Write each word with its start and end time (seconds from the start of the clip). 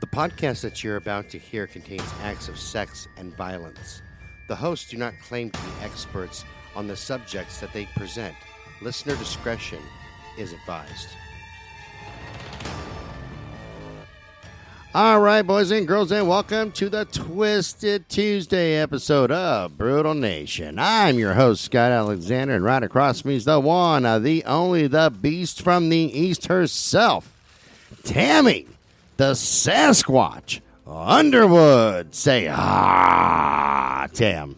The 0.00 0.06
podcast 0.06 0.62
that 0.62 0.82
you're 0.82 0.96
about 0.96 1.28
to 1.28 1.38
hear 1.38 1.66
contains 1.66 2.08
acts 2.22 2.48
of 2.48 2.58
sex 2.58 3.06
and 3.18 3.36
violence. 3.36 4.00
The 4.48 4.56
hosts 4.56 4.88
do 4.88 4.96
not 4.96 5.12
claim 5.20 5.50
to 5.50 5.60
be 5.60 5.68
experts 5.82 6.42
on 6.74 6.86
the 6.86 6.96
subjects 6.96 7.60
that 7.60 7.74
they 7.74 7.84
present. 7.96 8.34
Listener 8.80 9.14
discretion 9.16 9.82
is 10.38 10.54
advised. 10.54 11.08
All 14.94 15.20
right, 15.20 15.42
boys 15.42 15.70
and 15.70 15.86
girls, 15.86 16.10
and 16.12 16.26
welcome 16.26 16.72
to 16.72 16.88
the 16.88 17.04
Twisted 17.04 18.08
Tuesday 18.08 18.76
episode 18.76 19.30
of 19.30 19.76
Brutal 19.76 20.14
Nation. 20.14 20.78
I'm 20.78 21.18
your 21.18 21.34
host, 21.34 21.62
Scott 21.62 21.92
Alexander, 21.92 22.54
and 22.54 22.64
right 22.64 22.82
across 22.82 23.22
me 23.22 23.36
is 23.36 23.44
the 23.44 23.60
one, 23.60 24.06
uh, 24.06 24.18
the 24.18 24.44
only, 24.46 24.86
the 24.86 25.10
beast 25.10 25.60
from 25.60 25.90
the 25.90 25.98
east 25.98 26.46
herself, 26.46 27.36
Tammy, 28.02 28.66
the 29.20 29.32
Sasquatch, 29.32 30.62
Underwood. 30.86 32.14
Say, 32.14 32.48
ah, 32.50 34.08
Tam. 34.14 34.56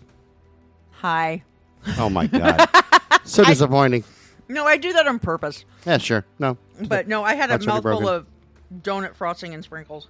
Hi. 0.92 1.42
Oh, 1.98 2.08
my 2.08 2.26
God. 2.28 2.68
so 3.24 3.42
disappointing. 3.42 4.04
No, 4.48 4.64
I 4.64 4.76
do 4.76 4.92
that 4.92 5.08
on 5.08 5.18
purpose. 5.18 5.64
Yeah, 5.84 5.98
sure. 5.98 6.24
No. 6.38 6.56
But 6.80 7.08
no, 7.08 7.24
I 7.24 7.34
had 7.34 7.50
a 7.50 7.54
That's 7.54 7.66
already 7.66 7.86
mouthful 7.88 8.00
broken. 8.02 8.26
of 8.72 8.82
donut 8.84 9.16
frosting 9.16 9.52
and 9.52 9.64
sprinkles. 9.64 10.06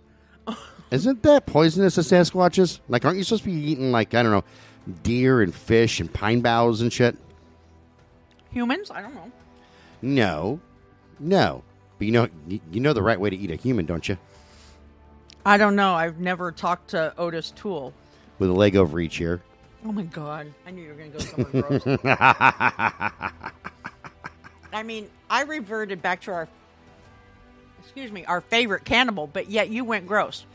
Isn't 0.90 1.22
that 1.22 1.46
poisonous 1.46 1.94
to 1.94 2.02
Sasquatches? 2.02 2.80
Like, 2.88 3.06
aren't 3.06 3.16
you 3.16 3.24
supposed 3.24 3.44
to 3.44 3.48
be 3.50 3.56
eating, 3.56 3.90
like, 3.90 4.12
I 4.12 4.22
don't 4.22 4.32
know, 4.32 4.44
deer 5.02 5.40
and 5.40 5.54
fish 5.54 5.98
and 5.98 6.12
pine 6.12 6.42
boughs 6.42 6.82
and 6.82 6.92
shit? 6.92 7.16
Humans? 8.50 8.90
I 8.90 9.00
don't 9.00 9.14
know. 9.14 9.32
No, 10.02 10.60
no. 11.18 11.64
But 11.96 12.04
you 12.04 12.12
know, 12.12 12.28
you 12.48 12.80
know 12.80 12.92
the 12.92 13.02
right 13.02 13.18
way 13.18 13.30
to 13.30 13.36
eat 13.36 13.50
a 13.50 13.56
human, 13.56 13.86
don't 13.86 14.06
you? 14.06 14.18
I 15.44 15.56
don't 15.56 15.76
know. 15.76 15.94
I've 15.94 16.18
never 16.18 16.52
talked 16.52 16.90
to 16.90 17.12
Otis 17.18 17.52
Toole. 17.52 17.92
With 18.38 18.50
a 18.50 18.52
leg 18.52 18.76
over 18.76 19.00
each 19.00 19.20
ear. 19.20 19.42
Oh 19.84 19.92
my 19.92 20.04
god. 20.04 20.52
I 20.66 20.70
knew 20.70 20.82
you 20.82 20.88
were 20.90 20.94
going 20.94 21.12
to 21.12 21.18
go 21.18 21.24
somewhere 21.24 21.80
gross. 21.80 21.98
I 24.72 24.82
mean, 24.84 25.10
I 25.28 25.42
reverted 25.42 26.00
back 26.00 26.22
to 26.22 26.32
our 26.32 26.48
excuse 27.80 28.12
me, 28.12 28.24
our 28.24 28.40
favorite 28.40 28.84
cannibal, 28.84 29.26
but 29.26 29.50
yet 29.50 29.68
you 29.68 29.84
went 29.84 30.06
gross. 30.06 30.46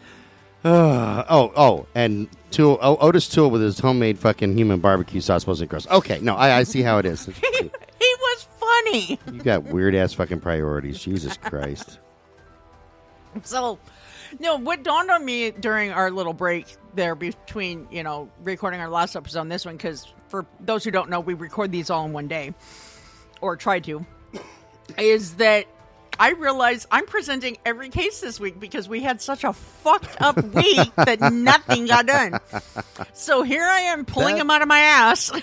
Uh, 0.64 1.24
oh, 1.30 1.52
oh, 1.56 1.86
and 1.94 2.28
Toole, 2.52 2.80
oh, 2.82 2.98
Otis 2.98 3.28
Toole 3.28 3.50
with 3.50 3.62
his 3.62 3.80
homemade 3.80 4.18
fucking 4.18 4.58
human 4.58 4.80
barbecue 4.80 5.22
sauce 5.22 5.46
wasn't 5.46 5.70
gross. 5.70 5.88
Okay, 5.88 6.20
no, 6.20 6.36
I, 6.36 6.58
I 6.60 6.64
see 6.64 6.82
how 6.82 6.98
it 6.98 7.06
is. 7.06 7.26
he 7.26 7.72
was 8.00 8.48
funny. 8.60 9.20
you 9.32 9.42
got 9.44 9.64
weird 9.66 9.94
ass 9.94 10.14
fucking 10.14 10.40
priorities. 10.40 11.00
Jesus 11.00 11.38
Christ. 11.38 12.00
So, 13.44 13.78
no, 14.40 14.58
what 14.58 14.84
dawned 14.84 15.10
on 15.12 15.24
me 15.24 15.52
during 15.52 15.92
our 15.92 16.12
little 16.12 16.34
break 16.34 16.66
there 16.96 17.16
between, 17.16 17.88
you 17.92 18.04
know, 18.04 18.30
recording 18.44 18.80
our 18.80 18.90
last 18.90 19.16
episode 19.16 19.42
and 19.42 19.52
this 19.52 19.66
one, 19.66 19.78
because 19.78 20.12
for 20.30 20.46
those 20.60 20.84
who 20.84 20.92
don't 20.92 21.10
know, 21.10 21.20
we 21.20 21.34
record 21.34 21.72
these 21.72 21.90
all 21.90 22.06
in 22.06 22.14
one 22.14 22.28
day, 22.28 22.54
or 23.42 23.56
try 23.56 23.80
to, 23.82 24.06
is 24.98 25.36
that 25.36 25.66
I 26.20 26.32
realize 26.32 26.88
I'm 26.90 27.06
presenting 27.06 27.58
every 27.66 27.90
case 27.90 28.22
this 28.22 28.40
week 28.40 28.60
because 28.60 28.90
we 28.90 29.02
had 29.02 29.22
such 29.22 29.44
a 29.44 29.54
fucked 29.54 30.20
up 30.20 30.36
week 30.56 30.94
that 30.96 31.20
nothing 31.32 31.86
got 31.86 32.08
done. 32.08 32.40
So 33.14 33.44
here 33.44 33.64
I 33.64 33.82
am 33.82 34.04
pulling 34.06 34.36
That- 34.36 34.40
them 34.40 34.50
out 34.52 34.62
of 34.62 34.68
my 34.68 34.80
ass. 34.80 35.32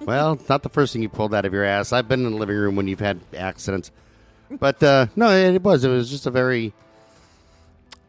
Well, 0.00 0.38
not 0.50 0.62
the 0.62 0.68
first 0.68 0.92
thing 0.92 1.00
you 1.00 1.08
pulled 1.08 1.32
out 1.34 1.46
of 1.46 1.54
your 1.54 1.64
ass. 1.64 1.90
I've 1.90 2.06
been 2.08 2.26
in 2.26 2.32
the 2.32 2.36
living 2.38 2.56
room 2.56 2.76
when 2.76 2.88
you've 2.88 3.00
had 3.00 3.20
accidents. 3.34 3.90
But 4.50 4.82
uh, 4.82 5.06
no, 5.16 5.30
it 5.30 5.62
was. 5.62 5.82
It 5.82 5.88
was 5.88 6.10
just 6.10 6.26
a 6.26 6.30
very 6.30 6.74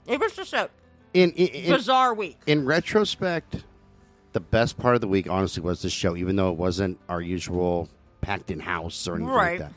it 0.08 0.20
was 0.20 0.34
just 0.36 0.54
a 0.54 0.70
in 1.14 1.32
in, 1.32 1.48
in, 1.48 1.72
bizarre 1.74 2.14
week. 2.14 2.38
in 2.46 2.66
retrospect, 2.66 3.64
the 4.34 4.40
best 4.40 4.78
part 4.78 4.96
of 4.96 5.02
the 5.02 5.08
week, 5.08 5.30
honestly, 5.30 5.62
was 5.64 5.82
the 5.82 5.90
show. 5.90 6.16
Even 6.16 6.36
though 6.36 6.52
it 6.52 6.58
wasn't 6.58 7.00
our 7.10 7.22
usual 7.22 7.90
packed 8.22 8.52
in 8.52 8.60
house 8.60 9.08
or 9.08 9.16
anything 9.16 9.30
Right. 9.34 9.60
like 9.60 9.70
that, 9.70 9.74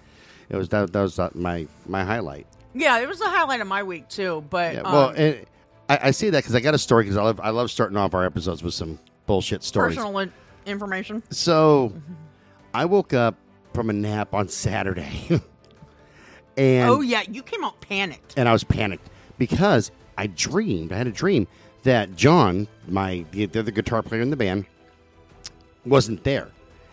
it 0.48 0.56
was 0.56 0.68
that, 0.70 0.92
that 0.92 1.02
was 1.02 1.18
uh, 1.18 1.30
my 1.34 1.66
my 1.86 2.04
highlight. 2.04 2.46
Yeah, 2.74 2.98
it 3.00 3.08
was 3.08 3.18
the 3.18 3.28
highlight 3.28 3.60
of 3.60 3.66
my 3.66 3.82
week 3.82 4.08
too. 4.08 4.44
But 4.50 4.74
Yeah, 4.74 4.80
um, 4.82 4.92
well, 4.92 5.08
and 5.10 5.46
I, 5.88 5.98
I 6.04 6.10
see 6.10 6.30
that 6.30 6.38
because 6.42 6.54
I 6.54 6.60
got 6.60 6.74
a 6.74 6.78
story 6.78 7.04
because 7.04 7.16
I 7.16 7.22
love 7.22 7.40
I 7.40 7.50
love 7.50 7.70
starting 7.70 7.96
off 7.96 8.14
our 8.14 8.24
episodes 8.24 8.62
with 8.62 8.74
some 8.74 8.98
bullshit 9.26 9.62
stories. 9.62 9.96
personal 9.96 10.18
in- 10.18 10.32
information. 10.66 11.22
So, 11.30 11.92
I 12.74 12.84
woke 12.84 13.14
up 13.14 13.36
from 13.74 13.90
a 13.90 13.92
nap 13.92 14.34
on 14.34 14.48
Saturday, 14.48 15.28
and 16.56 16.90
oh 16.90 17.00
yeah, 17.00 17.22
you 17.30 17.42
came 17.42 17.64
out 17.64 17.80
panicked. 17.80 18.34
and 18.36 18.48
I 18.48 18.52
was 18.52 18.64
panicked 18.64 19.08
because 19.38 19.90
I 20.18 20.26
dreamed. 20.26 20.92
I 20.92 20.96
had 20.98 21.06
a 21.06 21.12
dream 21.12 21.46
that 21.84 22.14
John, 22.16 22.68
my 22.88 23.24
the, 23.30 23.46
the 23.46 23.60
other 23.60 23.70
guitar 23.70 24.02
player 24.02 24.20
in 24.20 24.28
the 24.30 24.36
band, 24.36 24.66
wasn't 25.86 26.24
there, 26.24 26.48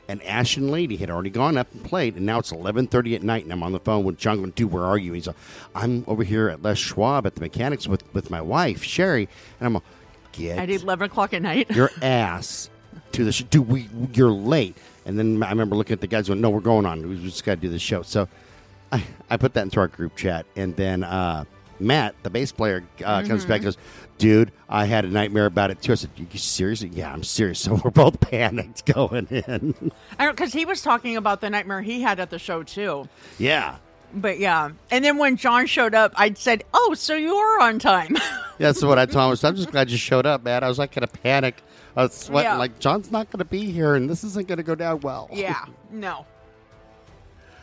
and 0.08 0.24
Ash 0.24 0.56
and 0.58 0.70
Lady 0.72 0.96
had 0.96 1.10
already 1.10 1.32
gone 1.32 1.58
up 1.58 1.68
and 1.74 1.84
played, 1.84 2.16
and 2.16 2.26
now 2.26 2.40
it's 2.40 2.52
eleven 2.52 2.88
thirty 2.88 3.16
at 3.16 3.24
night, 3.24 3.44
and 3.44 3.52
I'm 3.52 3.64
on 3.64 3.72
the 3.72 3.80
phone 3.80 4.06
with 4.06 4.18
John. 4.18 4.38
Going, 4.38 4.52
dude, 4.52 4.72
where 4.72 4.84
are 4.86 4.98
you? 4.98 5.14
He's 5.14 5.28
like, 5.28 5.36
I'm 5.74 6.04
over 6.08 6.24
here 6.24 6.50
at 6.50 6.62
Les 6.62 6.78
Schwab 6.78 7.26
at 7.26 7.36
the 7.36 7.42
mechanics 7.42 7.88
with 7.88 8.04
with 8.14 8.30
my 8.30 8.42
wife 8.42 8.84
Sherry, 8.84 9.28
and 9.60 9.68
I'm 9.68 9.74
like, 9.74 9.84
get 10.32 10.58
At 10.60 10.70
eleven 10.70 11.08
o'clock 11.08 11.34
at 11.34 11.42
night. 11.42 11.70
your 11.72 11.90
ass 12.02 12.70
to 13.14 13.26
the 13.26 13.32
show. 13.32 13.46
Dude, 13.50 13.68
we 13.68 13.90
you're 14.14 14.32
late. 14.32 14.78
And 15.08 15.20
then 15.20 15.44
I 15.44 15.50
remember 15.50 15.76
looking 15.76 15.94
at 15.94 16.02
the 16.02 16.08
guys 16.08 16.28
going, 16.28 16.42
"No, 16.42 16.50
we're 16.50 16.62
going 16.62 16.86
on. 16.86 17.08
We 17.08 17.22
just 17.22 17.44
got 17.44 17.56
to 17.56 17.62
do 17.62 17.70
the 17.70 17.80
show." 17.80 18.02
So 18.02 18.28
I, 18.92 19.04
I 19.30 19.38
put 19.38 19.54
that 19.54 19.62
into 19.62 19.80
our 19.80 19.88
group 19.88 20.16
chat, 20.16 20.46
and 20.56 20.76
then 20.76 21.04
uh, 21.04 21.46
Matt, 21.80 22.16
the 22.24 22.30
bass 22.30 22.52
player, 22.52 22.84
uh, 23.04 23.24
comes 23.24 23.46
back 23.46 23.58
and 23.58 23.66
goes, 23.66 23.78
"Dude, 24.18 24.52
I 24.70 24.86
had 24.86 25.06
a 25.06 25.10
nightmare 25.10 25.46
about 25.46 25.72
it 25.72 25.82
too." 25.82 25.92
I 25.92 25.96
said, 25.96 26.10
"You 26.16 26.26
seriously?" 26.38 26.90
Yeah, 26.94 27.12
I'm 27.12 27.24
serious. 27.24 27.60
So 27.66 27.80
we're 27.84 27.92
both 27.92 28.20
panicked 28.20 28.86
going 28.94 29.28
in. 29.28 29.92
I 30.20 30.26
don't 30.26 30.36
because 30.36 30.54
he 30.54 30.66
was 30.66 30.82
talking 30.82 31.18
about 31.18 31.42
the 31.42 31.50
nightmare 31.50 31.82
he 31.82 32.02
had 32.02 32.20
at 32.20 32.30
the 32.30 32.40
show 32.40 32.64
too. 32.64 33.08
yeah. 33.38 33.78
But 34.14 34.40
yeah, 34.40 34.70
and 34.92 35.04
then 35.04 35.18
when 35.18 35.36
John 35.36 35.66
showed 35.66 35.94
up, 35.94 36.14
I 36.16 36.32
said, 36.36 36.64
"Oh, 36.74 36.94
so 36.94 37.16
you 37.16 37.34
are 37.36 37.60
on 37.62 37.80
time." 37.80 38.16
That's 38.58 38.82
what 38.82 38.98
I 38.98 39.06
told 39.06 39.38
him. 39.38 39.48
I'm 39.50 39.56
just 39.58 39.72
glad 39.72 39.90
you 39.90 39.98
showed 39.98 40.26
up, 40.26 40.44
man. 40.44 40.64
I 40.64 40.70
was 40.70 40.80
like 40.80 40.94
kind 40.94 41.04
of 41.04 41.12
panic. 41.22 41.62
I 41.98 42.04
was 42.04 42.14
sweating, 42.14 42.52
Yeah. 42.52 42.58
like 42.58 42.80
John's 42.80 43.12
not 43.12 43.30
going 43.30 43.40
to 43.40 43.46
be 43.46 43.72
here, 43.72 43.96
and 43.96 44.10
this 44.10 44.24
isn't 44.24 44.48
going 44.48 44.58
to 44.58 44.64
go 44.64 44.76
down 44.76 45.02
well. 45.02 45.28
yeah, 45.34 45.66
no. 45.92 46.26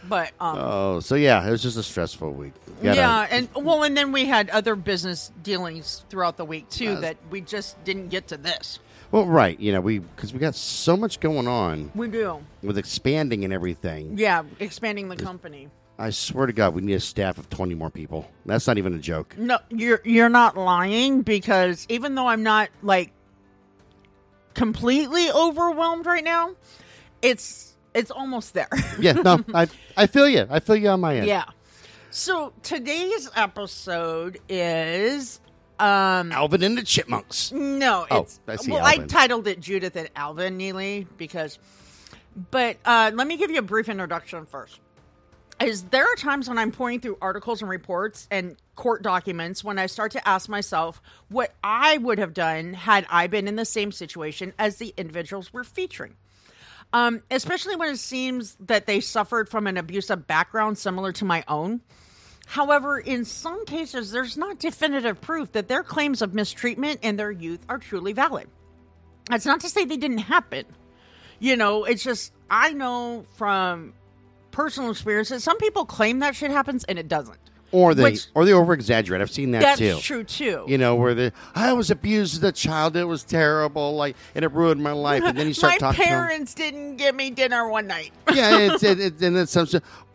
But 0.08 0.32
um, 0.40 0.58
Oh, 0.58 1.00
so 1.00 1.14
yeah, 1.14 1.46
it 1.46 1.50
was 1.50 1.62
just 1.62 1.76
a 1.76 1.82
stressful 1.82 2.32
week. 2.32 2.52
Gotta- 2.82 2.96
yeah, 2.96 3.26
and 3.30 3.48
well, 3.54 3.84
and 3.84 3.96
then 3.96 4.10
we 4.12 4.26
had 4.26 4.50
other 4.50 4.74
business 4.74 5.30
dealings 5.42 6.04
throughout 6.10 6.36
the 6.36 6.44
week 6.44 6.68
too 6.68 6.90
Uh, 6.94 7.00
that 7.00 7.16
we 7.30 7.40
just 7.40 7.82
didn't 7.84 8.08
get 8.08 8.28
to 8.28 8.36
this. 8.36 8.80
Well, 9.12 9.26
right. 9.26 9.58
You 9.60 9.72
know, 9.72 9.80
we 9.80 9.98
because 10.00 10.32
we 10.32 10.38
got 10.40 10.54
so 10.54 10.96
much 10.96 11.20
going 11.20 11.46
on 11.46 11.92
We 11.94 12.08
do, 12.08 12.38
with 12.62 12.78
expanding 12.78 13.44
and 13.44 13.52
everything. 13.52 14.18
yeah, 14.18 14.42
expanding 14.58 15.08
the 15.08 15.16
company. 15.16 15.68
I 15.98 16.10
swear 16.10 16.46
to 16.46 16.52
God, 16.52 16.74
we 16.74 16.80
need 16.82 16.94
a 16.94 17.00
staff 17.00 17.38
of 17.38 17.48
twenty 17.50 17.74
more 17.74 17.90
people. 17.90 18.28
That's 18.46 18.66
not 18.66 18.78
even 18.78 18.94
a 18.94 18.98
joke. 18.98 19.36
No, 19.38 19.58
you're 19.68 20.00
you're 20.04 20.30
not 20.30 20.56
lying 20.56 21.20
because 21.22 21.86
even 21.88 22.14
though 22.16 22.26
I'm 22.26 22.42
not 22.42 22.70
like 22.82 23.12
completely 24.54 25.30
overwhelmed 25.30 26.06
right 26.06 26.24
now, 26.24 26.54
it's 27.20 27.71
it's 27.94 28.10
almost 28.10 28.54
there. 28.54 28.68
Yeah, 28.98 29.12
no, 29.12 29.44
I 29.54 29.68
I 29.96 30.06
feel 30.06 30.28
you. 30.28 30.46
I 30.50 30.60
feel 30.60 30.76
you 30.76 30.88
on 30.88 31.00
my 31.00 31.16
end. 31.16 31.26
yeah. 31.26 31.44
So 32.10 32.52
today's 32.62 33.30
episode 33.36 34.38
is 34.48 35.40
um 35.78 36.30
Alvin 36.32 36.62
and 36.62 36.76
the 36.78 36.82
Chipmunks. 36.82 37.50
no, 37.52 38.06
Oh, 38.10 38.20
it's 38.22 38.40
I 38.46 38.56
see 38.56 38.70
well 38.70 38.84
I 38.84 38.98
titled 38.98 39.46
it 39.48 39.60
Judith 39.60 39.96
and 39.96 40.10
Alvin 40.14 40.58
Neelley 40.58 41.06
because 41.16 41.58
but 42.50 42.76
uh 42.84 43.10
let 43.14 43.26
me 43.26 43.36
give 43.36 43.50
you 43.50 43.58
a 43.58 43.62
brief 43.62 43.88
introduction 43.88 44.44
first. 44.46 44.80
is 45.60 45.84
there 45.84 46.04
are 46.04 46.14
times 46.16 46.48
when 46.48 46.58
I'm 46.58 46.70
pouring 46.72 47.00
through 47.00 47.16
articles 47.22 47.62
and 47.62 47.70
reports 47.70 48.28
and 48.30 48.56
court 48.76 49.02
documents 49.02 49.64
when 49.64 49.78
I 49.78 49.86
start 49.86 50.12
to 50.12 50.28
ask 50.28 50.48
myself 50.48 51.00
what 51.28 51.54
I 51.64 51.96
would 51.98 52.18
have 52.18 52.34
done 52.34 52.74
had 52.74 53.06
I 53.10 53.26
been 53.26 53.48
in 53.48 53.56
the 53.56 53.64
same 53.64 53.90
situation 53.92 54.52
as 54.58 54.76
the 54.76 54.92
individuals 54.96 55.52
we're 55.52 55.64
featuring. 55.64 56.16
Um, 56.92 57.22
especially 57.30 57.76
when 57.76 57.90
it 57.90 57.98
seems 57.98 58.56
that 58.60 58.86
they 58.86 59.00
suffered 59.00 59.48
from 59.48 59.66
an 59.66 59.78
abusive 59.78 60.26
background 60.26 60.76
similar 60.76 61.12
to 61.12 61.24
my 61.24 61.42
own. 61.48 61.80
However, 62.46 62.98
in 62.98 63.24
some 63.24 63.64
cases, 63.64 64.10
there's 64.10 64.36
not 64.36 64.58
definitive 64.58 65.20
proof 65.20 65.52
that 65.52 65.68
their 65.68 65.82
claims 65.82 66.20
of 66.20 66.34
mistreatment 66.34 67.00
in 67.02 67.16
their 67.16 67.30
youth 67.30 67.60
are 67.68 67.78
truly 67.78 68.12
valid. 68.12 68.48
That's 69.30 69.46
not 69.46 69.60
to 69.60 69.70
say 69.70 69.84
they 69.84 69.96
didn't 69.96 70.18
happen. 70.18 70.66
You 71.38 71.56
know, 71.56 71.84
it's 71.84 72.02
just, 72.02 72.32
I 72.50 72.72
know 72.72 73.24
from 73.36 73.94
personal 74.50 74.90
experience 74.90 75.30
that 75.30 75.40
some 75.40 75.56
people 75.58 75.86
claim 75.86 76.18
that 76.18 76.36
shit 76.36 76.50
happens 76.50 76.84
and 76.84 76.98
it 76.98 77.08
doesn't. 77.08 77.38
Or 77.72 77.94
they 77.94 78.02
Which- 78.02 78.26
or 78.34 78.44
they 78.44 78.52
over 78.52 78.74
exaggerate. 78.74 79.20
I've 79.22 79.30
seen 79.30 79.50
that 79.52 79.62
That's 79.62 79.78
too. 79.78 79.88
That's 79.94 80.02
true 80.04 80.24
too. 80.24 80.64
You 80.68 80.76
know, 80.78 80.94
where 80.94 81.14
the 81.14 81.32
I 81.54 81.72
was 81.72 81.90
abused 81.90 82.36
as 82.36 82.48
a 82.48 82.52
child, 82.52 82.96
it 82.96 83.04
was 83.04 83.24
terrible, 83.24 83.96
like 83.96 84.14
and 84.34 84.44
it 84.44 84.52
ruined 84.52 84.82
my 84.82 84.92
life. 84.92 85.22
And 85.24 85.36
then 85.38 85.48
you 85.48 85.54
start 85.54 85.72
my 85.74 85.78
talking. 85.78 86.02
'em. 86.04 86.08
parents 86.08 86.52
didn't 86.54 86.96
give 86.96 87.14
me 87.14 87.30
dinner 87.30 87.66
one 87.68 87.86
night. 87.86 88.12
yeah, 88.34 88.58
it's, 88.58 88.82
it, 88.82 89.00
it, 89.00 89.22
and 89.22 89.34
then 89.36 89.46
some. 89.46 89.66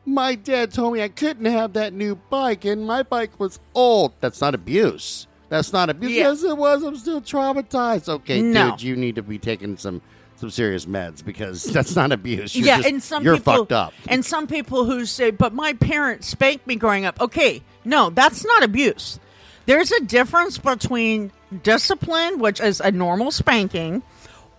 My 0.06 0.36
dad 0.36 0.72
told 0.72 0.94
me 0.94 1.02
I 1.02 1.10
couldn't 1.10 1.46
have 1.46 1.74
that 1.74 1.94
new 1.94 2.16
bike, 2.16 2.64
and 2.64 2.86
my 2.86 3.04
bike 3.04 3.40
was 3.40 3.60
old. 3.76 4.14
That's 4.22 4.40
not 4.40 4.54
abuse. 4.56 5.28
That's 5.50 5.74
not 5.74 5.90
abuse. 5.90 6.12
Yeah. 6.14 6.30
Yes, 6.30 6.44
it 6.44 6.58
was. 6.58 6.84
I'm 6.84 6.96
still 6.96 7.22
traumatized. 7.22 8.08
Okay, 8.08 8.42
No. 8.42 8.72
dude, 8.72 8.82
you 8.84 8.96
need 8.96 9.16
to 9.16 9.24
be 9.24 9.38
taking 9.40 9.78
some 9.78 10.02
some 10.38 10.50
serious 10.50 10.86
meds 10.86 11.24
because 11.24 11.64
that's 11.74 11.96
not 11.96 12.12
abuse. 12.12 12.56
You're 12.56 12.68
yeah, 12.68 12.78
just- 12.78 12.90
and 12.90 13.04
some 13.04 13.24
you're 13.24 13.38
people 13.38 13.54
fucked 13.54 13.72
up. 13.72 13.94
and 14.08 14.24
some 14.26 14.48
people 14.48 14.86
who 14.86 15.06
say, 15.06 15.32
"But 15.32 15.54
my 15.54 15.74
parents 15.74 16.28
spanked 16.28 16.66
me 16.68 16.76
growing 16.76 17.06
up." 17.06 17.20
Okay, 17.20 17.62
no, 17.86 18.10
that's 18.10 18.46
not 18.46 18.64
abuse. 18.64 19.20
There's 19.66 19.92
a 19.92 20.00
difference 20.02 20.58
between 20.58 21.32
discipline, 21.64 22.40
which 22.40 22.62
is 22.62 22.80
a 22.80 22.92
normal 22.92 23.32
spanking, 23.32 24.02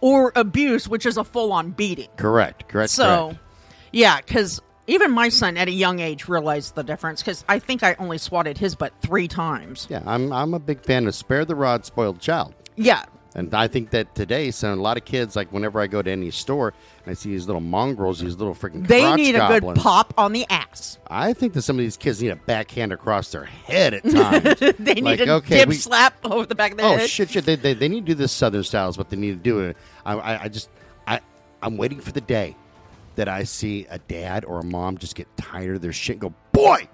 or 0.00 0.32
abuse, 0.36 0.86
which 0.88 1.06
is 1.06 1.16
a 1.16 1.24
full-on 1.24 1.70
beating. 1.70 2.08
Correct. 2.16 2.68
Correct. 2.68 2.90
So, 2.90 3.28
correct. 3.28 3.38
yeah, 3.92 4.18
because 4.18 4.60
even 4.86 5.10
my 5.12 5.28
son 5.30 5.56
at 5.56 5.68
a 5.68 5.72
young 5.72 6.00
age 6.00 6.28
realized 6.28 6.74
the 6.74 6.82
difference. 6.82 7.22
Because 7.22 7.44
I 7.48 7.58
think 7.58 7.82
I 7.82 7.94
only 7.98 8.18
swatted 8.18 8.58
his 8.58 8.74
butt 8.74 8.92
three 9.00 9.28
times. 9.28 9.86
Yeah, 9.88 10.02
I'm 10.04 10.32
I'm 10.32 10.52
a 10.54 10.58
big 10.58 10.82
fan 10.82 11.06
of 11.06 11.14
spare 11.14 11.44
the 11.44 11.54
rod, 11.54 11.84
spoil 11.86 12.12
the 12.12 12.20
child. 12.20 12.54
Yeah, 12.76 13.04
And 13.34 13.54
I 13.54 13.68
think 13.68 13.90
that 13.90 14.14
today, 14.14 14.50
so 14.50 14.72
a 14.72 14.74
lot 14.74 14.96
of 14.96 15.04
kids, 15.04 15.36
like 15.36 15.52
whenever 15.52 15.80
I 15.80 15.86
go 15.86 16.00
to 16.00 16.10
any 16.10 16.30
store 16.30 16.72
and 17.04 17.10
I 17.10 17.14
see 17.14 17.28
these 17.30 17.46
little 17.46 17.60
mongrels, 17.60 18.20
these 18.20 18.36
little 18.36 18.54
freaking 18.54 18.86
they 18.86 19.14
need 19.14 19.34
a 19.34 19.38
goblins, 19.38 19.76
good 19.78 19.82
pop 19.82 20.14
on 20.16 20.32
the 20.32 20.46
ass. 20.48 20.98
I 21.08 21.34
think 21.34 21.52
that 21.52 21.62
some 21.62 21.76
of 21.76 21.82
these 21.84 21.96
kids 21.98 22.22
need 22.22 22.30
a 22.30 22.36
backhand 22.36 22.92
across 22.92 23.30
their 23.30 23.44
head 23.44 23.94
at 23.94 24.02
times. 24.10 24.58
They 24.78 24.94
need 24.94 25.04
Like, 25.04 25.20
a 25.20 25.30
okay, 25.34 25.58
dip 25.58 25.68
we- 25.68 25.74
slap 25.74 26.14
over 26.24 26.46
the 26.46 26.54
back 26.54 26.72
of 26.72 26.78
the 26.78 26.84
oh 26.84 26.96
head. 26.96 27.08
shit, 27.10 27.30
shit! 27.30 27.44
They, 27.44 27.54
they, 27.56 27.74
they 27.74 27.88
need 27.88 28.06
to 28.06 28.12
do 28.12 28.14
this 28.14 28.32
Southern 28.32 28.64
style 28.64 28.88
is 28.88 28.96
what 28.96 29.10
they 29.10 29.16
need 29.16 29.42
to 29.44 29.50
do. 29.50 29.74
I, 30.06 30.14
I, 30.14 30.42
I 30.44 30.48
just 30.48 30.70
I 31.06 31.20
I'm 31.62 31.76
waiting 31.76 32.00
for 32.00 32.12
the 32.12 32.22
day 32.22 32.56
that 33.16 33.28
I 33.28 33.44
see 33.44 33.86
a 33.90 33.98
dad 33.98 34.44
or 34.46 34.60
a 34.60 34.64
mom 34.64 34.96
just 34.96 35.14
get 35.14 35.28
tired 35.36 35.76
of 35.76 35.82
their 35.82 35.92
shit. 35.92 36.14
and 36.14 36.20
Go, 36.22 36.34
boy, 36.52 36.88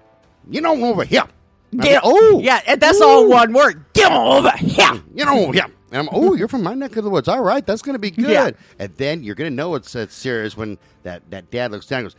you 0.49 0.59
know 0.59 0.75
over 0.85 1.05
here. 1.05 1.23
I 1.23 1.75
mean, 1.75 1.81
Get, 1.81 2.01
oh 2.03 2.41
yeah, 2.43 2.61
and 2.67 2.81
that's 2.81 2.99
Ooh. 2.99 3.05
all 3.05 3.29
one 3.29 3.53
word. 3.53 3.85
Get 3.93 4.11
over 4.11 4.51
here. 4.57 5.01
you 5.15 5.23
know, 5.25 5.53
yeah. 5.53 5.67
And 5.95 6.09
I'm, 6.09 6.09
oh, 6.11 6.33
you're 6.33 6.49
from 6.49 6.61
my 6.61 6.73
neck 6.73 6.97
of 6.97 7.05
the 7.05 7.09
woods. 7.09 7.29
All 7.29 7.41
right, 7.41 7.65
that's 7.65 7.81
going 7.81 7.93
to 7.93 7.99
be 7.99 8.11
good. 8.11 8.29
Yeah. 8.29 8.51
And 8.79 8.93
then 8.97 9.23
you're 9.23 9.33
going 9.33 9.49
to 9.49 9.55
know 9.55 9.75
it's, 9.75 9.95
it's 9.95 10.13
serious 10.13 10.57
when 10.57 10.77
that, 11.03 11.31
that 11.31 11.49
dad 11.51 11.71
looks 11.71 11.87
down 11.87 12.01
and 12.01 12.07
goes, 12.07 12.15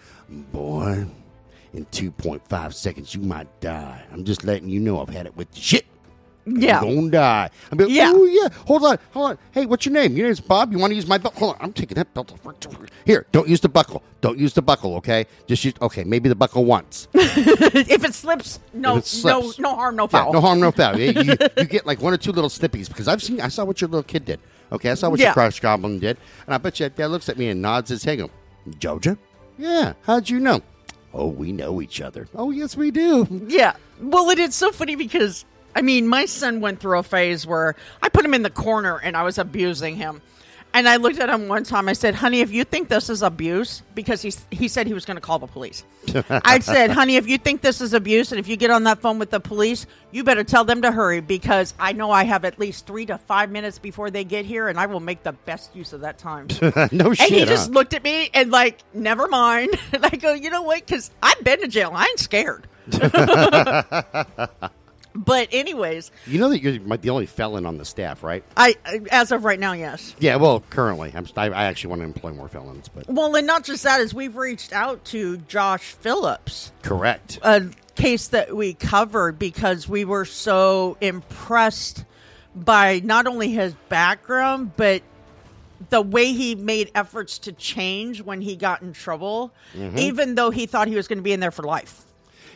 boy, 0.50 1.06
in 1.74 1.84
2.5 1.84 2.72
seconds, 2.72 3.14
you 3.14 3.20
might 3.20 3.60
die. 3.60 4.02
I'm 4.10 4.24
just 4.24 4.44
letting 4.44 4.70
you 4.70 4.80
know 4.80 5.02
I've 5.02 5.10
had 5.10 5.26
it 5.26 5.36
with 5.36 5.50
the 5.52 5.60
shit. 5.60 5.84
Yeah. 6.46 6.80
To 6.80 7.10
die. 7.10 7.50
I'm 7.72 7.78
like, 7.78 7.88
Yeah. 7.90 8.12
oh, 8.14 8.24
yeah. 8.24 8.48
Hold 8.66 8.84
on. 8.84 8.98
Hold 9.12 9.30
on. 9.30 9.38
Hey, 9.50 9.66
what's 9.66 9.84
your 9.84 9.92
name? 9.92 10.16
Your 10.16 10.26
name's 10.26 10.40
Bob. 10.40 10.70
You 10.72 10.78
want 10.78 10.92
to 10.92 10.94
use 10.94 11.06
my 11.06 11.18
belt? 11.18 11.34
Hold 11.34 11.54
on. 11.56 11.60
I'm 11.60 11.72
taking 11.72 11.96
that 11.96 12.12
belt. 12.14 12.32
off. 12.32 12.56
Here, 13.04 13.26
don't 13.32 13.48
use 13.48 13.60
the 13.60 13.68
buckle. 13.68 14.02
Don't 14.20 14.38
use 14.38 14.52
the 14.54 14.62
buckle, 14.62 14.94
okay? 14.96 15.26
Just 15.46 15.64
use, 15.64 15.74
okay, 15.82 16.04
maybe 16.04 16.28
the 16.28 16.34
buckle 16.34 16.64
once. 16.64 17.08
if 17.14 18.04
it 18.04 18.14
slips, 18.14 18.60
no, 18.72 18.96
it 18.96 19.06
slips. 19.06 19.58
no, 19.58 19.70
no 19.70 19.76
harm, 19.76 19.96
no 19.96 20.04
Yeah, 20.04 20.08
foul. 20.08 20.32
no 20.32 20.40
harm, 20.40 20.60
no 20.60 20.70
foul. 20.72 20.98
you, 21.00 21.12
you, 21.22 21.34
you 21.56 21.64
get 21.64 21.86
like 21.86 22.00
one 22.00 22.12
or 22.12 22.16
two 22.16 22.32
little 22.32 22.50
snippies 22.50 22.88
because 22.88 23.08
I've 23.08 23.22
seen, 23.22 23.40
I 23.40 23.48
saw 23.48 23.64
what 23.64 23.80
your 23.80 23.88
little 23.88 24.02
kid 24.04 24.24
did. 24.24 24.40
Okay, 24.72 24.90
I 24.90 24.94
saw 24.94 25.10
what 25.10 25.20
Yeah. 25.20 25.26
your 25.26 25.34
crush 25.34 25.60
goblin 25.60 25.98
did, 26.00 26.16
and 26.46 26.54
I 26.54 26.58
bet 26.58 26.80
you 26.80 26.86
that 26.86 26.96
dad 26.96 27.06
looks 27.08 27.28
at 27.28 27.38
me 27.38 27.48
and 27.48 27.62
nods 27.62 27.90
his 27.90 28.02
head. 28.04 28.18
and 28.18 28.28
Go, 28.28 28.34
Georgia? 28.78 29.18
Yeah. 29.58 29.92
How'd 30.02 30.28
you 30.28 30.40
know? 30.40 30.60
Oh, 31.14 31.28
we 31.28 31.52
know 31.52 31.80
each 31.80 32.00
other. 32.00 32.28
Oh, 32.34 32.50
yes, 32.50 32.76
we 32.76 32.90
do. 32.90 33.26
Yeah. 33.48 33.74
Well, 34.00 34.28
it 34.30 34.38
is 34.38 34.54
so 34.54 34.70
funny 34.72 34.96
because 34.96 35.44
I 35.76 35.82
mean, 35.82 36.08
my 36.08 36.24
son 36.24 36.60
went 36.62 36.80
through 36.80 36.98
a 36.98 37.02
phase 37.02 37.46
where 37.46 37.76
I 38.02 38.08
put 38.08 38.24
him 38.24 38.32
in 38.32 38.42
the 38.42 38.50
corner 38.50 38.98
and 38.98 39.14
I 39.14 39.22
was 39.24 39.36
abusing 39.36 39.94
him. 39.96 40.22
And 40.72 40.88
I 40.88 40.96
looked 40.96 41.18
at 41.20 41.30
him 41.30 41.48
one 41.48 41.64
time. 41.64 41.88
I 41.88 41.94
said, 41.94 42.14
"Honey, 42.14 42.40
if 42.40 42.50
you 42.52 42.62
think 42.64 42.88
this 42.88 43.08
is 43.08 43.22
abuse, 43.22 43.82
because 43.94 44.20
he 44.20 44.34
he 44.50 44.68
said 44.68 44.86
he 44.86 44.92
was 44.92 45.06
going 45.06 45.16
to 45.16 45.22
call 45.22 45.38
the 45.38 45.46
police." 45.46 45.84
I 46.28 46.58
said, 46.58 46.90
"Honey, 46.90 47.16
if 47.16 47.26
you 47.26 47.38
think 47.38 47.62
this 47.62 47.80
is 47.80 47.94
abuse, 47.94 48.30
and 48.30 48.38
if 48.38 48.46
you 48.46 48.56
get 48.56 48.70
on 48.70 48.84
that 48.84 49.00
phone 49.00 49.18
with 49.18 49.30
the 49.30 49.40
police, 49.40 49.86
you 50.12 50.22
better 50.22 50.44
tell 50.44 50.64
them 50.66 50.82
to 50.82 50.92
hurry 50.92 51.20
because 51.20 51.72
I 51.78 51.94
know 51.94 52.10
I 52.10 52.24
have 52.24 52.44
at 52.44 52.58
least 52.58 52.86
three 52.86 53.06
to 53.06 53.16
five 53.16 53.50
minutes 53.50 53.78
before 53.78 54.10
they 54.10 54.22
get 54.22 54.44
here, 54.44 54.68
and 54.68 54.78
I 54.78 54.84
will 54.84 55.00
make 55.00 55.22
the 55.22 55.32
best 55.32 55.74
use 55.74 55.94
of 55.94 56.02
that 56.02 56.18
time." 56.18 56.48
no 56.92 57.14
shit. 57.14 57.26
And 57.26 57.34
he 57.34 57.40
huh? 57.40 57.46
just 57.46 57.70
looked 57.70 57.94
at 57.94 58.04
me 58.04 58.28
and 58.34 58.50
like, 58.50 58.80
never 58.92 59.28
mind. 59.28 59.70
And 59.94 60.04
I 60.04 60.10
go, 60.10 60.34
you 60.34 60.50
know 60.50 60.62
what? 60.62 60.84
Because 60.84 61.10
I've 61.22 61.42
been 61.42 61.62
to 61.62 61.68
jail. 61.68 61.90
I 61.94 62.04
ain't 62.04 62.18
scared. 62.18 62.66
but 65.16 65.48
anyways, 65.52 66.10
You 66.26 66.38
know 66.38 66.48
that 66.50 66.60
you're 66.60 66.78
the 66.78 67.10
only 67.10 67.26
felon 67.26 67.66
on 67.66 67.78
the 67.78 67.84
staff, 67.84 68.22
right? 68.22 68.44
I 68.56 68.76
as 69.10 69.32
of 69.32 69.44
right 69.44 69.58
now, 69.58 69.72
yes. 69.72 70.14
Yeah, 70.18 70.36
well, 70.36 70.62
currently. 70.70 71.12
I'm, 71.14 71.26
I, 71.36 71.46
I 71.46 71.64
actually 71.64 71.90
want 71.90 72.00
to 72.02 72.06
employ 72.06 72.32
more 72.32 72.48
felons, 72.48 72.88
but 72.88 73.08
Well, 73.08 73.34
and 73.34 73.46
not 73.46 73.64
just 73.64 73.82
that 73.84 74.00
is 74.00 74.14
we've 74.14 74.36
reached 74.36 74.72
out 74.72 75.04
to 75.06 75.38
Josh 75.38 75.92
Phillips, 75.92 76.72
correct. 76.82 77.38
a 77.42 77.70
case 77.94 78.28
that 78.28 78.54
we 78.54 78.74
covered 78.74 79.38
because 79.38 79.88
we 79.88 80.04
were 80.04 80.24
so 80.24 80.96
impressed 81.00 82.04
by 82.54 83.00
not 83.04 83.26
only 83.26 83.50
his 83.50 83.74
background 83.88 84.72
but 84.76 85.02
the 85.90 86.00
way 86.00 86.32
he 86.32 86.54
made 86.54 86.90
efforts 86.94 87.38
to 87.38 87.52
change 87.52 88.22
when 88.22 88.40
he 88.40 88.56
got 88.56 88.82
in 88.82 88.92
trouble, 88.92 89.52
mm-hmm. 89.74 89.98
even 89.98 90.34
though 90.34 90.50
he 90.50 90.66
thought 90.66 90.88
he 90.88 90.96
was 90.96 91.06
going 91.06 91.18
to 91.18 91.22
be 91.22 91.32
in 91.32 91.40
there 91.40 91.50
for 91.50 91.62
life. 91.62 92.05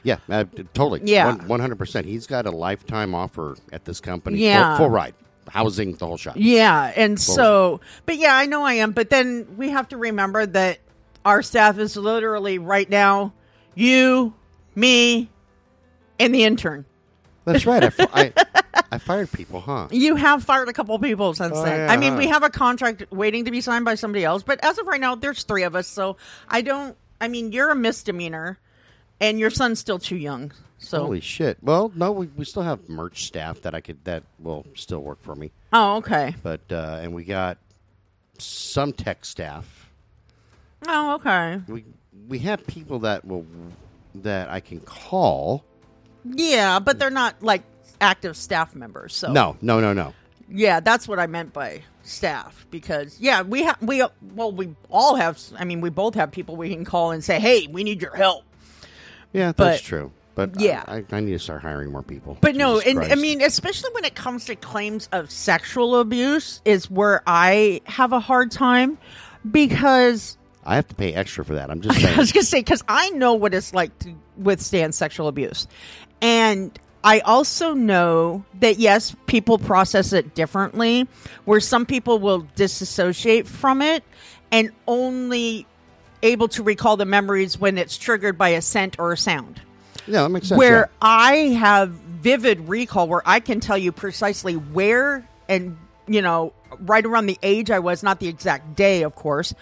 Yeah, 0.02 0.18
uh, 0.28 0.44
totally. 0.74 1.02
Yeah. 1.04 1.34
One 1.46 1.60
hundred 1.60 1.76
percent. 1.78 2.06
He's 2.06 2.26
got 2.26 2.46
a 2.46 2.50
lifetime 2.50 3.14
offer 3.14 3.56
at 3.72 3.84
this 3.84 4.00
company. 4.00 4.38
Yeah. 4.38 4.76
full, 4.76 4.86
full 4.86 4.90
ride, 4.94 5.14
housing, 5.48 5.94
the 5.94 6.06
whole 6.06 6.16
shot. 6.16 6.36
Yeah, 6.36 6.92
and 6.96 7.20
so, 7.20 7.80
but 8.06 8.16
yeah, 8.16 8.34
I 8.36 8.46
know 8.46 8.62
I 8.62 8.74
am. 8.74 8.92
But 8.92 9.10
then 9.10 9.46
we 9.56 9.68
have 9.70 9.88
to 9.88 9.96
remember 9.96 10.46
that 10.46 10.78
our 11.24 11.42
staff 11.42 11.78
is 11.78 11.96
literally 11.96 12.58
right 12.58 12.88
now 12.88 13.32
you, 13.74 14.32
me, 14.74 15.28
and 16.18 16.34
the 16.34 16.44
intern. 16.44 16.84
That's 17.44 17.66
right. 17.66 17.82
I, 17.84 17.90
fi- 17.90 18.08
I, 18.12 18.32
I 18.92 18.98
fired 18.98 19.30
people, 19.32 19.60
huh? 19.60 19.88
You 19.90 20.16
have 20.16 20.44
fired 20.44 20.68
a 20.68 20.72
couple 20.72 20.98
people 20.98 21.34
since 21.34 21.56
Oh, 21.56 21.64
then. 21.64 21.80
yeah, 21.88 21.92
I 21.92 21.96
mean, 21.96 22.12
huh. 22.12 22.18
we 22.18 22.26
have 22.28 22.42
a 22.42 22.50
contract 22.50 23.04
waiting 23.10 23.46
to 23.46 23.50
be 23.50 23.60
signed 23.60 23.84
by 23.84 23.94
somebody 23.94 24.24
else, 24.24 24.42
but 24.42 24.62
as 24.62 24.78
of 24.78 24.86
right 24.86 25.00
now, 25.00 25.14
there's 25.14 25.42
three 25.44 25.62
of 25.62 25.74
us. 25.74 25.86
So 25.86 26.16
I 26.48 26.62
don't. 26.62 26.96
I 27.20 27.28
mean, 27.28 27.52
you're 27.52 27.70
a 27.70 27.74
misdemeanor, 27.74 28.58
and 29.20 29.38
your 29.38 29.50
son's 29.50 29.78
still 29.78 29.98
too 29.98 30.16
young. 30.16 30.52
So 30.78 31.02
Holy 31.04 31.20
shit. 31.20 31.58
Well, 31.62 31.92
no, 31.94 32.10
we, 32.10 32.26
we 32.28 32.44
still 32.44 32.62
have 32.62 32.88
merch 32.88 33.26
staff 33.26 33.60
that 33.62 33.74
I 33.74 33.80
could 33.80 34.02
that 34.04 34.22
will 34.38 34.64
still 34.74 35.00
work 35.00 35.22
for 35.22 35.34
me. 35.34 35.52
oh, 35.72 35.96
okay. 35.96 36.34
But 36.42 36.60
uh, 36.70 37.00
and 37.02 37.12
we 37.12 37.24
got 37.24 37.58
some 38.38 38.92
tech 38.92 39.24
staff. 39.24 39.90
Oh, 40.88 41.14
okay. 41.16 41.60
We 41.68 41.84
we 42.28 42.38
have 42.40 42.66
people 42.66 43.00
that 43.00 43.24
will 43.26 43.46
that 44.14 44.48
I 44.48 44.60
can 44.60 44.80
call. 44.80 45.64
Yeah, 46.24 46.78
but 46.78 46.98
they're 46.98 47.10
not 47.10 47.42
like 47.42 47.62
active 48.00 48.36
staff 48.36 48.74
members. 48.74 49.14
So 49.14 49.32
No, 49.32 49.56
no, 49.60 49.80
no, 49.80 49.92
no. 49.92 50.14
Yeah, 50.48 50.80
that's 50.80 51.06
what 51.06 51.18
I 51.18 51.26
meant 51.26 51.52
by 51.52 51.82
staff 52.02 52.66
because 52.70 53.20
yeah, 53.20 53.42
we 53.42 53.62
have 53.64 53.76
we 53.82 54.02
well 54.34 54.50
we 54.50 54.74
all 54.88 55.14
have 55.16 55.38
I 55.58 55.64
mean 55.64 55.80
we 55.82 55.90
both 55.90 56.14
have 56.14 56.32
people 56.32 56.56
we 56.56 56.70
can 56.70 56.84
call 56.86 57.10
and 57.10 57.22
say, 57.22 57.38
"Hey, 57.38 57.66
we 57.70 57.84
need 57.84 58.00
your 58.00 58.16
help." 58.16 58.44
Yeah, 59.32 59.52
that's 59.52 59.80
But- 59.80 59.84
true. 59.84 60.12
But 60.36 60.58
yeah. 60.58 60.84
I, 60.86 61.04
I, 61.10 61.20
need 61.20 61.32
to 61.32 61.38
start 61.38 61.60
hiring 61.60 61.92
more 61.92 62.02
people. 62.02 62.38
But 62.40 62.56
no, 62.56 62.80
Jesus 62.80 63.02
and 63.02 63.12
I 63.12 63.16
mean 63.16 63.42
especially 63.42 63.90
when 63.92 64.04
it 64.04 64.14
comes 64.14 64.46
to 64.46 64.54
claims 64.54 65.08
of 65.12 65.30
sexual 65.30 66.00
abuse 66.00 66.62
is 66.64 66.90
where 66.90 67.22
I 67.26 67.82
have 67.84 68.12
a 68.12 68.20
hard 68.20 68.50
time 68.50 68.96
because 69.50 70.38
I 70.64 70.76
have 70.76 70.88
to 70.88 70.94
pay 70.94 71.12
extra 71.12 71.44
for 71.44 71.54
that. 71.54 71.70
I'm 71.70 71.80
just 71.82 72.00
saying. 72.00 72.14
I 72.14 72.18
was 72.18 72.32
going 72.32 72.44
to 72.44 72.48
say 72.48 72.60
because 72.60 72.82
I 72.88 73.10
know 73.10 73.34
what 73.34 73.52
it's 73.52 73.74
like 73.74 73.98
to 74.00 74.14
withstand 74.38 74.94
sexual 74.94 75.28
abuse, 75.28 75.66
and 76.22 76.78
I 77.02 77.20
also 77.20 77.74
know 77.74 78.44
that 78.60 78.78
yes, 78.78 79.14
people 79.26 79.58
process 79.58 80.12
it 80.12 80.34
differently. 80.34 81.06
Where 81.44 81.60
some 81.60 81.86
people 81.86 82.18
will 82.18 82.46
disassociate 82.54 83.46
from 83.46 83.82
it 83.82 84.04
and 84.52 84.70
only 84.86 85.66
able 86.22 86.48
to 86.48 86.62
recall 86.62 86.96
the 86.96 87.04
memories 87.04 87.58
when 87.58 87.78
it's 87.78 87.96
triggered 87.96 88.36
by 88.38 88.50
a 88.50 88.62
scent 88.62 88.98
or 88.98 89.12
a 89.12 89.16
sound. 89.16 89.60
yeah, 90.06 90.22
that 90.22 90.28
makes 90.28 90.48
sense. 90.48 90.58
Where 90.58 90.80
yeah. 90.80 90.86
I 91.00 91.34
have 91.58 91.90
vivid 91.90 92.68
recall, 92.68 93.08
where 93.08 93.22
I 93.24 93.40
can 93.40 93.60
tell 93.60 93.78
you 93.78 93.92
precisely 93.92 94.56
where 94.56 95.28
and 95.48 95.76
you 96.06 96.22
know 96.22 96.52
right 96.80 97.04
around 97.04 97.26
the 97.26 97.38
age 97.42 97.70
I 97.70 97.78
was, 97.78 98.02
not 98.02 98.20
the 98.20 98.28
exact 98.28 98.76
day, 98.76 99.02
of 99.02 99.14
course, 99.14 99.54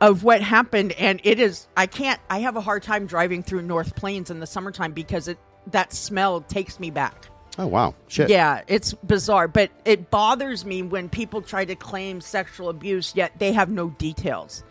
of 0.00 0.24
what 0.24 0.40
happened, 0.42 0.92
and 0.92 1.20
it 1.24 1.38
is 1.38 1.66
I 1.76 1.86
can't. 1.86 2.20
I 2.30 2.40
have 2.40 2.56
a 2.56 2.60
hard 2.60 2.82
time 2.82 3.06
driving 3.06 3.42
through 3.42 3.62
North 3.62 3.96
Plains 3.96 4.30
in 4.30 4.40
the 4.40 4.46
summertime 4.46 4.92
because 4.92 5.28
it 5.28 5.38
that 5.68 5.92
smell 5.92 6.40
takes 6.42 6.80
me 6.80 6.90
back. 6.90 7.28
Oh 7.58 7.66
wow, 7.66 7.94
shit. 8.06 8.30
Yeah, 8.30 8.62
it's 8.68 8.94
bizarre, 8.94 9.48
but 9.48 9.70
it 9.84 10.10
bothers 10.10 10.64
me 10.64 10.82
when 10.82 11.08
people 11.08 11.42
try 11.42 11.64
to 11.64 11.74
claim 11.74 12.20
sexual 12.20 12.68
abuse 12.68 13.14
yet 13.16 13.32
they 13.38 13.52
have 13.52 13.68
no 13.68 13.90
details. 13.90 14.62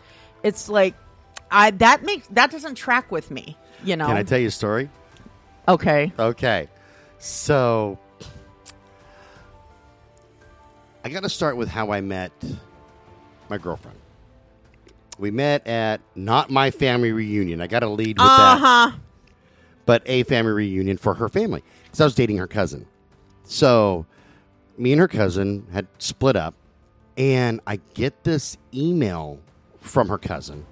It's 0.42 0.68
like 0.68 0.94
I 1.50 1.70
that 1.72 2.02
makes 2.02 2.26
that 2.28 2.50
doesn't 2.50 2.74
track 2.74 3.10
with 3.10 3.30
me, 3.30 3.56
you 3.84 3.96
know. 3.96 4.06
Can 4.06 4.16
I 4.16 4.22
tell 4.22 4.38
you 4.38 4.48
a 4.48 4.50
story? 4.50 4.88
okay. 5.68 6.12
Okay, 6.18 6.68
so 7.18 7.98
I 11.04 11.08
got 11.08 11.22
to 11.22 11.28
start 11.28 11.56
with 11.56 11.68
how 11.68 11.90
I 11.92 12.00
met 12.00 12.32
my 13.48 13.58
girlfriend. 13.58 13.98
We 15.18 15.30
met 15.30 15.66
at 15.66 16.00
not 16.14 16.50
my 16.50 16.70
family 16.70 17.12
reunion. 17.12 17.60
I 17.60 17.66
got 17.66 17.80
to 17.80 17.88
lead 17.88 18.18
with 18.18 18.26
that. 18.26 18.56
Uh-huh. 18.60 18.96
but 19.84 20.02
a 20.06 20.22
family 20.24 20.52
reunion 20.52 20.96
for 20.96 21.14
her 21.14 21.28
family 21.28 21.62
because 21.84 22.00
I 22.00 22.04
was 22.04 22.14
dating 22.14 22.36
her 22.36 22.46
cousin. 22.46 22.86
So 23.44 24.06
me 24.76 24.92
and 24.92 25.00
her 25.00 25.08
cousin 25.08 25.66
had 25.72 25.86
split 25.98 26.36
up, 26.36 26.54
and 27.16 27.60
I 27.66 27.80
get 27.94 28.24
this 28.24 28.56
email 28.72 29.40
from 29.80 30.08
her 30.08 30.18
cousin 30.18 30.66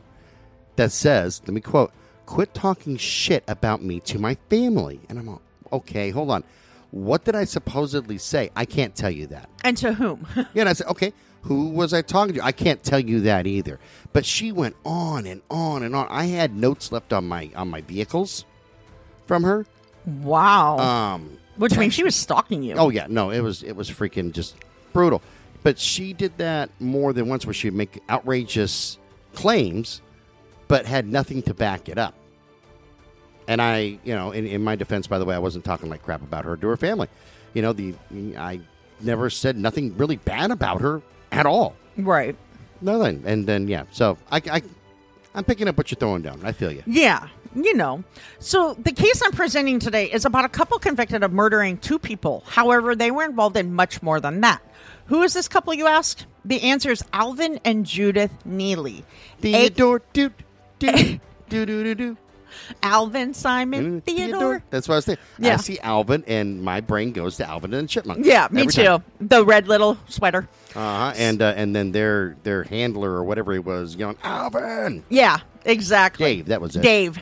that 0.76 0.92
says, 0.92 1.40
let 1.46 1.54
me 1.54 1.60
quote, 1.60 1.92
quit 2.26 2.54
talking 2.54 2.96
shit 2.96 3.44
about 3.48 3.82
me 3.82 4.00
to 4.00 4.18
my 4.18 4.36
family. 4.50 5.00
And 5.08 5.18
I'm 5.18 5.28
all, 5.28 5.42
okay, 5.72 6.10
hold 6.10 6.30
on. 6.30 6.44
What 6.90 7.24
did 7.24 7.34
I 7.34 7.44
supposedly 7.44 8.18
say? 8.18 8.50
I 8.56 8.64
can't 8.64 8.94
tell 8.94 9.10
you 9.10 9.26
that. 9.28 9.48
And 9.64 9.76
to 9.78 9.92
whom? 9.94 10.26
Yeah, 10.36 10.44
and 10.62 10.68
I 10.68 10.72
said, 10.72 10.86
okay, 10.88 11.12
who 11.42 11.68
was 11.70 11.92
I 11.92 12.02
talking 12.02 12.34
to? 12.34 12.44
I 12.44 12.52
can't 12.52 12.82
tell 12.82 12.98
you 13.00 13.20
that 13.22 13.46
either. 13.46 13.78
But 14.12 14.24
she 14.24 14.50
went 14.52 14.76
on 14.84 15.26
and 15.26 15.42
on 15.50 15.82
and 15.82 15.94
on. 15.94 16.06
I 16.10 16.24
had 16.24 16.56
notes 16.56 16.90
left 16.90 17.12
on 17.12 17.26
my 17.28 17.50
on 17.54 17.68
my 17.68 17.82
vehicles 17.82 18.44
from 19.26 19.44
her. 19.44 19.66
wow. 20.06 20.78
Um, 20.78 21.38
Which 21.56 21.76
means 21.76 21.94
she 21.94 22.02
was 22.04 22.16
stalking 22.16 22.62
you. 22.62 22.74
oh 22.74 22.90
yeah, 22.90 23.06
no, 23.08 23.30
it 23.30 23.40
was 23.40 23.62
it 23.62 23.76
was 23.76 23.88
freaking 23.90 24.32
just 24.32 24.56
brutal. 24.92 25.22
But 25.62 25.78
she 25.78 26.12
did 26.12 26.36
that 26.38 26.70
more 26.80 27.12
than 27.12 27.28
once, 27.28 27.44
where 27.46 27.54
she 27.54 27.68
would 27.68 27.76
make 27.76 28.00
outrageous 28.10 28.98
claims, 29.34 30.00
but 30.68 30.86
had 30.86 31.06
nothing 31.06 31.42
to 31.42 31.54
back 31.54 31.88
it 31.88 31.98
up. 31.98 32.14
And 33.48 33.62
I, 33.62 33.98
you 34.04 34.14
know, 34.14 34.32
in, 34.32 34.46
in 34.46 34.62
my 34.62 34.76
defense, 34.76 35.06
by 35.06 35.18
the 35.18 35.24
way, 35.24 35.34
I 35.34 35.38
wasn't 35.38 35.64
talking 35.64 35.88
like 35.88 36.02
crap 36.02 36.22
about 36.22 36.44
her 36.44 36.56
to 36.56 36.66
her 36.66 36.76
family. 36.76 37.08
You 37.54 37.62
know, 37.62 37.72
the 37.72 37.94
I 38.36 38.60
never 39.00 39.30
said 39.30 39.56
nothing 39.56 39.96
really 39.96 40.16
bad 40.16 40.50
about 40.50 40.80
her 40.80 41.02
at 41.32 41.46
all. 41.46 41.76
Right. 41.96 42.36
Nothing. 42.80 43.22
And 43.24 43.46
then 43.46 43.68
yeah, 43.68 43.84
so 43.90 44.18
I, 44.30 44.42
I 44.50 44.62
I'm 45.34 45.44
picking 45.44 45.68
up 45.68 45.76
what 45.76 45.90
you're 45.90 45.98
throwing 45.98 46.22
down. 46.22 46.40
I 46.42 46.52
feel 46.52 46.72
you. 46.72 46.82
Yeah, 46.86 47.28
you 47.54 47.74
know. 47.74 48.02
So 48.38 48.74
the 48.74 48.92
case 48.92 49.22
I'm 49.24 49.32
presenting 49.32 49.78
today 49.78 50.10
is 50.10 50.24
about 50.24 50.44
a 50.44 50.48
couple 50.48 50.78
convicted 50.78 51.22
of 51.22 51.32
murdering 51.32 51.78
two 51.78 51.98
people. 51.98 52.42
However, 52.46 52.96
they 52.96 53.10
were 53.10 53.24
involved 53.24 53.56
in 53.56 53.74
much 53.74 54.02
more 54.02 54.18
than 54.18 54.40
that. 54.40 54.60
Who 55.06 55.22
is 55.22 55.34
this 55.34 55.46
couple, 55.46 55.72
you 55.72 55.86
ask? 55.86 56.24
The 56.44 56.62
answer 56.62 56.90
is 56.90 57.04
Alvin 57.12 57.60
and 57.64 57.86
Judith 57.86 58.32
Neelley. 58.46 59.04
Theodore, 59.40 60.02
do 60.12 60.30
do 60.78 60.92
do 61.48 61.66
do 61.66 61.84
do 61.84 61.94
do. 61.94 62.16
Alvin, 62.82 63.34
Simon, 63.34 64.00
Theodore. 64.00 64.62
That's 64.70 64.88
what 64.88 64.94
I 64.94 64.98
was 64.98 65.04
thinking. 65.04 65.24
I 65.44 65.56
see 65.56 65.78
Alvin, 65.80 66.24
and 66.26 66.62
my 66.62 66.80
brain 66.80 67.12
goes 67.12 67.36
to 67.36 67.46
Alvin 67.46 67.74
and 67.74 67.84
the 67.84 67.88
Chipmunk. 67.88 68.24
Yeah, 68.24 68.48
me 68.50 68.66
too. 68.66 68.82
time. 68.82 69.04
The 69.20 69.44
red 69.44 69.68
little 69.68 69.98
sweater. 70.08 70.48
Uh-huh. 70.74 71.12
And 71.16 71.42
uh, 71.42 71.52
and 71.56 71.76
then 71.76 71.92
their 71.92 72.36
their 72.44 72.62
handler 72.64 73.10
or 73.12 73.24
whatever 73.24 73.52
he 73.52 73.58
was 73.58 73.94
yelling, 73.96 74.16
Alvin, 74.22 75.04
Yeah, 75.08 75.38
exactly. 75.64 76.36
Dave. 76.36 76.46
That 76.46 76.60
was 76.60 76.76
it. 76.76 76.82
Dave. 76.82 77.18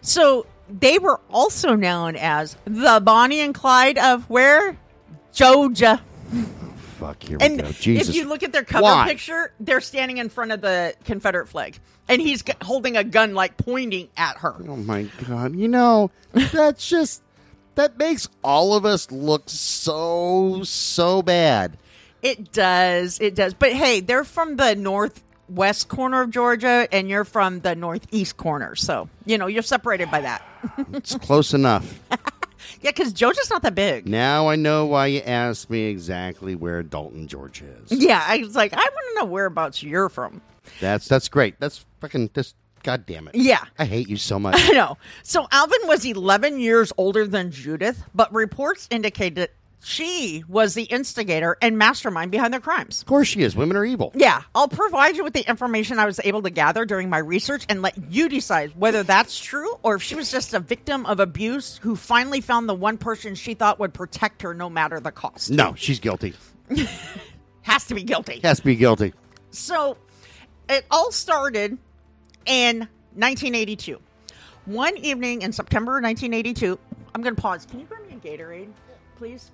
So 0.00 0.46
they 0.68 0.98
were 0.98 1.20
also 1.30 1.74
known 1.74 2.16
as 2.16 2.56
the 2.64 3.00
Bonnie 3.04 3.40
and 3.40 3.54
Clyde 3.54 3.98
of 3.98 4.28
where? 4.28 4.76
Georgia. 5.32 6.02
Fuck. 7.02 7.22
Here 7.22 7.38
we 7.38 7.44
And 7.44 7.60
go. 7.60 7.72
Jesus. 7.72 8.08
if 8.10 8.14
you 8.14 8.28
look 8.28 8.42
at 8.42 8.52
their 8.52 8.64
cover 8.64 8.84
Why? 8.84 9.08
picture, 9.08 9.52
they're 9.58 9.80
standing 9.80 10.18
in 10.18 10.28
front 10.28 10.52
of 10.52 10.60
the 10.60 10.94
Confederate 11.04 11.48
flag, 11.48 11.78
and 12.08 12.22
he's 12.22 12.44
holding 12.62 12.96
a 12.96 13.04
gun, 13.04 13.34
like 13.34 13.56
pointing 13.56 14.08
at 14.16 14.36
her. 14.38 14.54
Oh 14.68 14.76
my 14.76 15.08
god! 15.28 15.56
You 15.56 15.68
know 15.68 16.10
that's 16.32 16.88
just 16.88 17.22
that 17.74 17.98
makes 17.98 18.28
all 18.44 18.74
of 18.74 18.84
us 18.84 19.10
look 19.10 19.44
so 19.46 20.62
so 20.64 21.22
bad. 21.22 21.76
It 22.22 22.52
does, 22.52 23.18
it 23.20 23.34
does. 23.34 23.52
But 23.52 23.72
hey, 23.72 23.98
they're 23.98 24.22
from 24.22 24.54
the 24.56 24.76
northwest 24.76 25.88
corner 25.88 26.22
of 26.22 26.30
Georgia, 26.30 26.86
and 26.92 27.08
you're 27.08 27.24
from 27.24 27.60
the 27.60 27.74
northeast 27.74 28.36
corner, 28.36 28.76
so 28.76 29.08
you 29.26 29.38
know 29.38 29.48
you're 29.48 29.62
separated 29.64 30.10
by 30.10 30.20
that. 30.20 30.42
It's 30.92 31.16
close 31.16 31.54
enough. 31.54 31.98
Yeah, 32.80 32.90
because 32.90 33.12
Georgia's 33.12 33.50
not 33.50 33.62
that 33.62 33.74
big. 33.74 34.08
Now 34.08 34.48
I 34.48 34.56
know 34.56 34.86
why 34.86 35.06
you 35.06 35.20
asked 35.20 35.70
me 35.70 35.84
exactly 35.84 36.54
where 36.54 36.82
Dalton, 36.82 37.28
Georgia 37.28 37.66
is. 37.84 37.92
Yeah, 37.98 38.24
I 38.26 38.38
was 38.38 38.56
like, 38.56 38.72
I 38.72 38.76
want 38.76 39.06
to 39.14 39.20
know 39.20 39.24
whereabouts 39.26 39.82
you're 39.82 40.08
from. 40.08 40.40
That's 40.80 41.08
that's 41.08 41.28
great. 41.28 41.58
That's 41.60 41.84
fucking 42.00 42.30
just 42.34 42.54
god 42.82 43.06
damn 43.06 43.28
it. 43.28 43.34
Yeah. 43.34 43.64
I 43.78 43.84
hate 43.84 44.08
you 44.08 44.16
so 44.16 44.38
much. 44.40 44.54
I 44.58 44.68
know. 44.72 44.96
So 45.22 45.46
Alvin 45.52 45.80
was 45.84 46.04
11 46.04 46.58
years 46.58 46.92
older 46.96 47.26
than 47.26 47.50
Judith, 47.50 48.02
but 48.14 48.32
reports 48.32 48.88
indicate 48.90 49.34
that 49.36 49.50
she 49.84 50.44
was 50.48 50.74
the 50.74 50.84
instigator 50.84 51.56
and 51.60 51.76
mastermind 51.76 52.30
behind 52.30 52.52
their 52.52 52.60
crimes. 52.60 53.02
of 53.02 53.06
course 53.08 53.28
she 53.28 53.42
is. 53.42 53.56
Women 53.56 53.76
are 53.76 53.84
evil. 53.84 54.12
Yeah, 54.14 54.42
I'll 54.54 54.68
provide 54.68 55.16
you 55.16 55.24
with 55.24 55.32
the 55.32 55.48
information 55.48 55.98
I 55.98 56.06
was 56.06 56.20
able 56.24 56.42
to 56.42 56.50
gather 56.50 56.84
during 56.84 57.10
my 57.10 57.18
research 57.18 57.66
and 57.68 57.82
let 57.82 57.94
you 58.10 58.28
decide 58.28 58.72
whether 58.76 59.02
that's 59.02 59.38
true 59.40 59.74
or 59.82 59.96
if 59.96 60.02
she 60.02 60.14
was 60.14 60.30
just 60.30 60.54
a 60.54 60.60
victim 60.60 61.04
of 61.06 61.18
abuse 61.20 61.78
who 61.78 61.96
finally 61.96 62.40
found 62.40 62.68
the 62.68 62.74
one 62.74 62.96
person 62.96 63.34
she 63.34 63.54
thought 63.54 63.80
would 63.80 63.92
protect 63.92 64.42
her 64.42 64.54
no 64.54 64.70
matter 64.70 65.00
the 65.00 65.10
cost. 65.12 65.50
No, 65.50 65.74
she's 65.76 65.98
guilty. 65.98 66.34
Has 67.62 67.84
to 67.86 67.94
be 67.94 68.02
guilty. 68.04 68.40
Has 68.42 68.58
to 68.58 68.64
be 68.64 68.76
guilty. 68.76 69.12
So 69.50 69.96
it 70.68 70.84
all 70.90 71.10
started 71.12 71.76
in 72.46 72.78
1982. 73.14 73.98
One 74.66 74.96
evening 74.98 75.42
in 75.42 75.52
September 75.52 75.94
1982, 75.94 76.78
I'm 77.14 77.22
going 77.22 77.34
to 77.34 77.40
pause. 77.42 77.66
Can 77.66 77.80
you 77.80 77.86
grab 77.86 78.02
me 78.08 78.14
a 78.14 78.18
Gatorade, 78.18 78.70
please? 79.16 79.50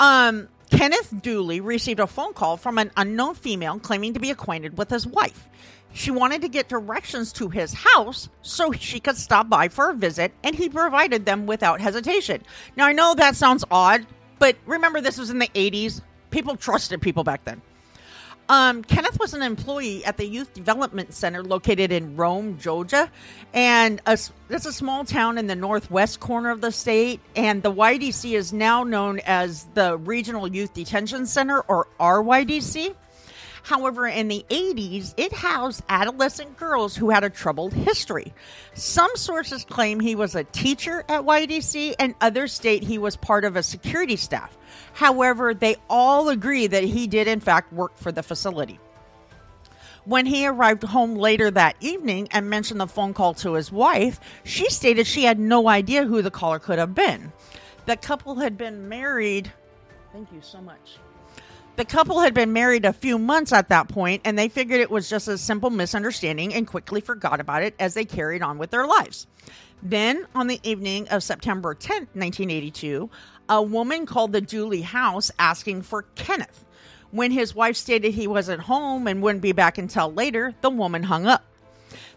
Um, 0.00 0.48
Kenneth 0.70 1.22
Dooley 1.22 1.60
received 1.60 2.00
a 2.00 2.06
phone 2.06 2.32
call 2.32 2.56
from 2.56 2.78
an 2.78 2.90
unknown 2.96 3.34
female 3.34 3.78
claiming 3.78 4.14
to 4.14 4.20
be 4.20 4.30
acquainted 4.30 4.76
with 4.76 4.90
his 4.90 5.06
wife. 5.06 5.48
She 5.92 6.10
wanted 6.10 6.42
to 6.42 6.48
get 6.48 6.68
directions 6.68 7.32
to 7.34 7.48
his 7.48 7.72
house 7.72 8.28
so 8.42 8.72
she 8.72 8.98
could 8.98 9.16
stop 9.16 9.48
by 9.48 9.68
for 9.68 9.90
a 9.90 9.94
visit, 9.94 10.32
and 10.42 10.56
he 10.56 10.68
provided 10.68 11.24
them 11.24 11.46
without 11.46 11.80
hesitation. 11.80 12.42
Now, 12.76 12.86
I 12.86 12.92
know 12.92 13.14
that 13.14 13.36
sounds 13.36 13.64
odd, 13.70 14.04
but 14.40 14.56
remember, 14.66 15.00
this 15.00 15.18
was 15.18 15.30
in 15.30 15.38
the 15.38 15.48
80s. 15.54 16.02
People 16.30 16.56
trusted 16.56 17.00
people 17.00 17.22
back 17.22 17.44
then. 17.44 17.62
Um, 18.48 18.82
Kenneth 18.84 19.18
was 19.18 19.32
an 19.32 19.42
employee 19.42 20.04
at 20.04 20.18
the 20.18 20.26
Youth 20.26 20.52
Development 20.52 21.14
Center 21.14 21.42
located 21.42 21.90
in 21.90 22.14
Rome, 22.16 22.58
Georgia, 22.58 23.10
and 23.54 24.00
a, 24.06 24.18
it's 24.50 24.66
a 24.66 24.72
small 24.72 25.04
town 25.04 25.38
in 25.38 25.46
the 25.46 25.56
northwest 25.56 26.20
corner 26.20 26.50
of 26.50 26.60
the 26.60 26.70
state. 26.70 27.20
And 27.36 27.62
the 27.62 27.72
YDC 27.72 28.32
is 28.32 28.52
now 28.52 28.84
known 28.84 29.20
as 29.20 29.66
the 29.74 29.96
Regional 29.96 30.46
Youth 30.46 30.74
Detention 30.74 31.26
Center, 31.26 31.60
or 31.60 31.88
RYDC. 31.98 32.94
However, 33.64 34.06
in 34.06 34.28
the 34.28 34.44
80s, 34.50 35.14
it 35.16 35.32
housed 35.32 35.82
adolescent 35.88 36.58
girls 36.58 36.94
who 36.94 37.08
had 37.08 37.24
a 37.24 37.30
troubled 37.30 37.72
history. 37.72 38.34
Some 38.74 39.10
sources 39.16 39.64
claim 39.64 40.00
he 40.00 40.14
was 40.14 40.34
a 40.34 40.44
teacher 40.44 41.02
at 41.08 41.22
YDC, 41.22 41.94
and 41.98 42.14
others 42.20 42.52
state 42.52 42.82
he 42.82 42.98
was 42.98 43.16
part 43.16 43.42
of 43.42 43.56
a 43.56 43.62
security 43.62 44.16
staff. 44.16 44.54
However, 44.92 45.54
they 45.54 45.76
all 45.88 46.28
agree 46.28 46.66
that 46.66 46.84
he 46.84 47.06
did, 47.06 47.26
in 47.26 47.40
fact, 47.40 47.72
work 47.72 47.96
for 47.96 48.12
the 48.12 48.22
facility. 48.22 48.78
When 50.04 50.26
he 50.26 50.46
arrived 50.46 50.82
home 50.82 51.14
later 51.14 51.50
that 51.50 51.76
evening 51.80 52.28
and 52.32 52.50
mentioned 52.50 52.80
the 52.80 52.86
phone 52.86 53.14
call 53.14 53.32
to 53.34 53.54
his 53.54 53.72
wife, 53.72 54.20
she 54.44 54.68
stated 54.68 55.06
she 55.06 55.24
had 55.24 55.38
no 55.38 55.68
idea 55.70 56.04
who 56.04 56.20
the 56.20 56.30
caller 56.30 56.58
could 56.58 56.78
have 56.78 56.94
been. 56.94 57.32
The 57.86 57.96
couple 57.96 58.34
had 58.34 58.58
been 58.58 58.90
married. 58.90 59.50
Thank 60.12 60.30
you 60.32 60.42
so 60.42 60.60
much. 60.60 60.98
The 61.76 61.84
couple 61.84 62.20
had 62.20 62.34
been 62.34 62.52
married 62.52 62.84
a 62.84 62.92
few 62.92 63.18
months 63.18 63.52
at 63.52 63.68
that 63.68 63.88
point, 63.88 64.22
and 64.24 64.38
they 64.38 64.48
figured 64.48 64.80
it 64.80 64.92
was 64.92 65.10
just 65.10 65.26
a 65.26 65.36
simple 65.36 65.70
misunderstanding 65.70 66.54
and 66.54 66.68
quickly 66.68 67.00
forgot 67.00 67.40
about 67.40 67.64
it 67.64 67.74
as 67.80 67.94
they 67.94 68.04
carried 68.04 68.42
on 68.42 68.58
with 68.58 68.70
their 68.70 68.86
lives. 68.86 69.26
Then, 69.82 70.28
on 70.36 70.46
the 70.46 70.60
evening 70.62 71.08
of 71.08 71.24
September 71.24 71.74
10th, 71.74 72.14
1982, 72.14 73.10
a 73.48 73.60
woman 73.60 74.06
called 74.06 74.32
the 74.32 74.40
Dooley 74.40 74.82
house 74.82 75.32
asking 75.36 75.82
for 75.82 76.02
Kenneth. 76.14 76.64
When 77.10 77.32
his 77.32 77.56
wife 77.56 77.76
stated 77.76 78.14
he 78.14 78.28
wasn't 78.28 78.62
home 78.62 79.08
and 79.08 79.20
wouldn't 79.20 79.42
be 79.42 79.52
back 79.52 79.76
until 79.76 80.12
later, 80.12 80.54
the 80.60 80.70
woman 80.70 81.02
hung 81.02 81.26
up. 81.26 81.44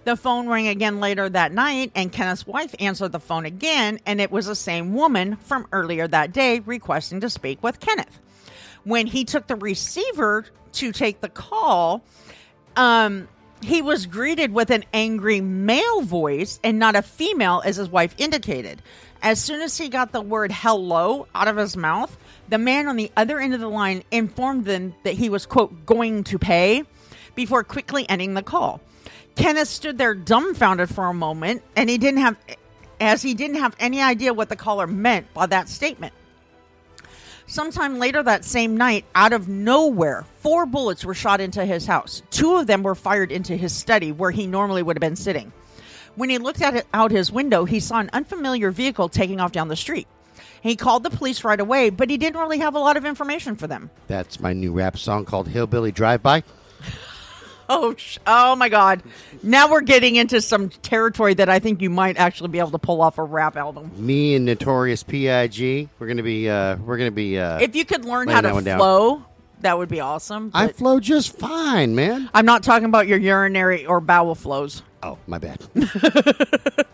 The 0.03 0.15
phone 0.15 0.47
rang 0.47 0.67
again 0.67 0.99
later 0.99 1.27
that 1.29 1.51
night, 1.51 1.91
and 1.95 2.11
Kenneth's 2.11 2.45
wife 2.45 2.75
answered 2.79 3.11
the 3.11 3.19
phone 3.19 3.45
again, 3.45 3.99
and 4.05 4.21
it 4.21 4.31
was 4.31 4.45
the 4.45 4.55
same 4.55 4.93
woman 4.93 5.35
from 5.37 5.67
earlier 5.71 6.07
that 6.07 6.31
day 6.31 6.59
requesting 6.59 7.21
to 7.21 7.29
speak 7.29 7.63
with 7.63 7.79
Kenneth. 7.79 8.19
When 8.87 9.05
he 9.05 9.25
took 9.25 9.47
the 9.47 9.57
receiver 9.57 10.45
to 10.71 10.93
take 10.93 11.19
the 11.19 11.27
call, 11.27 12.05
um, 12.77 13.27
he 13.61 13.81
was 13.81 14.05
greeted 14.05 14.53
with 14.53 14.69
an 14.69 14.85
angry 14.93 15.41
male 15.41 16.03
voice 16.03 16.57
and 16.63 16.79
not 16.79 16.95
a 16.95 17.01
female, 17.01 17.61
as 17.65 17.75
his 17.75 17.89
wife 17.89 18.15
indicated. 18.17 18.81
As 19.21 19.43
soon 19.43 19.59
as 19.59 19.77
he 19.77 19.89
got 19.89 20.13
the 20.13 20.21
word 20.21 20.53
hello 20.53 21.27
out 21.35 21.49
of 21.49 21.57
his 21.57 21.75
mouth, 21.75 22.17
the 22.47 22.57
man 22.57 22.87
on 22.87 22.95
the 22.95 23.11
other 23.17 23.41
end 23.41 23.53
of 23.53 23.59
the 23.59 23.67
line 23.67 24.03
informed 24.09 24.63
them 24.63 24.95
that 25.03 25.15
he 25.15 25.27
was, 25.27 25.45
quote, 25.45 25.85
going 25.85 26.23
to 26.23 26.39
pay 26.39 26.83
before 27.35 27.65
quickly 27.65 28.07
ending 28.07 28.35
the 28.35 28.41
call. 28.41 28.79
Kenneth 29.35 29.67
stood 29.67 29.97
there 29.97 30.15
dumbfounded 30.15 30.87
for 30.87 31.07
a 31.07 31.13
moment, 31.13 31.61
and 31.75 31.89
he 31.89 31.97
didn't 31.97 32.21
have, 32.21 32.37
as 33.01 33.21
he 33.21 33.33
didn't 33.33 33.57
have 33.57 33.75
any 33.81 34.01
idea 34.01 34.33
what 34.33 34.47
the 34.47 34.55
caller 34.55 34.87
meant 34.87 35.33
by 35.33 35.45
that 35.45 35.67
statement. 35.67 36.13
Sometime 37.49 37.97
later 37.97 38.21
that 38.21 38.43
same 38.43 38.75
night, 38.75 39.05
out 39.15 39.31
of 39.31 39.47
nowhere, 39.47 40.25
four 40.39 40.65
bullets 40.65 41.05
were 41.05 41.13
shot 41.13 41.39
into 41.39 41.63
his 41.63 41.85
house. 41.85 42.21
Two 42.29 42.57
of 42.57 42.67
them 42.67 42.83
were 42.83 42.93
fired 42.93 43.31
into 43.31 43.55
his 43.55 43.71
study, 43.71 44.11
where 44.11 44.31
he 44.31 44.45
normally 44.45 44.83
would 44.83 44.97
have 44.97 45.01
been 45.01 45.15
sitting. 45.15 45.53
When 46.15 46.29
he 46.29 46.39
looked 46.39 46.59
it 46.59 46.85
out 46.93 47.11
his 47.11 47.31
window, 47.31 47.63
he 47.63 47.79
saw 47.79 47.99
an 47.99 48.09
unfamiliar 48.11 48.69
vehicle 48.69 49.07
taking 49.07 49.39
off 49.39 49.53
down 49.53 49.69
the 49.69 49.77
street. 49.77 50.09
He 50.61 50.75
called 50.75 51.03
the 51.03 51.09
police 51.09 51.45
right 51.45 51.59
away, 51.59 51.89
but 51.89 52.09
he 52.09 52.17
didn't 52.17 52.37
really 52.37 52.57
have 52.59 52.75
a 52.75 52.79
lot 52.79 52.97
of 52.97 53.05
information 53.05 53.55
for 53.55 53.67
them. 53.67 53.91
That's 54.07 54.41
my 54.41 54.51
new 54.51 54.73
rap 54.73 54.97
song 54.97 55.23
called 55.23 55.47
Hillbilly 55.47 55.93
Drive 55.93 56.21
By. 56.21 56.43
Oh, 57.69 57.95
oh 58.25 58.55
my 58.55 58.69
God! 58.69 59.03
Now 59.43 59.69
we're 59.69 59.81
getting 59.81 60.15
into 60.15 60.41
some 60.41 60.69
territory 60.69 61.33
that 61.33 61.49
I 61.49 61.59
think 61.59 61.81
you 61.81 61.89
might 61.89 62.17
actually 62.17 62.47
be 62.49 62.59
able 62.59 62.71
to 62.71 62.79
pull 62.79 63.01
off 63.01 63.17
a 63.17 63.23
rap 63.23 63.57
album. 63.57 63.91
Me 63.97 64.35
and 64.35 64.45
Notorious 64.45 65.03
P.I.G. 65.03 65.89
We're 65.99 66.07
gonna 66.07 66.23
be. 66.23 66.49
Uh, 66.49 66.77
we're 66.77 66.97
gonna 66.97 67.11
be. 67.11 67.37
Uh, 67.37 67.59
If 67.59 67.75
you 67.75 67.83
could 67.83 68.05
learn 68.05 68.29
how 68.29 68.39
that 68.39 68.53
to 68.53 68.61
down. 68.61 68.79
flow, 68.79 69.25
that 69.61 69.77
would 69.77 69.89
be 69.89 69.99
awesome. 69.99 70.51
I 70.53 70.69
flow 70.69 71.01
just 71.01 71.37
fine, 71.37 71.93
man. 71.93 72.29
I'm 72.33 72.45
not 72.45 72.63
talking 72.63 72.85
about 72.85 73.05
your 73.07 73.19
urinary 73.19 73.85
or 73.85 73.99
bowel 73.99 74.35
flows. 74.35 74.81
Oh, 75.03 75.17
my 75.27 75.37
bad. 75.37 75.59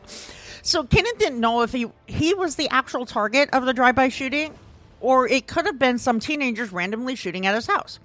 So 0.65 0.85
Kenneth 0.85 1.17
didn't 1.17 1.41
know 1.41 1.61
if 1.63 1.73
he 1.73 1.87
he 2.07 2.33
was 2.33 2.55
the 2.55 2.69
actual 2.69 3.05
target 3.05 3.49
of 3.51 3.65
the 3.65 3.73
drive-by 3.73 4.07
shooting, 4.07 4.53
or 5.01 5.27
it 5.27 5.45
could 5.45 5.65
have 5.65 5.77
been 5.77 5.97
some 5.97 6.21
teenagers 6.21 6.71
randomly 6.71 7.15
shooting 7.15 7.45
at 7.45 7.53
his 7.53 7.67
house. 7.67 7.99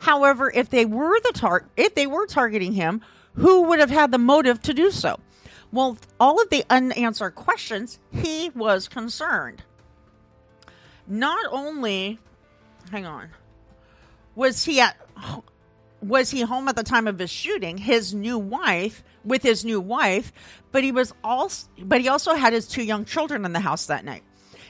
However, 0.00 0.50
if 0.52 0.70
they 0.70 0.86
were 0.86 1.20
the 1.20 1.32
tar- 1.34 1.66
if 1.76 1.94
they 1.94 2.06
were 2.06 2.26
targeting 2.26 2.72
him, 2.72 3.02
who 3.34 3.62
would 3.64 3.78
have 3.78 3.90
had 3.90 4.10
the 4.10 4.18
motive 4.18 4.60
to 4.62 4.74
do 4.74 4.90
so? 4.90 5.20
Well, 5.72 5.98
all 6.18 6.42
of 6.42 6.50
the 6.50 6.64
unanswered 6.68 7.36
questions, 7.36 7.98
he 8.10 8.50
was 8.54 8.88
concerned. 8.88 9.62
Not 11.06 11.46
only, 11.50 12.18
hang 12.90 13.06
on, 13.06 13.28
was 14.34 14.64
he 14.64 14.80
at 14.80 14.96
was 16.02 16.30
he 16.30 16.40
home 16.40 16.66
at 16.68 16.76
the 16.76 16.82
time 16.82 17.06
of 17.06 17.18
his 17.18 17.30
shooting 17.30 17.76
his 17.76 18.14
new 18.14 18.38
wife 18.38 19.02
with 19.22 19.42
his 19.42 19.66
new 19.66 19.78
wife 19.78 20.32
but 20.72 20.82
he 20.82 20.92
was 20.92 21.12
also 21.22 21.68
but 21.78 22.00
he 22.00 22.08
also 22.08 22.34
had 22.34 22.54
his 22.54 22.66
two 22.66 22.82
young 22.82 23.04
children 23.04 23.44
in 23.44 23.52
the 23.52 23.60
house 23.60 23.86
that 23.86 24.02
night 24.02 24.22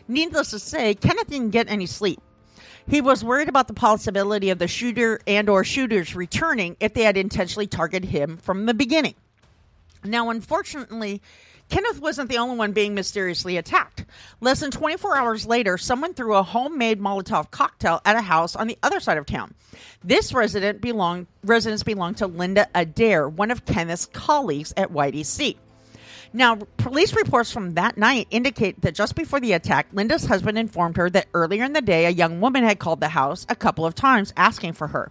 needless 0.08 0.50
to 0.50 0.58
say 0.58 0.92
kenneth 0.92 1.28
didn't 1.28 1.50
get 1.50 1.70
any 1.70 1.86
sleep 1.86 2.20
he 2.90 3.00
was 3.00 3.24
worried 3.24 3.48
about 3.48 3.68
the 3.68 3.74
possibility 3.74 4.50
of 4.50 4.58
the 4.58 4.68
shooter 4.68 5.20
and 5.26 5.48
or 5.48 5.64
shooters 5.64 6.14
returning 6.14 6.76
if 6.80 6.92
they 6.94 7.02
had 7.02 7.16
intentionally 7.16 7.66
targeted 7.66 8.10
him 8.10 8.36
from 8.36 8.66
the 8.66 8.74
beginning 8.74 9.14
now, 10.04 10.30
unfortunately, 10.30 11.20
Kenneth 11.68 12.00
wasn't 12.00 12.30
the 12.30 12.38
only 12.38 12.56
one 12.56 12.72
being 12.72 12.94
mysteriously 12.94 13.56
attacked. 13.56 14.04
Less 14.40 14.60
than 14.60 14.70
24 14.70 15.16
hours 15.16 15.46
later, 15.46 15.78
someone 15.78 16.14
threw 16.14 16.34
a 16.34 16.42
homemade 16.42 17.00
Molotov 17.00 17.50
cocktail 17.50 18.00
at 18.04 18.16
a 18.16 18.22
house 18.22 18.56
on 18.56 18.66
the 18.66 18.78
other 18.82 18.98
side 18.98 19.18
of 19.18 19.26
town. 19.26 19.54
This 20.02 20.32
resident 20.32 20.80
belonged 20.80 21.26
residence 21.44 21.82
belonged 21.82 22.16
to 22.18 22.26
Linda 22.26 22.66
Adair, 22.74 23.28
one 23.28 23.50
of 23.50 23.64
Kenneth's 23.64 24.06
colleagues 24.06 24.72
at 24.76 24.90
YDC. 24.90 25.56
Now, 26.32 26.56
police 26.76 27.12
reports 27.14 27.50
from 27.50 27.74
that 27.74 27.98
night 27.98 28.28
indicate 28.30 28.82
that 28.82 28.94
just 28.94 29.16
before 29.16 29.40
the 29.40 29.52
attack, 29.52 29.88
Linda's 29.92 30.26
husband 30.26 30.58
informed 30.58 30.96
her 30.96 31.10
that 31.10 31.26
earlier 31.34 31.64
in 31.64 31.72
the 31.72 31.80
day, 31.80 32.06
a 32.06 32.10
young 32.10 32.40
woman 32.40 32.62
had 32.62 32.78
called 32.78 33.00
the 33.00 33.08
house 33.08 33.44
a 33.48 33.56
couple 33.56 33.84
of 33.84 33.96
times 33.96 34.32
asking 34.36 34.74
for 34.74 34.88
her. 34.88 35.10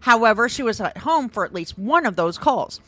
However, 0.00 0.48
she 0.48 0.64
was 0.64 0.80
at 0.80 0.98
home 0.98 1.28
for 1.28 1.44
at 1.44 1.54
least 1.54 1.78
one 1.78 2.04
of 2.04 2.16
those 2.16 2.36
calls. 2.36 2.80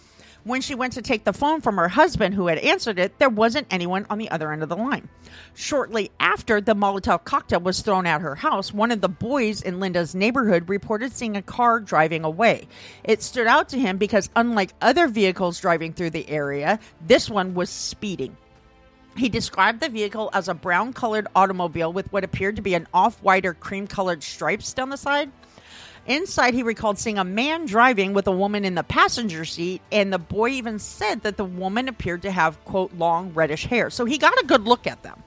When 0.49 0.63
she 0.63 0.75
went 0.75 0.95
to 0.95 1.03
take 1.03 1.25
the 1.25 1.35
phone 1.35 1.61
from 1.61 1.77
her 1.77 1.89
husband, 1.89 2.33
who 2.33 2.47
had 2.47 2.57
answered 2.57 2.99
it, 2.99 3.19
there 3.19 3.29
wasn't 3.29 3.67
anyone 3.71 4.07
on 4.09 4.17
the 4.17 4.31
other 4.31 4.51
end 4.51 4.63
of 4.63 4.71
the 4.71 4.77
line. 4.77 5.07
Shortly 5.53 6.11
after 6.21 6.59
the 6.59 6.75
Molotov 6.75 7.25
cocktail 7.25 7.61
was 7.61 7.83
thrown 7.83 8.07
at 8.07 8.23
her 8.23 8.35
house, 8.35 8.73
one 8.73 8.91
of 8.91 9.03
the 9.03 9.11
boys 9.11 9.61
in 9.61 9.79
Linda's 9.79 10.15
neighborhood 10.15 10.71
reported 10.71 11.13
seeing 11.13 11.37
a 11.37 11.43
car 11.43 11.81
driving 11.81 12.25
away. 12.25 12.67
It 13.05 13.23
stood 13.23 13.47
out 13.47 13.69
to 13.69 13.79
him 13.79 13.99
because, 13.99 14.31
unlike 14.37 14.73
other 14.81 15.07
vehicles 15.07 15.61
driving 15.61 15.93
through 15.93 16.11
the 16.11 16.27
area, 16.31 16.81
this 17.07 17.29
one 17.29 17.53
was 17.53 17.69
speeding. 17.69 18.35
He 19.19 19.29
described 19.29 19.81
the 19.81 19.91
vehicle 19.91 20.31
as 20.33 20.49
a 20.49 20.55
brown 20.55 20.95
colored 20.95 21.27
automobile 21.37 21.93
with 21.93 22.11
what 22.11 22.25
appeared 22.25 22.57
to 22.57 22.63
be 22.63 22.73
an 22.73 22.89
off 22.95 23.23
white 23.23 23.45
or 23.45 23.53
cream 23.53 23.87
colored 23.87 24.23
stripes 24.23 24.73
down 24.73 24.89
the 24.89 24.97
side. 24.97 25.31
Inside, 26.09 26.55
he 26.55 26.63
recalled 26.63 26.99
seeing 26.99 27.19
a 27.19 27.25
man 27.25 27.67
driving 27.67 28.15
with 28.15 28.27
a 28.27 28.33
woman 28.33 28.65
in 28.65 28.75
the 28.75 28.83
passenger 28.83 29.45
seat, 29.45 29.83
and 29.93 30.11
the 30.11 30.19
boy 30.19 30.49
even 30.49 30.79
said 30.79 31.23
that 31.23 31.37
the 31.37 31.45
woman 31.45 31.87
appeared 31.87 32.23
to 32.23 32.31
have, 32.31 32.65
quote, 32.65 32.95
long 32.95 33.35
reddish 33.35 33.67
hair. 33.67 33.91
So 33.91 34.07
he 34.07 34.17
got 34.17 34.43
a 34.43 34.47
good 34.47 34.65
look 34.65 34.87
at 34.87 35.03
them. 35.03 35.23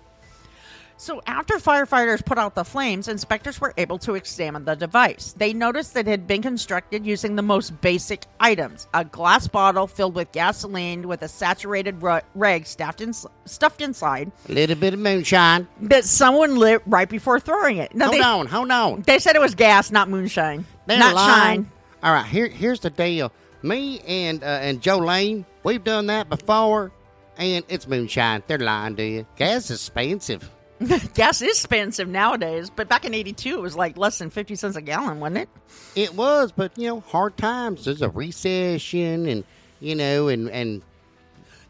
So, 1.02 1.20
after 1.26 1.56
firefighters 1.56 2.24
put 2.24 2.38
out 2.38 2.54
the 2.54 2.64
flames, 2.64 3.08
inspectors 3.08 3.60
were 3.60 3.74
able 3.76 3.98
to 3.98 4.14
examine 4.14 4.66
the 4.66 4.76
device. 4.76 5.34
They 5.36 5.52
noticed 5.52 5.96
that 5.96 6.08
it 6.08 6.12
had 6.12 6.28
been 6.28 6.44
constructed 6.44 7.08
using 7.08 7.36
the 7.36 7.42
most 7.42 7.82
basic 7.82 8.26
items 8.40 8.88
a 8.94 9.04
glass 9.04 9.48
bottle 9.48 9.88
filled 9.88 10.14
with 10.14 10.32
gasoline 10.32 11.08
with 11.08 11.24
a 11.24 11.28
saturated 11.28 12.04
rag 12.36 12.68
stuffed, 12.68 13.02
in- 13.02 13.16
stuffed 13.46 13.82
inside 13.82 14.32
A 14.48 14.52
little 14.54 14.76
bit 14.76 14.94
of 14.94 15.00
moonshine. 15.00 15.68
that 15.82 16.06
someone 16.06 16.56
lit 16.58 16.84
right 16.86 17.10
before 17.10 17.40
throwing 17.40 17.78
it. 17.78 17.96
Now, 17.96 18.10
Hold 18.10 18.18
they, 18.20 18.24
on, 18.24 18.46
hold 18.46 18.70
on. 18.70 19.02
they 19.02 19.18
said 19.18 19.36
it 19.36 19.42
was 19.42 19.56
gas, 19.56 19.90
not 19.90 20.08
moonshine. 20.08 20.68
They're 20.86 21.00
not 21.00 21.16
lying. 21.16 21.64
shine. 21.64 21.72
All 22.04 22.14
right, 22.14 22.28
here, 22.28 22.48
here's 22.48 22.80
the 22.80 22.92
deal. 22.92 23.32
Me 23.64 24.02
and 24.08 24.44
uh, 24.44 24.46
and 24.46 24.80
Jolene, 24.80 25.46
we've 25.64 25.84
done 25.84 26.06
that 26.08 26.30
before, 26.30 26.92
and 27.38 27.66
it's 27.70 27.88
moonshine. 27.88 28.44
They're 28.46 28.60
lying 28.60 28.96
to 28.98 29.04
you. 29.04 29.26
Gas 29.36 29.72
is 29.72 29.80
expensive. 29.80 30.48
Gas 31.14 31.42
is 31.42 31.50
expensive 31.50 32.08
nowadays, 32.08 32.70
but 32.70 32.88
back 32.90 33.06
in 33.06 33.14
82, 33.14 33.58
it 33.58 33.62
was 33.62 33.76
like 33.76 33.98
less 33.98 34.18
than 34.20 34.30
50 34.30 34.56
cents 34.56 34.76
a 34.76 34.82
gallon, 34.82 35.20
wasn't 35.20 35.38
it? 35.40 35.50
It 35.96 36.16
was, 36.16 36.52
but 36.52 36.78
you 36.78 36.88
know, 36.88 37.00
hard 37.02 37.38
times. 37.38 37.86
There's 37.86 38.02
a 38.02 38.10
recession, 38.10 39.28
and 39.28 39.44
you 39.80 39.96
know, 39.96 40.28
and 40.28 40.50
and 40.50 40.82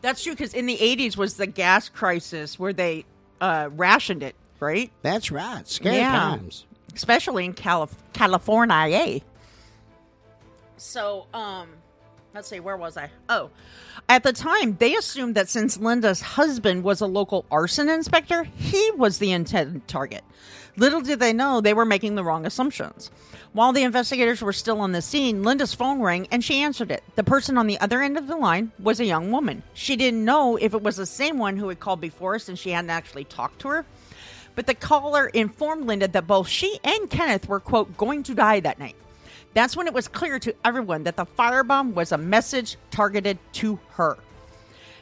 That's 0.02 0.24
true, 0.24 0.34
because 0.34 0.54
in 0.54 0.66
the 0.66 0.78
80s 0.78 1.18
was 1.18 1.36
the 1.36 1.48
gas 1.48 1.90
crisis 1.90 2.58
where 2.60 2.74
they 2.74 3.06
uh, 3.42 3.70
rationed 3.74 4.24
it, 4.24 4.36
right? 4.60 4.92
that's 5.02 5.32
right. 5.32 5.68
Scary 5.68 5.98
Yeah. 5.98 6.12
times. 6.12 6.66
Especially 6.96 7.46
in 7.46 7.54
Calif- 7.54 7.96
California. 8.14 9.22
So, 10.78 11.28
um, 11.34 11.70
let's 12.34 12.48
see, 12.48 12.60
where 12.60 12.78
was 12.78 12.98
I? 12.98 13.10
Oh, 13.30 13.50
at 14.10 14.24
the 14.24 14.34
time, 14.34 14.76
they 14.78 14.96
assumed 14.96 15.36
that 15.36 15.50
since 15.50 15.78
Linda's 15.78 16.22
husband 16.22 16.84
was 16.84 17.02
a 17.02 17.08
local 17.08 17.46
arson 17.52 17.90
inspector, 17.90 18.44
he 18.44 18.92
was 18.92 19.20
the 19.20 19.32
intended 19.32 19.88
target. 19.88 20.24
Little 20.78 21.02
did 21.02 21.20
they 21.20 21.34
know 21.34 21.60
they 21.60 21.74
were 21.74 21.86
making 21.86 22.16
the 22.16 22.24
wrong 22.24 22.46
assumptions. 22.46 23.12
While 23.54 23.74
the 23.74 23.84
investigators 23.84 24.42
were 24.42 24.54
still 24.54 24.80
on 24.80 24.94
the 24.94 25.02
scene, 25.02 25.44
Linda's 25.44 25.74
phone 25.74 26.02
rang 26.02 26.28
and 26.32 26.44
she 26.44 26.62
answered 26.62 26.92
it. 26.92 27.04
The 27.16 27.24
person 27.24 27.58
on 27.58 27.68
the 27.68 27.80
other 27.80 28.02
end 28.02 28.18
of 28.18 28.28
the 28.28 28.38
line 28.38 28.72
was 28.80 29.00
a 29.00 29.06
young 29.06 29.32
woman. 29.32 29.64
She 29.74 29.98
didn't 29.98 30.24
know 30.24 30.56
if 30.56 30.74
it 30.74 30.82
was 30.82 30.96
the 30.96 31.06
same 31.06 31.38
one 31.38 31.58
who 31.58 31.68
had 31.68 31.82
called 31.82 32.00
before 32.00 32.40
since 32.40 32.60
she 32.60 32.72
hadn't 32.72 32.90
actually 32.90 33.26
talked 33.26 33.60
to 33.62 33.68
her. 33.68 33.86
But 34.56 34.68
the 34.68 34.74
caller 34.74 35.28
informed 35.28 35.88
Linda 35.88 36.08
that 36.08 36.28
both 36.28 36.48
she 36.48 36.80
and 36.84 37.10
Kenneth 37.10 37.48
were, 37.48 37.60
quote, 37.60 37.98
going 37.98 38.24
to 38.24 38.34
die 38.34 38.62
that 38.62 38.80
night. 38.80 38.96
That's 39.54 39.76
when 39.76 39.88
it 39.88 39.94
was 39.94 40.08
clear 40.08 40.40
to 40.40 40.56
everyone 40.64 41.04
that 41.04 41.18
the 41.18 41.26
firebomb 41.26 41.94
was 41.94 42.12
a 42.12 42.18
message 42.18 42.78
targeted 42.90 43.38
to 43.54 43.80
her. 43.92 44.18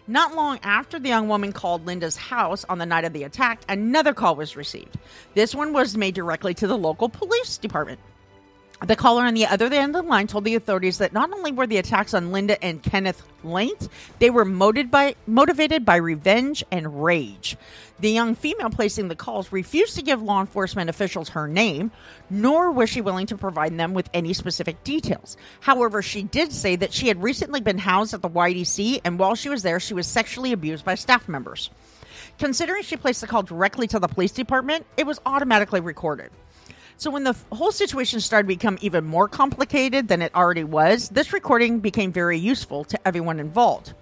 Not 0.07 0.33
long 0.33 0.57
after 0.63 0.97
the 0.97 1.09
young 1.09 1.27
woman 1.27 1.53
called 1.53 1.85
Linda's 1.85 2.15
house 2.15 2.65
on 2.67 2.79
the 2.79 2.85
night 2.85 3.05
of 3.05 3.13
the 3.13 3.23
attack, 3.23 3.61
another 3.69 4.11
call 4.11 4.35
was 4.35 4.55
received. 4.55 4.97
This 5.35 5.53
one 5.53 5.71
was 5.71 5.95
made 5.95 6.15
directly 6.15 6.55
to 6.55 6.65
the 6.65 6.77
local 6.77 7.09
police 7.09 7.59
department. 7.59 7.99
The 8.85 8.95
caller 8.95 9.23
on 9.23 9.33
the 9.33 9.45
other 9.45 9.65
end 9.65 9.93
of 9.93 10.03
the 10.03 10.09
line 10.09 10.27
told 10.27 10.45
the 10.45 10.55
authorities 10.55 10.99
that 10.99 11.11
not 11.11 11.33
only 11.33 11.51
were 11.51 11.67
the 11.67 11.77
attacks 11.77 12.13
on 12.13 12.31
Linda 12.31 12.63
and 12.63 12.81
Kenneth 12.81 13.21
linked, 13.43 13.89
they 14.19 14.29
were 14.29 14.45
motivated 14.45 14.89
by, 14.89 15.15
motivated 15.27 15.83
by 15.83 15.97
revenge 15.97 16.63
and 16.71 17.03
rage. 17.03 17.57
The 17.99 18.09
young 18.09 18.35
female 18.35 18.69
placing 18.69 19.09
the 19.09 19.17
calls 19.17 19.51
refused 19.51 19.95
to 19.95 20.01
give 20.01 20.21
law 20.21 20.39
enforcement 20.39 20.89
officials 20.89 21.29
her 21.29 21.45
name, 21.45 21.91
nor 22.29 22.71
was 22.71 22.89
she 22.89 23.01
willing 23.01 23.27
to 23.27 23.37
provide 23.37 23.77
them 23.77 23.93
with 23.93 24.09
any 24.13 24.31
specific 24.31 24.81
details. 24.85 25.35
However, 25.59 26.01
she 26.01 26.23
did 26.23 26.53
say 26.53 26.77
that 26.77 26.93
she 26.93 27.09
had 27.09 27.21
recently 27.21 27.59
been 27.59 27.79
housed 27.79 28.13
at 28.13 28.21
the 28.21 28.29
YDC, 28.29 29.01
and 29.03 29.19
while 29.19 29.35
she 29.35 29.49
was 29.49 29.61
there, 29.61 29.81
she 29.81 29.93
was 29.93 30.07
sexually 30.07 30.53
abused 30.53 30.85
by 30.85 30.95
staff 30.95 31.27
members. 31.27 31.69
Considering 32.37 32.83
she 32.83 32.95
placed 32.95 33.19
the 33.19 33.27
call 33.27 33.43
directly 33.43 33.87
to 33.87 33.99
the 33.99 34.07
police 34.07 34.31
department, 34.31 34.85
it 34.95 35.05
was 35.05 35.19
automatically 35.25 35.81
recorded. 35.81 36.31
So 36.99 37.09
when 37.09 37.23
the 37.23 37.35
whole 37.53 37.71
situation 37.71 38.19
started 38.19 38.49
to 38.49 38.55
become 38.55 38.77
even 38.81 39.05
more 39.05 39.29
complicated 39.29 40.09
than 40.09 40.21
it 40.21 40.35
already 40.35 40.65
was, 40.65 41.07
this 41.07 41.31
recording 41.31 41.79
became 41.79 42.11
very 42.11 42.37
useful 42.37 42.83
to 42.83 43.07
everyone 43.07 43.39
involved. 43.39 43.93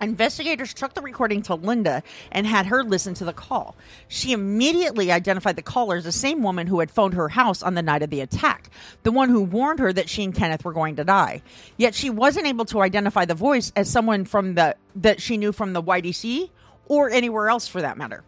Investigators 0.00 0.74
took 0.74 0.92
the 0.92 1.02
recording 1.02 1.40
to 1.42 1.54
Linda 1.54 2.02
and 2.32 2.44
had 2.44 2.66
her 2.66 2.82
listen 2.82 3.14
to 3.14 3.24
the 3.24 3.32
call. 3.32 3.76
She 4.08 4.32
immediately 4.32 5.12
identified 5.12 5.54
the 5.54 5.62
caller 5.62 5.98
as 5.98 6.04
the 6.04 6.10
same 6.10 6.42
woman 6.42 6.66
who 6.66 6.80
had 6.80 6.90
phoned 6.90 7.14
her 7.14 7.28
house 7.28 7.62
on 7.62 7.74
the 7.74 7.82
night 7.82 8.02
of 8.02 8.10
the 8.10 8.22
attack, 8.22 8.70
the 9.04 9.12
one 9.12 9.28
who 9.28 9.42
warned 9.42 9.78
her 9.78 9.92
that 9.92 10.08
she 10.08 10.24
and 10.24 10.34
Kenneth 10.34 10.64
were 10.64 10.72
going 10.72 10.96
to 10.96 11.04
die. 11.04 11.42
Yet 11.76 11.94
she 11.94 12.10
wasn't 12.10 12.48
able 12.48 12.64
to 12.66 12.82
identify 12.82 13.24
the 13.24 13.34
voice 13.34 13.70
as 13.76 13.88
someone 13.88 14.24
from 14.24 14.56
the 14.56 14.74
that 14.96 15.22
she 15.22 15.36
knew 15.36 15.52
from 15.52 15.74
the 15.74 15.82
YDC 15.82 16.50
or 16.88 17.08
anywhere 17.08 17.48
else 17.48 17.68
for 17.68 17.82
that 17.82 17.96
matter. 17.96 18.24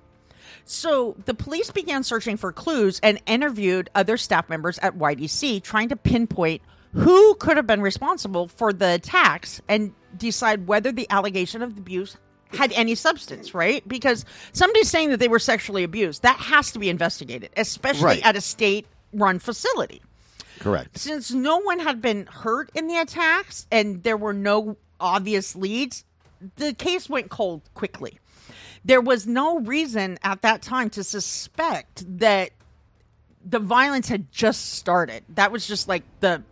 So 0.68 1.16
the 1.24 1.32
police 1.32 1.70
began 1.70 2.02
searching 2.02 2.36
for 2.36 2.52
clues 2.52 3.00
and 3.02 3.18
interviewed 3.26 3.88
other 3.94 4.18
staff 4.18 4.50
members 4.50 4.78
at 4.80 4.98
YDC, 4.98 5.62
trying 5.62 5.88
to 5.88 5.96
pinpoint 5.96 6.60
who 6.92 7.34
could 7.36 7.56
have 7.56 7.66
been 7.66 7.80
responsible 7.80 8.48
for 8.48 8.72
the 8.72 8.94
attacks 8.94 9.62
and 9.66 9.94
decide 10.16 10.66
whether 10.66 10.92
the 10.92 11.08
allegation 11.10 11.62
of 11.62 11.76
abuse 11.78 12.18
had 12.52 12.70
any 12.72 12.94
substance, 12.94 13.54
right? 13.54 13.86
Because 13.88 14.26
somebody's 14.52 14.90
saying 14.90 15.08
that 15.10 15.20
they 15.20 15.28
were 15.28 15.38
sexually 15.38 15.84
abused. 15.84 16.22
That 16.22 16.36
has 16.36 16.70
to 16.72 16.78
be 16.78 16.90
investigated, 16.90 17.50
especially 17.56 18.04
Right. 18.04 18.26
at 18.26 18.36
a 18.36 18.40
state 18.42 18.86
run 19.14 19.38
facility. 19.38 20.02
Correct. 20.60 20.98
Since 20.98 21.30
no 21.30 21.58
one 21.58 21.78
had 21.78 22.02
been 22.02 22.26
hurt 22.26 22.70
in 22.74 22.88
the 22.88 22.98
attacks 22.98 23.66
and 23.70 24.02
there 24.02 24.16
were 24.18 24.34
no 24.34 24.76
obvious 25.00 25.56
leads, 25.56 26.04
the 26.56 26.74
case 26.74 27.08
went 27.08 27.30
cold 27.30 27.62
quickly. 27.74 28.18
There 28.88 29.02
was 29.02 29.26
no 29.26 29.58
reason 29.58 30.18
at 30.22 30.40
that 30.42 30.62
time 30.62 30.88
to 30.90 31.04
suspect 31.04 32.04
that 32.20 32.52
the 33.44 33.58
violence 33.58 34.08
had 34.08 34.32
just 34.32 34.76
started. 34.76 35.24
That 35.34 35.52
was 35.52 35.68
just 35.68 35.88
like 35.88 36.04
the 36.20 36.42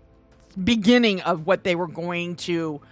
beginning 0.63 1.23
of 1.23 1.47
what 1.47 1.65
they 1.65 1.75
were 1.75 1.87
going 1.87 2.37
to 2.37 2.83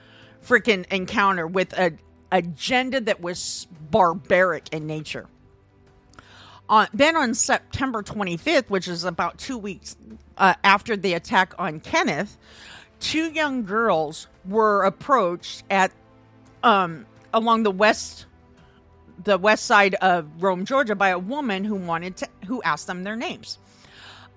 freaking 0.42 0.90
encounter 0.90 1.46
with 1.46 1.78
a 1.78 1.92
agenda 2.32 3.02
that 3.02 3.20
was 3.20 3.66
barbaric 3.90 4.72
in 4.72 4.86
nature. 4.86 5.26
Uh, 6.66 6.86
then 6.94 7.14
on 7.14 7.34
September 7.34 8.02
25th, 8.02 8.70
which 8.70 8.88
is 8.88 9.04
about 9.04 9.36
two 9.36 9.58
weeks 9.58 9.94
uh, 10.38 10.54
after 10.64 10.96
the 10.96 11.12
attack 11.12 11.52
on 11.58 11.80
Kenneth, 11.80 12.38
two 12.98 13.30
young 13.30 13.66
girls 13.66 14.26
were 14.46 14.84
approached 14.84 15.64
at 15.68 15.92
um, 16.62 17.04
along 17.34 17.62
the 17.62 17.70
west 17.70 18.24
the 19.22 19.38
west 19.38 19.66
side 19.66 19.94
of 19.96 20.26
Rome, 20.42 20.64
Georgia, 20.64 20.94
by 20.94 21.10
a 21.10 21.18
woman 21.18 21.64
who 21.64 21.74
wanted 21.74 22.16
to 22.18 22.28
who 22.46 22.62
asked 22.62 22.86
them 22.86 23.04
their 23.04 23.16
names. 23.16 23.58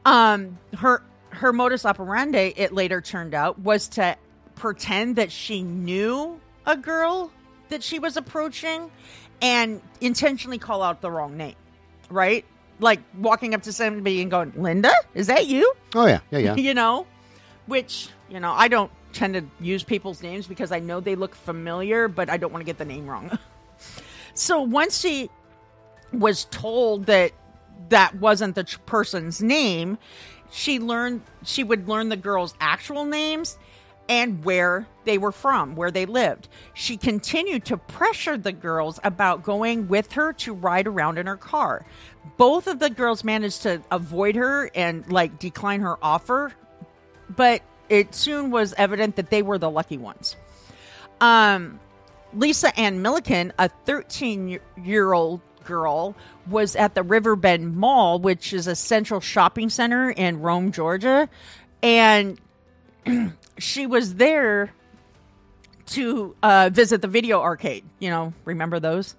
Um, 0.05 0.57
her 0.77 1.03
her 1.29 1.51
modus 1.53 1.85
operandi, 1.85 2.53
it 2.55 2.73
later 2.73 3.01
turned 3.01 3.33
out, 3.33 3.59
was 3.59 3.87
to 3.89 4.15
pretend 4.55 5.15
that 5.17 5.31
she 5.31 5.61
knew 5.61 6.39
a 6.65 6.77
girl 6.77 7.31
that 7.69 7.83
she 7.83 7.99
was 7.99 8.17
approaching 8.17 8.89
and 9.41 9.81
intentionally 10.01 10.57
call 10.57 10.81
out 10.81 11.01
the 11.01 11.11
wrong 11.11 11.37
name. 11.37 11.55
Right? 12.09 12.45
Like 12.79 12.99
walking 13.17 13.53
up 13.53 13.63
to 13.63 13.73
somebody 13.73 14.21
and 14.21 14.29
going, 14.31 14.53
Linda, 14.55 14.93
is 15.13 15.27
that 15.27 15.47
you? 15.47 15.73
Oh 15.95 16.05
yeah, 16.05 16.19
yeah, 16.31 16.39
yeah. 16.39 16.55
you 16.57 16.73
know, 16.73 17.07
which, 17.65 18.09
you 18.29 18.39
know, 18.39 18.51
I 18.51 18.67
don't 18.67 18.91
tend 19.13 19.33
to 19.33 19.43
use 19.59 19.83
people's 19.83 20.21
names 20.21 20.47
because 20.47 20.71
I 20.71 20.79
know 20.79 20.99
they 20.99 21.15
look 21.15 21.35
familiar, 21.35 22.07
but 22.07 22.29
I 22.29 22.37
don't 22.37 22.51
want 22.51 22.61
to 22.61 22.65
get 22.65 22.77
the 22.77 22.85
name 22.85 23.07
wrong. 23.07 23.37
so 24.37 24.61
once 24.61 24.99
she 24.99 25.29
was 26.13 26.45
told 26.45 27.05
that 27.07 27.31
that 27.89 28.15
wasn't 28.15 28.55
the 28.55 28.65
person's 28.85 29.41
name, 29.41 29.97
she 30.51 30.79
learned 30.79 31.21
she 31.43 31.63
would 31.63 31.87
learn 31.87 32.09
the 32.09 32.17
girls' 32.17 32.53
actual 32.59 33.05
names 33.05 33.57
and 34.09 34.43
where 34.45 34.87
they 35.03 35.17
were 35.17 35.31
from, 35.31 35.75
where 35.75 35.91
they 35.91 36.05
lived. 36.05 36.47
She 36.73 36.97
continued 36.97 37.65
to 37.65 37.77
pressure 37.77 38.37
the 38.37 38.53
girls 38.53 38.99
about 39.03 39.43
going 39.43 39.87
with 39.87 40.13
her 40.13 40.33
to 40.33 40.53
ride 40.53 40.87
around 40.87 41.17
in 41.17 41.27
her 41.27 41.35
car. 41.35 41.85
Both 42.37 42.67
of 42.67 42.79
the 42.79 42.89
girls 42.89 43.23
managed 43.23 43.63
to 43.63 43.81
avoid 43.91 44.35
her 44.35 44.69
and 44.73 45.09
like 45.11 45.39
decline 45.39 45.81
her 45.81 45.97
offer, 46.01 46.53
but 47.29 47.61
it 47.89 48.15
soon 48.15 48.51
was 48.51 48.73
evident 48.77 49.15
that 49.17 49.29
they 49.29 49.41
were 49.41 49.57
the 49.57 49.69
lucky 49.69 49.97
ones. 49.97 50.35
Um, 51.19 51.79
Lisa 52.37 52.77
Ann 52.79 53.01
Millican, 53.03 53.51
a 53.57 53.69
13 53.85 54.59
year 54.83 55.13
old 55.13 55.41
girl, 55.65 56.15
was 56.47 56.75
at 56.75 56.95
the 56.95 57.03
Riverbend 57.03 57.75
Mall, 57.75 58.19
which 58.19 58.53
is 58.53 58.67
a 58.67 58.75
central 58.75 59.19
shopping 59.19 59.69
center 59.69 60.11
in 60.11 60.39
Rome, 60.39 60.71
Georgia. 60.71 61.27
And 61.81 62.39
she 63.57 63.87
was 63.87 64.15
there 64.15 64.71
to 65.87 66.35
uh, 66.43 66.69
visit 66.71 67.01
the 67.01 67.07
video 67.07 67.41
arcade. 67.41 67.83
You 67.99 68.09
know, 68.09 68.33
remember 68.45 68.79
those? 68.79 69.15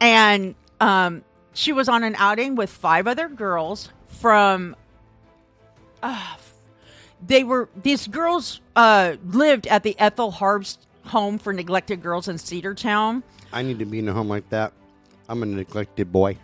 And 0.00 0.54
um, 0.80 1.22
she 1.52 1.72
was 1.72 1.88
on 1.88 2.04
an 2.04 2.14
outing 2.16 2.54
with 2.54 2.70
five 2.70 3.06
other 3.06 3.28
girls 3.28 3.90
from. 4.08 4.76
Uh, 6.02 6.36
they 7.26 7.44
were 7.44 7.68
these 7.82 8.06
girls 8.06 8.60
uh, 8.74 9.16
lived 9.26 9.66
at 9.66 9.82
the 9.82 9.98
Ethel 9.98 10.32
Harpst 10.32 10.78
home 11.10 11.38
for 11.38 11.52
neglected 11.52 12.02
girls 12.02 12.28
in 12.28 12.36
Cedartown. 12.36 13.22
I 13.52 13.62
need 13.62 13.78
to 13.80 13.84
be 13.84 13.98
in 13.98 14.08
a 14.08 14.12
home 14.12 14.28
like 14.28 14.48
that. 14.50 14.72
I'm 15.28 15.42
a 15.42 15.46
neglected 15.46 16.10
boy. 16.10 16.36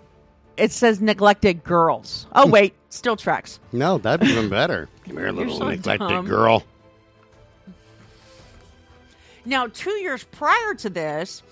It 0.57 0.73
says 0.73 1.01
neglected 1.01 1.65
girls. 1.65 2.27
Oh 2.35 2.47
wait, 2.47 2.75
still 2.91 3.17
tracks. 3.17 3.61
No, 3.73 3.99
that'd 3.99 4.27
be 4.27 4.33
even 4.33 4.49
better. 4.49 4.89
Come 5.05 5.17
here, 5.17 5.31
little 5.31 5.59
so 5.59 5.69
neglected 5.69 6.09
dumb. 6.09 6.27
girl. 6.27 6.65
Now, 9.45 9.69
two 9.69 9.93
years 9.93 10.25
prior 10.25 10.75
to 10.75 10.91
this, 10.91 11.43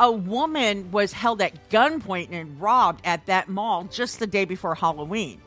a 0.00 0.10
woman 0.12 0.90
was 0.90 1.12
held 1.12 1.40
at 1.40 1.70
gunpoint 1.70 2.28
and 2.30 2.60
robbed 2.60 3.00
at 3.04 3.24
that 3.26 3.48
mall 3.48 3.84
just 3.84 4.18
the 4.18 4.26
day 4.26 4.44
before 4.44 4.74
Halloween. 4.74 5.40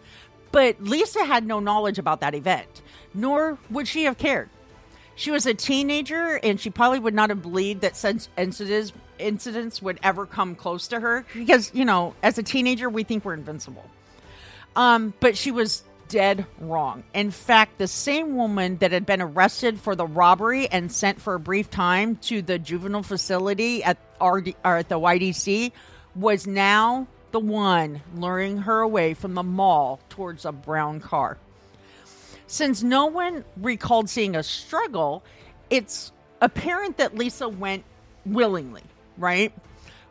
But 0.51 0.81
Lisa 0.81 1.23
had 1.23 1.45
no 1.45 1.59
knowledge 1.59 1.99
about 1.99 2.19
that 2.21 2.33
event, 2.35 2.81
nor 3.13 3.57
would 3.69 3.87
she 3.87 4.03
have 4.03 4.17
cared. 4.17 4.49
She 5.21 5.29
was 5.29 5.45
a 5.45 5.53
teenager 5.53 6.39
and 6.41 6.59
she 6.59 6.71
probably 6.71 6.97
would 6.97 7.13
not 7.13 7.29
have 7.29 7.43
believed 7.43 7.81
that 7.81 7.95
such 7.95 8.27
incidents 8.39 8.91
incidents 9.19 9.79
would 9.79 9.99
ever 10.01 10.25
come 10.25 10.55
close 10.55 10.87
to 10.87 10.99
her 10.99 11.27
because, 11.35 11.69
you 11.75 11.85
know, 11.85 12.15
as 12.23 12.39
a 12.39 12.43
teenager 12.43 12.89
we 12.89 13.03
think 13.03 13.23
we're 13.23 13.35
invincible. 13.35 13.87
Um, 14.75 15.13
but 15.19 15.37
she 15.37 15.51
was 15.51 15.83
dead 16.07 16.47
wrong. 16.59 17.03
In 17.13 17.29
fact, 17.29 17.77
the 17.77 17.85
same 17.85 18.35
woman 18.35 18.77
that 18.77 18.91
had 18.91 19.05
been 19.05 19.21
arrested 19.21 19.79
for 19.79 19.95
the 19.95 20.07
robbery 20.07 20.67
and 20.67 20.91
sent 20.91 21.21
for 21.21 21.35
a 21.35 21.39
brief 21.39 21.69
time 21.69 22.15
to 22.23 22.41
the 22.41 22.57
juvenile 22.57 23.03
facility 23.03 23.83
at 23.83 23.99
RD, 24.19 24.55
or 24.65 24.77
at 24.77 24.89
the 24.89 24.99
YDC 24.99 25.71
was 26.15 26.47
now 26.47 27.05
the 27.29 27.39
one 27.39 28.01
luring 28.15 28.57
her 28.57 28.79
away 28.79 29.13
from 29.13 29.35
the 29.35 29.43
mall 29.43 29.99
towards 30.09 30.45
a 30.45 30.51
brown 30.51 30.99
car. 30.99 31.37
Since 32.51 32.83
no 32.83 33.05
one 33.05 33.45
recalled 33.55 34.09
seeing 34.09 34.35
a 34.35 34.43
struggle, 34.43 35.23
it's 35.69 36.11
apparent 36.41 36.97
that 36.97 37.15
Lisa 37.15 37.47
went 37.47 37.85
willingly, 38.25 38.83
right? 39.17 39.53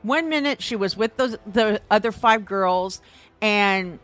One 0.00 0.30
minute 0.30 0.62
she 0.62 0.74
was 0.74 0.96
with 0.96 1.18
those, 1.18 1.36
the 1.46 1.82
other 1.90 2.10
five 2.10 2.46
girls 2.46 3.02
and 3.42 3.98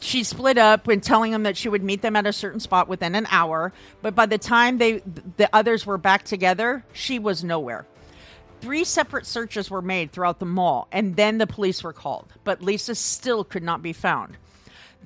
she 0.00 0.24
split 0.24 0.58
up 0.58 0.88
when 0.88 1.00
telling 1.00 1.30
them 1.30 1.44
that 1.44 1.56
she 1.56 1.68
would 1.68 1.84
meet 1.84 2.02
them 2.02 2.16
at 2.16 2.26
a 2.26 2.32
certain 2.32 2.58
spot 2.58 2.88
within 2.88 3.14
an 3.14 3.28
hour 3.30 3.72
but 4.02 4.16
by 4.16 4.26
the 4.26 4.38
time 4.38 4.78
they 4.78 5.00
the 5.36 5.48
others 5.52 5.86
were 5.86 5.98
back 5.98 6.24
together 6.24 6.84
she 6.92 7.20
was 7.20 7.44
nowhere 7.44 7.86
three 8.60 8.82
separate 8.82 9.26
searches 9.26 9.70
were 9.70 9.82
made 9.82 10.10
throughout 10.10 10.40
the 10.40 10.46
mall 10.46 10.88
and 10.90 11.14
then 11.14 11.38
the 11.38 11.46
police 11.46 11.84
were 11.84 11.92
called 11.92 12.26
but 12.42 12.62
lisa 12.62 12.96
still 12.96 13.44
could 13.44 13.62
not 13.62 13.80
be 13.80 13.92
found 13.92 14.36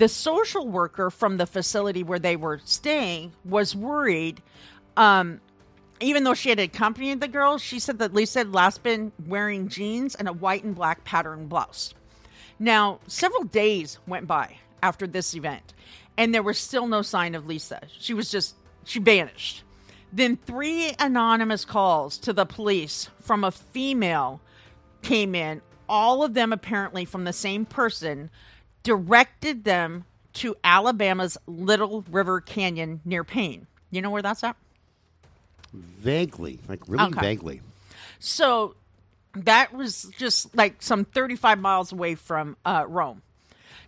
the 0.00 0.08
social 0.08 0.66
worker 0.66 1.10
from 1.10 1.36
the 1.36 1.46
facility 1.46 2.02
where 2.02 2.18
they 2.18 2.36
were 2.36 2.60
staying 2.64 3.32
was 3.44 3.76
worried 3.76 4.42
um, 4.96 5.40
even 6.00 6.24
though 6.24 6.34
she 6.34 6.48
had 6.48 6.58
accompanied 6.58 7.20
the 7.20 7.28
girls 7.28 7.62
she 7.62 7.78
said 7.78 7.98
that 8.00 8.12
lisa 8.12 8.40
had 8.40 8.52
last 8.52 8.82
been 8.82 9.12
wearing 9.26 9.68
jeans 9.68 10.16
and 10.16 10.28
a 10.28 10.32
white 10.32 10.64
and 10.64 10.74
black 10.74 11.04
pattern 11.04 11.46
blouse 11.46 11.94
now, 12.62 13.00
several 13.06 13.44
days 13.44 13.98
went 14.06 14.26
by 14.26 14.58
after 14.82 15.06
this 15.06 15.34
event, 15.34 15.72
and 16.18 16.34
there 16.34 16.42
was 16.42 16.58
still 16.58 16.86
no 16.86 17.00
sign 17.00 17.34
of 17.34 17.46
Lisa. 17.46 17.80
She 17.98 18.12
was 18.12 18.30
just, 18.30 18.54
she 18.84 18.98
vanished. 18.98 19.64
Then 20.12 20.36
three 20.36 20.92
anonymous 20.98 21.64
calls 21.64 22.18
to 22.18 22.34
the 22.34 22.44
police 22.44 23.08
from 23.22 23.44
a 23.44 23.50
female 23.50 24.42
came 25.00 25.34
in, 25.34 25.62
all 25.88 26.22
of 26.22 26.34
them 26.34 26.52
apparently 26.52 27.06
from 27.06 27.24
the 27.24 27.32
same 27.32 27.64
person, 27.64 28.28
directed 28.82 29.64
them 29.64 30.04
to 30.34 30.56
Alabama's 30.62 31.36
Little 31.46 32.04
River 32.10 32.40
Canyon 32.40 33.00
near 33.04 33.24
Payne. 33.24 33.66
You 33.90 34.00
know 34.02 34.10
where 34.10 34.22
that's 34.22 34.44
at? 34.44 34.56
Vaguely, 35.72 36.58
like 36.68 36.80
really 36.88 37.04
Okay. 37.06 37.20
vaguely. 37.20 37.60
So 38.18 38.74
that 39.34 39.72
was 39.72 40.10
just 40.18 40.54
like 40.56 40.82
some 40.82 41.04
35 41.04 41.58
miles 41.58 41.92
away 41.92 42.14
from 42.14 42.56
uh, 42.64 42.84
Rome. 42.88 43.22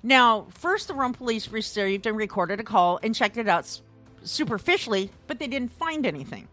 Now, 0.03 0.47
first, 0.51 0.89
the 0.89 0.95
Rome 0.95 1.13
police 1.13 1.49
received 1.49 2.07
and 2.07 2.17
recorded 2.17 2.59
a 2.61 2.65
call 2.65 2.99
and 3.03 3.15
checked 3.15 3.37
it 3.37 3.49
out 3.49 3.81
superficially, 4.25 5.11
but 5.27 5.39
they 5.39 5.47
didn't 5.47 5.73
find 5.73 6.07
anything. 6.07 6.49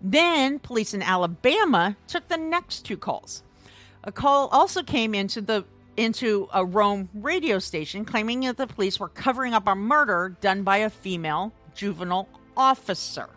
Then, 0.00 0.58
police 0.58 0.94
in 0.94 1.02
Alabama 1.02 1.96
took 2.06 2.28
the 2.28 2.36
next 2.36 2.84
two 2.86 2.96
calls. 2.96 3.42
A 4.04 4.12
call 4.12 4.48
also 4.48 4.82
came 4.82 5.14
into 5.14 5.40
the 5.40 5.64
into 5.96 6.48
a 6.52 6.64
Rome 6.64 7.08
radio 7.14 7.58
station 7.58 8.04
claiming 8.04 8.40
that 8.40 8.56
the 8.56 8.66
police 8.66 9.00
were 9.00 9.08
covering 9.08 9.54
up 9.54 9.66
a 9.66 9.74
murder 9.74 10.36
done 10.40 10.62
by 10.62 10.78
a 10.78 10.90
female 10.90 11.52
juvenile 11.74 12.28
officer. 12.56 13.28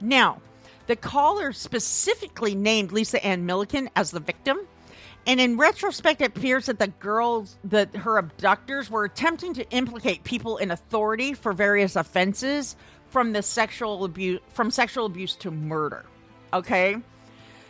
Now, 0.00 0.40
the 0.86 0.96
caller 0.96 1.52
specifically 1.52 2.54
named 2.54 2.92
Lisa 2.92 3.24
Ann 3.24 3.46
Millican 3.46 3.88
as 3.96 4.10
the 4.10 4.20
victim. 4.20 4.58
And 5.26 5.40
in 5.40 5.56
retrospect, 5.56 6.20
it 6.20 6.36
appears 6.36 6.66
that 6.66 6.78
the 6.78 6.86
girls, 6.86 7.56
that 7.64 7.94
her 7.96 8.18
abductors 8.18 8.88
were 8.88 9.04
attempting 9.04 9.54
to 9.54 9.68
implicate 9.70 10.22
people 10.22 10.58
in 10.58 10.70
authority 10.70 11.34
for 11.34 11.52
various 11.52 11.96
offenses 11.96 12.76
from 13.08 13.32
the 13.32 13.42
sexual 13.42 14.04
abuse, 14.04 14.40
from 14.50 14.70
sexual 14.70 15.06
abuse 15.06 15.34
to 15.36 15.50
murder. 15.50 16.04
Okay. 16.52 16.96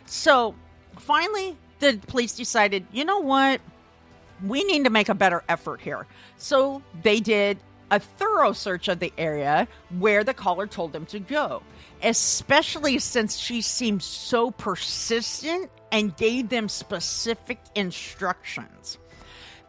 So 0.05 0.53
finally, 0.99 1.57
the 1.79 1.99
police 2.07 2.35
decided, 2.35 2.85
you 2.91 3.05
know 3.05 3.19
what? 3.19 3.59
We 4.45 4.63
need 4.63 4.83
to 4.83 4.89
make 4.89 5.09
a 5.09 5.15
better 5.15 5.43
effort 5.49 5.81
here. 5.81 6.05
So 6.37 6.81
they 7.01 7.19
did 7.19 7.57
a 7.89 7.99
thorough 7.99 8.53
search 8.53 8.87
of 8.87 8.99
the 8.99 9.13
area 9.17 9.67
where 9.97 10.23
the 10.23 10.33
caller 10.33 10.67
told 10.67 10.93
them 10.93 11.05
to 11.07 11.19
go, 11.19 11.61
especially 12.03 12.99
since 12.99 13.37
she 13.37 13.61
seemed 13.61 14.03
so 14.03 14.51
persistent 14.51 15.69
and 15.91 16.15
gave 16.17 16.49
them 16.49 16.67
specific 16.67 17.59
instructions. 17.75 18.97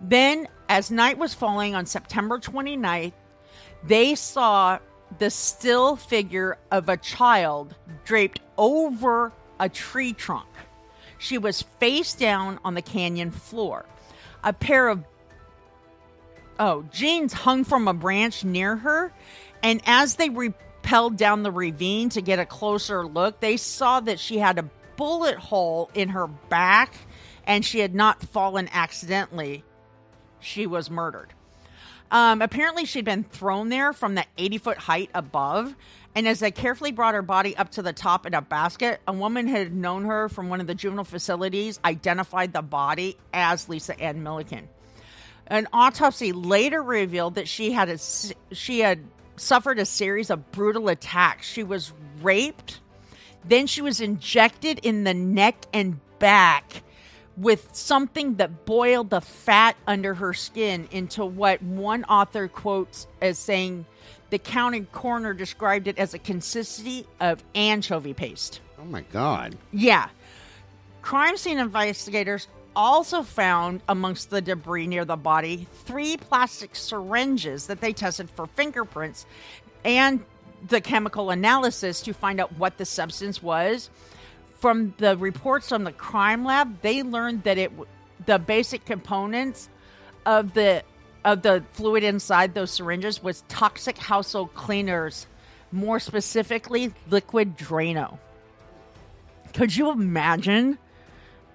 Then, 0.00 0.48
as 0.68 0.90
night 0.90 1.18
was 1.18 1.34
falling 1.34 1.74
on 1.74 1.86
September 1.86 2.38
29th, 2.38 3.12
they 3.84 4.14
saw 4.14 4.78
the 5.18 5.30
still 5.30 5.96
figure 5.96 6.58
of 6.70 6.88
a 6.88 6.96
child 6.96 7.74
draped 8.04 8.40
over 8.56 9.32
a 9.60 9.68
tree 9.68 10.12
trunk. 10.12 10.48
She 11.18 11.38
was 11.38 11.62
face 11.62 12.14
down 12.14 12.58
on 12.64 12.74
the 12.74 12.82
canyon 12.82 13.30
floor. 13.30 13.86
A 14.44 14.52
pair 14.52 14.88
of 14.88 15.04
oh 16.58 16.84
jeans 16.90 17.32
hung 17.32 17.64
from 17.64 17.88
a 17.88 17.94
branch 17.94 18.44
near 18.44 18.76
her, 18.76 19.12
and 19.62 19.80
as 19.86 20.16
they 20.16 20.30
repelled 20.30 21.16
down 21.16 21.42
the 21.42 21.50
ravine 21.50 22.08
to 22.10 22.20
get 22.20 22.38
a 22.38 22.46
closer 22.46 23.06
look, 23.06 23.40
they 23.40 23.56
saw 23.56 24.00
that 24.00 24.18
she 24.18 24.38
had 24.38 24.58
a 24.58 24.70
bullet 24.96 25.36
hole 25.36 25.90
in 25.94 26.10
her 26.10 26.26
back, 26.26 26.94
and 27.46 27.64
she 27.64 27.80
had 27.80 27.94
not 27.94 28.22
fallen 28.22 28.68
accidentally. 28.72 29.64
She 30.40 30.66
was 30.66 30.90
murdered. 30.90 31.32
Um, 32.10 32.40
apparently, 32.42 32.84
she'd 32.84 33.04
been 33.04 33.24
thrown 33.24 33.68
there 33.68 33.92
from 33.92 34.14
the 34.14 34.24
80 34.36 34.58
foot 34.58 34.78
height 34.78 35.10
above. 35.14 35.74
And 36.14 36.26
as 36.26 36.40
they 36.40 36.50
carefully 36.50 36.90
brought 36.90 37.14
her 37.14 37.22
body 37.22 37.56
up 37.56 37.70
to 37.72 37.82
the 37.82 37.92
top 37.92 38.26
in 38.26 38.34
a 38.34 38.42
basket, 38.42 39.00
a 39.06 39.12
woman 39.12 39.46
who 39.46 39.54
had 39.54 39.74
known 39.74 40.04
her 40.04 40.28
from 40.28 40.48
one 40.48 40.60
of 40.60 40.66
the 40.66 40.74
juvenile 40.74 41.04
facilities 41.04 41.78
identified 41.84 42.52
the 42.52 42.62
body 42.62 43.16
as 43.32 43.68
Lisa 43.68 43.98
Ann 44.00 44.22
Millican. 44.24 44.64
An 45.46 45.68
autopsy 45.72 46.32
later 46.32 46.82
revealed 46.82 47.36
that 47.36 47.48
she 47.48 47.72
had 47.72 47.88
a, 47.88 47.98
she 48.54 48.80
had 48.80 49.00
suffered 49.36 49.78
a 49.78 49.86
series 49.86 50.30
of 50.30 50.50
brutal 50.50 50.88
attacks. 50.88 51.48
She 51.48 51.62
was 51.62 51.92
raped, 52.20 52.80
then 53.44 53.66
she 53.66 53.80
was 53.80 54.00
injected 54.00 54.80
in 54.80 55.04
the 55.04 55.14
neck 55.14 55.66
and 55.72 56.00
back 56.18 56.82
with 57.36 57.68
something 57.72 58.34
that 58.34 58.66
boiled 58.66 59.10
the 59.10 59.20
fat 59.20 59.76
under 59.86 60.14
her 60.14 60.34
skin 60.34 60.88
into 60.90 61.24
what 61.24 61.62
one 61.62 62.04
author 62.04 62.48
quotes 62.48 63.06
as 63.22 63.38
saying 63.38 63.86
the 64.30 64.38
county 64.38 64.86
coroner 64.92 65.32
described 65.34 65.88
it 65.88 65.98
as 65.98 66.14
a 66.14 66.18
consistency 66.18 67.06
of 67.20 67.42
anchovy 67.54 68.14
paste. 68.14 68.60
Oh 68.80 68.84
my 68.84 69.02
God. 69.12 69.56
Yeah. 69.72 70.08
Crime 71.02 71.36
scene 71.36 71.58
investigators 71.58 72.48
also 72.76 73.22
found 73.22 73.80
amongst 73.88 74.30
the 74.30 74.40
debris 74.40 74.86
near 74.86 75.04
the 75.04 75.16
body 75.16 75.66
three 75.84 76.16
plastic 76.16 76.76
syringes 76.76 77.66
that 77.66 77.80
they 77.80 77.92
tested 77.92 78.30
for 78.30 78.46
fingerprints 78.46 79.26
and 79.84 80.24
the 80.68 80.80
chemical 80.80 81.30
analysis 81.30 82.00
to 82.02 82.12
find 82.12 82.40
out 82.40 82.52
what 82.58 82.76
the 82.78 82.84
substance 82.84 83.42
was 83.42 83.90
from 84.58 84.94
the 84.98 85.16
reports 85.16 85.68
from 85.68 85.84
the 85.84 85.92
crime 85.92 86.44
lab, 86.44 86.82
they 86.82 87.02
learned 87.02 87.44
that 87.44 87.58
it 87.58 87.72
the 88.26 88.38
basic 88.38 88.84
components 88.84 89.68
of 90.26 90.52
the 90.54 90.82
of 91.24 91.42
the 91.42 91.62
fluid 91.72 92.04
inside 92.04 92.54
those 92.54 92.70
syringes 92.70 93.22
was 93.22 93.42
toxic 93.48 93.98
household 93.98 94.54
cleaners, 94.54 95.26
more 95.72 96.00
specifically 96.00 96.92
liquid 97.10 97.56
Drano. 97.56 98.18
Could 99.54 99.74
you 99.76 99.90
imagine? 99.90 100.78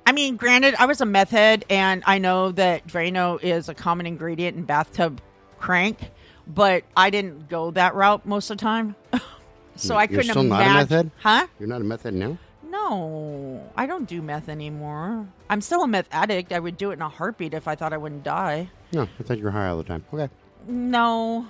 I 0.06 0.12
mean, 0.12 0.36
granted, 0.36 0.76
I 0.78 0.86
was 0.86 1.00
a 1.02 1.06
meth 1.06 1.30
head, 1.30 1.66
and 1.70 2.04
I 2.06 2.18
know 2.18 2.52
that 2.52 2.88
Drano 2.88 3.42
is 3.42 3.70
a 3.70 3.74
common 3.74 4.06
ingredient 4.06 4.58
in 4.58 4.64
bathtub 4.64 5.22
crank, 5.60 5.98
but 6.46 6.84
I 6.98 7.10
didn't 7.10 7.48
go 7.48 7.72
that 7.72 7.96
route 7.96 8.26
most 8.26 8.50
of 8.50 8.58
the 8.58 8.62
time. 8.62 8.96
so 9.78 9.96
I 9.96 10.02
You're 10.04 10.08
couldn't 10.08 10.32
still 10.32 10.42
imagine. 10.42 10.50
not 10.50 10.76
a 10.76 10.80
meth 10.80 10.90
head? 10.90 11.12
Huh? 11.20 11.48
You're 11.60 11.70
not 11.70 11.82
a 11.82 11.86
method 11.86 12.14
now? 12.16 12.38
No, 12.74 13.62
I 13.78 13.86
don't 13.86 14.10
do 14.10 14.20
meth 14.24 14.50
anymore. 14.50 15.28
I'm 15.48 15.62
still 15.62 15.84
a 15.84 15.88
meth 15.88 16.08
addict. 16.12 16.52
I 16.52 16.58
would 16.58 16.76
do 16.76 16.90
it 16.90 16.94
in 16.94 17.04
a 17.04 17.08
heartbeat 17.08 17.54
if 17.54 17.68
I 17.68 17.76
thought 17.76 17.94
I 17.94 17.98
wouldn't 17.98 18.24
die. 18.24 18.68
No, 18.92 19.04
I 19.04 19.24
thought 19.24 19.38
you 19.38 19.44
were 19.44 19.52
high 19.52 19.68
all 19.68 19.78
the 19.78 19.84
time. 19.84 20.04
Okay. 20.12 20.28
No. 20.66 21.46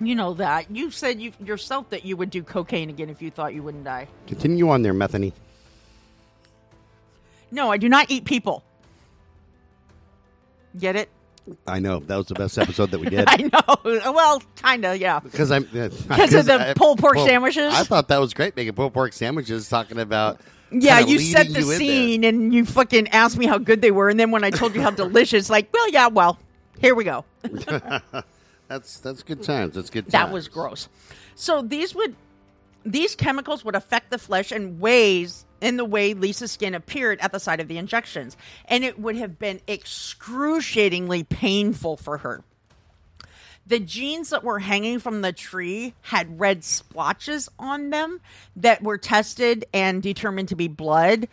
You 0.00 0.14
know 0.14 0.34
that. 0.34 0.70
You 0.70 0.90
said 0.90 1.18
you, 1.18 1.32
yourself 1.42 1.88
that 1.88 2.04
you 2.04 2.14
would 2.18 2.28
do 2.28 2.42
cocaine 2.42 2.90
again 2.90 3.08
if 3.08 3.22
you 3.22 3.30
thought 3.30 3.54
you 3.54 3.62
wouldn't 3.62 3.84
die. 3.84 4.06
Continue 4.26 4.68
on 4.68 4.82
there, 4.82 4.92
Methany. 4.92 5.32
No, 7.50 7.72
I 7.72 7.78
do 7.78 7.88
not 7.88 8.10
eat 8.10 8.26
people. 8.26 8.62
Get 10.78 10.94
it? 10.94 11.08
I 11.66 11.78
know. 11.78 12.00
That 12.00 12.16
was 12.16 12.26
the 12.26 12.34
best 12.34 12.58
episode 12.58 12.90
that 12.90 12.98
we 12.98 13.08
did. 13.08 13.24
I 13.28 13.36
know. 13.36 14.12
Well, 14.12 14.42
kind 14.56 14.84
of, 14.84 14.96
yeah. 14.98 15.20
Because 15.20 15.50
I'm 15.50 15.62
Because 15.64 16.34
of 16.34 16.46
the 16.46 16.72
pulled 16.76 16.98
pork 16.98 17.18
sandwiches? 17.18 17.74
I 17.74 17.84
thought 17.84 18.08
that 18.08 18.18
was 18.18 18.34
great 18.34 18.56
making 18.56 18.74
pulled 18.74 18.94
pork 18.94 19.12
sandwiches, 19.12 19.68
talking 19.68 19.98
about 19.98 20.40
Yeah, 20.70 21.00
you 21.00 21.18
set 21.18 21.48
the 21.48 21.60
you 21.60 21.74
scene 21.74 22.24
and 22.24 22.52
you 22.54 22.64
fucking 22.64 23.08
asked 23.08 23.36
me 23.36 23.46
how 23.46 23.58
good 23.58 23.82
they 23.82 23.90
were. 23.90 24.08
And 24.08 24.18
then 24.18 24.30
when 24.30 24.44
I 24.44 24.50
told 24.50 24.74
you 24.74 24.80
how 24.80 24.90
delicious, 25.04 25.48
like, 25.50 25.72
well, 25.72 25.88
yeah, 25.90 26.08
well, 26.08 26.38
here 26.78 26.94
we 26.94 27.04
go. 27.04 27.24
That's 28.68 29.00
that's 29.00 29.22
good 29.22 29.42
times. 29.42 29.74
That's 29.74 29.90
good. 29.90 30.04
Times. 30.04 30.12
That 30.12 30.32
was 30.32 30.48
gross. 30.48 30.88
So 31.34 31.62
these 31.62 31.94
would 31.94 32.14
these 32.84 33.14
chemicals 33.14 33.64
would 33.64 33.74
affect 33.74 34.10
the 34.10 34.18
flesh 34.18 34.52
in 34.52 34.78
ways 34.78 35.44
in 35.60 35.76
the 35.76 35.84
way 35.84 36.14
Lisa's 36.14 36.52
skin 36.52 36.74
appeared 36.74 37.20
at 37.20 37.32
the 37.32 37.40
site 37.40 37.60
of 37.60 37.68
the 37.68 37.78
injections, 37.78 38.36
and 38.66 38.84
it 38.84 38.98
would 38.98 39.16
have 39.16 39.38
been 39.38 39.60
excruciatingly 39.68 41.24
painful 41.24 41.96
for 41.96 42.18
her. 42.18 42.42
The 43.66 43.80
jeans 43.80 44.30
that 44.30 44.44
were 44.44 44.60
hanging 44.60 44.98
from 44.98 45.20
the 45.20 45.32
tree 45.32 45.94
had 46.00 46.40
red 46.40 46.64
splotches 46.64 47.50
on 47.58 47.90
them 47.90 48.20
that 48.56 48.82
were 48.82 48.96
tested 48.96 49.66
and 49.74 50.02
determined 50.02 50.48
to 50.48 50.56
be 50.56 50.68
blood, 50.68 51.28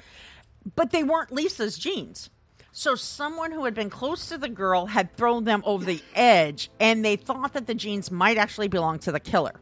but 0.75 0.91
they 0.91 1.03
weren't 1.03 1.31
Lisa's 1.31 1.77
jeans. 1.77 2.29
So 2.73 2.95
someone 2.95 3.53
who 3.53 3.63
had 3.63 3.73
been 3.73 3.89
close 3.89 4.27
to 4.27 4.37
the 4.37 4.49
girl 4.49 4.85
had 4.85 5.15
thrown 5.15 5.45
them 5.45 5.63
over 5.65 5.85
the 5.85 6.01
edge, 6.13 6.69
and 6.77 7.05
they 7.05 7.15
thought 7.15 7.53
that 7.53 7.67
the 7.67 7.73
jeans 7.73 8.11
might 8.11 8.37
actually 8.37 8.67
belong 8.67 8.99
to 8.99 9.13
the 9.13 9.19
killer. 9.21 9.53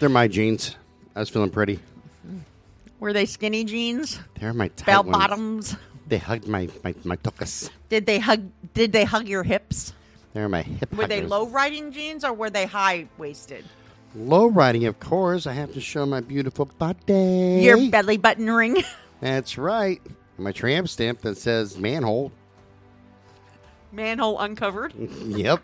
They're 0.00 0.08
my 0.08 0.26
jeans. 0.26 0.74
I 1.14 1.20
was 1.20 1.28
feeling 1.28 1.50
pretty. 1.50 1.78
Were 3.00 3.12
they 3.12 3.26
skinny 3.26 3.64
jeans, 3.64 4.18
They're 4.40 4.54
my 4.54 4.68
tight 4.68 4.86
bell 4.86 5.02
ones. 5.02 5.12
bottoms? 5.16 5.76
They 6.08 6.18
hugged 6.18 6.46
my 6.48 6.68
my 6.84 6.94
my 7.04 7.16
tuckus. 7.16 7.68
Did 7.88 8.06
they 8.06 8.18
hug? 8.18 8.48
Did 8.74 8.92
they 8.92 9.04
hug 9.04 9.28
your 9.28 9.42
hips? 9.42 9.92
They're 10.32 10.48
my 10.48 10.62
hip. 10.62 10.92
Were 10.94 11.06
they 11.06 11.22
low 11.22 11.46
riding 11.48 11.92
jeans 11.92 12.24
or 12.24 12.32
were 12.32 12.50
they 12.50 12.66
high 12.66 13.08
waisted? 13.18 13.64
Low 14.14 14.46
riding, 14.46 14.84
of 14.86 14.98
course. 15.00 15.46
I 15.46 15.52
have 15.52 15.72
to 15.74 15.80
show 15.80 16.06
my 16.06 16.20
beautiful 16.20 16.66
body. 16.78 17.60
Your 17.62 17.90
belly 17.90 18.16
button 18.18 18.50
ring. 18.50 18.82
That's 19.20 19.58
right. 19.58 20.00
My 20.38 20.52
tramp 20.52 20.88
stamp 20.88 21.22
that 21.22 21.36
says 21.38 21.76
manhole. 21.78 22.32
Manhole 23.92 24.38
uncovered. 24.38 24.92
Yep. 25.26 25.62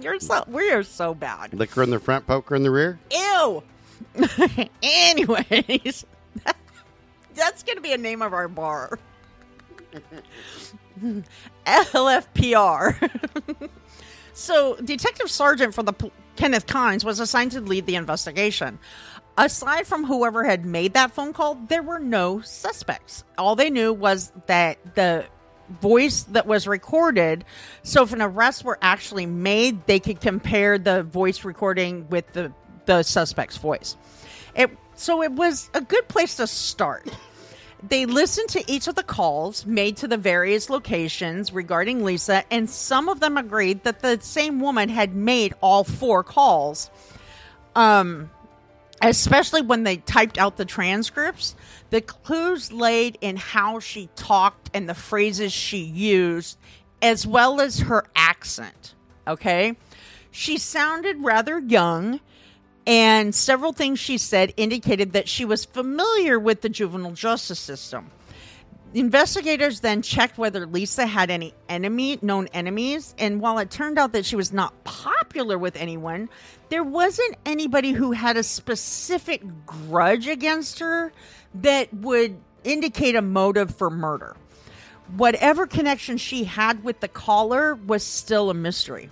You're 0.00 0.18
so 0.20 0.44
we're 0.46 0.82
so 0.82 1.12
bad. 1.12 1.52
Liquor 1.52 1.82
in 1.82 1.90
the 1.90 1.98
front, 1.98 2.26
poker 2.26 2.54
in 2.54 2.62
the 2.62 2.70
rear. 2.70 2.98
Ew. 3.10 3.62
Anyways, 4.82 6.04
that's 7.34 7.62
going 7.62 7.76
to 7.76 7.82
be 7.82 7.92
a 7.92 7.98
name 7.98 8.22
of 8.22 8.32
our 8.32 8.48
bar. 8.48 8.98
LFPR. 11.66 13.10
so, 14.32 14.76
Detective 14.76 15.30
Sergeant 15.30 15.74
for 15.74 15.82
the 15.82 15.92
P- 15.92 16.12
Kenneth 16.36 16.66
Kynes 16.66 17.04
was 17.04 17.20
assigned 17.20 17.52
to 17.52 17.60
lead 17.60 17.86
the 17.86 17.96
investigation. 17.96 18.78
Aside 19.38 19.86
from 19.86 20.04
whoever 20.04 20.44
had 20.44 20.64
made 20.66 20.94
that 20.94 21.12
phone 21.12 21.32
call, 21.32 21.54
there 21.54 21.82
were 21.82 21.98
no 21.98 22.40
suspects. 22.40 23.24
All 23.38 23.56
they 23.56 23.70
knew 23.70 23.92
was 23.92 24.32
that 24.46 24.94
the 24.94 25.24
voice 25.80 26.24
that 26.24 26.46
was 26.46 26.66
recorded. 26.66 27.44
So 27.82 28.02
if 28.02 28.12
an 28.12 28.20
arrest 28.20 28.64
were 28.64 28.78
actually 28.82 29.26
made, 29.26 29.86
they 29.86 30.00
could 30.00 30.20
compare 30.20 30.78
the 30.78 31.02
voice 31.02 31.44
recording 31.44 32.08
with 32.08 32.30
the 32.32 32.52
the 32.86 33.02
suspect's 33.02 33.56
voice. 33.56 33.96
It 34.54 34.70
so 34.94 35.22
it 35.22 35.32
was 35.32 35.70
a 35.74 35.80
good 35.80 36.08
place 36.08 36.36
to 36.36 36.46
start. 36.46 37.08
They 37.82 38.04
listened 38.04 38.50
to 38.50 38.70
each 38.70 38.88
of 38.88 38.94
the 38.94 39.02
calls 39.02 39.64
made 39.64 39.96
to 39.98 40.08
the 40.08 40.18
various 40.18 40.68
locations 40.68 41.52
regarding 41.52 42.04
Lisa, 42.04 42.44
and 42.52 42.68
some 42.68 43.08
of 43.08 43.20
them 43.20 43.38
agreed 43.38 43.84
that 43.84 44.00
the 44.00 44.18
same 44.20 44.60
woman 44.60 44.90
had 44.90 45.14
made 45.14 45.54
all 45.62 45.84
four 45.84 46.22
calls. 46.22 46.90
Um, 47.74 48.30
especially 49.00 49.62
when 49.62 49.84
they 49.84 49.96
typed 49.96 50.36
out 50.36 50.56
the 50.56 50.64
transcripts, 50.64 51.54
the 51.90 52.00
clues 52.00 52.70
laid 52.70 53.16
in 53.20 53.36
how 53.36 53.80
she 53.80 54.08
talked 54.14 54.70
and 54.74 54.88
the 54.88 54.94
phrases 54.94 55.52
she 55.52 55.78
used, 55.78 56.58
as 57.00 57.26
well 57.26 57.60
as 57.60 57.80
her 57.80 58.04
accent. 58.14 58.94
Okay. 59.26 59.76
She 60.30 60.58
sounded 60.58 61.16
rather 61.20 61.58
young, 61.58 62.20
and 62.90 63.32
several 63.32 63.72
things 63.72 64.00
she 64.00 64.18
said 64.18 64.52
indicated 64.56 65.12
that 65.12 65.28
she 65.28 65.44
was 65.44 65.64
familiar 65.64 66.40
with 66.40 66.60
the 66.60 66.68
juvenile 66.68 67.12
justice 67.12 67.60
system. 67.60 68.10
Investigators 68.94 69.78
then 69.78 70.02
checked 70.02 70.36
whether 70.36 70.66
Lisa 70.66 71.06
had 71.06 71.30
any 71.30 71.54
enemy 71.68 72.18
known 72.20 72.48
enemies, 72.48 73.14
and 73.16 73.40
while 73.40 73.58
it 73.58 73.70
turned 73.70 73.96
out 73.96 74.10
that 74.10 74.26
she 74.26 74.34
was 74.34 74.52
not 74.52 74.82
popular 74.82 75.56
with 75.56 75.76
anyone, 75.76 76.28
there 76.68 76.82
wasn't 76.82 77.36
anybody 77.46 77.92
who 77.92 78.10
had 78.10 78.36
a 78.36 78.42
specific 78.42 79.40
grudge 79.64 80.26
against 80.26 80.80
her 80.80 81.12
that 81.54 81.94
would 81.94 82.36
indicate 82.64 83.14
a 83.14 83.22
motive 83.22 83.72
for 83.72 83.88
murder. 83.88 84.34
Whatever 85.16 85.68
connection 85.68 86.16
she 86.16 86.42
had 86.42 86.82
with 86.82 86.98
the 86.98 87.06
caller 87.06 87.76
was 87.76 88.02
still 88.02 88.50
a 88.50 88.54
mystery. 88.54 89.10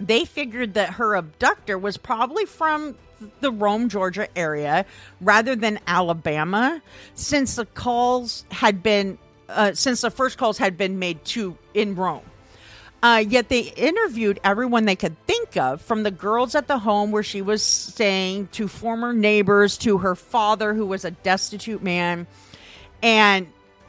They 0.00 0.24
figured 0.24 0.74
that 0.74 0.94
her 0.94 1.14
abductor 1.14 1.78
was 1.78 1.96
probably 1.96 2.46
from 2.46 2.96
the 3.40 3.52
Rome, 3.52 3.90
Georgia 3.90 4.26
area 4.36 4.86
rather 5.20 5.54
than 5.54 5.78
Alabama, 5.86 6.80
since 7.14 7.56
the 7.56 7.66
calls 7.66 8.44
had 8.50 8.82
been 8.82 9.18
uh, 9.48 9.74
since 9.74 10.00
the 10.00 10.10
first 10.10 10.38
calls 10.38 10.58
had 10.58 10.78
been 10.78 10.98
made 10.98 11.24
to 11.24 11.56
in 11.74 11.96
Rome. 11.96 12.22
Uh, 13.02 13.24
yet 13.26 13.48
they 13.48 13.60
interviewed 13.60 14.38
everyone 14.44 14.84
they 14.84 14.96
could 14.96 15.16
think 15.26 15.56
of, 15.56 15.80
from 15.80 16.02
the 16.02 16.10
girls 16.10 16.54
at 16.54 16.68
the 16.68 16.78
home 16.78 17.10
where 17.10 17.22
she 17.22 17.40
was 17.40 17.62
staying, 17.62 18.46
to 18.48 18.68
former 18.68 19.12
neighbors, 19.12 19.78
to 19.78 19.98
her 19.98 20.14
father, 20.14 20.74
who 20.74 20.84
was 20.84 21.04
a 21.04 21.10
destitute 21.10 21.82
man, 21.82 22.26
and 23.02 23.46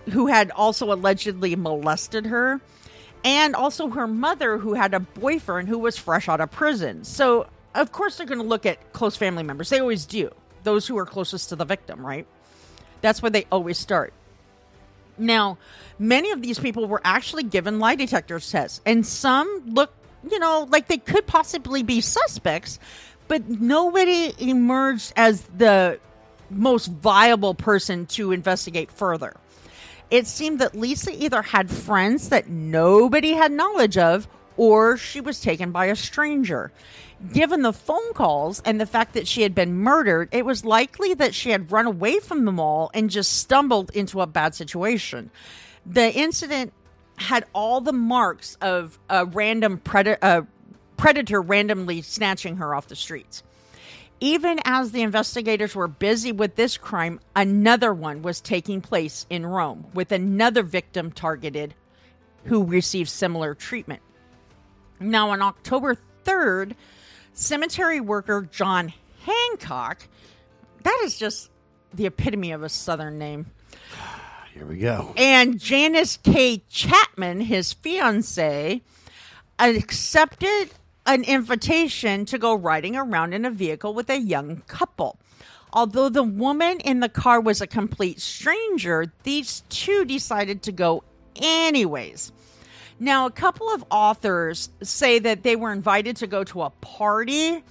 who 0.10 0.28
had 0.28 0.50
also 0.52 0.94
allegedly 0.94 1.56
molested 1.58 2.26
her, 2.26 2.62
and 3.24 3.56
also 3.56 3.90
her 3.90 4.08
mother, 4.08 4.58
who 4.58 4.74
had 4.74 4.94
a 4.94 5.00
boyfriend 5.00 5.68
who 5.70 5.78
was 5.80 5.98
fresh 5.98 6.28
out 6.28 6.42
of 6.42 6.52
prison. 6.52 7.04
So 7.04 7.48
of 7.76 7.92
course 7.92 8.18
they're 8.18 8.26
going 8.26 8.42
to 8.42 8.48
look 8.48 8.66
at 8.66 8.94
close 8.94 9.16
family 9.16 9.44
members. 9.44 9.70
They 9.70 9.80
always 9.80 10.06
do. 10.06 10.32
Those 10.64 10.88
who 10.88 10.98
are 10.98 11.06
closest 11.06 11.50
to 11.50 11.56
the 11.56 11.66
victim, 11.66 12.06
right? 12.06 12.28
That's 13.02 13.22
where 13.22 13.32
they 13.32 13.46
always 13.52 13.78
start. 13.78 14.14
Now, 15.18 15.58
many 16.00 16.32
of 16.32 16.42
these 16.42 16.60
people 16.60 16.88
were 16.88 17.02
actually 17.04 17.44
given 17.44 17.80
lie 17.80 17.96
detector 17.96 18.40
tests, 18.40 18.82
and 18.86 19.06
some 19.06 19.64
look, 19.68 19.92
you 20.30 20.40
know, 20.40 20.68
like 20.70 20.88
they 20.88 20.98
could 20.98 21.28
possibly 21.28 21.84
be 21.84 22.02
suspects, 22.02 22.80
but 23.28 23.48
nobody 23.48 24.34
emerged 24.40 25.14
as 25.16 25.42
the 25.58 26.00
most 26.50 26.88
viable 26.88 27.54
person 27.54 28.06
to 28.08 28.32
investigate 28.32 28.92
further. 28.92 29.36
It 30.12 30.28
seemed 30.28 30.60
that 30.60 30.76
Lisa 30.76 31.12
either 31.12 31.42
had 31.42 31.72
friends 31.72 32.30
that 32.30 32.50
nobody 32.50 33.32
had 33.32 33.52
knowledge 33.54 33.98
of, 33.98 34.28
or 34.58 34.98
she 34.98 35.22
was 35.22 35.40
taken 35.40 35.72
by 35.72 35.86
a 35.86 35.96
stranger. 35.96 36.72
Given 37.32 37.62
the 37.62 37.72
phone 37.72 38.14
calls 38.14 38.62
and 38.66 38.80
the 38.80 38.86
fact 38.86 39.14
that 39.14 39.26
she 39.26 39.44
had 39.44 39.56
been 39.56 39.74
murdered, 39.74 40.28
it 40.34 40.46
was 40.46 40.66
likely 40.66 41.14
that 41.14 41.34
she 41.34 41.52
had 41.52 41.72
run 41.72 41.86
away 41.86 42.20
from 42.20 42.44
the 42.44 42.52
mall 42.52 42.92
and 42.94 43.10
just 43.10 43.38
stumbled 43.38 43.90
into 43.92 44.20
a 44.20 44.28
bad 44.28 44.54
situation. 44.54 45.32
The 45.86 46.14
incident 46.14 46.74
had 47.16 47.46
all 47.54 47.80
the 47.80 47.94
marks 47.94 48.58
of 48.60 49.00
a 49.10 49.26
random 49.26 49.80
uh, 49.94 50.42
predator 50.98 51.42
randomly 51.42 52.02
snatching 52.02 52.58
her 52.58 52.76
off 52.76 52.88
the 52.88 52.96
streets. 52.96 53.44
Even 54.24 54.60
as 54.66 54.92
the 54.92 55.02
investigators 55.02 55.76
were 55.76 55.88
busy 55.88 56.32
with 56.32 56.56
this 56.56 56.78
crime, 56.78 57.20
another 57.36 57.92
one 57.92 58.22
was 58.22 58.40
taking 58.40 58.80
place 58.80 59.26
in 59.32 59.46
Rome 59.46 59.88
with 59.96 60.12
another 60.12 60.62
victim 60.62 61.12
targeted 61.12 61.74
who 62.46 62.64
received 62.64 63.10
similar 63.10 63.56
treatment. 63.56 64.02
Now, 65.00 65.32
on 65.32 65.42
October 65.42 65.98
3rd, 66.24 66.76
cemetery 67.34 68.00
worker 68.00 68.48
John 68.52 68.94
Hancock. 69.26 70.08
That 70.84 71.02
is 71.04 71.18
just 71.18 71.50
the 71.92 72.06
epitome 72.06 72.52
of 72.52 72.62
a 72.62 72.70
Southern 72.70 73.18
name. 73.18 73.48
Here 74.54 74.66
we 74.66 74.78
go. 74.78 75.14
And 75.18 75.60
Janice 75.60 76.18
K. 76.18 76.62
Chapman, 76.70 77.42
his 77.42 77.74
fiance, 77.74 78.82
accepted 79.58 80.70
an 81.06 81.24
invitation 81.24 82.26
to 82.26 82.38
go 82.38 82.54
riding 82.54 82.96
around 82.96 83.34
in 83.34 83.46
a 83.46 83.52
vehicle 83.52 83.94
with 83.94 84.10
a 84.10 84.20
young 84.20 84.62
couple. 84.68 85.18
Although 85.74 86.10
the 86.10 86.24
woman 86.24 86.80
in 86.82 87.00
the 87.00 87.10
car 87.10 87.40
was 87.40 87.62
a 87.62 87.68
complete 87.68 88.20
stranger, 88.20 89.12
these 89.24 89.64
two 89.70 90.06
decided 90.06 90.64
to 90.64 90.72
go 90.72 91.04
anyways. 91.36 92.32
Now, 93.00 93.26
a 93.26 93.32
couple 93.32 93.70
of 93.70 93.84
authors 93.90 94.70
say 94.84 95.18
that 95.20 95.44
they 95.44 95.56
were 95.56 95.72
invited 95.72 96.18
to 96.18 96.28
go 96.28 96.44
to 96.44 96.64
a 96.64 96.70
party 96.70 97.64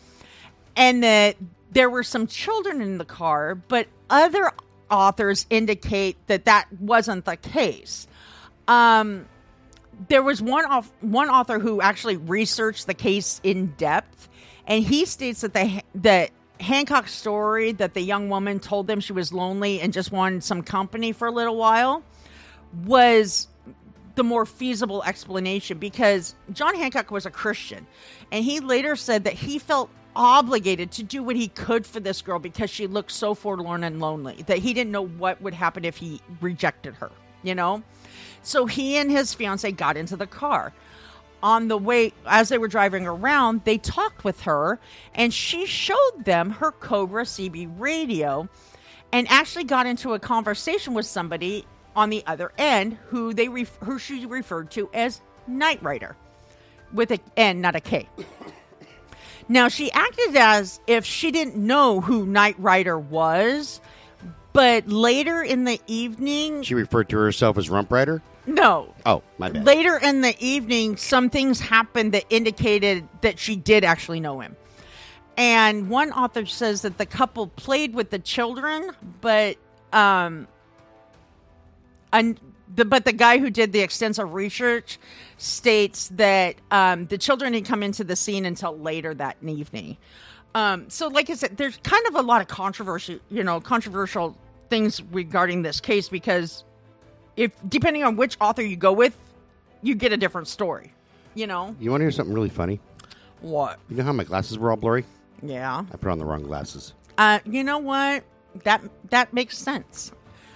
and 0.76 1.04
that 1.04 1.36
there 1.70 1.88
were 1.88 2.02
some 2.02 2.26
children 2.26 2.80
in 2.80 2.98
the 2.98 3.04
car, 3.04 3.54
but 3.54 3.86
other 4.08 4.50
authors 4.90 5.46
indicate 5.50 6.16
that 6.26 6.46
that 6.46 6.66
wasn't 6.80 7.26
the 7.26 7.36
case. 7.36 8.08
Um, 8.66 9.26
there 10.08 10.22
was 10.22 10.40
one 10.40 10.64
off, 10.64 10.90
one 11.00 11.28
author 11.28 11.58
who 11.58 11.80
actually 11.80 12.16
researched 12.16 12.86
the 12.86 12.94
case 12.94 13.40
in 13.42 13.68
depth, 13.76 14.28
and 14.66 14.82
he 14.84 15.04
states 15.04 15.42
that 15.42 15.54
the 15.54 15.82
that 15.96 16.30
Hancock's 16.60 17.14
story 17.14 17.72
that 17.72 17.94
the 17.94 18.02
young 18.02 18.28
woman 18.28 18.60
told 18.60 18.86
them 18.86 19.00
she 19.00 19.12
was 19.12 19.32
lonely 19.32 19.80
and 19.80 19.92
just 19.92 20.12
wanted 20.12 20.44
some 20.44 20.62
company 20.62 21.12
for 21.12 21.26
a 21.26 21.30
little 21.30 21.56
while 21.56 22.02
was 22.84 23.48
the 24.14 24.22
more 24.22 24.44
feasible 24.44 25.02
explanation 25.04 25.78
because 25.78 26.34
John 26.52 26.74
Hancock 26.74 27.10
was 27.10 27.24
a 27.24 27.30
Christian 27.30 27.86
and 28.30 28.44
he 28.44 28.60
later 28.60 28.94
said 28.94 29.24
that 29.24 29.32
he 29.32 29.58
felt 29.58 29.88
obligated 30.14 30.90
to 30.90 31.02
do 31.02 31.22
what 31.22 31.36
he 31.36 31.48
could 31.48 31.86
for 31.86 32.00
this 32.00 32.20
girl 32.20 32.38
because 32.38 32.68
she 32.68 32.86
looked 32.86 33.12
so 33.12 33.32
forlorn 33.32 33.84
and 33.84 34.00
lonely 34.00 34.42
that 34.46 34.58
he 34.58 34.74
didn't 34.74 34.90
know 34.90 35.06
what 35.06 35.40
would 35.40 35.54
happen 35.54 35.84
if 35.84 35.96
he 35.96 36.20
rejected 36.40 36.94
her, 36.94 37.10
you 37.42 37.54
know? 37.54 37.82
So 38.42 38.66
he 38.66 38.96
and 38.96 39.10
his 39.10 39.34
fiance 39.34 39.70
got 39.72 39.96
into 39.96 40.16
the 40.16 40.26
car. 40.26 40.72
On 41.42 41.68
the 41.68 41.78
way, 41.78 42.12
as 42.26 42.50
they 42.50 42.58
were 42.58 42.68
driving 42.68 43.06
around, 43.06 43.62
they 43.64 43.78
talked 43.78 44.24
with 44.24 44.42
her 44.42 44.78
and 45.14 45.32
she 45.32 45.64
showed 45.66 46.24
them 46.24 46.50
her 46.50 46.70
Cobra 46.70 47.24
CB 47.24 47.70
radio 47.78 48.48
and 49.12 49.26
actually 49.30 49.64
got 49.64 49.86
into 49.86 50.12
a 50.12 50.18
conversation 50.18 50.92
with 50.92 51.06
somebody 51.06 51.64
on 51.96 52.10
the 52.10 52.22
other 52.26 52.52
end 52.58 52.98
who 53.08 53.32
they 53.32 53.46
who 53.46 53.98
she 53.98 54.26
referred 54.26 54.70
to 54.72 54.90
as 54.92 55.20
Night 55.46 55.82
Rider 55.82 56.14
with 56.92 57.10
a 57.10 57.18
N, 57.36 57.60
not 57.60 57.74
a 57.74 57.80
K. 57.80 58.08
Now 59.48 59.66
she 59.68 59.90
acted 59.90 60.36
as 60.36 60.78
if 60.86 61.04
she 61.04 61.32
didn't 61.32 61.56
know 61.56 62.00
who 62.00 62.24
Night 62.24 62.54
Rider 62.58 62.96
was, 62.98 63.80
but 64.52 64.86
later 64.88 65.42
in 65.42 65.64
the 65.64 65.80
evening, 65.88 66.62
She 66.62 66.74
referred 66.74 67.08
to 67.08 67.18
herself 67.18 67.58
as 67.58 67.68
Rump 67.68 67.90
Rider. 67.90 68.22
No. 68.46 68.94
Oh, 69.06 69.22
my 69.38 69.50
bad. 69.50 69.64
Later 69.64 69.98
in 69.98 70.20
the 70.20 70.34
evening, 70.38 70.96
some 70.96 71.30
things 71.30 71.60
happened 71.60 72.12
that 72.12 72.24
indicated 72.30 73.06
that 73.20 73.38
she 73.38 73.56
did 73.56 73.84
actually 73.84 74.20
know 74.20 74.40
him. 74.40 74.56
And 75.36 75.88
one 75.88 76.12
author 76.12 76.44
says 76.46 76.82
that 76.82 76.98
the 76.98 77.06
couple 77.06 77.46
played 77.46 77.94
with 77.94 78.10
the 78.10 78.18
children, 78.18 78.90
but 79.20 79.56
um, 79.92 80.46
and 82.12 82.38
the, 82.74 82.84
but 82.84 83.04
the 83.04 83.12
guy 83.12 83.38
who 83.38 83.50
did 83.50 83.72
the 83.72 83.80
extensive 83.80 84.34
research 84.34 84.98
states 85.38 86.08
that 86.14 86.56
um, 86.70 87.06
the 87.06 87.18
children 87.18 87.52
didn't 87.52 87.66
come 87.66 87.82
into 87.82 88.04
the 88.04 88.16
scene 88.16 88.44
until 88.44 88.76
later 88.78 89.14
that 89.14 89.36
evening. 89.42 89.96
Um, 90.54 90.90
so, 90.90 91.08
like 91.08 91.30
I 91.30 91.34
said, 91.34 91.56
there's 91.56 91.76
kind 91.78 92.06
of 92.08 92.16
a 92.16 92.22
lot 92.22 92.40
of 92.40 92.48
controversy, 92.48 93.20
you 93.30 93.44
know, 93.44 93.60
controversial 93.60 94.36
things 94.68 95.02
regarding 95.12 95.62
this 95.62 95.80
case 95.80 96.08
because 96.08 96.64
if 97.36 97.52
depending 97.68 98.04
on 98.04 98.16
which 98.16 98.36
author 98.40 98.62
you 98.62 98.76
go 98.76 98.92
with, 98.92 99.16
you 99.82 99.94
get 99.94 100.12
a 100.12 100.16
different 100.16 100.48
story. 100.48 100.92
You 101.34 101.46
know 101.46 101.76
You 101.78 101.90
want 101.90 102.00
to 102.00 102.04
hear 102.04 102.10
something 102.10 102.34
really 102.34 102.48
funny? 102.48 102.80
what? 103.40 103.78
You 103.88 103.96
know 103.96 104.04
how 104.04 104.12
my 104.12 104.24
glasses 104.24 104.58
were 104.58 104.70
all 104.70 104.76
blurry? 104.76 105.04
Yeah. 105.42 105.84
I 105.90 105.96
put 105.96 106.10
on 106.10 106.18
the 106.18 106.24
wrong 106.24 106.42
glasses. 106.42 106.92
Uh, 107.16 107.38
you 107.46 107.64
know 107.64 107.78
what? 107.78 108.24
That 108.64 108.82
that 109.10 109.32
makes 109.32 109.56
sense. 109.56 110.12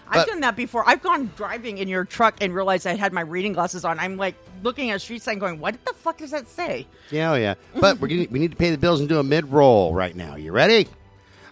I've 0.09 0.27
done 0.27 0.41
that 0.41 0.55
before. 0.55 0.87
I've 0.87 1.01
gone 1.03 1.31
driving 1.37 1.79
in 1.79 1.89
your 1.89 2.05
truck 2.05 2.37
and 2.41 2.55
realized 2.55 2.87
I 2.87 2.95
had 2.95 3.13
my 3.13 3.23
reading 3.23 3.53
glasses 3.55 3.85
on. 3.85 3.99
I'm 3.99 4.17
like 4.17 4.35
looking 4.63 4.91
at 4.91 4.97
a 4.97 4.99
street 4.99 5.23
sign, 5.23 5.39
going, 5.39 5.61
"What 5.61 5.83
the 5.85 5.95
fuck 5.95 6.19
does 6.19 6.31
that 6.33 6.47
say?" 6.49 6.87
Yeah, 7.11 7.33
oh 7.33 7.35
yeah. 7.37 7.55
But 7.81 8.01
we 8.01 8.27
need 8.27 8.51
to 8.51 8.57
pay 8.57 8.71
the 8.71 8.79
bills 8.79 9.01
and 9.01 9.09
do 9.09 9.19
a 9.19 9.23
mid 9.25 9.51
roll 9.51 9.95
right 9.95 10.15
now. 10.15 10.37
You 10.37 10.53
ready? 10.53 10.89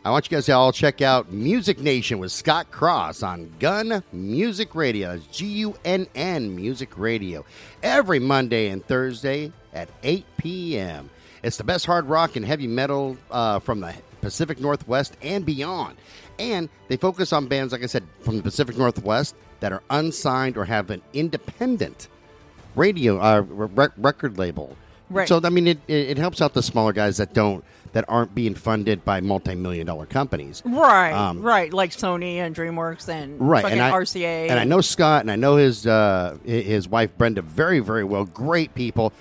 I 0.04 0.10
want 0.10 0.28
you 0.28 0.36
guys 0.36 0.46
to 0.46 0.52
all 0.52 0.72
check 0.72 1.00
out 1.00 1.30
Music 1.30 1.78
Nation 1.78 2.18
with 2.18 2.32
Scott 2.32 2.72
Cross 2.72 3.22
on 3.22 3.52
Gunn 3.60 4.02
Music 4.12 4.74
Radio. 4.74 5.12
That's 5.12 5.26
G 5.28 5.46
U 5.46 5.76
N 5.84 6.08
N 6.16 6.56
Music 6.56 6.98
Radio. 6.98 7.44
Every 7.84 8.18
Monday 8.18 8.70
and 8.70 8.84
Thursday 8.84 9.52
at 9.72 9.88
8 10.02 10.26
p.m. 10.38 11.08
It's 11.44 11.56
the 11.56 11.62
best 11.62 11.86
hard 11.86 12.06
rock 12.06 12.34
and 12.34 12.44
heavy 12.44 12.66
metal 12.66 13.16
uh, 13.30 13.60
from 13.60 13.78
the 13.78 13.94
Pacific 14.20 14.58
Northwest 14.58 15.16
and 15.22 15.46
beyond. 15.46 15.96
And 16.36 16.68
they 16.88 16.96
focus 16.96 17.32
on 17.32 17.46
bands, 17.46 17.72
like 17.72 17.84
I 17.84 17.86
said, 17.86 18.02
from 18.22 18.38
the 18.38 18.42
Pacific 18.42 18.76
Northwest 18.76 19.36
that 19.60 19.72
are 19.72 19.84
unsigned 19.88 20.56
or 20.56 20.64
have 20.64 20.90
an 20.90 21.00
independent 21.12 22.08
radio 22.74 23.20
uh, 23.20 23.42
re- 23.42 23.88
record 23.96 24.36
label. 24.36 24.76
Right. 25.10 25.28
So 25.28 25.40
I 25.44 25.48
mean, 25.50 25.68
it 25.68 25.78
it 25.86 26.18
helps 26.18 26.40
out 26.42 26.54
the 26.54 26.62
smaller 26.62 26.92
guys 26.92 27.18
that 27.18 27.34
don't 27.34 27.62
that 27.92 28.04
aren't 28.08 28.34
being 28.34 28.54
funded 28.54 29.04
by 29.04 29.20
multi-million 29.20 29.86
dollar 29.86 30.06
companies. 30.06 30.62
Right, 30.64 31.12
Um, 31.12 31.42
right, 31.42 31.72
like 31.72 31.90
Sony 31.90 32.36
and 32.36 32.54
DreamWorks 32.56 33.08
and 33.08 33.38
Right, 33.40 33.64
and 33.64 33.80
I, 33.82 33.90
RCA. 33.90 34.48
and 34.50 34.58
I 34.58 34.64
know 34.64 34.80
Scott, 34.80 35.20
and 35.22 35.30
I 35.30 35.36
know 35.36 35.56
his 35.56 35.86
uh, 35.86 36.38
his 36.44 36.88
wife 36.88 37.16
Brenda 37.18 37.42
very, 37.42 37.80
very 37.80 38.04
well. 38.04 38.24
Great 38.24 38.74
people, 38.74 39.12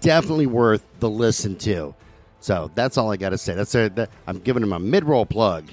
definitely 0.00 0.46
worth 0.46 0.84
the 1.00 1.08
listen 1.08 1.56
to. 1.56 1.94
So 2.40 2.70
that's 2.74 2.96
all 2.98 3.10
I 3.10 3.16
got 3.16 3.30
to 3.30 3.38
say. 3.38 3.54
That's 3.54 3.74
a, 3.74 3.88
that, 3.90 4.10
I'm 4.26 4.38
giving 4.38 4.62
him 4.62 4.72
a 4.72 4.78
mid 4.78 5.04
roll 5.04 5.26
plug. 5.26 5.64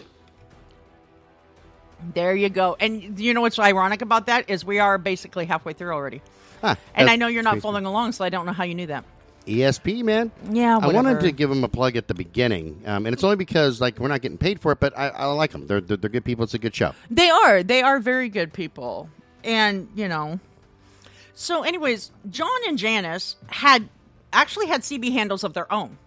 There 2.14 2.36
you 2.36 2.49
go. 2.49 2.76
And 2.80 3.20
you 3.20 3.34
know 3.34 3.41
what's 3.41 3.58
ironic 3.60 4.01
about 4.01 4.28
that 4.28 4.49
is 4.49 4.64
we 4.64 4.80
are 4.80 4.97
basically 4.97 5.45
halfway 5.45 5.74
through 5.74 5.91
already. 5.93 6.22
Huh, 6.62 6.76
And 6.93 7.10
I 7.10 7.16
know 7.16 7.28
you're 7.28 7.43
not 7.43 7.60
following 7.60 7.86
along, 7.86 8.14
so 8.14 8.24
I 8.24 8.30
don't 8.30 8.45
know 8.45 8.51
how 8.53 8.64
you 8.64 8.76
knew 8.76 8.88
that. 8.88 9.06
ESP 9.46 10.04
man. 10.04 10.32
Yeah, 10.50 10.80
I 10.82 10.88
wanted 10.88 11.20
to 11.22 11.32
give 11.32 11.52
him 11.52 11.64
a 11.64 11.70
plug 11.70 11.96
at 11.96 12.08
the 12.08 12.14
beginning, 12.14 12.82
um, 12.86 13.06
and 13.06 13.14
it's 13.14 13.24
only 13.24 13.36
because 13.36 13.82
like 13.82 14.00
we're 14.00 14.08
not 14.08 14.22
getting 14.22 14.38
paid 14.38 14.60
for 14.60 14.72
it, 14.72 14.80
but 14.80 14.98
I, 14.98 15.10
I 15.10 15.26
like 15.26 15.52
them. 15.52 15.68
They're, 15.68 15.82
they're 15.82 15.98
they're 15.98 16.10
good 16.10 16.26
people. 16.26 16.43
It's 16.43 16.54
a 16.54 16.60
good 16.60 16.76
show. 16.76 16.93
They 17.10 17.30
are. 17.30 17.64
They 17.64 17.82
are 17.82 18.00
very 18.00 18.30
good 18.30 18.54
people. 18.54 19.10
And, 19.43 19.89
you 19.96 20.08
know. 20.08 20.39
So, 21.34 21.64
anyways, 21.64 22.12
John 22.30 22.50
and 22.68 22.78
Janice 22.78 23.36
had 23.48 23.89
actually 24.34 24.68
had 24.68 24.82
CB 24.82 25.12
handles 25.14 25.43
of 25.43 25.54
their 25.54 25.72
own. 25.72 25.98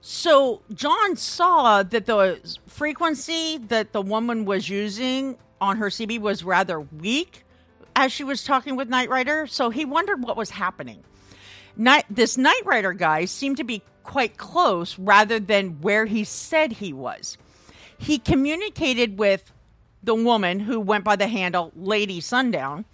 So, 0.00 0.62
John 0.74 1.16
saw 1.16 1.82
that 1.82 2.06
the 2.06 2.40
frequency 2.66 3.58
that 3.68 3.92
the 3.92 4.02
woman 4.02 4.44
was 4.44 4.68
using 4.68 5.36
on 5.60 5.76
her 5.76 5.86
CB 5.86 6.20
was 6.20 6.42
rather 6.44 6.80
weak 6.80 7.44
as 7.94 8.10
she 8.10 8.24
was 8.24 8.42
talking 8.44 8.74
with 8.76 8.88
Night 8.88 9.08
Rider. 9.08 9.46
So, 9.46 9.70
he 9.70 9.84
wondered 9.84 10.22
what 10.22 10.36
was 10.36 10.50
happening. 10.50 11.04
Night, 11.76 12.04
this 12.10 12.36
Night 12.36 12.62
Rider 12.64 12.92
guy 12.92 13.24
seemed 13.24 13.56
to 13.58 13.64
be 13.64 13.82
quite 14.02 14.36
close 14.36 14.98
rather 14.98 15.38
than 15.38 15.80
where 15.80 16.06
he 16.06 16.24
said 16.24 16.72
he 16.72 16.92
was. 16.92 17.38
He 17.98 18.18
communicated 18.18 19.18
with 19.18 19.52
the 20.02 20.14
woman 20.14 20.60
who 20.60 20.80
went 20.80 21.04
by 21.04 21.16
the 21.16 21.28
handle 21.28 21.72
Lady 21.76 22.20
Sundown 22.20 22.84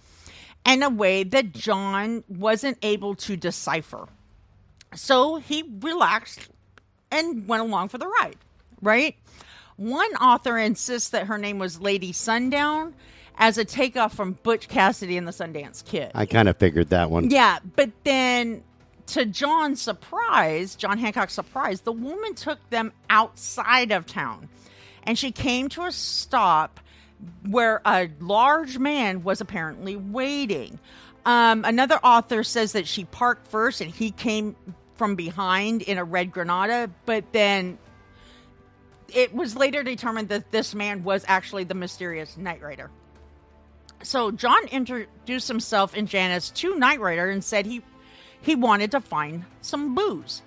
in 0.65 0.83
a 0.83 0.89
way 0.89 1.23
that 1.23 1.51
John 1.51 2.23
wasn't 2.27 2.77
able 2.83 3.15
to 3.15 3.35
decipher. 3.35 4.07
So 4.95 5.37
he 5.37 5.63
relaxed 5.81 6.49
and 7.11 7.47
went 7.47 7.63
along 7.63 7.89
for 7.89 7.97
the 7.97 8.07
ride, 8.07 8.37
right? 8.81 9.15
One 9.77 10.11
author 10.15 10.57
insists 10.57 11.09
that 11.09 11.27
her 11.27 11.37
name 11.37 11.57
was 11.57 11.79
Lady 11.81 12.11
Sundown 12.11 12.93
as 13.37 13.57
a 13.57 13.65
takeoff 13.65 14.13
from 14.13 14.33
Butch 14.43 14.67
Cassidy 14.67 15.17
and 15.17 15.27
the 15.27 15.31
Sundance 15.31 15.83
Kid. 15.83 16.11
I 16.13 16.25
kind 16.25 16.49
of 16.49 16.57
figured 16.57 16.89
that 16.89 17.09
one. 17.09 17.29
Yeah, 17.29 17.59
but 17.75 17.89
then 18.03 18.63
to 19.09 19.25
John's 19.25 19.81
surprise, 19.81 20.75
John 20.75 20.97
Hancock's 20.97 21.33
surprise, 21.33 21.81
the 21.81 21.91
woman 21.91 22.35
took 22.35 22.69
them 22.69 22.91
outside 23.09 23.91
of 23.91 24.05
town 24.05 24.49
and 25.03 25.17
she 25.17 25.31
came 25.31 25.69
to 25.69 25.83
a 25.83 25.91
stop 25.91 26.79
where 27.47 27.81
a 27.85 28.09
large 28.19 28.77
man 28.77 29.23
was 29.23 29.41
apparently 29.41 29.95
waiting. 29.95 30.79
Um, 31.25 31.65
another 31.65 31.99
author 32.03 32.43
says 32.43 32.73
that 32.73 32.87
she 32.87 33.05
parked 33.05 33.47
first 33.47 33.81
and 33.81 33.91
he 33.91 34.11
came 34.11 34.55
from 34.95 35.15
behind 35.15 35.81
in 35.81 35.97
a 35.97 36.03
red 36.03 36.31
Granada, 36.31 36.89
but 37.05 37.25
then 37.33 37.77
it 39.13 39.33
was 39.33 39.55
later 39.55 39.83
determined 39.83 40.29
that 40.29 40.51
this 40.51 40.75
man 40.75 41.03
was 41.03 41.25
actually 41.27 41.63
the 41.63 41.73
mysterious 41.73 42.37
Night 42.37 42.61
Rider. 42.61 42.89
So 44.03 44.31
John 44.31 44.65
introduced 44.67 45.47
himself 45.47 45.93
and 45.95 46.07
Janice 46.07 46.51
to 46.51 46.77
Night 46.77 46.99
Rider 46.99 47.29
and 47.29 47.43
said 47.43 47.65
he 47.65 47.81
he 48.41 48.55
wanted 48.55 48.91
to 48.91 49.01
find 49.01 49.45
some 49.61 49.95
booze. 49.95 50.41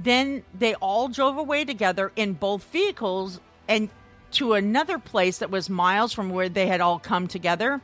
Then 0.00 0.44
they 0.54 0.74
all 0.74 1.08
drove 1.08 1.36
away 1.36 1.64
together 1.64 2.12
in 2.14 2.34
both 2.34 2.64
vehicles 2.64 3.40
and 3.66 3.88
to 4.32 4.52
another 4.52 4.98
place 4.98 5.38
that 5.38 5.50
was 5.50 5.70
miles 5.70 6.12
from 6.12 6.30
where 6.30 6.48
they 6.48 6.66
had 6.66 6.80
all 6.80 6.98
come 6.98 7.26
together. 7.26 7.80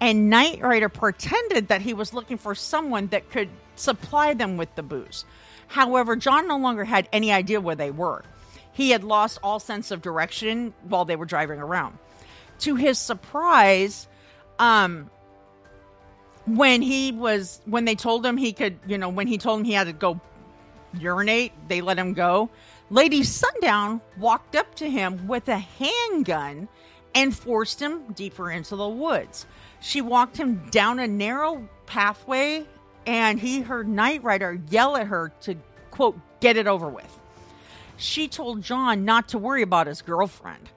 And 0.00 0.30
Night 0.30 0.60
Rider 0.60 0.88
pretended 0.88 1.68
that 1.68 1.82
he 1.82 1.94
was 1.94 2.12
looking 2.12 2.38
for 2.38 2.54
someone 2.54 3.06
that 3.08 3.30
could 3.30 3.48
supply 3.76 4.34
them 4.34 4.56
with 4.56 4.74
the 4.74 4.82
booze. 4.82 5.24
However, 5.68 6.16
John 6.16 6.48
no 6.48 6.58
longer 6.58 6.84
had 6.84 7.08
any 7.12 7.32
idea 7.32 7.60
where 7.60 7.76
they 7.76 7.90
were. 7.90 8.24
He 8.72 8.90
had 8.90 9.04
lost 9.04 9.38
all 9.42 9.60
sense 9.60 9.90
of 9.90 10.02
direction 10.02 10.74
while 10.88 11.04
they 11.04 11.16
were 11.16 11.26
driving 11.26 11.60
around. 11.60 11.98
To 12.60 12.74
his 12.74 12.98
surprise, 12.98 14.08
um, 14.58 15.10
when 16.46 16.82
he 16.82 17.12
was 17.12 17.60
when 17.66 17.84
they 17.84 17.94
told 17.94 18.24
him 18.24 18.36
he 18.36 18.52
could, 18.52 18.78
you 18.86 18.98
know, 18.98 19.08
when 19.08 19.26
he 19.26 19.38
told 19.38 19.60
him 19.60 19.64
he 19.64 19.72
had 19.72 19.86
to 19.86 19.92
go 19.92 20.20
urinate, 20.98 21.52
they 21.68 21.80
let 21.80 21.98
him 21.98 22.12
go. 22.12 22.50
Lady 22.90 23.22
Sundown 23.22 24.00
walked 24.18 24.54
up 24.54 24.74
to 24.76 24.90
him 24.90 25.26
with 25.26 25.48
a 25.48 25.58
handgun 25.58 26.68
and 27.14 27.34
forced 27.34 27.80
him 27.80 28.12
deeper 28.12 28.50
into 28.50 28.76
the 28.76 28.88
woods. 28.88 29.46
She 29.80 30.00
walked 30.00 30.36
him 30.36 30.68
down 30.70 30.98
a 30.98 31.06
narrow 31.06 31.68
pathway 31.86 32.66
and 33.06 33.38
he 33.38 33.60
heard 33.60 33.88
Night 33.88 34.22
Rider 34.22 34.60
yell 34.70 34.96
at 34.96 35.06
her 35.06 35.32
to 35.42 35.56
quote 35.90 36.18
get 36.40 36.56
it 36.56 36.66
over 36.66 36.88
with. 36.88 37.18
She 37.96 38.28
told 38.28 38.62
John 38.62 39.04
not 39.04 39.28
to 39.28 39.38
worry 39.38 39.62
about 39.62 39.86
his 39.86 40.02
girlfriend. 40.02 40.70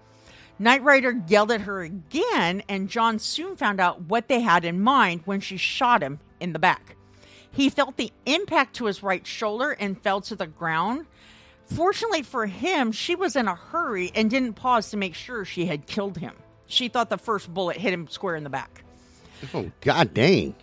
Night 0.57 0.83
Rider 0.83 1.21
yelled 1.27 1.51
at 1.51 1.61
her 1.61 1.81
again, 1.81 2.63
and 2.69 2.89
John 2.89 3.19
soon 3.19 3.57
found 3.57 3.81
out 3.81 4.03
what 4.03 4.27
they 4.27 4.39
had 4.39 4.63
in 4.63 4.81
mind 4.81 5.21
when 5.25 5.41
she 5.41 5.57
shot 5.57 6.01
him 6.01 6.19
in 6.39 6.53
the 6.53 6.59
back. 6.59 6.95
He 7.51 7.69
felt 7.69 7.97
the 7.97 8.11
impact 8.25 8.75
to 8.77 8.85
his 8.85 9.03
right 9.03 9.25
shoulder 9.25 9.71
and 9.71 10.01
fell 10.01 10.21
to 10.21 10.35
the 10.35 10.47
ground. 10.47 11.05
Fortunately 11.63 12.21
for 12.21 12.45
him, 12.45 12.91
she 12.91 13.15
was 13.15 13.35
in 13.35 13.47
a 13.47 13.55
hurry 13.55 14.11
and 14.15 14.29
didn't 14.29 14.53
pause 14.53 14.89
to 14.91 14.97
make 14.97 15.15
sure 15.15 15.45
she 15.45 15.65
had 15.65 15.87
killed 15.87 16.17
him. 16.17 16.33
She 16.67 16.87
thought 16.87 17.09
the 17.09 17.17
first 17.17 17.53
bullet 17.53 17.77
hit 17.77 17.93
him 17.93 18.07
square 18.07 18.35
in 18.35 18.43
the 18.43 18.49
back. 18.49 18.83
Oh 19.53 19.71
God 19.81 20.13
dang! 20.13 20.55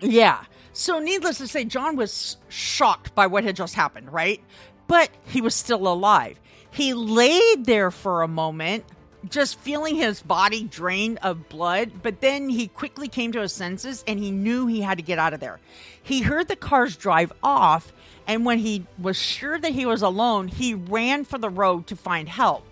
Yeah. 0.00 0.44
So, 0.72 0.98
needless 1.00 1.38
to 1.38 1.48
say, 1.48 1.64
John 1.64 1.96
was 1.96 2.36
shocked 2.48 3.14
by 3.14 3.26
what 3.26 3.42
had 3.42 3.56
just 3.56 3.74
happened, 3.74 4.12
right? 4.12 4.40
But 4.86 5.10
he 5.24 5.40
was 5.40 5.54
still 5.54 5.88
alive. 5.88 6.38
He 6.70 6.94
laid 6.94 7.64
there 7.64 7.90
for 7.90 8.22
a 8.22 8.28
moment, 8.28 8.84
just 9.28 9.58
feeling 9.58 9.96
his 9.96 10.22
body 10.22 10.64
drained 10.64 11.18
of 11.22 11.48
blood, 11.48 11.90
but 12.02 12.20
then 12.20 12.48
he 12.48 12.68
quickly 12.68 13.08
came 13.08 13.32
to 13.32 13.40
his 13.40 13.52
senses 13.52 14.04
and 14.06 14.18
he 14.18 14.30
knew 14.30 14.66
he 14.66 14.80
had 14.80 14.98
to 14.98 15.02
get 15.02 15.18
out 15.18 15.34
of 15.34 15.40
there. 15.40 15.58
He 16.02 16.22
heard 16.22 16.48
the 16.48 16.56
cars 16.56 16.96
drive 16.96 17.32
off, 17.42 17.92
and 18.26 18.44
when 18.44 18.58
he 18.58 18.86
was 18.98 19.16
sure 19.16 19.58
that 19.58 19.72
he 19.72 19.86
was 19.86 20.02
alone, 20.02 20.48
he 20.48 20.74
ran 20.74 21.24
for 21.24 21.38
the 21.38 21.50
road 21.50 21.86
to 21.88 21.96
find 21.96 22.28
help. 22.28 22.64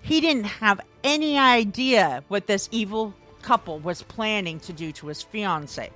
He 0.00 0.20
didn't 0.20 0.44
have 0.44 0.80
any 1.02 1.38
idea 1.38 2.22
what 2.28 2.46
this 2.46 2.68
evil 2.70 3.14
couple 3.42 3.78
was 3.78 4.02
planning 4.02 4.60
to 4.60 4.72
do 4.72 4.92
to 4.92 5.08
his 5.08 5.22
fiance, 5.22 5.90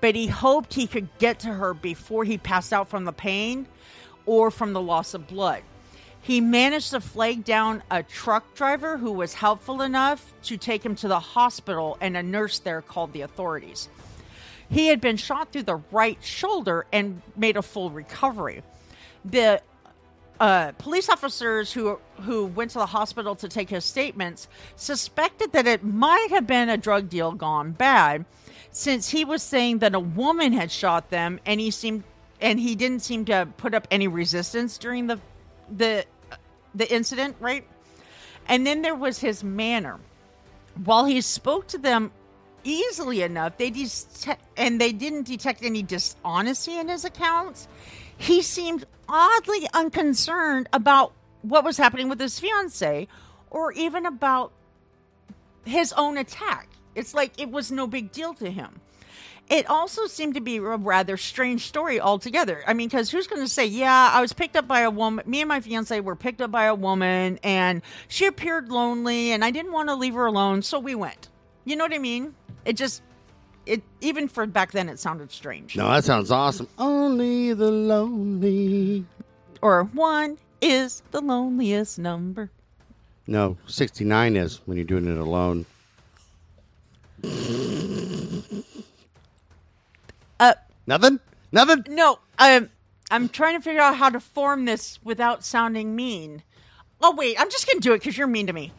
but 0.00 0.14
he 0.14 0.26
hoped 0.26 0.74
he 0.74 0.86
could 0.86 1.08
get 1.18 1.40
to 1.40 1.48
her 1.48 1.72
before 1.72 2.24
he 2.24 2.38
passed 2.38 2.72
out 2.72 2.88
from 2.88 3.04
the 3.04 3.12
pain 3.12 3.66
or 4.24 4.50
from 4.50 4.72
the 4.72 4.80
loss 4.80 5.14
of 5.14 5.26
blood. 5.26 5.62
He 6.26 6.40
managed 6.40 6.90
to 6.90 7.00
flag 7.00 7.44
down 7.44 7.84
a 7.88 8.02
truck 8.02 8.56
driver 8.56 8.96
who 8.96 9.12
was 9.12 9.32
helpful 9.32 9.80
enough 9.80 10.34
to 10.42 10.56
take 10.56 10.84
him 10.84 10.96
to 10.96 11.06
the 11.06 11.20
hospital, 11.20 11.96
and 12.00 12.16
a 12.16 12.22
nurse 12.22 12.58
there 12.58 12.82
called 12.82 13.12
the 13.12 13.20
authorities. 13.20 13.88
He 14.68 14.88
had 14.88 15.00
been 15.00 15.18
shot 15.18 15.52
through 15.52 15.62
the 15.62 15.80
right 15.92 16.18
shoulder 16.20 16.84
and 16.92 17.22
made 17.36 17.56
a 17.56 17.62
full 17.62 17.90
recovery. 17.90 18.64
The 19.24 19.62
uh, 20.40 20.72
police 20.72 21.08
officers 21.08 21.72
who 21.72 22.00
who 22.22 22.46
went 22.46 22.72
to 22.72 22.78
the 22.78 22.86
hospital 22.86 23.36
to 23.36 23.48
take 23.48 23.70
his 23.70 23.84
statements 23.84 24.48
suspected 24.74 25.52
that 25.52 25.68
it 25.68 25.84
might 25.84 26.30
have 26.30 26.44
been 26.48 26.68
a 26.68 26.76
drug 26.76 27.08
deal 27.08 27.30
gone 27.30 27.70
bad, 27.70 28.24
since 28.72 29.10
he 29.10 29.24
was 29.24 29.44
saying 29.44 29.78
that 29.78 29.94
a 29.94 30.00
woman 30.00 30.52
had 30.52 30.72
shot 30.72 31.08
them, 31.10 31.38
and 31.46 31.60
he 31.60 31.70
seemed 31.70 32.02
and 32.40 32.58
he 32.58 32.74
didn't 32.74 33.00
seem 33.00 33.24
to 33.26 33.48
put 33.58 33.74
up 33.74 33.86
any 33.92 34.08
resistance 34.08 34.76
during 34.76 35.06
the 35.06 35.20
the 35.70 36.04
the 36.76 36.92
incident, 36.92 37.36
right? 37.40 37.66
And 38.48 38.66
then 38.66 38.82
there 38.82 38.94
was 38.94 39.18
his 39.18 39.42
manner. 39.42 39.98
While 40.84 41.06
he 41.06 41.20
spoke 41.20 41.66
to 41.68 41.78
them 41.78 42.12
easily 42.64 43.22
enough, 43.22 43.56
they 43.56 43.70
detect 43.70 44.42
and 44.56 44.80
they 44.80 44.92
didn't 44.92 45.24
detect 45.26 45.62
any 45.62 45.82
dishonesty 45.82 46.78
in 46.78 46.88
his 46.88 47.04
accounts. 47.04 47.68
He 48.18 48.42
seemed 48.42 48.84
oddly 49.08 49.68
unconcerned 49.72 50.68
about 50.72 51.12
what 51.42 51.64
was 51.64 51.76
happening 51.76 52.08
with 52.08 52.20
his 52.20 52.38
fiance 52.38 53.08
or 53.50 53.72
even 53.72 54.06
about 54.06 54.52
his 55.64 55.92
own 55.92 56.18
attack. 56.18 56.68
It's 56.94 57.14
like 57.14 57.40
it 57.40 57.50
was 57.50 57.70
no 57.70 57.86
big 57.86 58.12
deal 58.12 58.34
to 58.34 58.50
him. 58.50 58.80
It 59.48 59.70
also 59.70 60.06
seemed 60.06 60.34
to 60.34 60.40
be 60.40 60.56
a 60.56 60.60
rather 60.60 61.16
strange 61.16 61.66
story 61.66 62.00
altogether. 62.00 62.64
I 62.66 62.74
mean, 62.74 62.88
because 62.88 63.10
who's 63.10 63.28
going 63.28 63.42
to 63.42 63.48
say, 63.48 63.64
yeah, 63.64 64.10
I 64.12 64.20
was 64.20 64.32
picked 64.32 64.56
up 64.56 64.66
by 64.66 64.80
a 64.80 64.90
woman, 64.90 65.24
me 65.28 65.40
and 65.40 65.48
my 65.48 65.60
fiance 65.60 66.00
were 66.00 66.16
picked 66.16 66.40
up 66.40 66.50
by 66.50 66.64
a 66.64 66.74
woman, 66.74 67.38
and 67.44 67.82
she 68.08 68.26
appeared 68.26 68.70
lonely, 68.70 69.30
and 69.30 69.44
I 69.44 69.52
didn't 69.52 69.72
want 69.72 69.88
to 69.88 69.94
leave 69.94 70.14
her 70.14 70.26
alone, 70.26 70.62
so 70.62 70.80
we 70.80 70.96
went. 70.96 71.28
You 71.64 71.76
know 71.76 71.84
what 71.84 71.94
I 71.94 71.98
mean? 71.98 72.34
It 72.64 72.72
just, 72.72 73.02
it 73.66 73.82
even 74.00 74.26
for 74.26 74.46
back 74.46 74.72
then, 74.72 74.88
it 74.88 74.98
sounded 74.98 75.30
strange. 75.30 75.76
No, 75.76 75.88
that 75.90 76.04
sounds 76.04 76.32
awesome. 76.32 76.68
Only 76.76 77.52
the 77.52 77.70
lonely. 77.70 79.04
Or 79.62 79.84
one 79.84 80.38
is 80.60 81.04
the 81.12 81.20
loneliest 81.20 82.00
number. 82.00 82.50
No, 83.28 83.56
69 83.66 84.36
is 84.36 84.60
when 84.66 84.76
you're 84.76 84.84
doing 84.84 85.06
it 85.06 85.18
alone. 85.18 85.66
Uh, 90.86 90.98
Nothing? 90.98 91.20
Nothing? 91.52 91.84
no, 91.88 92.18
um, 92.38 92.70
I'm 93.10 93.28
trying 93.28 93.56
to 93.56 93.62
figure 93.62 93.80
out 93.80 93.96
how 93.96 94.10
to 94.10 94.20
form 94.20 94.64
this 94.64 94.98
without 95.04 95.44
sounding 95.44 95.94
mean. 95.94 96.42
Oh, 97.00 97.14
wait, 97.14 97.36
I'm 97.38 97.50
just 97.50 97.66
going 97.66 97.78
to 97.78 97.88
do 97.88 97.92
it 97.92 97.98
because 97.98 98.16
you're 98.16 98.26
mean 98.26 98.46
to 98.48 98.52
me. 98.52 98.72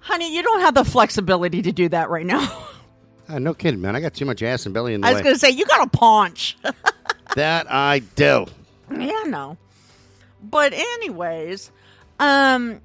Honey, 0.00 0.34
you 0.34 0.42
don't 0.42 0.60
have 0.60 0.74
the 0.74 0.84
flexibility 0.84 1.62
to 1.62 1.72
do 1.72 1.88
that 1.88 2.08
right 2.08 2.24
now. 2.24 2.40
Ah, 3.28 3.38
no 3.38 3.52
kidding, 3.52 3.80
man. 3.80 3.96
I 3.96 4.00
got 4.00 4.14
too 4.14 4.24
much 4.24 4.42
ass 4.42 4.64
and 4.64 4.72
belly 4.72 4.94
in 4.94 5.00
the 5.00 5.06
I 5.08 5.12
was 5.12 5.22
going 5.22 5.34
to 5.34 5.38
say, 5.38 5.50
you 5.50 5.66
got 5.66 5.86
a 5.86 5.90
paunch. 5.90 6.56
that 7.36 7.70
I 7.70 7.98
do. 7.98 8.46
Yeah, 8.90 9.24
no. 9.26 9.58
But 10.42 10.72
anyways, 10.72 11.70
um 12.20 12.80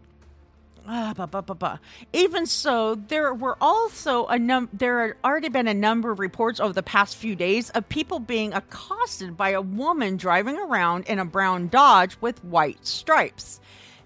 ah, 0.88 1.14
ba, 1.16 1.28
ba, 1.28 1.42
ba, 1.42 1.56
ba. 1.56 1.80
even 2.12 2.46
so, 2.46 2.96
there 2.96 3.34
were 3.34 3.58
also 3.62 4.26
a 4.28 4.38
num 4.38 4.70
there 4.74 5.08
had 5.08 5.16
already 5.24 5.50
been 5.50 5.68
a 5.68 5.74
number 5.74 6.12
of 6.12 6.20
reports 6.20 6.60
over 6.60 6.74
the 6.74 6.84
past 6.84 7.16
few 7.16 7.36
days 7.36 7.70
of 7.72 7.88
people 7.90 8.20
being 8.20 8.54
accosted 8.54 9.38
by 9.38 9.50
a 9.50 9.62
woman 9.62 10.18
driving 10.18 10.58
around 10.58 11.06
in 11.06 11.20
a 11.20 11.26
brown 11.26 11.68
Dodge 11.68 12.18
with 12.22 12.44
white 12.44 12.86
stripes. 12.86 13.60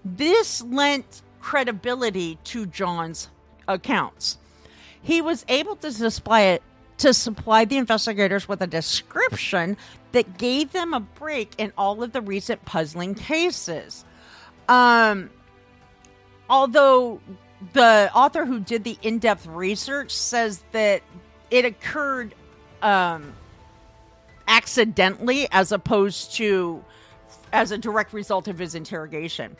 This 0.04 0.62
lent 0.62 1.22
credibility 1.40 2.38
to 2.44 2.66
John's 2.66 3.28
accounts. 3.66 4.38
He 5.02 5.22
was 5.22 5.44
able 5.48 5.76
to 5.76 5.92
supply 5.92 6.42
it 6.42 6.62
to 6.98 7.14
supply 7.14 7.64
the 7.64 7.76
investigators 7.76 8.48
with 8.48 8.60
a 8.60 8.66
description 8.66 9.76
that 10.12 10.36
gave 10.36 10.72
them 10.72 10.92
a 10.92 11.00
break 11.00 11.52
in 11.56 11.72
all 11.78 12.02
of 12.02 12.12
the 12.12 12.20
recent 12.20 12.64
puzzling 12.64 13.14
cases. 13.14 14.04
Um, 14.68 15.30
although 16.48 17.20
the 17.72 18.10
author 18.14 18.44
who 18.46 18.60
did 18.60 18.84
the 18.84 18.96
in-depth 19.02 19.46
research 19.46 20.12
says 20.12 20.62
that 20.72 21.02
it 21.50 21.64
occurred 21.64 22.34
um, 22.82 23.32
accidentally 24.46 25.48
as 25.50 25.72
opposed 25.72 26.34
to 26.34 26.84
as 27.52 27.70
a 27.70 27.78
direct 27.78 28.12
result 28.12 28.48
of 28.48 28.58
his 28.58 28.74
interrogation. 28.74 29.56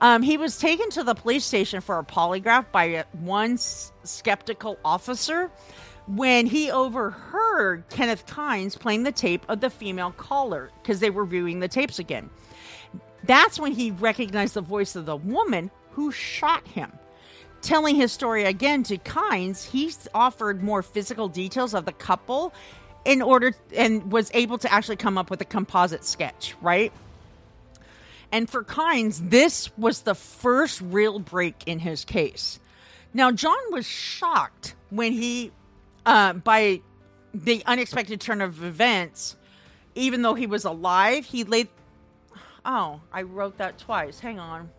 Um, 0.00 0.22
he 0.22 0.36
was 0.36 0.58
taken 0.58 0.90
to 0.90 1.04
the 1.04 1.14
police 1.14 1.44
station 1.44 1.80
for 1.80 1.98
a 1.98 2.04
polygraph 2.04 2.66
by 2.72 3.04
one 3.12 3.52
s- 3.52 3.92
skeptical 4.02 4.78
officer 4.84 5.50
when 6.08 6.46
he 6.46 6.70
overheard 6.70 7.84
Kenneth 7.88 8.26
Kynes 8.26 8.78
playing 8.78 9.04
the 9.04 9.12
tape 9.12 9.44
of 9.48 9.60
the 9.60 9.70
female 9.70 10.10
caller 10.10 10.70
because 10.82 10.98
they 10.98 11.10
were 11.10 11.24
viewing 11.24 11.60
the 11.60 11.68
tapes 11.68 12.00
again. 12.00 12.30
That's 13.24 13.60
when 13.60 13.72
he 13.72 13.92
recognized 13.92 14.54
the 14.54 14.62
voice 14.62 14.96
of 14.96 15.06
the 15.06 15.16
woman 15.16 15.70
who 15.94 16.12
shot 16.12 16.66
him. 16.66 16.92
Telling 17.60 17.94
his 17.94 18.10
story 18.12 18.44
again 18.44 18.82
to 18.84 18.98
Kynes, 18.98 19.64
he 19.64 19.92
offered 20.14 20.62
more 20.62 20.82
physical 20.82 21.28
details 21.28 21.74
of 21.74 21.84
the 21.84 21.92
couple 21.92 22.52
in 23.04 23.22
order 23.22 23.54
and 23.76 24.10
was 24.10 24.30
able 24.34 24.58
to 24.58 24.72
actually 24.72 24.96
come 24.96 25.16
up 25.16 25.30
with 25.30 25.40
a 25.40 25.44
composite 25.44 26.04
sketch, 26.04 26.54
right? 26.60 26.92
And 28.32 28.48
for 28.48 28.64
Kynes, 28.64 29.30
this 29.30 29.76
was 29.76 30.02
the 30.02 30.14
first 30.14 30.80
real 30.80 31.18
break 31.18 31.64
in 31.66 31.78
his 31.78 32.04
case. 32.04 32.58
Now, 33.14 33.30
John 33.30 33.58
was 33.70 33.86
shocked 33.86 34.74
when 34.90 35.12
he, 35.12 35.52
uh, 36.06 36.32
by 36.32 36.80
the 37.34 37.62
unexpected 37.66 38.20
turn 38.20 38.40
of 38.40 38.64
events, 38.64 39.36
even 39.94 40.22
though 40.22 40.34
he 40.34 40.46
was 40.46 40.64
alive, 40.64 41.26
he 41.26 41.44
laid. 41.44 41.68
Oh, 42.64 43.00
I 43.12 43.22
wrote 43.22 43.58
that 43.58 43.78
twice. 43.78 44.18
Hang 44.18 44.38
on. 44.38 44.70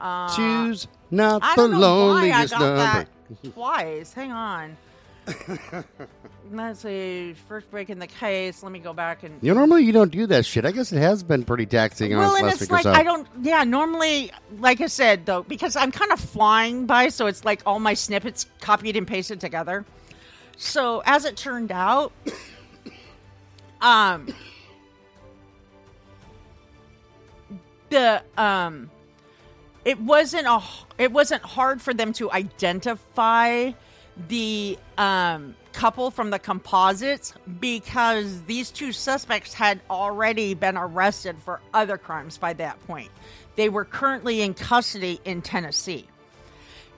Uh, 0.00 0.34
Choose 0.34 0.88
not 1.10 1.42
I 1.42 1.54
the 1.54 1.62
don't 1.62 1.72
know 1.72 2.06
why 2.08 2.30
I 2.30 2.44
loneliest 2.44 2.52
got 2.52 2.60
number. 2.60 2.76
that 2.76 3.08
twice. 3.54 4.12
Hang 4.12 4.32
on. 4.32 4.76
Let's 6.52 6.80
see. 6.80 7.34
First 7.48 7.70
break 7.70 7.90
in 7.90 7.98
the 7.98 8.06
case. 8.06 8.62
Let 8.62 8.72
me 8.72 8.78
go 8.80 8.92
back 8.92 9.22
and 9.22 9.38
You 9.42 9.52
know, 9.52 9.60
normally 9.60 9.84
you 9.84 9.92
don't 9.92 10.10
do 10.10 10.26
that 10.26 10.44
shit. 10.44 10.64
I 10.64 10.72
guess 10.72 10.92
it 10.92 10.98
has 10.98 11.22
been 11.22 11.44
pretty 11.44 11.66
taxing 11.66 12.12
on 12.12 12.18
well, 12.18 12.30
us 12.32 12.36
and 12.38 12.46
last 12.46 12.62
it's 12.62 12.62
week 12.62 12.70
or 12.70 12.74
like 12.74 12.82
so. 12.84 12.92
I 12.92 13.02
don't. 13.02 13.28
Yeah, 13.42 13.62
normally, 13.64 14.32
like 14.58 14.80
I 14.80 14.86
said 14.86 15.26
though, 15.26 15.42
because 15.44 15.76
I'm 15.76 15.92
kind 15.92 16.10
of 16.10 16.18
flying 16.18 16.86
by, 16.86 17.08
so 17.08 17.26
it's 17.26 17.44
like 17.44 17.62
all 17.66 17.78
my 17.78 17.94
snippets 17.94 18.46
copied 18.60 18.96
and 18.96 19.06
pasted 19.06 19.38
together. 19.40 19.84
So 20.56 21.02
as 21.06 21.24
it 21.24 21.36
turned 21.36 21.70
out, 21.70 22.12
um, 23.80 24.26
the 27.90 28.22
um, 28.36 28.90
it 29.84 30.00
wasn't 30.00 30.46
a 30.46 30.60
it 30.98 31.12
wasn't 31.12 31.42
hard 31.42 31.80
for 31.80 31.94
them 31.94 32.12
to 32.14 32.30
identify 32.30 33.72
the 34.28 34.78
um 34.98 35.54
couple 35.72 36.10
from 36.10 36.30
the 36.30 36.38
composites 36.38 37.32
because 37.60 38.42
these 38.42 38.70
two 38.70 38.92
suspects 38.92 39.54
had 39.54 39.80
already 39.88 40.54
been 40.54 40.76
arrested 40.76 41.36
for 41.42 41.60
other 41.72 41.96
crimes 41.96 42.38
by 42.38 42.52
that 42.54 42.84
point. 42.86 43.10
They 43.56 43.68
were 43.68 43.84
currently 43.84 44.42
in 44.42 44.54
custody 44.54 45.20
in 45.24 45.42
Tennessee. 45.42 46.06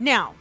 Now, 0.00 0.34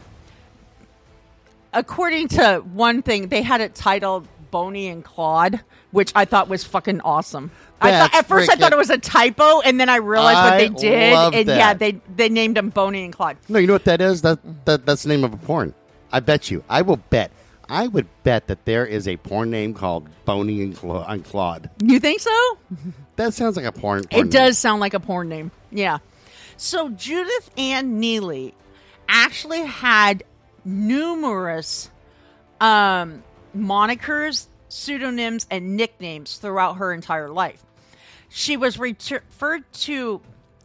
according 1.73 2.29
to 2.29 2.59
one 2.59 3.01
thing, 3.01 3.27
they 3.27 3.41
had 3.41 3.61
it 3.61 3.75
titled 3.75 4.27
Boney 4.49 4.87
and 4.87 5.03
Claude, 5.03 5.61
which 5.91 6.11
I 6.15 6.25
thought 6.25 6.47
was 6.49 6.63
fucking 6.63 7.01
awesome. 7.01 7.51
I 7.79 7.91
thought, 7.91 8.13
at 8.15 8.27
first 8.27 8.49
I 8.51 8.55
thought 8.55 8.71
it 8.73 8.77
was 8.77 8.89
a 8.91 8.97
typo, 8.99 9.61
and 9.61 9.79
then 9.79 9.89
I 9.89 9.95
realized 9.97 10.37
what 10.51 10.57
they 10.57 10.69
did, 10.87 11.13
and 11.33 11.47
that. 11.49 11.57
yeah, 11.57 11.73
they 11.73 11.99
they 12.15 12.29
named 12.29 12.57
them 12.57 12.69
Boney 12.69 13.03
and 13.05 13.13
Claude. 13.13 13.37
No, 13.49 13.57
you 13.57 13.65
know 13.67 13.73
what 13.73 13.85
that 13.85 14.01
is? 14.01 14.21
That, 14.21 14.39
that 14.65 14.85
that's 14.85 15.03
the 15.03 15.09
name 15.09 15.23
of 15.23 15.33
a 15.33 15.37
porn. 15.37 15.73
I 16.11 16.19
bet 16.19 16.51
you. 16.51 16.63
I 16.69 16.83
will 16.83 16.97
bet. 16.97 17.31
I 17.67 17.87
would 17.87 18.05
bet 18.23 18.47
that 18.47 18.65
there 18.65 18.85
is 18.85 19.07
a 19.07 19.15
porn 19.17 19.49
name 19.49 19.73
called 19.73 20.07
Boney 20.25 20.61
and, 20.61 20.75
Cla- 20.75 21.05
and 21.07 21.23
Claude. 21.23 21.69
You 21.81 21.99
think 22.01 22.19
so? 22.19 22.57
That 23.15 23.33
sounds 23.33 23.55
like 23.55 23.65
a 23.65 23.71
porn. 23.71 24.03
porn 24.03 24.07
It 24.11 24.23
name. 24.25 24.29
does 24.29 24.57
sound 24.57 24.81
like 24.81 24.93
a 24.93 24.99
porn 24.99 25.29
name. 25.29 25.51
Yeah. 25.71 25.99
So 26.57 26.89
Judith 26.89 27.49
Ann 27.57 28.01
Neelley 28.01 28.53
actually 29.07 29.63
had 29.65 30.23
numerous 30.65 31.89
um, 32.59 33.23
monikers, 33.55 34.47
pseudonyms, 34.71 35.47
and 35.51 35.75
nicknames 35.75 36.37
throughout 36.37 36.77
her 36.77 36.93
entire 36.93 37.29
life. 37.29 37.63
She 38.29 38.57
was 38.57 38.79
referred 38.79 39.71
to 39.73 40.21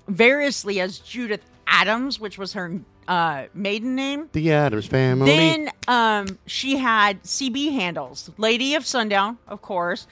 variously 0.09 0.81
as 0.81 0.99
Judith 0.99 1.43
Adams, 1.67 2.21
which 2.21 2.39
was 2.39 2.53
her 2.53 2.81
uh, 3.09 3.45
maiden 3.55 3.95
name. 3.95 4.29
The 4.33 4.53
Adams 4.53 4.87
Family. 4.87 5.27
Then 5.27 5.71
um, 5.89 6.39
she 6.47 6.77
had 6.77 7.23
CB 7.23 7.73
handles, 7.73 8.31
Lady 8.39 8.75
of 8.75 8.87
Sundown, 8.87 9.39
of 9.49 9.63
course, 9.63 10.07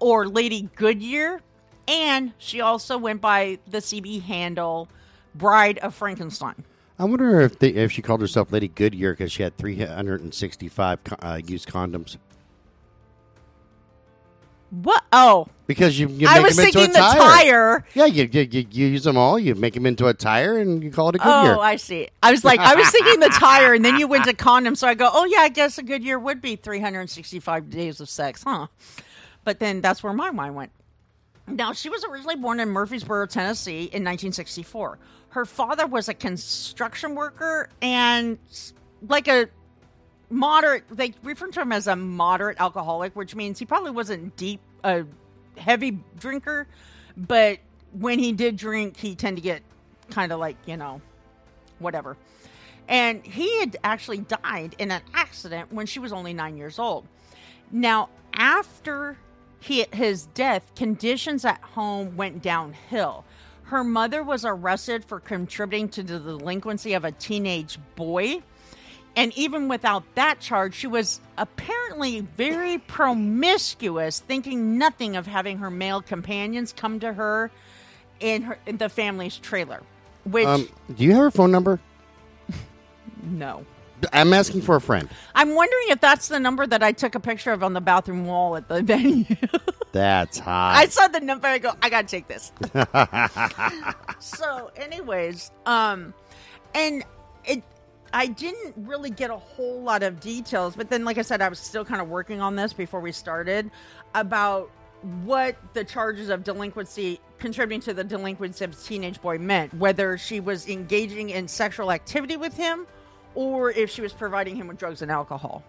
or 0.00 0.26
Lady 0.28 0.68
Goodyear, 0.76 1.40
and 1.86 2.32
she 2.38 2.60
also 2.60 2.98
went 2.98 3.20
by 3.20 3.58
the 3.66 3.78
CB 3.78 4.22
handle 4.22 4.88
Bride 5.34 5.78
of 5.78 5.94
Frankenstein. 5.94 6.64
I 6.98 7.04
wonder 7.04 7.40
if 7.40 7.58
they, 7.58 7.68
if 7.68 7.92
she 7.92 8.02
called 8.02 8.20
herself 8.20 8.50
Lady 8.50 8.68
Goodyear 8.68 9.12
because 9.12 9.30
she 9.30 9.42
had 9.42 9.56
365 9.56 11.00
uh, 11.20 11.40
used 11.46 11.68
condoms. 11.68 12.16
What? 14.70 15.02
Oh, 15.12 15.48
Because 15.66 15.98
you, 15.98 16.08
you 16.08 16.28
I 16.28 16.34
make 16.38 16.44
was 16.48 16.56
them 16.56 16.66
into 16.66 16.78
thinking 16.78 16.90
a 16.90 16.98
the 16.98 16.98
tire. 16.98 17.18
tire. 17.18 17.84
Yeah, 17.94 18.04
you, 18.04 18.28
you, 18.30 18.40
you, 18.42 18.66
you 18.70 18.86
use 18.88 19.04
them 19.04 19.16
all. 19.16 19.38
You 19.38 19.54
make 19.54 19.72
them 19.74 19.86
into 19.86 20.06
a 20.08 20.12
tire, 20.14 20.58
and 20.58 20.82
you 20.84 20.90
call 20.90 21.08
it 21.08 21.14
a 21.14 21.18
Goodyear. 21.18 21.54
Oh, 21.54 21.60
I 21.60 21.76
see. 21.76 22.08
I 22.22 22.30
was 22.32 22.44
like, 22.44 22.60
I 22.60 22.74
was 22.74 22.90
thinking 22.90 23.20
the 23.20 23.30
tire, 23.30 23.72
and 23.72 23.82
then 23.84 23.98
you 23.98 24.06
went 24.06 24.24
to 24.26 24.34
condom, 24.34 24.74
so 24.74 24.86
I 24.86 24.92
go, 24.94 25.08
oh 25.10 25.24
yeah, 25.24 25.38
I 25.40 25.48
guess 25.48 25.78
a 25.78 25.82
good 25.82 26.04
year 26.04 26.18
would 26.18 26.42
be 26.42 26.56
365 26.56 27.70
days 27.70 28.00
of 28.00 28.10
sex, 28.10 28.42
huh? 28.42 28.66
But 29.44 29.58
then 29.58 29.80
that's 29.80 30.02
where 30.02 30.12
my 30.12 30.30
mind 30.30 30.54
went. 30.54 30.70
Now, 31.46 31.72
she 31.72 31.88
was 31.88 32.04
originally 32.04 32.36
born 32.36 32.60
in 32.60 32.68
Murfreesboro, 32.68 33.24
Tennessee 33.26 33.84
in 33.84 34.04
1964. 34.04 34.98
Her 35.30 35.44
father 35.46 35.86
was 35.86 36.10
a 36.10 36.14
construction 36.14 37.14
worker 37.14 37.70
and 37.80 38.36
like 39.06 39.28
a 39.28 39.48
moderate, 40.30 40.84
they 40.90 41.14
refer 41.22 41.48
to 41.48 41.60
him 41.62 41.72
as 41.72 41.86
a 41.86 41.96
moderate 41.96 42.60
alcoholic, 42.60 43.14
which 43.16 43.34
means 43.34 43.58
he 43.58 43.66
probably 43.66 43.90
wasn't 43.90 44.36
deep, 44.36 44.60
a 44.84 45.04
heavy 45.56 45.98
drinker, 46.18 46.66
but 47.16 47.58
when 47.92 48.18
he 48.18 48.32
did 48.32 48.56
drink, 48.56 48.96
he 48.96 49.14
tended 49.14 49.42
to 49.42 49.48
get 49.48 49.62
kind 50.10 50.32
of 50.32 50.38
like, 50.38 50.56
you 50.66 50.76
know, 50.76 51.00
whatever. 51.78 52.16
And 52.88 53.24
he 53.24 53.60
had 53.60 53.76
actually 53.84 54.18
died 54.18 54.74
in 54.78 54.90
an 54.90 55.02
accident 55.14 55.72
when 55.72 55.86
she 55.86 55.98
was 55.98 56.12
only 56.12 56.32
nine 56.32 56.56
years 56.56 56.78
old. 56.78 57.06
Now, 57.70 58.08
after 58.32 59.18
he, 59.60 59.84
his 59.92 60.26
death, 60.26 60.74
conditions 60.74 61.44
at 61.44 61.60
home 61.60 62.16
went 62.16 62.42
downhill. 62.42 63.24
Her 63.64 63.84
mother 63.84 64.22
was 64.22 64.44
arrested 64.44 65.04
for 65.04 65.20
contributing 65.20 65.88
to 65.90 66.02
the 66.02 66.18
delinquency 66.18 66.94
of 66.94 67.04
a 67.04 67.12
teenage 67.12 67.78
boy, 67.96 68.42
And 69.18 69.36
even 69.36 69.66
without 69.66 70.04
that 70.14 70.38
charge, 70.38 70.76
she 70.76 70.86
was 70.86 71.20
apparently 71.36 72.20
very 72.20 72.78
promiscuous, 72.78 74.20
thinking 74.20 74.78
nothing 74.78 75.16
of 75.16 75.26
having 75.26 75.58
her 75.58 75.70
male 75.70 76.00
companions 76.00 76.72
come 76.72 77.00
to 77.00 77.12
her 77.12 77.50
in, 78.20 78.42
her, 78.42 78.58
in 78.64 78.76
the 78.76 78.88
family's 78.88 79.36
trailer. 79.36 79.82
Which, 80.22 80.46
Um, 80.46 80.68
do 80.94 81.02
you 81.02 81.14
have 81.14 81.22
her 81.22 81.30
phone 81.32 81.50
number? 81.50 81.80
no. 83.24 83.66
I'm 84.12 84.32
asking 84.32 84.62
for 84.62 84.76
a 84.76 84.80
friend. 84.80 85.08
I'm 85.34 85.56
wondering 85.56 85.86
if 85.88 86.00
that's 86.00 86.28
the 86.28 86.38
number 86.38 86.64
that 86.64 86.84
I 86.84 86.92
took 86.92 87.16
a 87.16 87.20
picture 87.20 87.50
of 87.50 87.64
on 87.64 87.72
the 87.72 87.80
bathroom 87.80 88.24
wall 88.24 88.54
at 88.54 88.68
the 88.68 88.82
venue. 88.84 89.24
That's 89.90 90.38
hot. 90.38 90.76
I 90.76 90.86
saw 90.86 91.08
the 91.08 91.18
number. 91.18 91.48
I 91.48 91.58
go, 91.58 91.72
I 91.82 91.90
gotta 91.90 92.06
take 92.06 92.28
this. 92.28 92.52
so, 94.20 94.70
anyways, 94.76 95.50
um, 95.66 96.14
and 96.72 97.02
I 98.12 98.26
didn't 98.26 98.74
really 98.76 99.10
get 99.10 99.30
a 99.30 99.36
whole 99.36 99.82
lot 99.82 100.02
of 100.02 100.20
details, 100.20 100.74
but 100.76 100.90
then, 100.90 101.04
like 101.04 101.18
I 101.18 101.22
said, 101.22 101.42
I 101.42 101.48
was 101.48 101.58
still 101.58 101.84
kind 101.84 102.00
of 102.00 102.08
working 102.08 102.40
on 102.40 102.56
this 102.56 102.72
before 102.72 103.00
we 103.00 103.12
started 103.12 103.70
about 104.14 104.70
what 105.24 105.56
the 105.74 105.84
charges 105.84 106.28
of 106.28 106.42
delinquency 106.42 107.20
contributing 107.38 107.80
to 107.80 107.94
the 107.94 108.02
delinquency 108.02 108.64
of 108.64 108.82
teenage 108.82 109.20
boy 109.20 109.38
meant, 109.38 109.72
whether 109.74 110.18
she 110.18 110.40
was 110.40 110.68
engaging 110.68 111.30
in 111.30 111.46
sexual 111.46 111.92
activity 111.92 112.36
with 112.36 112.56
him 112.56 112.86
or 113.34 113.70
if 113.70 113.90
she 113.90 114.00
was 114.00 114.12
providing 114.12 114.56
him 114.56 114.66
with 114.66 114.78
drugs 114.78 115.02
and 115.02 115.10
alcohol. 115.10 115.62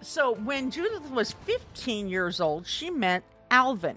So 0.00 0.34
when 0.34 0.70
Judith 0.70 1.10
was 1.10 1.32
15 1.46 2.08
years 2.08 2.40
old, 2.40 2.66
she 2.66 2.90
met 2.90 3.22
Alvin, 3.50 3.96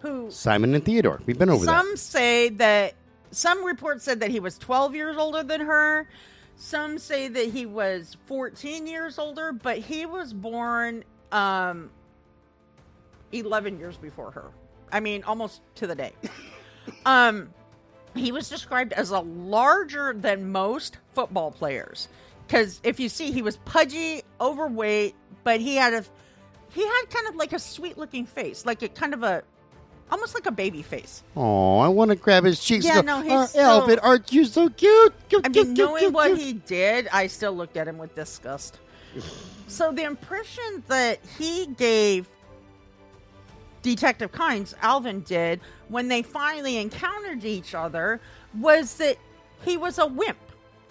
who 0.00 0.30
Simon 0.30 0.74
and 0.74 0.84
Theodore. 0.84 1.20
We've 1.26 1.38
been 1.38 1.50
over 1.50 1.64
some 1.64 1.96
say 1.96 2.48
that 2.50 2.94
some 3.30 3.64
reports 3.64 4.04
said 4.04 4.20
that 4.20 4.30
he 4.30 4.40
was 4.40 4.58
12 4.58 4.94
years 4.94 5.16
older 5.16 5.42
than 5.42 5.60
her. 5.60 6.08
Some 6.62 6.98
say 6.98 7.26
that 7.26 7.46
he 7.46 7.64
was 7.64 8.18
14 8.26 8.86
years 8.86 9.18
older, 9.18 9.50
but 9.50 9.78
he 9.78 10.04
was 10.04 10.34
born 10.34 11.04
um 11.32 11.88
11 13.32 13.78
years 13.78 13.96
before 13.96 14.30
her. 14.32 14.50
I 14.92 15.00
mean, 15.00 15.22
almost 15.24 15.62
to 15.76 15.86
the 15.86 15.94
day. 15.94 16.12
um 17.06 17.48
he 18.14 18.30
was 18.30 18.50
described 18.50 18.92
as 18.92 19.08
a 19.08 19.20
larger 19.20 20.12
than 20.12 20.52
most 20.52 20.98
football 21.14 21.50
players 21.50 22.08
because 22.46 22.78
if 22.84 23.00
you 23.00 23.08
see 23.08 23.32
he 23.32 23.40
was 23.40 23.56
pudgy 23.58 24.22
overweight 24.40 25.14
but 25.44 25.60
he 25.60 25.76
had 25.76 25.94
a 25.94 26.04
he 26.70 26.82
had 26.82 27.04
kind 27.08 27.28
of 27.28 27.36
like 27.36 27.52
a 27.52 27.58
sweet 27.58 27.96
looking 27.96 28.26
face 28.26 28.66
like 28.66 28.82
a 28.82 28.88
kind 28.88 29.14
of 29.14 29.22
a 29.22 29.44
almost 30.10 30.34
like 30.34 30.46
a 30.46 30.52
baby 30.52 30.82
face. 30.82 31.22
Oh, 31.36 31.78
I 31.78 31.88
want 31.88 32.10
to 32.10 32.16
grab 32.16 32.44
his 32.44 32.60
cheeks. 32.60 32.84
Yeah, 32.84 33.00
no, 33.00 33.22
he's 33.22 33.32
"Oh, 33.32 33.46
still- 33.46 33.62
Alvin, 33.62 33.98
aren't 34.00 34.32
you 34.32 34.44
so 34.44 34.68
cute? 34.68 35.14
I 35.44 35.48
mean 35.48 35.74
knowing 35.74 36.12
what 36.12 36.26
cute." 36.28 36.38
he 36.38 36.52
did 36.52 37.08
i 37.12 37.26
still 37.26 37.52
looked 37.52 37.76
at 37.76 37.86
him 37.86 37.98
with 37.98 38.14
disgust 38.14 38.78
so 39.66 39.92
the 39.92 40.02
impression 40.04 40.82
that 40.88 41.20
he 41.38 41.66
gave 41.66 42.28
detective 43.82 44.32
kynes 44.32 44.74
alvin 44.82 45.20
did 45.20 45.60
when 45.88 46.08
they 46.08 46.22
finally 46.22 46.76
encountered 46.76 47.44
each 47.44 47.74
other 47.74 48.20
was 48.58 48.94
that 48.96 49.16
he 49.64 49.76
was 49.76 49.98
a 49.98 50.06
wimp 50.06 50.38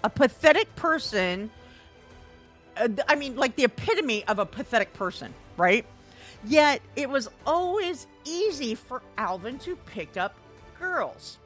a 0.04 0.10
pathetic 0.10 0.74
person 0.76 1.50
uh, 2.78 2.88
I 3.08 3.16
mean, 3.16 3.36
like 3.36 3.56
the 3.58 3.66
epitome 3.66 4.24
of 4.26 4.40
a 4.40 4.46
pathetic 4.46 4.94
person, 4.94 5.34
right? 5.58 5.86
Yet 6.46 6.82
it 6.96 7.10
was 7.10 7.30
always 7.46 8.08
easy 8.30 8.76
for 8.76 9.02
Alvin 9.18 9.58
to 9.60 9.76
pick 9.76 10.18
up 10.18 10.36
girls. 10.80 11.38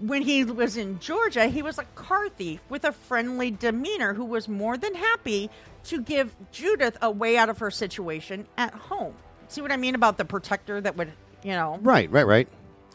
When 0.00 0.20
he 0.22 0.44
was 0.44 0.76
in 0.76 0.98
Georgia, 1.00 1.46
he 1.46 1.62
was 1.62 1.78
a 1.78 1.84
car 1.94 2.28
thief 2.28 2.60
with 2.68 2.84
a 2.84 2.92
friendly 2.92 3.50
demeanor 3.50 4.12
who 4.12 4.26
was 4.26 4.46
more 4.46 4.76
than 4.76 4.94
happy 4.94 5.48
to 5.84 6.02
give 6.02 6.34
Judith 6.52 6.98
a 7.00 7.10
way 7.10 7.38
out 7.38 7.48
of 7.48 7.58
her 7.58 7.70
situation 7.70 8.46
at 8.58 8.74
home. 8.74 9.14
See 9.48 9.62
what 9.62 9.72
I 9.72 9.76
mean 9.78 9.94
about 9.94 10.18
the 10.18 10.24
protector 10.26 10.80
that 10.80 10.96
would, 10.96 11.12
you 11.42 11.52
know, 11.52 11.78
Right, 11.80 12.10
right, 12.10 12.26
right. 12.26 12.48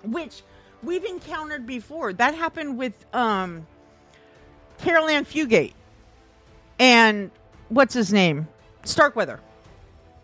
which 0.04 0.44
we've 0.84 1.04
encountered 1.06 1.66
before. 1.66 2.14
That 2.14 2.36
happened 2.36 2.78
with 2.78 2.94
um 3.16 3.66
Caril 4.80 5.08
Ann 5.10 5.26
Fugate 5.26 5.74
and 6.80 7.32
what's 7.70 7.94
his 7.94 8.12
name? 8.14 8.48
Starkweather. 8.84 9.40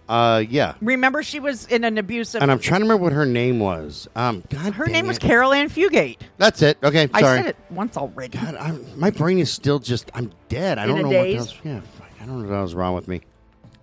Uh, 0.10 0.44
yeah. 0.50 0.76
Remember 0.82 1.22
she 1.24 1.40
was 1.40 1.66
in 1.68 1.84
an 1.84 1.98
abusive 1.98 2.42
And 2.42 2.52
I'm 2.52 2.60
trying 2.60 2.82
to 2.82 2.86
remember 2.86 3.04
what 3.04 3.14
her 3.14 3.26
name 3.26 3.60
was. 3.60 4.08
Um, 4.16 4.44
God, 4.50 4.74
her 4.74 4.86
dang 4.86 4.94
name 4.94 5.08
was 5.08 5.18
it. 5.18 5.22
Caril 5.22 5.54
Ann 5.54 5.70
Fugate. 5.70 6.18
That's 6.38 6.62
it. 6.62 6.78
Okay, 6.84 7.10
I 7.14 7.22
sorry. 7.22 7.38
said 7.40 7.46
it 7.48 7.58
once 7.70 7.98
already. 7.98 8.38
God, 8.38 8.56
I'm, 8.56 9.00
my 9.00 9.10
brain 9.10 9.40
is 9.40 9.52
still 9.52 9.80
just. 9.80 10.10
I'm 10.14 10.32
dead. 10.50 10.78
I 10.78 10.84
In 10.84 10.90
don't 10.90 11.00
a 11.00 11.04
know 11.04 11.10
daze? 11.10 11.34
what 11.36 11.40
else. 11.40 11.56
Yeah, 11.64 11.82
fuck, 11.82 12.10
I 12.22 12.26
don't 12.26 12.44
know 12.44 12.50
what 12.50 12.62
was 12.62 12.76
wrong 12.76 12.96
with 12.96 13.08
me. 13.08 13.22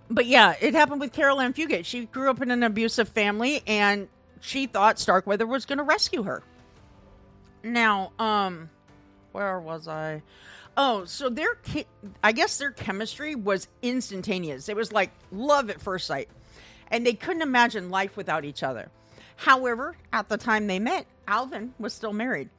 But 0.09 0.25
yeah, 0.25 0.55
it 0.59 0.73
happened 0.73 0.99
with 1.01 1.13
Caril 1.13 1.39
Ann 1.41 1.53
Fugate. 1.53 1.85
She 1.85 2.05
grew 2.05 2.29
up 2.29 2.41
in 2.41 2.51
an 2.51 2.63
abusive 2.63 3.09
family 3.09 3.61
and 3.67 4.07
she 4.39 4.67
thought 4.67 4.99
Starkweather 4.99 5.47
was 5.47 5.65
going 5.65 5.77
to 5.79 5.83
rescue 5.83 6.23
her. 6.23 6.43
Now, 7.63 8.11
um 8.19 8.69
where 9.31 9.59
was 9.59 9.87
I? 9.87 10.21
Oh, 10.77 11.05
so 11.05 11.29
their 11.29 11.57
I 12.23 12.31
guess 12.31 12.57
their 12.57 12.71
chemistry 12.71 13.35
was 13.35 13.67
instantaneous. 13.81 14.67
It 14.67 14.75
was 14.75 14.91
like 14.91 15.11
love 15.31 15.69
at 15.69 15.81
first 15.81 16.07
sight. 16.07 16.29
And 16.91 17.05
they 17.05 17.13
couldn't 17.13 17.41
imagine 17.41 17.89
life 17.89 18.17
without 18.17 18.45
each 18.45 18.61
other. 18.61 18.89
However, 19.37 19.95
at 20.13 20.29
the 20.29 20.37
time 20.37 20.67
they 20.67 20.79
met, 20.79 21.07
Alvin 21.27 21.73
was 21.79 21.93
still 21.93 22.13
married. 22.13 22.49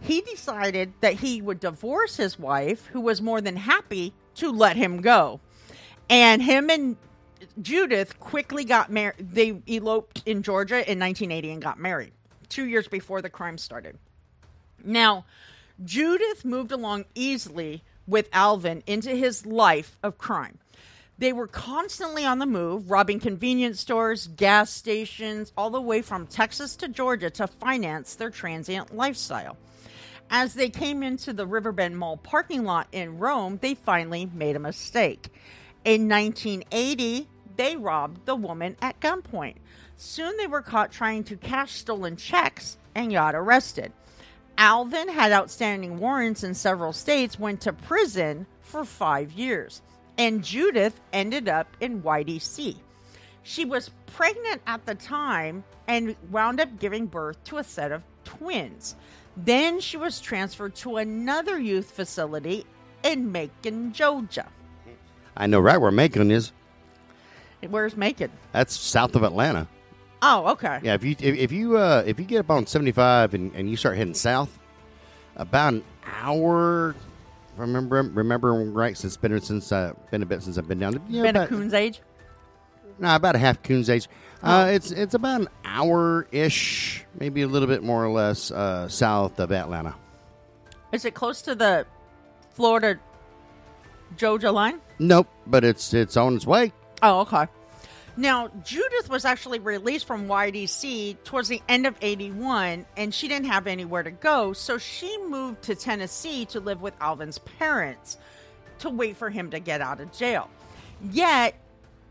He 0.00 0.20
decided 0.22 0.92
that 1.00 1.14
he 1.14 1.42
would 1.42 1.60
divorce 1.60 2.16
his 2.16 2.38
wife, 2.38 2.86
who 2.86 3.00
was 3.00 3.22
more 3.22 3.40
than 3.40 3.56
happy 3.56 4.12
to 4.36 4.50
let 4.50 4.76
him 4.76 5.00
go. 5.00 5.40
And 6.10 6.42
him 6.42 6.70
and 6.70 6.96
Judith 7.60 8.18
quickly 8.18 8.64
got 8.64 8.90
married. 8.90 9.16
They 9.18 9.62
eloped 9.66 10.22
in 10.26 10.42
Georgia 10.42 10.76
in 10.90 10.98
1980 10.98 11.50
and 11.50 11.62
got 11.62 11.78
married 11.78 12.12
two 12.48 12.66
years 12.66 12.86
before 12.86 13.22
the 13.22 13.30
crime 13.30 13.56
started. 13.58 13.98
Now, 14.84 15.24
Judith 15.84 16.44
moved 16.44 16.72
along 16.72 17.04
easily 17.14 17.82
with 18.06 18.28
Alvin 18.32 18.82
into 18.86 19.10
his 19.10 19.46
life 19.46 19.96
of 20.02 20.18
crime. 20.18 20.58
They 21.18 21.32
were 21.32 21.46
constantly 21.46 22.24
on 22.24 22.38
the 22.38 22.46
move, 22.46 22.90
robbing 22.90 23.20
convenience 23.20 23.80
stores, 23.80 24.28
gas 24.28 24.70
stations, 24.70 25.52
all 25.56 25.70
the 25.70 25.80
way 25.80 26.02
from 26.02 26.26
Texas 26.26 26.74
to 26.76 26.88
Georgia 26.88 27.30
to 27.30 27.46
finance 27.46 28.14
their 28.14 28.30
transient 28.30 28.94
lifestyle. 28.96 29.56
As 30.30 30.54
they 30.54 30.70
came 30.70 31.02
into 31.02 31.32
the 31.32 31.46
Riverbend 31.46 31.98
Mall 31.98 32.16
parking 32.16 32.64
lot 32.64 32.88
in 32.92 33.18
Rome, 33.18 33.58
they 33.60 33.74
finally 33.74 34.26
made 34.32 34.56
a 34.56 34.60
mistake. 34.60 35.28
In 35.84 36.08
1980, 36.08 37.28
they 37.56 37.76
robbed 37.76 38.24
the 38.24 38.34
woman 38.34 38.76
at 38.80 38.98
gunpoint. 39.00 39.56
Soon 39.96 40.36
they 40.38 40.46
were 40.46 40.62
caught 40.62 40.90
trying 40.90 41.22
to 41.24 41.36
cash 41.36 41.72
stolen 41.72 42.16
checks 42.16 42.78
and 42.94 43.12
got 43.12 43.34
arrested. 43.34 43.92
Alvin 44.62 45.08
had 45.08 45.32
outstanding 45.32 45.98
warrants 45.98 46.44
in 46.44 46.54
several 46.54 46.92
states, 46.92 47.36
went 47.36 47.60
to 47.62 47.72
prison 47.72 48.46
for 48.60 48.84
five 48.84 49.32
years, 49.32 49.82
and 50.16 50.44
Judith 50.44 51.00
ended 51.12 51.48
up 51.48 51.66
in 51.80 52.00
YDC. 52.00 52.76
She 53.42 53.64
was 53.64 53.90
pregnant 54.06 54.62
at 54.68 54.86
the 54.86 54.94
time 54.94 55.64
and 55.88 56.14
wound 56.30 56.60
up 56.60 56.78
giving 56.78 57.06
birth 57.06 57.42
to 57.42 57.58
a 57.58 57.64
set 57.64 57.90
of 57.90 58.04
twins. 58.22 58.94
Then 59.36 59.80
she 59.80 59.96
was 59.96 60.20
transferred 60.20 60.76
to 60.76 60.98
another 60.98 61.58
youth 61.58 61.90
facility 61.90 62.64
in 63.02 63.32
Macon, 63.32 63.92
Georgia. 63.92 64.46
I 65.36 65.48
know 65.48 65.58
right 65.58 65.78
where 65.78 65.90
Macon 65.90 66.30
is. 66.30 66.52
Where's 67.68 67.96
Macon? 67.96 68.30
That's 68.52 68.76
south 68.76 69.16
of 69.16 69.24
Atlanta. 69.24 69.66
Oh, 70.22 70.52
okay. 70.52 70.78
Yeah, 70.82 70.94
if 70.94 71.02
you 71.04 71.16
if, 71.18 71.36
if 71.36 71.52
you 71.52 71.76
uh, 71.76 72.04
if 72.06 72.18
you 72.20 72.24
get 72.24 72.38
up 72.40 72.50
on 72.50 72.66
75 72.66 73.34
and, 73.34 73.52
and 73.54 73.68
you 73.68 73.76
start 73.76 73.96
heading 73.96 74.14
south, 74.14 74.56
about 75.36 75.74
an 75.74 75.84
hour. 76.06 76.90
if 76.90 77.58
I 77.58 77.62
Remember, 77.62 78.02
remember 78.02 78.52
right? 78.52 78.96
Since 78.96 79.16
been 79.16 79.40
since 79.40 79.72
uh, 79.72 79.92
been 80.10 80.22
a 80.22 80.26
bit 80.26 80.42
since 80.42 80.58
I've 80.58 80.68
been 80.68 80.78
down. 80.78 81.00
Yeah, 81.08 81.22
Been 81.22 81.36
a 81.36 81.46
coon's 81.46 81.74
age? 81.74 82.00
no, 82.98 83.16
about 83.16 83.34
a 83.34 83.38
half 83.38 83.62
coon's 83.62 83.90
age. 83.90 84.08
Uh, 84.42 84.70
it's 84.72 84.90
it's 84.90 85.14
about 85.14 85.40
an 85.42 85.48
hour 85.64 86.26
ish, 86.32 87.04
maybe 87.18 87.42
a 87.42 87.46
little 87.46 87.68
bit 87.68 87.82
more 87.82 88.04
or 88.04 88.10
less 88.10 88.50
uh, 88.50 88.88
south 88.88 89.38
of 89.40 89.50
Atlanta. 89.52 89.94
Is 90.92 91.04
it 91.04 91.14
close 91.14 91.42
to 91.42 91.54
the 91.54 91.86
Florida 92.50 92.98
Georgia 94.16 94.52
line? 94.52 94.80
Nope, 94.98 95.28
but 95.46 95.64
it's 95.64 95.92
it's 95.94 96.16
on 96.16 96.36
its 96.36 96.46
way. 96.46 96.72
Oh, 97.02 97.20
okay. 97.20 97.46
Now, 98.16 98.48
Judith 98.62 99.08
was 99.08 99.24
actually 99.24 99.58
released 99.58 100.06
from 100.06 100.28
YDC 100.28 101.24
towards 101.24 101.48
the 101.48 101.62
end 101.68 101.86
of 101.86 101.96
81, 102.02 102.84
and 102.96 103.14
she 103.14 103.26
didn't 103.26 103.46
have 103.46 103.66
anywhere 103.66 104.02
to 104.02 104.10
go, 104.10 104.52
so 104.52 104.76
she 104.76 105.16
moved 105.18 105.62
to 105.62 105.74
Tennessee 105.74 106.44
to 106.46 106.60
live 106.60 106.82
with 106.82 106.94
Alvin's 107.00 107.38
parents 107.38 108.18
to 108.80 108.90
wait 108.90 109.16
for 109.16 109.30
him 109.30 109.50
to 109.50 109.60
get 109.60 109.80
out 109.80 110.00
of 110.00 110.12
jail. 110.12 110.50
Yet, 111.10 111.54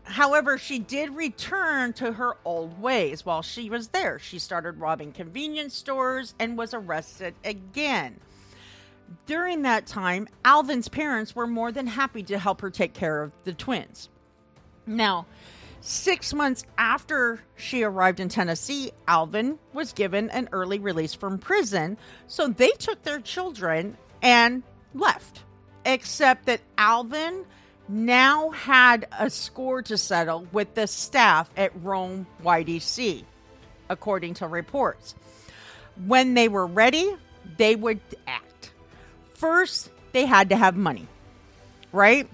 however, 0.02 0.58
she 0.58 0.80
did 0.80 1.14
return 1.14 1.92
to 1.94 2.12
her 2.12 2.36
old 2.44 2.80
ways 2.82 3.24
while 3.24 3.42
she 3.42 3.70
was 3.70 3.88
there. 3.88 4.18
She 4.18 4.40
started 4.40 4.80
robbing 4.80 5.12
convenience 5.12 5.74
stores 5.74 6.34
and 6.40 6.58
was 6.58 6.74
arrested 6.74 7.34
again. 7.44 8.18
during 9.26 9.62
that 9.62 9.86
time, 9.86 10.28
Alvin's 10.44 10.88
parents 10.88 11.34
were 11.34 11.46
more 11.46 11.72
than 11.72 11.86
happy 11.86 12.22
to 12.24 12.38
help 12.38 12.60
her 12.60 12.70
take 12.70 12.94
care 12.94 13.22
of 13.22 13.32
the 13.44 13.52
twins. 13.52 14.08
Now, 14.86 15.26
six 15.82 16.32
months 16.32 16.64
after 16.78 17.42
she 17.56 17.82
arrived 17.82 18.20
in 18.20 18.28
Tennessee, 18.28 18.92
Alvin 19.06 19.58
was 19.72 19.92
given 19.92 20.30
an 20.30 20.48
early 20.52 20.78
release 20.78 21.14
from 21.14 21.38
prison. 21.38 21.98
So 22.26 22.48
they 22.48 22.70
took 22.70 23.02
their 23.02 23.20
children 23.20 23.96
and 24.22 24.62
left. 24.94 25.42
Except 25.84 26.46
that 26.46 26.60
Alvin 26.78 27.44
now 27.88 28.50
had 28.50 29.06
a 29.18 29.28
score 29.28 29.82
to 29.82 29.98
settle 29.98 30.46
with 30.52 30.74
the 30.74 30.86
staff 30.86 31.50
at 31.56 31.72
Rome 31.82 32.26
YDC, 32.42 33.24
according 33.88 34.34
to 34.34 34.46
reports. 34.46 35.14
When 36.06 36.34
they 36.34 36.48
were 36.48 36.66
ready, 36.66 37.14
they 37.56 37.74
would 37.74 38.00
act. 38.26 38.72
First, 39.34 39.90
they 40.12 40.24
had 40.24 40.50
to 40.50 40.56
have 40.56 40.76
money, 40.76 41.08
right? 41.90 42.28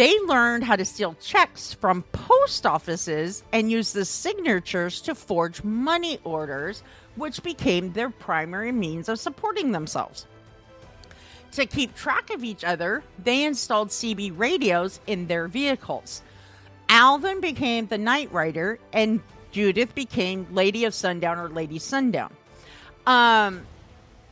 They 0.00 0.18
learned 0.20 0.64
how 0.64 0.76
to 0.76 0.84
steal 0.86 1.14
checks 1.20 1.74
from 1.74 2.04
post 2.04 2.64
offices 2.64 3.42
and 3.52 3.70
use 3.70 3.92
the 3.92 4.06
signatures 4.06 5.02
to 5.02 5.14
forge 5.14 5.62
money 5.62 6.18
orders, 6.24 6.82
which 7.16 7.42
became 7.42 7.92
their 7.92 8.08
primary 8.08 8.72
means 8.72 9.10
of 9.10 9.18
supporting 9.18 9.72
themselves. 9.72 10.24
To 11.52 11.66
keep 11.66 11.94
track 11.94 12.30
of 12.30 12.42
each 12.42 12.64
other, 12.64 13.04
they 13.22 13.44
installed 13.44 13.90
CB 13.90 14.38
radios 14.38 15.00
in 15.06 15.26
their 15.26 15.48
vehicles. 15.48 16.22
Alvin 16.88 17.42
became 17.42 17.86
the 17.86 17.98
night 17.98 18.32
rider, 18.32 18.78
and 18.94 19.20
Judith 19.52 19.94
became 19.94 20.46
Lady 20.50 20.86
of 20.86 20.94
Sundown 20.94 21.38
or 21.38 21.50
Lady 21.50 21.78
Sundown. 21.78 22.32
Um, 23.06 23.66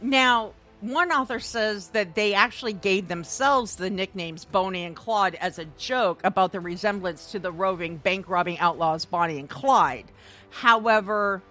now, 0.01 0.55
one 0.81 1.11
author 1.11 1.41
says 1.41 1.89
that 1.89 2.15
they 2.15 2.35
actually 2.35 2.73
gave 2.73 3.09
themselves 3.09 3.77
the 3.77 3.91
nicknames 3.91 4.45
Bonnie 4.45 4.85
and 4.85 4.95
Claude 4.95 5.35
as 5.37 5.59
a 5.59 5.65
joke 5.77 6.21
about 6.23 6.53
the 6.53 6.61
resemblance 6.61 7.33
to 7.33 7.39
the 7.39 7.51
roving 7.51 7.97
bank 7.97 8.29
robbing 8.29 8.59
outlaws 8.59 9.05
Bonnie 9.05 9.39
and 9.39 9.49
Clyde. 9.49 10.07
However, 10.51 11.43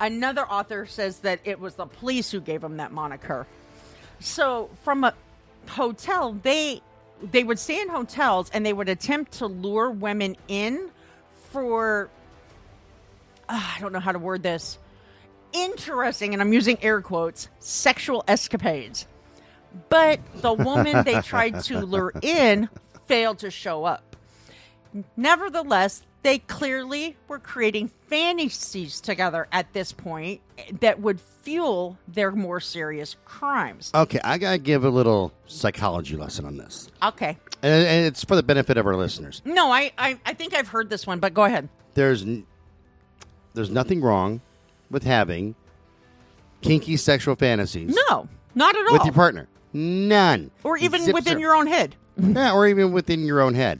another 0.00 0.42
author 0.46 0.86
says 0.86 1.20
that 1.20 1.40
it 1.44 1.60
was 1.60 1.76
the 1.76 1.86
police 1.86 2.30
who 2.30 2.40
gave 2.40 2.60
them 2.60 2.78
that 2.78 2.92
moniker. 2.92 3.46
So, 4.18 4.70
from 4.82 5.04
a 5.04 5.14
hotel, 5.68 6.32
they 6.42 6.80
they 7.22 7.44
would 7.44 7.58
stay 7.58 7.80
in 7.80 7.88
hotels 7.88 8.50
and 8.52 8.66
they 8.66 8.72
would 8.72 8.88
attempt 8.88 9.32
to 9.32 9.46
lure 9.46 9.90
women 9.90 10.36
in 10.48 10.90
for 11.50 12.10
uh, 13.48 13.74
I 13.76 13.80
don't 13.80 13.92
know 13.92 14.00
how 14.00 14.12
to 14.12 14.18
word 14.18 14.42
this 14.42 14.78
interesting, 15.56 16.32
and 16.32 16.42
I'm 16.42 16.52
using 16.52 16.78
air 16.82 17.00
quotes, 17.00 17.48
sexual 17.58 18.24
escapades. 18.28 19.06
But 19.88 20.20
the 20.36 20.52
woman 20.52 21.04
they 21.04 21.20
tried 21.20 21.60
to 21.64 21.80
lure 21.86 22.12
in 22.22 22.68
failed 23.06 23.38
to 23.40 23.50
show 23.50 23.84
up. 23.84 24.16
Nevertheless, 25.16 26.02
they 26.22 26.38
clearly 26.38 27.16
were 27.28 27.38
creating 27.38 27.90
fantasies 28.08 29.00
together 29.00 29.46
at 29.52 29.72
this 29.72 29.92
point 29.92 30.40
that 30.80 31.00
would 31.00 31.20
fuel 31.20 31.98
their 32.08 32.32
more 32.32 32.58
serious 32.60 33.16
crimes. 33.24 33.90
Okay, 33.94 34.18
I 34.24 34.38
gotta 34.38 34.58
give 34.58 34.84
a 34.84 34.88
little 34.88 35.32
psychology 35.46 36.16
lesson 36.16 36.44
on 36.44 36.56
this, 36.56 36.88
Okay. 37.02 37.36
and, 37.62 37.86
and 37.86 38.06
it's 38.06 38.24
for 38.24 38.34
the 38.34 38.42
benefit 38.42 38.76
of 38.78 38.86
our 38.86 38.96
listeners. 38.96 39.42
No, 39.44 39.70
I, 39.70 39.92
I, 39.98 40.18
I 40.24 40.32
think 40.32 40.54
I've 40.54 40.68
heard 40.68 40.88
this 40.90 41.06
one, 41.06 41.20
but 41.20 41.34
go 41.34 41.44
ahead. 41.44 41.68
There's 41.94 42.22
n- 42.22 42.46
there's 43.54 43.70
nothing 43.70 44.00
wrong 44.00 44.40
with 44.90 45.04
having 45.04 45.54
kinky 46.62 46.96
sexual 46.96 47.34
fantasies 47.36 47.96
No, 48.08 48.28
not 48.54 48.74
at 48.76 48.86
all. 48.86 48.92
with 48.94 49.04
your 49.04 49.12
partner. 49.14 49.46
None, 49.72 50.50
or 50.64 50.76
even 50.78 51.02
Zip 51.02 51.14
within 51.14 51.38
your 51.38 51.54
own 51.54 51.66
head. 51.66 51.96
yeah, 52.16 52.52
or 52.52 52.66
even 52.66 52.92
within 52.92 53.24
your 53.26 53.40
own 53.40 53.54
head. 53.54 53.78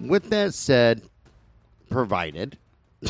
With 0.00 0.30
that 0.30 0.54
said, 0.54 1.02
provided 1.90 2.56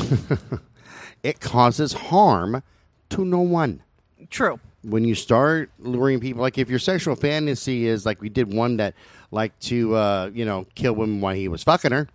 it 1.23 1.39
causes 1.39 1.93
harm 1.93 2.61
to 3.09 3.23
no 3.25 3.39
one. 3.39 3.81
True. 4.29 4.59
when 4.83 5.05
you 5.05 5.15
start 5.15 5.69
luring 5.79 6.19
people, 6.19 6.41
like 6.41 6.57
if 6.57 6.69
your 6.69 6.79
sexual 6.79 7.15
fantasy 7.15 7.87
is 7.87 8.05
like 8.05 8.19
we 8.21 8.27
did 8.29 8.53
one 8.53 8.77
that 8.77 8.93
like 9.31 9.57
to 9.59 9.95
uh, 9.95 10.29
you 10.33 10.43
know 10.45 10.65
kill 10.75 10.93
women 10.93 11.21
while 11.21 11.35
he 11.35 11.47
was 11.47 11.63
fucking 11.63 11.91
her, 11.91 12.07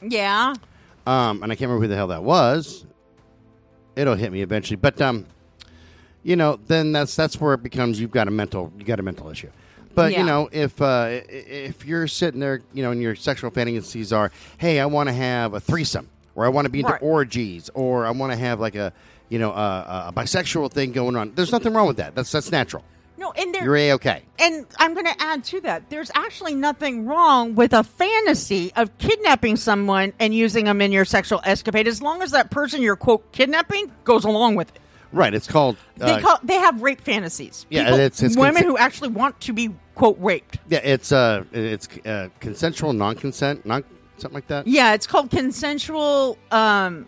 Yeah. 0.00 0.54
um, 1.06 1.42
and 1.42 1.52
I 1.52 1.56
can't 1.56 1.68
remember 1.68 1.82
who 1.82 1.88
the 1.88 1.96
hell 1.96 2.06
that 2.08 2.22
was. 2.24 2.86
It'll 3.96 4.14
hit 4.16 4.32
me 4.32 4.42
eventually, 4.42 4.76
but 4.76 5.00
um, 5.00 5.26
you 6.22 6.36
know, 6.36 6.58
then 6.66 6.92
that's 6.92 7.14
that's 7.14 7.40
where 7.40 7.54
it 7.54 7.62
becomes 7.62 8.00
you've 8.00 8.10
got 8.10 8.28
a 8.28 8.30
mental 8.30 8.72
you 8.78 8.84
got 8.84 8.98
a 9.00 9.02
mental 9.02 9.30
issue. 9.30 9.50
But 9.94 10.12
Yeah. 10.12 10.20
you 10.20 10.26
know, 10.26 10.48
if 10.50 10.80
uh, 10.82 11.20
if 11.28 11.86
you're 11.86 12.08
sitting 12.08 12.40
there, 12.40 12.62
you 12.72 12.82
know, 12.82 12.90
and 12.90 13.00
your 13.00 13.14
sexual 13.14 13.50
fantasies 13.50 14.12
are, 14.12 14.32
hey, 14.58 14.80
I 14.80 14.86
want 14.86 15.08
to 15.08 15.12
have 15.12 15.54
a 15.54 15.60
threesome, 15.60 16.08
or 16.34 16.44
I 16.44 16.48
want 16.48 16.64
to 16.66 16.70
be 16.70 16.80
into 16.80 16.92
Right. 16.92 17.02
orgies, 17.02 17.70
or 17.74 18.04
I 18.06 18.10
want 18.10 18.32
to 18.32 18.36
have 18.38 18.58
like 18.58 18.74
a 18.74 18.92
you 19.28 19.38
know 19.38 19.52
a, 19.52 20.06
a 20.08 20.12
bisexual 20.14 20.72
thing 20.72 20.92
going 20.92 21.14
on. 21.16 21.32
There's 21.36 21.52
nothing 21.52 21.72
wrong 21.72 21.86
with 21.86 21.98
that. 21.98 22.14
That's 22.14 22.32
that's 22.32 22.50
natural. 22.50 22.82
No, 23.16 23.30
and 23.32 23.54
there 23.54 23.64
You're 23.64 23.76
a 23.76 23.92
okay. 23.92 24.22
And 24.40 24.66
I'm 24.78 24.92
going 24.94 25.06
to 25.06 25.14
add 25.22 25.44
to 25.44 25.60
that. 25.62 25.88
There's 25.88 26.10
actually 26.14 26.54
nothing 26.54 27.06
wrong 27.06 27.54
with 27.54 27.72
a 27.72 27.84
fantasy 27.84 28.72
of 28.74 28.96
kidnapping 28.98 29.56
someone 29.56 30.12
and 30.18 30.34
using 30.34 30.64
them 30.64 30.80
in 30.80 30.90
your 30.92 31.04
sexual 31.04 31.40
escapade, 31.44 31.86
as 31.86 32.02
long 32.02 32.22
as 32.22 32.32
that 32.32 32.50
person 32.50 32.82
you're 32.82 32.96
quote 32.96 33.30
kidnapping 33.32 33.92
goes 34.04 34.24
along 34.24 34.56
with 34.56 34.74
it. 34.74 34.80
Right. 35.12 35.32
It's 35.32 35.46
called. 35.46 35.76
They 35.96 36.10
uh, 36.10 36.20
call 36.20 36.38
they 36.42 36.56
have 36.56 36.82
rape 36.82 37.00
fantasies. 37.00 37.66
Yeah, 37.70 37.84
People- 37.84 38.00
it's- 38.00 38.22
it's 38.22 38.36
women 38.36 38.62
consi- 38.64 38.66
who 38.66 38.78
actually 38.78 39.08
want 39.10 39.40
to 39.42 39.52
be 39.52 39.70
quote 39.94 40.16
raped. 40.18 40.58
yeah. 40.68 40.80
It's 40.82 41.12
uh. 41.12 41.44
It's 41.52 41.88
uh, 42.04 42.30
consensual, 42.40 42.92
non-consent, 42.92 43.64
non 43.64 43.84
something 44.16 44.34
like 44.34 44.48
that. 44.48 44.66
Yeah, 44.66 44.94
it's 44.94 45.06
called 45.06 45.30
consensual. 45.30 46.36
Um, 46.50 47.06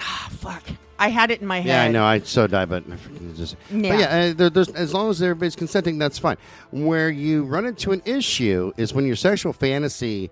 ah, 0.00 0.28
fuck. 0.30 0.62
I 0.98 1.08
had 1.08 1.30
it 1.30 1.40
in 1.42 1.46
my 1.46 1.60
head. 1.60 1.68
Yeah, 1.68 1.82
I 1.82 1.88
know. 1.88 2.04
I 2.04 2.20
so 2.20 2.46
die, 2.46 2.64
but 2.64 2.84
I 2.90 2.96
just. 3.34 3.56
Yeah. 3.70 3.90
But 3.90 3.98
yeah, 3.98 4.06
uh, 4.30 4.34
there, 4.34 4.50
there's, 4.50 4.68
as 4.70 4.94
long 4.94 5.10
as 5.10 5.20
everybody's 5.20 5.56
consenting, 5.56 5.98
that's 5.98 6.18
fine. 6.18 6.36
Where 6.70 7.10
you 7.10 7.44
run 7.44 7.66
into 7.66 7.92
an 7.92 8.02
issue 8.06 8.72
is 8.76 8.94
when 8.94 9.06
your 9.06 9.16
sexual 9.16 9.52
fantasy 9.52 10.30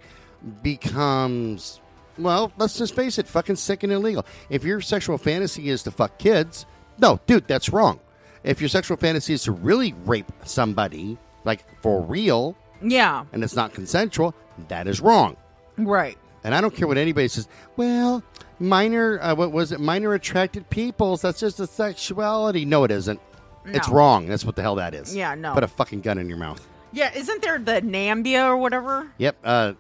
becomes, 0.62 1.80
well, 2.18 2.52
let's 2.58 2.76
just 2.78 2.94
face 2.96 3.18
it, 3.18 3.26
fucking 3.28 3.56
sick 3.56 3.82
and 3.82 3.92
illegal. 3.92 4.24
If 4.50 4.64
your 4.64 4.80
sexual 4.80 5.18
fantasy 5.18 5.68
is 5.68 5.82
to 5.84 5.90
fuck 5.90 6.18
kids, 6.18 6.66
no, 6.98 7.20
dude, 7.26 7.46
that's 7.46 7.68
wrong. 7.70 8.00
If 8.42 8.60
your 8.60 8.68
sexual 8.68 8.96
fantasy 8.96 9.32
is 9.34 9.44
to 9.44 9.52
really 9.52 9.94
rape 10.04 10.30
somebody, 10.44 11.18
like 11.44 11.64
for 11.82 12.02
real, 12.02 12.56
Yeah. 12.82 13.24
and 13.32 13.42
it's 13.44 13.56
not 13.56 13.72
consensual, 13.74 14.34
that 14.68 14.86
is 14.86 15.00
wrong. 15.00 15.36
Right. 15.76 16.16
And 16.44 16.54
I 16.54 16.60
don't 16.60 16.74
care 16.74 16.86
what 16.86 16.98
anybody 16.98 17.28
says. 17.28 17.48
Well, 17.76 18.22
minor, 18.58 19.18
uh, 19.20 19.34
what 19.34 19.52
was 19.52 19.72
it? 19.72 19.80
Minor 19.80 20.14
attracted 20.14 20.68
peoples. 20.70 21.22
That's 21.22 21.40
just 21.40 21.60
a 21.60 21.66
sexuality. 21.66 22.64
No, 22.64 22.84
it 22.84 22.90
isn't. 22.90 23.20
It's 23.66 23.88
wrong. 23.88 24.26
That's 24.26 24.44
what 24.44 24.56
the 24.56 24.62
hell 24.62 24.74
that 24.76 24.94
is. 24.94 25.16
Yeah, 25.16 25.34
no. 25.34 25.54
Put 25.54 25.64
a 25.64 25.68
fucking 25.68 26.02
gun 26.02 26.18
in 26.18 26.28
your 26.28 26.36
mouth. 26.38 26.66
Yeah. 26.92 27.10
Isn't 27.14 27.40
there 27.42 27.58
the 27.58 27.80
Nambia 27.82 28.44
or 28.46 28.56
whatever? 28.58 29.10
Yep. 29.18 29.36
Uh, 29.42 29.72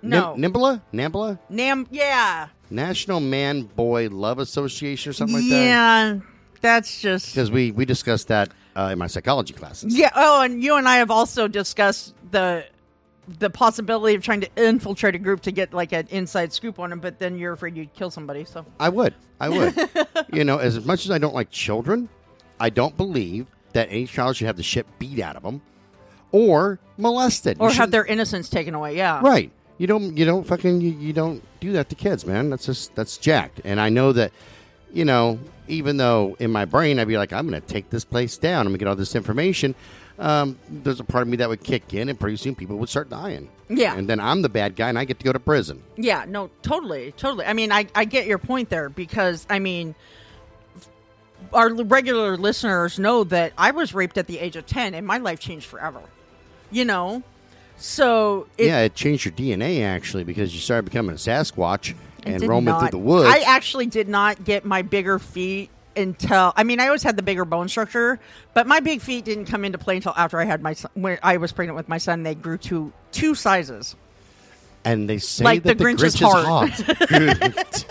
No. 0.00 0.34
Nim- 0.36 0.52
Nimbla? 0.52 0.80
Nambla? 0.92 1.38
Nam. 1.48 1.86
Yeah. 1.90 2.48
National 2.70 3.20
Man 3.20 3.62
Boy 3.62 4.08
Love 4.08 4.38
Association 4.38 5.10
or 5.10 5.12
something 5.12 5.36
like 5.36 5.48
that? 5.50 5.64
yeah. 5.64 6.18
That's 6.60 7.00
just. 7.00 7.34
Because 7.34 7.50
we, 7.50 7.72
we 7.72 7.84
discussed 7.84 8.28
that 8.28 8.50
uh, 8.76 8.90
in 8.92 8.98
my 8.98 9.08
psychology 9.08 9.52
classes. 9.54 9.96
Yeah. 9.98 10.10
Oh, 10.14 10.42
and 10.42 10.62
you 10.62 10.76
and 10.76 10.88
I 10.88 10.96
have 10.98 11.10
also 11.10 11.48
discussed 11.48 12.14
the 12.30 12.64
the 13.38 13.50
possibility 13.50 14.14
of 14.14 14.22
trying 14.22 14.40
to 14.40 14.48
infiltrate 14.56 15.14
a 15.14 15.18
group 15.18 15.42
to 15.42 15.52
get 15.52 15.72
like 15.72 15.92
an 15.92 16.06
inside 16.10 16.52
scoop 16.52 16.78
on 16.78 16.90
them, 16.90 17.00
but 17.00 17.18
then 17.18 17.38
you're 17.38 17.52
afraid 17.52 17.76
you'd 17.76 17.92
kill 17.94 18.10
somebody. 18.10 18.44
So 18.44 18.64
I 18.78 18.88
would. 18.88 19.14
I 19.40 19.48
would. 19.48 19.74
you 20.32 20.44
know, 20.44 20.58
as 20.58 20.84
much 20.84 21.04
as 21.04 21.10
I 21.10 21.18
don't 21.18 21.34
like 21.34 21.50
children, 21.50 22.08
I 22.60 22.70
don't 22.70 22.96
believe 22.96 23.46
that 23.72 23.88
any 23.90 24.06
child 24.06 24.36
should 24.36 24.46
have 24.46 24.56
the 24.56 24.62
shit 24.62 24.86
beat 24.98 25.20
out 25.20 25.36
of 25.36 25.42
them 25.42 25.62
or 26.30 26.78
molested. 26.96 27.58
You 27.58 27.66
or 27.66 27.72
have 27.72 27.90
their 27.90 28.04
innocence 28.04 28.48
taken 28.48 28.74
away. 28.74 28.96
Yeah. 28.96 29.20
Right. 29.22 29.50
You 29.78 29.86
don't. 29.86 30.16
You 30.16 30.24
don't 30.24 30.44
fucking. 30.44 30.80
You, 30.80 30.90
you 30.92 31.12
don't 31.12 31.42
do 31.60 31.72
that 31.72 31.88
to 31.88 31.94
kids, 31.94 32.26
man. 32.26 32.50
That's 32.50 32.66
just 32.66 32.94
that's 32.94 33.16
jacked. 33.16 33.60
And 33.64 33.80
I 33.80 33.88
know 33.88 34.12
that. 34.12 34.32
You 34.94 35.06
know, 35.06 35.38
even 35.68 35.96
though 35.96 36.36
in 36.38 36.50
my 36.50 36.66
brain 36.66 36.98
I'd 36.98 37.08
be 37.08 37.16
like, 37.16 37.32
I'm 37.32 37.48
going 37.48 37.60
to 37.60 37.66
take 37.66 37.88
this 37.88 38.04
place 38.04 38.36
down. 38.36 38.66
I'm 38.66 38.72
going 38.72 38.74
to 38.74 38.84
get 38.84 38.88
all 38.88 38.96
this 38.96 39.16
information. 39.16 39.74
Um, 40.18 40.58
there's 40.68 41.00
a 41.00 41.04
part 41.04 41.22
of 41.22 41.28
me 41.28 41.36
that 41.38 41.48
would 41.48 41.64
kick 41.64 41.94
in, 41.94 42.08
and 42.08 42.18
pretty 42.18 42.36
soon 42.36 42.54
people 42.54 42.76
would 42.78 42.88
start 42.88 43.08
dying. 43.08 43.48
Yeah. 43.68 43.96
And 43.96 44.08
then 44.08 44.20
I'm 44.20 44.42
the 44.42 44.48
bad 44.48 44.76
guy, 44.76 44.88
and 44.88 44.98
I 44.98 45.04
get 45.04 45.18
to 45.18 45.24
go 45.24 45.32
to 45.32 45.40
prison. 45.40 45.82
Yeah, 45.96 46.24
no, 46.28 46.50
totally, 46.62 47.12
totally. 47.12 47.46
I 47.46 47.52
mean, 47.54 47.72
I, 47.72 47.86
I 47.94 48.04
get 48.04 48.26
your 48.26 48.38
point 48.38 48.68
there 48.68 48.88
because, 48.88 49.46
I 49.48 49.58
mean, 49.58 49.94
our 51.52 51.72
regular 51.72 52.36
listeners 52.36 52.98
know 52.98 53.24
that 53.24 53.52
I 53.56 53.70
was 53.70 53.94
raped 53.94 54.18
at 54.18 54.26
the 54.26 54.38
age 54.38 54.56
of 54.56 54.66
10 54.66 54.94
and 54.94 55.06
my 55.06 55.18
life 55.18 55.40
changed 55.40 55.66
forever. 55.66 56.02
You 56.70 56.84
know? 56.84 57.22
So, 57.76 58.46
it, 58.58 58.66
yeah, 58.66 58.80
it 58.80 58.94
changed 58.94 59.24
your 59.24 59.32
DNA 59.32 59.82
actually 59.82 60.24
because 60.24 60.54
you 60.54 60.60
started 60.60 60.84
becoming 60.84 61.12
a 61.12 61.18
Sasquatch 61.18 61.94
and 62.24 62.42
roaming 62.42 62.66
not- 62.66 62.80
through 62.80 62.90
the 62.90 62.98
woods. 62.98 63.28
I 63.28 63.40
actually 63.40 63.86
did 63.86 64.08
not 64.08 64.44
get 64.44 64.64
my 64.64 64.82
bigger 64.82 65.18
feet 65.18 65.70
until 65.96 66.52
I 66.56 66.64
mean 66.64 66.80
I 66.80 66.86
always 66.86 67.02
had 67.02 67.16
the 67.16 67.22
bigger 67.22 67.44
bone 67.44 67.68
structure, 67.68 68.18
but 68.54 68.66
my 68.66 68.80
big 68.80 69.00
feet 69.00 69.24
didn't 69.24 69.46
come 69.46 69.64
into 69.64 69.78
play 69.78 69.96
until 69.96 70.14
after 70.16 70.38
I 70.38 70.44
had 70.44 70.62
my 70.62 70.74
son. 70.74 70.90
When 70.94 71.18
I 71.22 71.36
was 71.36 71.52
pregnant 71.52 71.76
with 71.76 71.88
my 71.88 71.98
son, 71.98 72.22
they 72.22 72.34
grew 72.34 72.58
to 72.58 72.92
two 73.12 73.34
sizes. 73.34 73.96
And 74.84 75.08
they 75.08 75.18
say 75.18 75.44
Like 75.44 75.62
that 75.62 75.78
the 75.78 75.84
Grinch 75.84 76.02
is 76.02 76.18
hot. 76.18 77.86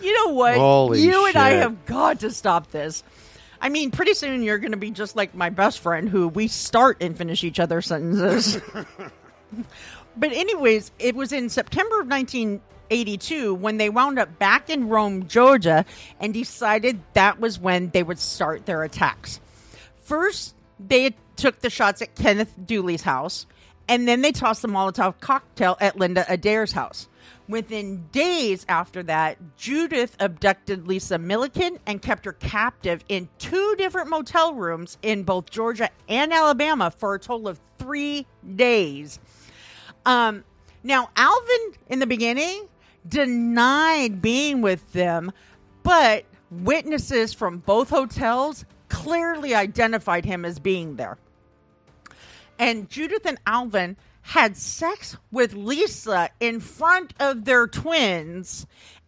You 0.00 0.14
know 0.14 0.32
what? 0.32 0.54
Holy 0.56 1.02
you 1.02 1.26
and 1.26 1.36
I 1.36 1.50
have 1.50 1.84
got 1.86 2.20
to 2.20 2.30
stop 2.30 2.70
this. 2.70 3.02
I 3.60 3.68
mean, 3.68 3.90
pretty 3.90 4.14
soon 4.14 4.42
you're 4.42 4.58
going 4.58 4.72
to 4.72 4.78
be 4.78 4.90
just 4.90 5.16
like 5.16 5.34
my 5.34 5.50
best 5.50 5.80
friend, 5.80 6.08
who 6.08 6.28
we 6.28 6.48
start 6.48 6.98
and 7.02 7.16
finish 7.16 7.42
each 7.42 7.58
other's 7.58 7.86
sentences. 7.86 8.60
but 10.16 10.32
anyways, 10.32 10.92
it 10.98 11.16
was 11.16 11.32
in 11.32 11.48
September 11.48 12.00
of 12.00 12.06
1982 12.90 13.54
when 13.54 13.76
they 13.76 13.90
wound 13.90 14.18
up 14.18 14.38
back 14.38 14.70
in 14.70 14.88
Rome, 14.88 15.28
Georgia, 15.28 15.84
and 16.20 16.32
decided 16.32 17.00
that 17.12 17.38
was 17.38 17.58
when 17.58 17.90
they 17.90 18.02
would 18.02 18.18
start 18.18 18.66
their 18.66 18.82
attacks. 18.82 19.40
First, 20.00 20.54
they 20.80 21.14
took 21.36 21.60
the 21.60 21.70
shots 21.70 22.00
at 22.00 22.14
Kenneth 22.14 22.54
Dooley's 22.64 23.02
house, 23.02 23.46
and 23.88 24.08
then 24.08 24.22
they 24.22 24.32
tossed 24.32 24.62
the 24.62 24.68
Molotov 24.68 25.20
cocktail 25.20 25.76
at 25.80 25.98
Linda 25.98 26.24
Adair's 26.28 26.72
house. 26.72 27.08
Within 27.46 28.06
days 28.12 28.64
after 28.68 29.02
that, 29.04 29.38
Judith 29.56 30.16
abducted 30.20 30.86
Lisa 30.86 31.18
Millican 31.18 31.78
and 31.86 32.00
kept 32.00 32.24
her 32.24 32.32
captive 32.32 33.02
in 33.08 33.28
two 33.38 33.74
different 33.76 34.10
motel 34.10 34.54
rooms 34.54 34.98
in 35.02 35.24
both 35.24 35.50
Georgia 35.50 35.90
and 36.08 36.32
Alabama 36.32 36.90
for 36.90 37.14
a 37.14 37.18
total 37.18 37.48
of 37.48 37.60
three 37.78 38.26
days. 38.56 39.18
Um, 40.04 40.44
now, 40.82 41.10
Alvin 41.16 41.72
in 41.88 41.98
the 41.98 42.06
beginning 42.06 42.68
denied 43.06 44.20
being 44.22 44.60
with 44.62 44.92
them, 44.92 45.32
but 45.82 46.24
witnesses 46.50 47.32
from 47.32 47.58
both 47.58 47.90
hotels 47.90 48.64
clearly 48.88 49.54
identified 49.54 50.24
him 50.24 50.44
as 50.44 50.58
being 50.58 50.96
there. 50.96 51.18
And 52.58 52.88
Judith 52.88 53.24
and 53.26 53.38
Alvin 53.46 53.96
had 54.22 54.56
sex 54.56 55.16
with 55.30 55.54
Lisa 55.54 56.30
in 56.40 56.60
front 56.60 57.14
of 57.20 57.44
their 57.44 57.66
twins 57.66 58.66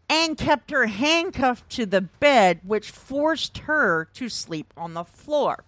and 0.08 0.36
kept 0.36 0.70
her 0.70 0.86
handcuffed 0.86 1.68
to 1.70 1.86
the 1.86 2.00
bed, 2.00 2.60
which 2.64 2.90
forced 2.90 3.58
her 3.58 4.08
to 4.14 4.28
sleep 4.28 4.72
on 4.76 4.94
the 4.94 5.04
floor. 5.04 5.64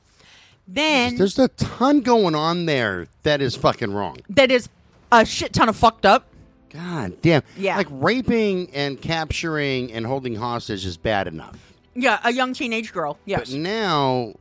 Then 0.66 1.16
There's 1.16 1.38
a 1.38 1.48
ton 1.48 2.00
going 2.00 2.34
on 2.34 2.66
there 2.66 3.08
that 3.24 3.40
is 3.42 3.56
fucking 3.56 3.92
wrong. 3.92 4.18
that 4.30 4.50
is 4.50 4.68
a 5.10 5.24
shit 5.26 5.52
ton 5.52 5.68
of 5.68 5.76
fucked 5.76 6.06
up. 6.06 6.26
God 6.72 7.20
damn. 7.22 7.42
Yeah. 7.56 7.76
Like 7.76 7.88
raping 7.90 8.70
and 8.72 9.00
capturing 9.00 9.92
and 9.92 10.06
holding 10.06 10.34
hostage 10.36 10.86
is 10.86 10.96
bad 10.96 11.26
enough. 11.28 11.72
Yeah, 11.94 12.18
a 12.24 12.32
young 12.32 12.54
teenage 12.54 12.92
girl. 12.92 13.18
Yes. 13.26 13.50
But 13.50 13.58
now 13.58 14.34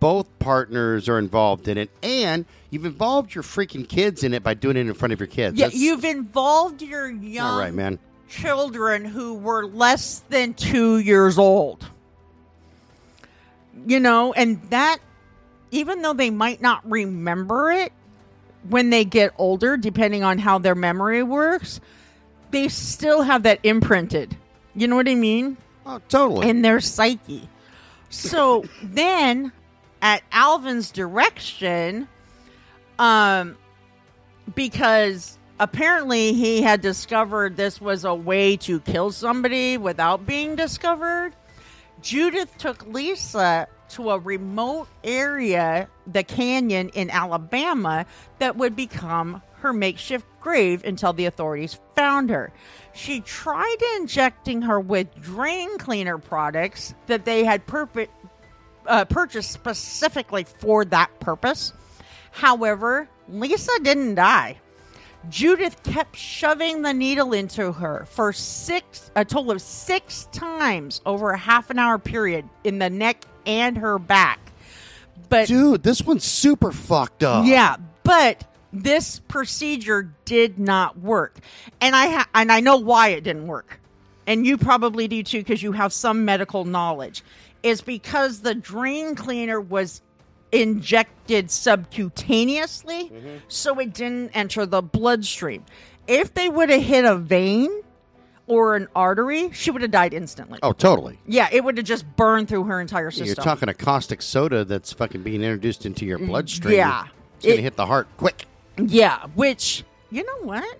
both 0.00 0.26
partners 0.40 1.08
are 1.08 1.18
involved 1.18 1.68
in 1.68 1.78
it 1.78 1.90
and 2.02 2.44
you've 2.70 2.84
involved 2.84 3.34
your 3.34 3.44
freaking 3.44 3.88
kids 3.88 4.24
in 4.24 4.34
it 4.34 4.42
by 4.42 4.54
doing 4.54 4.76
it 4.76 4.80
in 4.80 4.94
front 4.94 5.12
of 5.12 5.20
your 5.20 5.28
kids. 5.28 5.56
yeah, 5.56 5.66
That's 5.66 5.76
you've 5.78 6.04
involved 6.04 6.82
your 6.82 7.08
young 7.08 7.46
not 7.46 7.58
right, 7.60 7.72
man. 7.74 8.00
children 8.28 9.04
who 9.04 9.34
were 9.34 9.64
less 9.66 10.24
than 10.28 10.54
two 10.54 10.98
years 10.98 11.38
old. 11.38 11.86
You 13.86 14.00
know, 14.00 14.32
and 14.32 14.60
that, 14.70 14.98
even 15.70 16.02
though 16.02 16.12
they 16.12 16.30
might 16.30 16.60
not 16.60 16.88
remember 16.90 17.70
it 17.70 17.92
when 18.68 18.90
they 18.90 19.04
get 19.04 19.32
older, 19.38 19.76
depending 19.76 20.22
on 20.22 20.38
how 20.38 20.58
their 20.58 20.74
memory 20.74 21.22
works, 21.22 21.80
they 22.50 22.68
still 22.68 23.22
have 23.22 23.42
that 23.44 23.60
imprinted. 23.62 24.36
You 24.74 24.86
know 24.88 24.96
what 24.96 25.08
I 25.08 25.14
mean? 25.14 25.56
Oh, 25.84 26.00
totally. 26.08 26.48
in 26.48 26.62
their 26.62 26.80
psyche. 26.80 27.48
So 28.10 28.64
then, 28.82 29.52
at 30.00 30.22
Alvin's 30.32 30.90
direction, 30.90 32.08
um, 32.98 33.56
because 34.54 35.38
apparently 35.58 36.32
he 36.32 36.62
had 36.62 36.80
discovered 36.80 37.56
this 37.56 37.80
was 37.80 38.04
a 38.04 38.14
way 38.14 38.56
to 38.58 38.80
kill 38.80 39.10
somebody 39.10 39.76
without 39.76 40.26
being 40.26 40.56
discovered, 40.56 41.34
Judith 42.00 42.56
took 42.58 42.86
Lisa 42.86 43.68
to 43.92 44.10
a 44.10 44.18
remote 44.18 44.88
area, 45.04 45.88
the 46.06 46.22
canyon 46.22 46.90
in 46.90 47.10
Alabama, 47.10 48.06
that 48.38 48.56
would 48.56 48.76
become 48.76 49.42
her 49.54 49.72
makeshift 49.72 50.26
grave 50.40 50.84
until 50.84 51.12
the 51.12 51.26
authorities 51.26 51.78
found 51.94 52.30
her. 52.30 52.52
She 52.94 53.20
tried 53.20 53.76
injecting 53.96 54.62
her 54.62 54.80
with 54.80 55.14
drain 55.20 55.78
cleaner 55.78 56.18
products 56.18 56.94
that 57.06 57.24
they 57.24 57.44
had 57.44 57.62
uh, 58.86 59.04
purchased 59.04 59.52
specifically 59.52 60.44
for 60.44 60.84
that 60.86 61.20
purpose. 61.20 61.72
However, 62.32 63.08
Lisa 63.28 63.72
didn't 63.82 64.16
die. 64.16 64.58
Judith 65.28 65.82
kept 65.82 66.16
shoving 66.16 66.82
the 66.82 66.92
needle 66.92 67.32
into 67.32 67.72
her 67.72 68.06
for 68.10 68.32
six, 68.32 69.10
a 69.14 69.24
total 69.24 69.52
of 69.52 69.62
six 69.62 70.28
times 70.32 71.00
over 71.06 71.30
a 71.30 71.38
half 71.38 71.70
an 71.70 71.78
hour 71.78 71.98
period 71.98 72.48
in 72.64 72.78
the 72.78 72.90
neck 72.90 73.24
and 73.46 73.78
her 73.78 73.98
back. 73.98 74.40
But 75.28 75.48
Dude, 75.48 75.82
this 75.82 76.02
one's 76.02 76.24
super 76.24 76.72
fucked 76.72 77.22
up. 77.22 77.46
yeah, 77.46 77.76
but 78.02 78.44
this 78.72 79.20
procedure 79.20 80.12
did 80.24 80.58
not 80.58 80.98
work, 80.98 81.38
and 81.80 81.94
I 81.94 82.06
ha- 82.08 82.28
and 82.34 82.50
I 82.50 82.60
know 82.60 82.76
why 82.76 83.08
it 83.08 83.22
didn't 83.22 83.46
work, 83.46 83.80
and 84.26 84.46
you 84.46 84.58
probably 84.58 85.08
do 85.08 85.22
too 85.22 85.38
because 85.38 85.62
you 85.62 85.72
have 85.72 85.92
some 85.92 86.24
medical 86.24 86.64
knowledge. 86.64 87.22
Is 87.62 87.80
because 87.80 88.40
the 88.40 88.56
drain 88.56 89.14
cleaner 89.14 89.60
was 89.60 90.02
injected 90.52 91.46
subcutaneously, 91.48 93.40
so 93.48 93.78
it 93.78 93.94
didn't 93.94 94.30
enter 94.34 94.66
the 94.66 94.82
bloodstream. 94.82 95.64
If 96.06 96.34
they 96.34 96.48
would 96.48 96.70
have 96.70 96.82
hit 96.82 97.04
a 97.04 97.16
vein 97.16 97.70
or 98.46 98.76
an 98.76 98.88
artery, 98.94 99.50
she 99.52 99.70
would 99.70 99.82
have 99.82 99.90
died 99.90 100.12
instantly. 100.14 100.58
Oh, 100.62 100.72
totally. 100.72 101.18
Yeah, 101.26 101.48
it 101.52 101.64
would 101.64 101.76
have 101.78 101.86
just 101.86 102.04
burned 102.16 102.48
through 102.48 102.64
her 102.64 102.80
entire 102.80 103.10
system. 103.10 103.26
You're 103.26 103.34
talking 103.36 103.68
a 103.68 103.74
caustic 103.74 104.20
soda 104.20 104.64
that's 104.64 104.92
fucking 104.92 105.22
being 105.22 105.42
introduced 105.42 105.86
into 105.86 106.04
your 106.04 106.18
bloodstream. 106.18 106.74
Mm, 106.74 106.78
yeah. 106.78 107.04
It's 107.36 107.44
going 107.46 107.56
to 107.56 107.60
It- 107.60 107.62
hit 107.62 107.76
the 107.76 107.86
heart 107.86 108.08
quick. 108.16 108.46
Yeah, 108.78 109.26
which 109.34 109.84
you 110.10 110.24
know 110.24 110.42
what? 110.46 110.78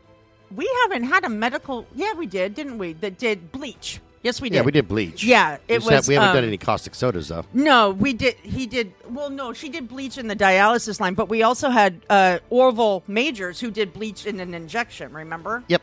We 0.54 0.68
haven't 0.82 1.04
had 1.04 1.24
a 1.24 1.28
medical. 1.28 1.86
Yeah, 1.94 2.12
we 2.14 2.26
did, 2.26 2.54
didn't 2.54 2.78
we? 2.78 2.92
That 2.94 3.16
did 3.18 3.52
bleach. 3.52 4.00
Yes, 4.22 4.40
we 4.40 4.48
did. 4.50 4.56
Yeah, 4.56 4.62
we 4.62 4.70
did 4.72 4.86
bleach. 4.86 5.24
Yeah, 5.24 5.58
We 5.68 5.74
it 5.74 5.78
just 5.78 5.90
have- 5.90 5.98
was, 6.00 6.08
we 6.08 6.14
haven't 6.14 6.28
um, 6.30 6.36
done 6.36 6.44
any 6.44 6.56
caustic 6.58 6.94
sodas, 6.94 7.28
though. 7.28 7.44
No, 7.52 7.90
we 7.90 8.12
did. 8.12 8.34
He 8.36 8.66
did. 8.66 8.92
Well, 9.08 9.30
no, 9.30 9.52
she 9.52 9.68
did 9.68 9.88
bleach 9.88 10.16
in 10.16 10.28
the 10.28 10.36
dialysis 10.36 11.00
line, 11.00 11.14
but 11.14 11.28
we 11.28 11.42
also 11.42 11.70
had 11.70 12.00
uh, 12.08 12.38
Orville 12.48 13.02
Majors 13.08 13.58
who 13.58 13.70
did 13.70 13.92
bleach 13.92 14.24
in 14.26 14.38
an 14.38 14.54
injection. 14.54 15.12
Remember? 15.12 15.64
Yep. 15.68 15.82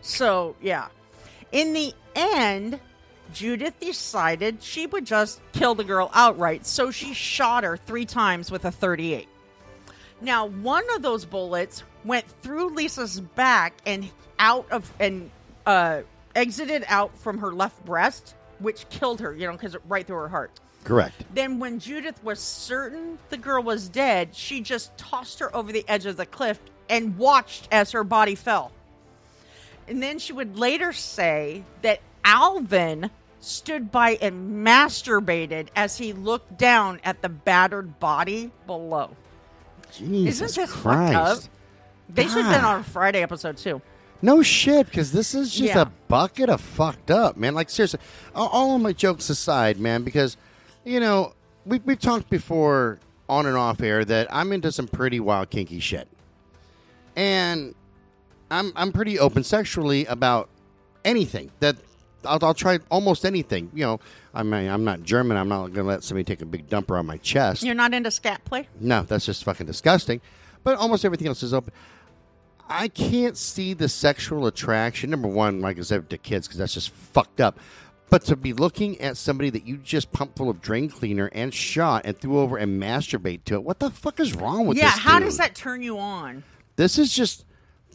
So 0.00 0.56
yeah, 0.62 0.88
in 1.52 1.72
the 1.74 1.92
end, 2.14 2.80
Judith 3.34 3.78
decided 3.80 4.62
she 4.62 4.86
would 4.86 5.04
just 5.04 5.40
kill 5.52 5.74
the 5.74 5.84
girl 5.84 6.10
outright. 6.14 6.64
So 6.66 6.90
she 6.90 7.12
shot 7.12 7.64
her 7.64 7.76
three 7.76 8.06
times 8.06 8.50
with 8.50 8.64
a 8.64 8.70
38. 8.70 9.28
Now, 10.20 10.46
one 10.46 10.84
of 10.94 11.02
those 11.02 11.24
bullets 11.26 11.82
went 12.04 12.24
through 12.40 12.74
Lisa's 12.74 13.20
back 13.20 13.74
and 13.84 14.08
out 14.38 14.70
of 14.70 14.90
and 15.00 15.30
uh, 15.66 16.02
exited 16.34 16.84
out 16.88 17.16
from 17.18 17.38
her 17.38 17.52
left 17.52 17.84
breast, 17.84 18.34
which 18.58 18.88
killed 18.88 19.20
her. 19.20 19.34
You 19.34 19.46
know, 19.46 19.52
because 19.52 19.76
right 19.88 20.06
through 20.06 20.16
her 20.16 20.28
heart. 20.28 20.60
Correct. 20.84 21.14
Then, 21.32 21.58
when 21.58 21.78
Judith 21.78 22.22
was 22.22 22.38
certain 22.40 23.18
the 23.30 23.38
girl 23.38 23.62
was 23.62 23.88
dead, 23.88 24.34
she 24.34 24.60
just 24.60 24.96
tossed 24.98 25.38
her 25.40 25.54
over 25.56 25.72
the 25.72 25.84
edge 25.88 26.04
of 26.06 26.16
the 26.16 26.26
cliff 26.26 26.58
and 26.88 27.16
watched 27.16 27.68
as 27.72 27.92
her 27.92 28.04
body 28.04 28.34
fell. 28.34 28.70
And 29.88 30.02
then 30.02 30.18
she 30.18 30.32
would 30.32 30.58
later 30.58 30.92
say 30.92 31.64
that 31.82 32.00
Alvin 32.24 33.10
stood 33.40 33.90
by 33.92 34.12
and 34.20 34.66
masturbated 34.66 35.68
as 35.76 35.98
he 35.98 36.12
looked 36.12 36.56
down 36.56 37.00
at 37.04 37.20
the 37.22 37.28
battered 37.28 37.98
body 38.00 38.50
below. 38.66 39.14
Jesus 39.92 40.40
Isn't 40.40 40.62
this 40.62 40.70
fucked 40.70 40.82
Christ. 40.82 41.14
up? 41.14 41.38
They 42.08 42.24
should 42.24 42.44
have 42.44 42.54
been 42.54 42.64
on 42.64 42.80
a 42.80 42.84
Friday 42.84 43.22
episode 43.22 43.56
too. 43.56 43.80
No 44.24 44.42
shit, 44.42 44.86
because 44.86 45.12
this 45.12 45.34
is 45.34 45.52
just 45.52 45.74
Yeah. 45.74 45.82
a 45.82 45.86
bucket 46.08 46.48
of 46.48 46.62
fucked 46.62 47.10
up, 47.10 47.36
man. 47.36 47.54
Like 47.54 47.68
seriously, 47.68 48.00
all, 48.34 48.74
of 48.74 48.80
my 48.80 48.94
jokes 48.94 49.28
aside, 49.28 49.78
man, 49.78 50.02
because 50.02 50.38
you 50.82 50.98
know 50.98 51.34
we 51.66 51.78
we've 51.84 52.00
talked 52.00 52.30
before 52.30 53.00
on 53.28 53.44
and 53.44 53.54
off 53.54 53.82
air 53.82 54.02
that 54.02 54.26
I'm 54.34 54.50
into 54.54 54.72
some 54.72 54.88
pretty 54.88 55.20
wild 55.20 55.50
kinky 55.50 55.78
shit, 55.78 56.08
and 57.14 57.74
I'm 58.50 58.72
I'm 58.76 58.92
pretty 58.92 59.18
open 59.18 59.44
sexually 59.44 60.06
about 60.06 60.48
anything 61.04 61.50
that. 61.60 61.76
I'll, 62.26 62.42
I'll 62.42 62.54
try 62.54 62.78
almost 62.90 63.26
anything. 63.26 63.70
You 63.74 63.84
know, 63.84 64.00
I'm 64.32 64.50
I'm 64.54 64.84
not 64.84 65.02
German. 65.02 65.36
I'm 65.36 65.50
not 65.50 65.64
going 65.64 65.74
to 65.74 65.82
let 65.82 66.02
somebody 66.02 66.24
take 66.24 66.40
a 66.40 66.46
big 66.46 66.70
dumper 66.70 66.98
on 66.98 67.04
my 67.04 67.18
chest. 67.18 67.62
You're 67.62 67.74
not 67.74 67.92
into 67.92 68.10
scat 68.10 68.42
play? 68.46 68.66
No, 68.80 69.02
that's 69.02 69.26
just 69.26 69.44
fucking 69.44 69.66
disgusting. 69.66 70.22
But 70.62 70.78
almost 70.78 71.04
everything 71.04 71.26
else 71.28 71.42
is 71.42 71.52
open. 71.52 71.74
I 72.68 72.88
can't 72.88 73.36
see 73.36 73.74
the 73.74 73.88
sexual 73.88 74.46
attraction. 74.46 75.10
Number 75.10 75.28
one, 75.28 75.60
like 75.60 75.78
I 75.78 75.82
said, 75.82 76.08
to 76.10 76.18
kids 76.18 76.46
because 76.46 76.58
that's 76.58 76.74
just 76.74 76.90
fucked 76.90 77.40
up. 77.40 77.58
But 78.10 78.24
to 78.26 78.36
be 78.36 78.52
looking 78.52 79.00
at 79.00 79.16
somebody 79.16 79.50
that 79.50 79.66
you 79.66 79.76
just 79.78 80.12
pumped 80.12 80.36
full 80.38 80.48
of 80.48 80.60
drain 80.60 80.88
cleaner 80.88 81.30
and 81.32 81.52
shot 81.52 82.02
and 82.04 82.16
threw 82.16 82.38
over 82.38 82.56
and 82.56 82.80
masturbate 82.80 83.44
to 83.44 83.54
it, 83.54 83.64
what 83.64 83.80
the 83.80 83.90
fuck 83.90 84.20
is 84.20 84.34
wrong 84.34 84.66
with 84.66 84.76
yeah, 84.76 84.84
this? 84.84 84.96
Yeah, 84.96 85.02
how 85.10 85.18
dude? 85.18 85.26
does 85.26 85.38
that 85.38 85.54
turn 85.54 85.82
you 85.82 85.98
on? 85.98 86.44
This 86.76 86.98
is 86.98 87.14
just. 87.14 87.44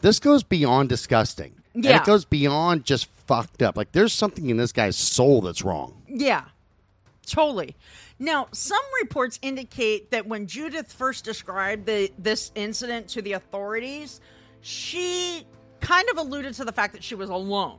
This 0.02 0.18
goes 0.18 0.42
beyond 0.42 0.88
disgusting. 0.88 1.54
And 1.74 1.84
Yeah. 1.84 1.98
it 1.98 2.04
goes 2.04 2.24
beyond 2.24 2.84
just 2.84 3.06
fucked 3.26 3.62
up. 3.62 3.76
Like 3.76 3.92
there's 3.92 4.12
something 4.12 4.48
in 4.48 4.56
this 4.56 4.72
guy's 4.72 4.96
soul 4.96 5.40
that's 5.42 5.62
wrong. 5.62 6.02
Yeah, 6.08 6.44
totally. 7.26 7.76
Now, 8.18 8.48
some 8.52 8.80
reports 9.02 9.38
indicate 9.40 10.10
that 10.10 10.26
when 10.26 10.46
Judith 10.46 10.92
first 10.92 11.24
described 11.24 11.86
the, 11.86 12.10
this 12.18 12.50
incident 12.54 13.08
to 13.08 13.22
the 13.22 13.32
authorities, 13.32 14.20
she 14.60 15.44
kind 15.80 16.08
of 16.10 16.18
alluded 16.18 16.54
to 16.54 16.64
the 16.64 16.72
fact 16.72 16.92
that 16.92 17.02
she 17.04 17.14
was 17.14 17.30
alone. 17.30 17.78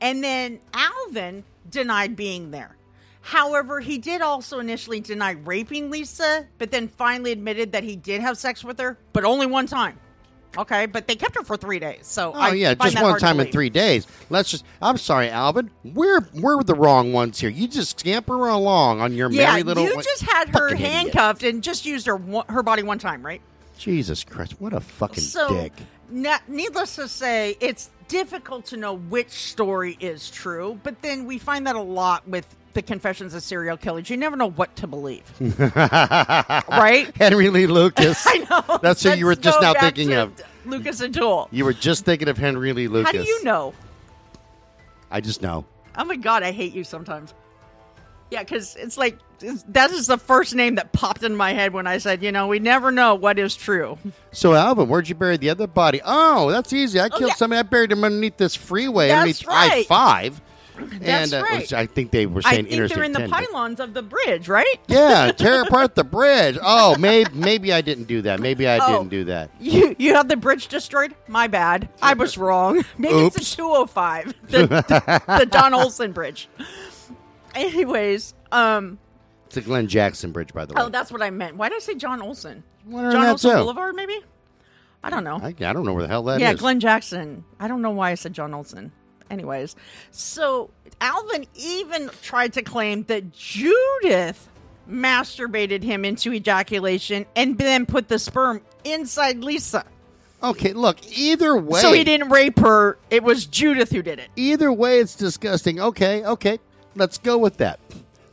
And 0.00 0.22
then 0.24 0.60
Alvin 0.74 1.44
denied 1.70 2.16
being 2.16 2.50
there. 2.50 2.76
However, 3.20 3.80
he 3.80 3.98
did 3.98 4.20
also 4.22 4.60
initially 4.60 5.00
deny 5.00 5.32
raping 5.32 5.90
Lisa, 5.90 6.46
but 6.58 6.70
then 6.70 6.88
finally 6.88 7.32
admitted 7.32 7.72
that 7.72 7.82
he 7.84 7.96
did 7.96 8.20
have 8.20 8.38
sex 8.38 8.62
with 8.62 8.78
her, 8.78 8.96
but 9.12 9.24
only 9.24 9.46
one 9.46 9.66
time. 9.66 9.98
Okay, 10.56 10.86
but 10.86 11.06
they 11.06 11.16
kept 11.16 11.34
her 11.34 11.42
for 11.42 11.56
three 11.58 11.78
days. 11.78 12.06
So 12.06 12.32
Oh 12.34 12.38
I 12.38 12.52
yeah, 12.54 12.72
just 12.74 13.02
one 13.02 13.18
time 13.18 13.40
in 13.40 13.52
three 13.52 13.68
days. 13.68 14.06
Let's 14.30 14.50
just. 14.50 14.64
I'm 14.80 14.96
sorry, 14.96 15.28
Alvin. 15.28 15.70
We're 15.84 16.26
we're 16.32 16.62
the 16.62 16.74
wrong 16.74 17.12
ones 17.12 17.38
here. 17.38 17.50
You 17.50 17.68
just 17.68 18.00
scamper 18.00 18.48
along 18.48 19.02
on 19.02 19.12
your 19.12 19.30
Yeah, 19.30 19.50
merry 19.50 19.64
little. 19.64 19.84
you 19.84 19.94
just 20.02 20.22
had 20.22 20.48
her 20.50 20.70
Fucking 20.70 20.76
idiot. 20.76 20.90
handcuffed 20.92 21.42
and 21.42 21.62
just 21.62 21.84
used 21.84 22.06
her 22.06 22.16
one- 22.16 22.46
her 22.48 22.62
body 22.62 22.82
one 22.82 22.98
time, 22.98 23.26
right? 23.26 23.42
Jesus 23.78 24.24
Christ! 24.24 24.54
What 24.60 24.72
a 24.72 24.80
fucking 24.80 25.22
So, 25.22 25.48
dick. 25.48 25.72
ne- 26.10 26.36
needless 26.48 26.96
to 26.96 27.08
say, 27.08 27.56
it's 27.60 27.90
difficult 28.08 28.66
to 28.66 28.76
know 28.76 28.94
which 28.94 29.30
story 29.30 29.96
is 30.00 30.30
true. 30.30 30.78
But 30.82 31.02
then 31.02 31.26
we 31.26 31.38
find 31.38 31.66
that 31.66 31.76
a 31.76 31.82
lot 31.82 32.26
with 32.28 32.46
the 32.74 32.82
confessions 32.82 33.32
of 33.34 33.42
serial 33.42 33.76
killers. 33.76 34.10
You 34.10 34.16
never 34.16 34.36
know 34.36 34.50
what 34.50 34.76
to 34.76 34.86
believe, 34.86 35.22
right? 35.40 37.10
Henry 37.16 37.48
Lee 37.50 37.66
Lucas. 37.66 38.22
I 38.26 38.46
know. 38.50 38.78
That's 38.82 39.02
who 39.02 39.12
you 39.14 39.26
were 39.26 39.34
just 39.34 39.60
now 39.60 39.72
thinking 39.74 40.12
of. 40.14 40.32
Lucas 40.64 41.00
and 41.00 41.14
Toole. 41.14 41.48
You 41.52 41.64
were 41.64 41.72
just 41.72 42.04
thinking 42.04 42.28
of 42.28 42.36
Henry 42.36 42.72
Lee 42.72 42.88
Lucas. 42.88 43.12
How 43.16 43.22
do 43.22 43.28
you 43.28 43.44
know? 43.44 43.72
I 45.10 45.20
just 45.20 45.40
know. 45.42 45.64
Oh 45.96 46.04
my 46.04 46.16
god, 46.16 46.42
I 46.42 46.50
hate 46.52 46.74
you 46.74 46.84
sometimes. 46.84 47.32
Yeah, 48.30 48.42
because 48.42 48.76
it's 48.76 48.98
like 48.98 49.18
it's, 49.40 49.62
that 49.68 49.90
is 49.90 50.06
the 50.06 50.18
first 50.18 50.54
name 50.54 50.76
that 50.76 50.92
popped 50.92 51.22
in 51.22 51.36
my 51.36 51.52
head 51.52 51.72
when 51.72 51.86
I 51.86 51.98
said, 51.98 52.22
you 52.22 52.32
know, 52.32 52.48
we 52.48 52.58
never 52.58 52.90
know 52.90 53.14
what 53.14 53.38
is 53.38 53.54
true. 53.54 53.98
So, 54.32 54.54
Alvin, 54.54 54.88
where'd 54.88 55.08
you 55.08 55.14
bury 55.14 55.36
the 55.36 55.50
other 55.50 55.66
body? 55.66 56.00
Oh, 56.04 56.50
that's 56.50 56.72
easy. 56.72 57.00
I 57.00 57.08
killed 57.08 57.30
yeah. 57.30 57.34
somebody. 57.34 57.60
I 57.60 57.62
buried 57.62 57.92
him 57.92 58.04
underneath 58.04 58.36
this 58.36 58.54
freeway, 58.56 59.08
That's 59.08 59.42
underneath 59.46 59.46
I 59.48 59.84
five. 59.84 60.40
That's 60.78 61.32
and 61.32 61.34
uh, 61.34 61.42
right. 61.42 61.72
I 61.72 61.86
think 61.86 62.10
they 62.10 62.26
were 62.26 62.42
saying 62.42 62.66
I 62.66 62.68
think 62.68 62.92
they're 62.92 63.02
in 63.04 63.12
the 63.12 63.20
10, 63.20 63.30
but- 63.30 63.44
pylons 63.46 63.80
of 63.80 63.94
the 63.94 64.02
bridge, 64.02 64.48
right? 64.48 64.78
Yeah, 64.88 65.32
tear 65.32 65.62
apart 65.62 65.94
the 65.94 66.04
bridge. 66.04 66.58
Oh, 66.62 66.96
maybe 66.98 67.30
maybe 67.32 67.72
I 67.72 67.80
didn't 67.80 68.04
do 68.04 68.22
that. 68.22 68.40
Maybe 68.40 68.68
I 68.68 68.78
Oh. 68.78 68.98
didn't 68.98 69.08
do 69.08 69.24
that. 69.24 69.50
You 69.58 69.96
you 69.98 70.14
have 70.14 70.28
the 70.28 70.36
bridge 70.36 70.68
destroyed? 70.68 71.14
My 71.28 71.46
bad. 71.46 71.88
I 72.02 72.12
was 72.14 72.36
wrong. 72.36 72.84
Maybe 72.98 73.14
Oops. 73.14 73.36
it's 73.36 73.52
a 73.54 73.56
205. 73.56 74.34
The, 74.48 74.58
the, 74.66 75.38
the 75.38 75.46
Don 75.46 75.72
Olson 75.74 76.12
Bridge. 76.12 76.48
Anyways, 77.56 78.34
um 78.52 78.98
It's 79.46 79.56
a 79.56 79.60
Glenn 79.62 79.88
Jackson 79.88 80.30
bridge, 80.32 80.52
by 80.52 80.64
the 80.66 80.74
way. 80.74 80.82
oh 80.82 80.88
that's 80.88 81.10
what 81.10 81.22
I 81.22 81.30
meant. 81.30 81.56
Why 81.56 81.68
did 81.68 81.76
I 81.76 81.80
say 81.80 81.94
John 81.94 82.22
Olson? 82.22 82.62
Wondering 82.86 83.12
John 83.12 83.22
that 83.22 83.30
Olson 83.32 83.50
too. 83.50 83.56
Boulevard 83.56 83.94
maybe? 83.96 84.18
I 85.02 85.10
don't 85.10 85.24
know. 85.24 85.38
I, 85.42 85.48
I 85.48 85.72
don't 85.72 85.84
know 85.84 85.92
where 85.94 86.02
the 86.02 86.08
hell 86.08 86.22
that 86.24 86.36
is. 86.36 86.40
yeah, 86.40 86.54
Glenn 86.54 86.80
Jackson. 86.80 87.44
I 87.60 87.68
don't 87.68 87.82
know 87.82 87.90
why 87.90 88.10
I 88.10 88.14
said 88.14 88.32
John 88.32 88.52
Olson. 88.54 88.90
Anyways, 89.30 89.74
so 90.12 90.70
Alvin 91.00 91.46
even 91.54 92.10
tried 92.22 92.52
to 92.54 92.62
claim 92.62 93.02
that 93.04 93.32
Judith 93.32 94.48
masturbated 94.88 95.82
him 95.82 96.04
into 96.04 96.32
ejaculation 96.32 97.26
and 97.34 97.58
then 97.58 97.86
put 97.86 98.06
the 98.08 98.18
sperm 98.18 98.60
inside 98.84 99.38
Lisa. 99.38 99.84
Okay, 100.42 100.72
look. 100.72 100.98
Either 101.18 101.56
way, 101.56 101.80
So 101.80 101.92
he 101.92 102.04
didn't 102.04 102.28
rape 102.30 102.58
her. 102.60 102.98
It 103.10 103.22
was 103.24 103.46
Judith 103.46 103.90
who 103.90 104.02
did 104.02 104.18
it. 104.20 104.28
Either 104.36 104.72
way, 104.72 105.00
it's 105.00 105.14
disgusting. 105.16 105.80
Okay, 105.80 106.24
okay. 106.24 106.58
Let's 106.96 107.18
go 107.18 107.36
with 107.36 107.58
that. 107.58 107.78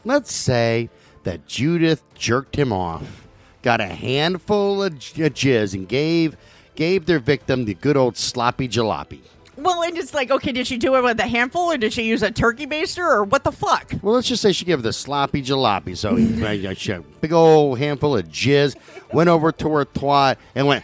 Let's 0.05 0.33
say 0.33 0.89
that 1.23 1.45
Judith 1.45 2.01
jerked 2.15 2.55
him 2.55 2.71
off, 2.73 3.27
got 3.61 3.81
a 3.81 3.85
handful 3.87 4.81
of 4.81 4.97
j- 4.97 5.29
jizz, 5.29 5.73
and 5.73 5.87
gave 5.87 6.37
gave 6.75 7.05
their 7.05 7.19
victim 7.19 7.65
the 7.65 7.73
good 7.75 7.97
old 7.97 8.17
sloppy 8.17 8.67
jalopy. 8.67 9.19
Well, 9.55 9.83
and 9.83 9.95
it's 9.95 10.15
like, 10.15 10.31
okay, 10.31 10.51
did 10.51 10.65
she 10.65 10.77
do 10.77 10.95
it 10.95 11.03
with 11.03 11.19
a 11.19 11.27
handful 11.27 11.71
or 11.71 11.77
did 11.77 11.93
she 11.93 12.03
use 12.03 12.23
a 12.23 12.31
turkey 12.31 12.65
baster 12.65 13.07
or 13.07 13.23
what 13.23 13.43
the 13.43 13.51
fuck? 13.51 13.93
Well, 14.01 14.15
let's 14.15 14.27
just 14.27 14.41
say 14.41 14.51
she 14.51 14.65
gave 14.65 14.81
the 14.81 14.91
sloppy 14.91 15.43
jalopy. 15.43 15.95
So 15.95 16.15
uh, 16.15 16.73
she 16.73 16.91
had 16.91 17.01
a 17.01 17.03
big 17.21 17.33
old 17.33 17.77
handful 17.77 18.17
of 18.17 18.25
jizz, 18.27 18.75
went 19.13 19.29
over 19.29 19.51
to 19.51 19.69
her 19.69 19.85
twat, 19.85 20.37
and 20.55 20.65
went 20.65 20.83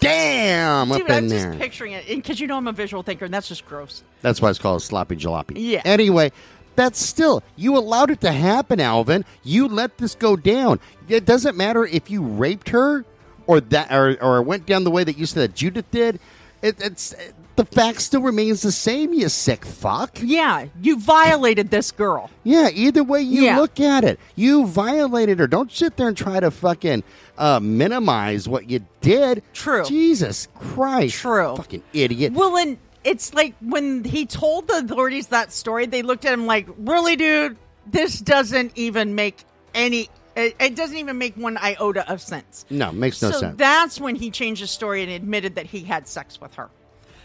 damn 0.00 0.92
up 0.92 0.98
Dude, 0.98 1.08
in 1.08 1.16
I'm 1.16 1.28
there. 1.28 1.46
just 1.52 1.58
picturing 1.58 1.92
it 1.92 2.06
because 2.06 2.38
you 2.38 2.46
know 2.46 2.58
I'm 2.58 2.66
a 2.66 2.72
visual 2.72 3.02
thinker 3.02 3.24
and 3.24 3.32
that's 3.32 3.48
just 3.48 3.64
gross. 3.64 4.02
That's 4.20 4.42
why 4.42 4.50
it's 4.50 4.58
called 4.58 4.82
sloppy 4.82 5.16
jalopy. 5.16 5.52
Yeah. 5.56 5.80
Anyway, 5.86 6.32
that's 6.80 6.98
still 6.98 7.42
you 7.56 7.76
allowed 7.76 8.10
it 8.10 8.22
to 8.22 8.32
happen, 8.32 8.80
Alvin. 8.80 9.26
You 9.42 9.68
let 9.68 9.98
this 9.98 10.14
go 10.14 10.34
down. 10.34 10.80
It 11.08 11.26
doesn't 11.26 11.54
matter 11.56 11.84
if 11.84 12.10
you 12.10 12.22
raped 12.22 12.70
her 12.70 13.04
or 13.46 13.60
that 13.60 13.92
or, 13.92 14.16
or 14.22 14.40
went 14.40 14.64
down 14.64 14.84
the 14.84 14.90
way 14.90 15.04
that 15.04 15.18
you 15.18 15.26
said 15.26 15.42
that 15.50 15.54
Judith 15.54 15.90
did. 15.90 16.18
It, 16.62 16.80
it's 16.80 17.14
the 17.56 17.64
fact 17.66 18.00
still 18.00 18.22
remains 18.22 18.62
the 18.62 18.72
same. 18.72 19.12
You 19.12 19.28
sick 19.28 19.64
fuck. 19.66 20.18
Yeah, 20.22 20.66
you 20.80 20.98
violated 20.98 21.70
this 21.70 21.90
girl. 21.90 22.30
Yeah. 22.44 22.70
Either 22.72 23.02
way 23.04 23.20
you 23.20 23.42
Yeah. 23.42 23.58
look 23.58 23.78
at 23.80 24.02
it, 24.04 24.18
you 24.36 24.66
violated 24.66 25.38
her. 25.38 25.46
Don't 25.46 25.70
sit 25.70 25.96
there 25.98 26.08
and 26.08 26.16
try 26.16 26.40
to 26.40 26.50
fucking 26.50 27.02
uh, 27.36 27.60
minimize 27.60 28.48
what 28.48 28.70
you 28.70 28.80
did. 29.02 29.42
True. 29.52 29.84
Jesus 29.84 30.48
Christ. 30.54 31.16
True. 31.16 31.56
Fucking 31.56 31.82
idiot. 31.92 32.32
Well, 32.32 32.56
and 32.56 32.78
it's 33.04 33.32
like 33.34 33.54
when 33.60 34.04
he 34.04 34.26
told 34.26 34.68
the 34.68 34.78
authorities 34.78 35.28
that 35.28 35.52
story, 35.52 35.86
they 35.86 36.02
looked 36.02 36.24
at 36.24 36.32
him 36.32 36.46
like, 36.46 36.68
really, 36.78 37.16
dude, 37.16 37.56
this 37.86 38.20
doesn't 38.20 38.72
even 38.76 39.14
make 39.14 39.44
any. 39.74 40.08
It, 40.36 40.54
it 40.60 40.76
doesn't 40.76 40.96
even 40.96 41.18
make 41.18 41.36
one 41.36 41.58
iota 41.58 42.10
of 42.10 42.20
sense. 42.20 42.64
no, 42.70 42.92
makes 42.92 43.20
no 43.20 43.32
so 43.32 43.40
sense. 43.40 43.58
that's 43.58 44.00
when 44.00 44.14
he 44.14 44.30
changed 44.30 44.60
his 44.60 44.70
story 44.70 45.02
and 45.02 45.10
admitted 45.10 45.56
that 45.56 45.66
he 45.66 45.80
had 45.80 46.06
sex 46.06 46.40
with 46.40 46.54
her. 46.54 46.70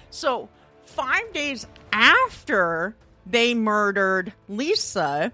So 0.09 0.49
five 0.85 1.31
days 1.31 1.67
after 1.93 2.95
they 3.27 3.53
murdered 3.53 4.33
Lisa, 4.49 5.31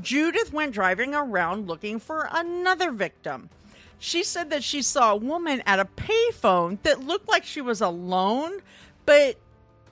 Judith 0.00 0.52
went 0.52 0.72
driving 0.72 1.14
around 1.14 1.66
looking 1.66 1.98
for 1.98 2.28
another 2.32 2.90
victim. 2.90 3.50
She 3.98 4.22
said 4.22 4.50
that 4.50 4.64
she 4.64 4.80
saw 4.80 5.12
a 5.12 5.16
woman 5.16 5.62
at 5.66 5.78
a 5.78 5.84
payphone 5.84 6.80
that 6.84 7.04
looked 7.04 7.28
like 7.28 7.44
she 7.44 7.60
was 7.60 7.82
alone, 7.82 8.60
but 9.04 9.36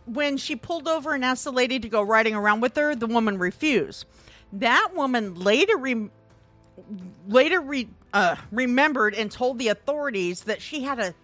when 0.09 0.37
she 0.37 0.57
pulled 0.57 0.89
over 0.89 1.15
and 1.15 1.25
asked 1.25 1.45
the 1.45 1.53
lady 1.53 1.79
to 1.79 1.89
go 1.89 2.03
riding 2.03 2.35
around 2.35 2.61
with 2.61 2.77
her, 2.77 2.95
the 2.95 3.07
woman 3.07 3.39
refused. 3.39 4.07
That 4.55 4.91
woman 4.95 5.35
later 5.35 5.77
re- 5.77 6.11
later 7.27 7.61
re- 7.61 7.89
uh, 8.13 8.37
remembered 8.51 9.15
and 9.15 9.31
told 9.31 9.59
the 9.59 9.69
authorities 9.69 10.43
that 10.45 10.63
she 10.63 10.83
had 10.83 10.99
a 10.99 11.15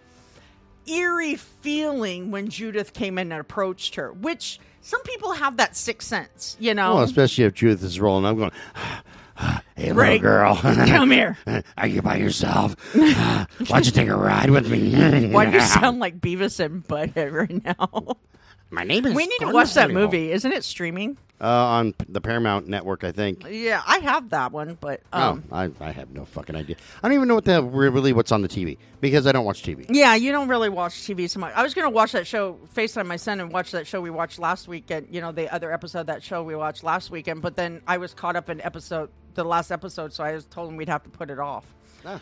eerie 0.87 1.37
feeling 1.37 2.31
when 2.31 2.49
Judith 2.51 2.93
came 2.93 3.17
in 3.19 3.33
and 3.33 3.41
approached 3.41 3.95
her, 3.95 4.13
which 4.13 4.61
some 4.83 5.03
people 5.05 5.33
have 5.33 5.57
that 5.57 5.75
sixth 5.77 6.09
sense, 6.09 6.57
you 6.61 6.75
know. 6.75 6.97
Well, 6.97 7.05
especially 7.05 7.45
if 7.45 7.55
Judith 7.55 7.83
is 7.83 7.99
rolling. 7.99 8.27
I'm 8.27 8.37
going, 8.37 8.51
hey, 9.77 9.87
little 9.93 9.95
Right. 9.97 10.21
girl. 10.21 10.57
Come 10.57 11.11
here. 11.11 11.39
Are 11.79 11.87
you 11.87 12.03
by 12.03 12.17
yourself? 12.17 12.77
Why 12.95 13.47
don't 13.67 13.87
you 13.87 13.93
take 13.93 14.09
a 14.09 14.17
ride 14.17 14.51
with 14.51 14.71
me? 14.71 15.31
Why 15.33 15.47
do 15.47 15.53
you 15.53 15.61
sound 15.63 16.01
like 16.01 16.21
Beavis 16.21 16.61
and 16.63 16.87
Butthead 16.87 17.33
right 17.33 17.65
now? 17.65 18.17
My 18.75 18.85
name 18.85 19.07
is. 19.07 19.15
we 19.15 19.27
need 19.27 19.39
to 19.39 19.47
watch 19.53 19.69
that 19.75 19.89
Samuel. 19.89 20.03
movie. 20.03 20.33
Isn't 20.33 20.53
it 20.53 20.65
streaming? 20.65 21.17
Uh, 21.41 21.47
on 21.47 21.93
p- 21.93 22.07
the 22.09 22.21
Paramount 22.21 22.69
Network, 22.69 23.05
I 23.05 23.11
think. 23.13 23.45
Yeah, 23.51 23.83
I 23.87 23.99
have 23.99 24.31
that 24.31 24.53
one, 24.53 24.79
but 24.81 25.03
um, 25.13 25.45
oh, 25.51 25.57
I, 25.57 25.71
I 25.81 25.91
have 25.91 26.11
no 26.11 26.25
fucking 26.25 26.55
idea. 26.55 26.77
I 27.03 27.09
don't 27.09 27.17
even 27.17 27.29
know 27.29 27.35
what 27.35 27.45
the 27.45 27.63
really 27.63 28.13
what's 28.13 28.33
on 28.33 28.41
the 28.41 28.49
TV 28.49 28.79
because 29.01 29.27
I 29.27 29.33
don't 29.33 29.45
watch 29.45 29.63
TV. 29.63 29.85
Yeah, 29.91 30.15
you 30.15 30.31
don't 30.33 30.49
really 30.49 30.69
watch 30.69 30.95
TV 30.95 31.29
so 31.29 31.41
much. 31.41 31.53
I 31.55 31.63
was 31.63 31.75
going 31.75 31.87
to 31.87 31.91
watch 31.91 32.13
that 32.13 32.27
show, 32.27 32.59
FaceTime 32.75 33.07
my 33.07 33.17
son, 33.17 33.41
and 33.41 33.53
watch 33.53 33.73
that 33.73 33.87
show 33.87 34.01
we 34.01 34.11
watched 34.11 34.39
last 34.39 34.69
weekend. 34.69 35.09
You 35.11 35.21
know, 35.21 35.33
the 35.33 35.53
other 35.53 35.73
episode 35.73 36.01
of 36.01 36.07
that 36.07 36.23
show 36.23 36.43
we 36.43 36.55
watched 36.55 36.85
last 36.85 37.11
weekend. 37.11 37.43
But 37.43 37.57
then 37.57 37.83
I 37.87 37.99
was 37.99 38.15
caught 38.15 38.37
up 38.37 38.49
in 38.49 38.61
episode, 38.61 39.11
the 39.35 39.45
last 39.45 39.71
episode, 39.73 40.13
so 40.13 40.25
I 40.25 40.33
was 40.33 40.45
told 40.47 40.71
him 40.71 40.77
we'd 40.77 40.89
have 40.89 41.03
to 41.03 41.11
put 41.11 41.31
it 41.31 41.41
off. 41.41 41.67
Ah. 42.07 42.21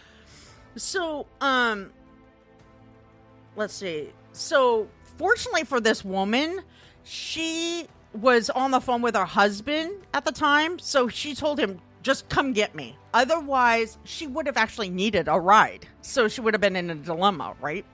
So, 0.77 1.27
um, 1.41 1.93
let's 3.57 3.75
see. 3.75 4.09
So, 4.33 4.89
fortunately 5.17 5.65
for 5.65 5.81
this 5.81 6.05
woman, 6.05 6.63
she 7.05 7.87
was 8.15 8.51
on 8.51 8.71
the 8.71 8.81
phone 8.81 9.03
with 9.03 9.15
her 9.15 9.25
husband 9.25 9.93
at 10.13 10.25
the 10.25 10.33
time. 10.33 10.79
So 10.79 11.09
she 11.09 11.35
told 11.35 11.59
him, 11.59 11.81
just 12.03 12.29
come 12.29 12.53
get 12.53 12.75
me. 12.75 12.97
Otherwise, 13.15 13.99
she 14.05 14.27
would 14.27 14.47
have 14.47 14.57
actually 14.57 14.91
needed 14.91 15.29
a 15.29 15.39
ride. 15.39 15.87
So 16.03 16.29
she 16.29 16.41
would 16.41 16.55
have 16.55 16.61
been 16.61 16.77
in 16.77 16.91
a 16.91 16.95
dilemma, 16.95 17.55
right? 17.61 17.85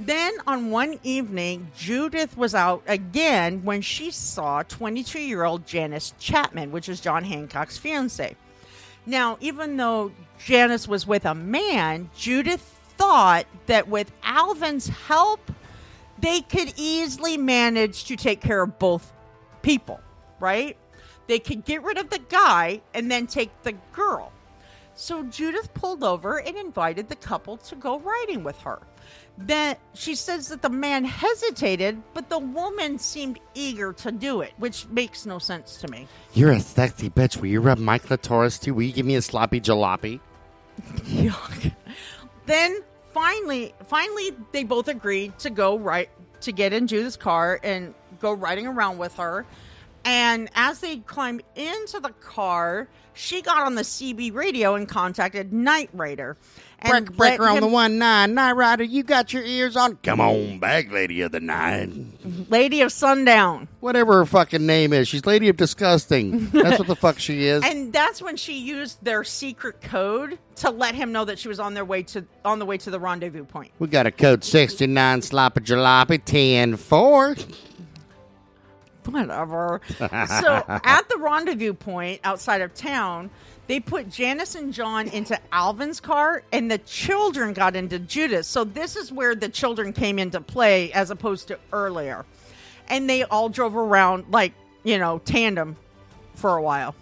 Then 0.00 0.32
on 0.46 0.70
one 0.70 0.98
evening, 1.02 1.70
Judith 1.76 2.36
was 2.36 2.54
out 2.54 2.82
again 2.86 3.62
when 3.64 3.82
she 3.82 4.10
saw 4.10 4.62
22 4.62 5.20
year 5.20 5.44
old 5.44 5.66
Janice 5.66 6.14
Chapman, 6.18 6.72
which 6.72 6.88
is 6.88 7.00
John 7.00 7.22
Hancock's 7.22 7.76
fiance. 7.76 8.34
Now, 9.04 9.36
even 9.40 9.76
though 9.76 10.12
Janice 10.44 10.88
was 10.88 11.06
with 11.06 11.26
a 11.26 11.34
man, 11.34 12.10
Judith 12.16 12.62
thought 12.96 13.46
that 13.66 13.88
with 13.88 14.10
Alvin's 14.22 14.88
help, 14.88 15.40
they 16.20 16.40
could 16.42 16.72
easily 16.76 17.36
manage 17.36 18.04
to 18.04 18.16
take 18.16 18.40
care 18.40 18.62
of 18.62 18.78
both 18.78 19.12
people, 19.62 20.00
right? 20.38 20.76
They 21.26 21.38
could 21.38 21.64
get 21.64 21.82
rid 21.82 21.98
of 21.98 22.10
the 22.10 22.18
guy 22.18 22.82
and 22.94 23.10
then 23.10 23.26
take 23.26 23.50
the 23.62 23.72
girl. 23.92 24.32
So 24.94 25.22
Judith 25.24 25.72
pulled 25.74 26.04
over 26.04 26.40
and 26.40 26.56
invited 26.56 27.08
the 27.08 27.16
couple 27.16 27.56
to 27.58 27.76
go 27.76 27.98
riding 28.00 28.44
with 28.44 28.58
her. 28.58 28.80
Then 29.38 29.76
she 29.94 30.14
says 30.14 30.48
that 30.48 30.60
the 30.60 30.68
man 30.68 31.04
hesitated, 31.04 32.02
but 32.12 32.28
the 32.28 32.38
woman 32.38 32.98
seemed 32.98 33.38
eager 33.54 33.92
to 33.94 34.12
do 34.12 34.42
it, 34.42 34.52
which 34.58 34.86
makes 34.88 35.24
no 35.24 35.38
sense 35.38 35.78
to 35.78 35.88
me. 35.88 36.06
You're 36.34 36.50
a 36.50 36.60
sexy 36.60 37.08
bitch. 37.08 37.38
Will 37.38 37.48
you 37.48 37.60
rub 37.60 37.78
my 37.78 37.98
clitoris 37.98 38.58
too? 38.58 38.74
Will 38.74 38.82
you 38.82 38.92
give 38.92 39.06
me 39.06 39.14
a 39.14 39.22
sloppy 39.22 39.60
jalopy? 39.60 40.20
Yuck. 41.04 41.72
then 42.46 42.80
finally, 43.12 43.74
finally, 43.86 44.32
they 44.52 44.64
both 44.64 44.88
agreed 44.88 45.38
to 45.40 45.50
go 45.50 45.78
right 45.78 46.10
to 46.42 46.52
get 46.52 46.72
in 46.72 46.86
Judith's 46.86 47.16
car 47.16 47.60
and 47.62 47.94
go 48.18 48.32
riding 48.32 48.66
around 48.66 48.98
with 48.98 49.14
her. 49.16 49.46
And 50.04 50.48
as 50.54 50.80
they 50.80 50.98
climbed 50.98 51.42
into 51.56 52.00
the 52.00 52.10
car, 52.20 52.88
she 53.12 53.42
got 53.42 53.66
on 53.66 53.74
the 53.74 53.82
CB 53.82 54.34
radio 54.34 54.74
and 54.74 54.88
contacted 54.88 55.52
Night 55.52 55.90
Rider. 55.92 56.36
Break, 56.88 57.12
breaker 57.12 57.48
on 57.48 57.60
the 57.60 57.66
one 57.66 57.98
nine. 57.98 58.34
Night 58.34 58.52
Rider, 58.52 58.84
you 58.84 59.02
got 59.02 59.32
your 59.32 59.44
ears 59.44 59.76
on. 59.76 59.96
Come 59.96 60.20
on 60.20 60.58
back, 60.58 60.90
Lady 60.90 61.20
of 61.20 61.32
the 61.32 61.40
Night. 61.40 61.90
Lady 62.48 62.80
of 62.80 62.92
Sundown. 62.92 63.68
Whatever 63.80 64.14
her 64.14 64.26
fucking 64.26 64.64
name 64.64 64.92
is. 64.92 65.06
She's 65.08 65.26
Lady 65.26 65.48
of 65.48 65.56
Disgusting. 65.56 66.46
That's 66.50 66.78
what 66.78 66.88
the 66.88 66.96
fuck 66.96 67.18
she 67.18 67.44
is. 67.44 67.62
And 67.70 67.92
that's 67.92 68.20
when 68.20 68.36
she 68.36 68.58
used 68.58 69.02
their 69.04 69.22
secret 69.22 69.80
code 69.80 70.38
to 70.56 70.70
let 70.70 70.94
him 70.94 71.12
know 71.12 71.24
that 71.24 71.38
she 71.38 71.48
was 71.48 71.60
on 71.60 71.74
their 71.74 71.84
way 71.84 72.02
to 72.04 72.24
on 72.44 72.58
the 72.58 72.66
way 72.66 72.78
to 72.78 72.90
the 72.90 72.98
rendezvous 72.98 73.44
point. 73.44 73.70
We 73.78 73.86
got 73.88 74.06
a 74.06 74.10
code 74.10 74.42
69 74.42 75.22
sloppy 75.22 75.60
jalopy 75.60 76.24
10 76.24 76.76
4. 76.76 77.36
Whatever. 79.06 79.80
so 79.98 80.64
at 80.68 81.08
the 81.08 81.16
rendezvous 81.18 81.74
point 81.74 82.20
outside 82.24 82.60
of 82.60 82.74
town, 82.74 83.30
they 83.66 83.80
put 83.80 84.10
Janice 84.10 84.54
and 84.56 84.72
John 84.72 85.08
into 85.08 85.38
Alvin's 85.52 86.00
car, 86.00 86.42
and 86.52 86.70
the 86.70 86.78
children 86.78 87.52
got 87.52 87.76
into 87.76 87.98
Judith. 87.98 88.46
So 88.46 88.64
this 88.64 88.96
is 88.96 89.12
where 89.12 89.34
the 89.34 89.48
children 89.48 89.92
came 89.92 90.18
into 90.18 90.40
play 90.40 90.92
as 90.92 91.10
opposed 91.10 91.48
to 91.48 91.58
earlier. 91.72 92.24
And 92.88 93.08
they 93.08 93.22
all 93.22 93.48
drove 93.48 93.76
around 93.76 94.26
like, 94.30 94.52
you 94.82 94.98
know, 94.98 95.20
tandem 95.24 95.76
for 96.34 96.56
a 96.56 96.62
while. 96.62 96.94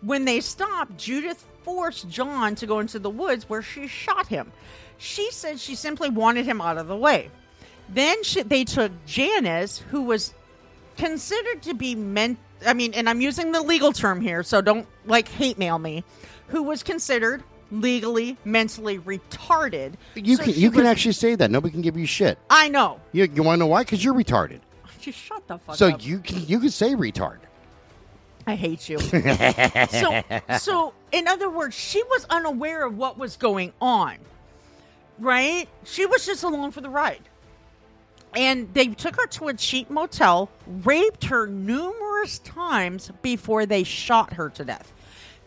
When 0.00 0.24
they 0.24 0.40
stopped, 0.40 0.96
Judith 0.96 1.44
forced 1.64 2.08
John 2.08 2.54
to 2.56 2.66
go 2.66 2.78
into 2.78 2.98
the 2.98 3.10
woods 3.10 3.48
where 3.48 3.62
she 3.62 3.86
shot 3.86 4.26
him. 4.26 4.52
She 4.98 5.30
said 5.30 5.60
she 5.60 5.74
simply 5.74 6.08
wanted 6.08 6.46
him 6.46 6.60
out 6.60 6.78
of 6.78 6.86
the 6.86 6.96
way. 6.96 7.30
Then 7.88 8.22
she, 8.22 8.42
they 8.42 8.64
took 8.64 8.92
Janice, 9.06 9.78
who 9.78 10.02
was 10.02 10.32
considered 10.96 11.62
to 11.62 11.74
be 11.74 11.94
meant 11.94 12.38
I 12.66 12.74
mean, 12.74 12.94
and 12.94 13.08
I'm 13.08 13.20
using 13.20 13.52
the 13.52 13.62
legal 13.62 13.92
term 13.92 14.20
here, 14.20 14.42
so 14.42 14.60
don't 14.60 14.86
like 15.06 15.28
hate 15.28 15.58
mail 15.58 15.78
me, 15.78 16.04
who 16.48 16.62
was 16.62 16.82
considered 16.82 17.42
legally 17.70 18.36
mentally 18.44 18.98
retarded. 18.98 19.94
You 20.14 20.36
So 20.36 20.44
can 20.44 20.54
you 20.54 20.70
can 20.70 20.86
actually 20.86 21.12
say 21.12 21.34
that. 21.34 21.50
Nobody 21.50 21.72
can 21.72 21.82
give 21.82 21.96
you 21.96 22.06
shit. 22.06 22.38
I 22.50 22.68
know. 22.68 23.00
You, 23.12 23.24
you 23.24 23.42
want 23.42 23.56
to 23.56 23.60
know 23.60 23.66
why? 23.66 23.82
Because 23.82 24.04
you're 24.04 24.14
retarded. 24.14 24.60
Just 25.00 25.18
shut 25.26 25.46
the 25.48 25.58
fuck 25.58 25.76
So 25.76 25.88
up. 25.88 26.04
you 26.04 26.18
can 26.18 26.46
you 26.46 26.60
can 26.60 26.70
say 26.70 26.94
retard. 26.94 27.38
I 28.46 28.56
hate 28.56 28.88
you. 28.90 28.98
so, 28.98 30.22
so 30.58 30.92
in 31.12 31.26
other 31.28 31.48
words, 31.48 31.74
she 31.74 32.02
was 32.04 32.26
unaware 32.28 32.84
of 32.86 32.96
what 32.98 33.16
was 33.16 33.36
going 33.38 33.72
on, 33.80 34.16
right? 35.18 35.66
She 35.84 36.04
was 36.04 36.26
just 36.26 36.42
along 36.42 36.72
for 36.72 36.82
the 36.82 36.90
ride. 36.90 37.22
And 38.34 38.72
they 38.74 38.88
took 38.88 39.16
her 39.16 39.26
to 39.26 39.48
a 39.48 39.54
cheap 39.54 39.90
motel, 39.90 40.50
raped 40.66 41.24
her 41.24 41.46
numerous 41.46 42.40
times 42.40 43.10
before 43.22 43.66
they 43.66 43.84
shot 43.84 44.32
her 44.32 44.50
to 44.50 44.64
death. 44.64 44.92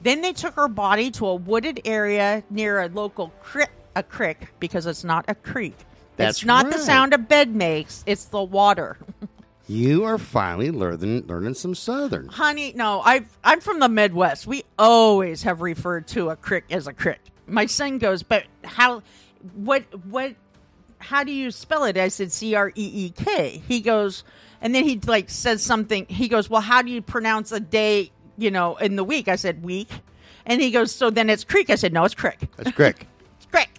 Then 0.01 0.21
they 0.21 0.33
took 0.33 0.53
her 0.55 0.67
body 0.67 1.11
to 1.11 1.25
a 1.27 1.35
wooded 1.35 1.81
area 1.85 2.43
near 2.49 2.81
a 2.81 2.87
local 2.87 3.29
creek, 3.41 3.69
a 3.95 4.03
creek 4.03 4.47
because 4.59 4.85
it's 4.85 5.03
not 5.03 5.25
a 5.27 5.35
creek. 5.35 5.75
That's 6.15 6.37
it's 6.37 6.45
not 6.45 6.71
the 6.71 6.77
sound 6.79 7.13
a 7.13 7.17
bed 7.17 7.55
makes; 7.55 8.03
it's 8.07 8.25
the 8.25 8.43
water. 8.43 8.97
You 9.69 10.05
are 10.05 10.17
finally 10.17 10.71
learning 10.71 11.27
learning 11.27 11.55
some 11.55 11.75
Southern. 11.75 12.29
Honey, 12.29 12.71
no, 12.73 13.01
I 13.03 13.25
I'm 13.43 13.59
from 13.59 13.79
the 13.79 13.89
Midwest. 13.89 14.47
We 14.47 14.63
always 14.79 15.43
have 15.43 15.59
referred 15.59 16.07
to 16.09 16.29
a 16.29 16.37
crick 16.37 16.63
as 16.69 16.87
a 16.87 16.93
crick. 16.93 17.19
My 17.47 17.65
son 17.65 17.97
goes, 17.97 18.23
but 18.23 18.45
how? 18.63 19.03
What? 19.55 19.83
What? 20.05 20.35
How 20.99 21.23
do 21.23 21.31
you 21.31 21.51
spell 21.51 21.83
it? 21.83 21.97
I 21.97 22.07
said 22.07 22.31
C 22.31 22.55
R 22.55 22.69
E 22.69 22.73
E 22.75 23.09
K. 23.11 23.61
He 23.67 23.81
goes, 23.81 24.23
and 24.61 24.73
then 24.73 24.83
he 24.83 24.99
like 25.05 25.29
says 25.29 25.61
something. 25.61 26.05
He 26.07 26.27
goes, 26.27 26.49
well, 26.49 26.61
how 26.61 26.81
do 26.81 26.91
you 26.91 27.01
pronounce 27.01 27.51
a 27.51 27.59
day? 27.59 28.11
You 28.37 28.51
know, 28.51 28.75
in 28.77 28.95
the 28.95 29.03
week. 29.03 29.27
I 29.27 29.35
said 29.35 29.63
week, 29.63 29.89
and 30.45 30.61
he 30.61 30.71
goes, 30.71 30.91
so 30.91 31.09
then 31.09 31.29
it's 31.29 31.43
creek. 31.43 31.69
I 31.69 31.75
said 31.75 31.93
no, 31.93 32.03
it's 32.03 32.15
crick. 32.15 32.39
That's 32.57 32.71
correct. 32.71 33.05
It's 33.37 33.45
crick. 33.45 33.69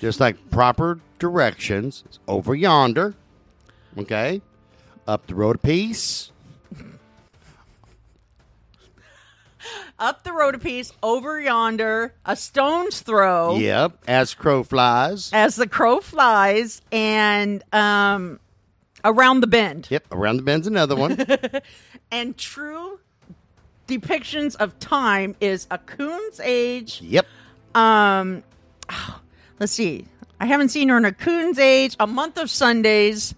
Just 0.00 0.20
like 0.20 0.50
proper 0.50 1.00
directions 1.18 2.02
it's 2.06 2.18
over 2.28 2.54
yonder. 2.54 3.14
Okay, 3.96 4.40
up 5.06 5.26
the 5.26 5.34
road 5.34 5.56
a 5.56 5.58
piece. 5.58 6.32
Up 10.00 10.24
the 10.24 10.32
road 10.32 10.54
a 10.54 10.58
piece, 10.58 10.92
over 11.02 11.38
yonder, 11.38 12.14
a 12.24 12.34
stone's 12.34 13.00
throw. 13.00 13.56
Yep, 13.58 13.98
as 14.08 14.32
crow 14.32 14.62
flies. 14.64 15.30
As 15.32 15.56
the 15.56 15.68
crow 15.68 16.00
flies, 16.00 16.80
and 16.90 17.62
um, 17.74 18.40
around 19.04 19.40
the 19.40 19.46
bend. 19.46 19.88
Yep, 19.90 20.06
around 20.10 20.38
the 20.38 20.42
bend's 20.42 20.66
another 20.66 20.96
one. 20.96 21.18
and 22.10 22.34
true 22.38 22.98
depictions 23.88 24.56
of 24.56 24.78
time 24.78 25.36
is 25.40 25.66
a 25.70 25.76
coon's 25.76 26.40
age. 26.40 27.00
yep, 27.02 27.26
Um, 27.74 28.42
let's 29.58 29.72
see. 29.72 30.06
I 30.40 30.46
haven't 30.46 30.70
seen 30.70 30.88
her 30.88 30.96
in 30.96 31.04
a 31.04 31.12
coon's 31.12 31.58
age, 31.58 31.94
a 32.00 32.06
month 32.06 32.38
of 32.38 32.48
Sundays, 32.48 33.34